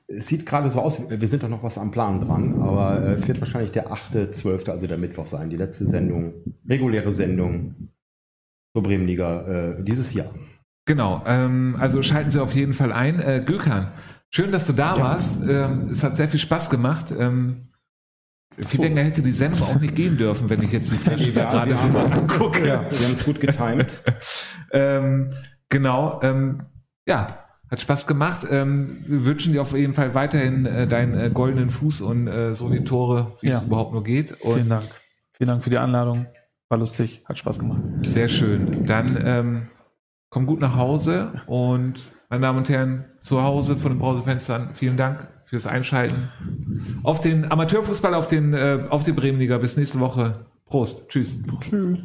Es 0.06 0.26
sieht 0.26 0.46
gerade 0.46 0.70
so 0.70 0.80
aus, 0.80 1.10
wir 1.10 1.28
sind 1.28 1.42
doch 1.42 1.48
noch 1.50 1.62
was 1.62 1.76
am 1.76 1.90
Plan 1.90 2.24
dran, 2.24 2.60
aber 2.62 3.00
äh, 3.00 3.12
es 3.12 3.28
wird 3.28 3.40
wahrscheinlich 3.40 3.72
der 3.72 3.92
8.12., 3.92 4.70
also 4.70 4.86
der 4.86 4.98
Mittwoch 4.98 5.26
sein, 5.26 5.50
die 5.50 5.56
letzte 5.56 5.86
Sendung, 5.86 6.32
reguläre 6.66 7.12
Sendung 7.12 7.90
zur 8.74 8.82
Bremenliga 8.82 9.76
äh, 9.76 9.84
dieses 9.84 10.14
Jahr. 10.14 10.32
Genau, 10.90 11.22
ähm, 11.24 11.76
also 11.78 12.02
schalten 12.02 12.32
Sie 12.32 12.42
auf 12.42 12.52
jeden 12.52 12.72
Fall 12.72 12.90
ein. 12.90 13.20
Äh, 13.20 13.44
Gökhan, 13.46 13.92
schön, 14.28 14.50
dass 14.50 14.66
du 14.66 14.72
da 14.72 14.96
ja. 14.96 15.00
warst. 15.00 15.36
Ähm, 15.48 15.88
es 15.88 16.02
hat 16.02 16.16
sehr 16.16 16.26
viel 16.26 16.40
Spaß 16.40 16.68
gemacht. 16.68 17.14
Ähm, 17.16 17.68
viel 18.58 18.80
länger 18.80 19.02
hätte 19.02 19.22
die 19.22 19.30
Sendung 19.30 19.62
auch 19.62 19.78
nicht 19.78 19.94
gehen 19.94 20.18
dürfen, 20.18 20.50
wenn 20.50 20.60
ich 20.64 20.72
jetzt 20.72 20.90
die 20.90 20.96
Flasche 20.98 21.32
da 21.32 21.48
gerade 21.48 21.76
so 21.76 21.86
angucke. 21.96 22.66
Ja, 22.66 22.90
wir 22.90 23.06
haben 23.06 23.14
es 23.14 23.24
gut 23.24 23.38
getimt. 23.38 24.02
ähm, 24.72 25.30
genau, 25.68 26.18
ähm, 26.24 26.64
ja, 27.06 27.38
hat 27.70 27.80
Spaß 27.80 28.08
gemacht. 28.08 28.48
Ähm, 28.50 28.96
wir 29.06 29.26
wünschen 29.26 29.52
dir 29.52 29.62
auf 29.62 29.70
jeden 29.70 29.94
Fall 29.94 30.16
weiterhin 30.16 30.66
äh, 30.66 30.88
deinen 30.88 31.16
äh, 31.16 31.30
goldenen 31.32 31.70
Fuß 31.70 32.00
und 32.00 32.26
äh, 32.26 32.52
so 32.56 32.68
die 32.68 32.82
Tore, 32.82 33.36
wie 33.42 33.50
ja. 33.50 33.58
es 33.58 33.62
überhaupt 33.62 33.92
nur 33.92 34.02
geht. 34.02 34.32
Und 34.40 34.54
Vielen 34.54 34.68
Dank. 34.70 34.86
Vielen 35.34 35.48
Dank 35.50 35.62
für 35.62 35.70
die 35.70 35.78
Einladung. 35.78 36.26
War 36.68 36.78
lustig, 36.78 37.22
hat 37.26 37.38
Spaß 37.38 37.60
gemacht. 37.60 37.80
Sehr 38.06 38.26
schön. 38.26 38.86
Dann 38.86 39.22
ähm, 39.24 39.68
komm 40.30 40.46
gut 40.46 40.60
nach 40.60 40.76
Hause 40.76 41.42
und 41.46 42.10
meine 42.30 42.42
Damen 42.42 42.58
und 42.58 42.68
Herren, 42.68 43.04
zu 43.20 43.42
Hause 43.42 43.76
vor 43.76 43.90
den 43.90 43.98
Brausefenstern, 43.98 44.70
vielen 44.72 44.96
Dank 44.96 45.28
fürs 45.44 45.66
Einschalten. 45.66 46.30
Auf 47.02 47.20
den 47.20 47.50
Amateurfußball, 47.50 48.14
auf 48.14 48.28
den, 48.28 48.54
äh, 48.54 48.86
auf 48.88 49.02
die 49.02 49.12
Bremenliga. 49.12 49.58
Bis 49.58 49.76
nächste 49.76 49.98
Woche. 49.98 50.46
Prost. 50.64 51.08
Tschüss. 51.08 51.36
Tschüss. 51.60 51.98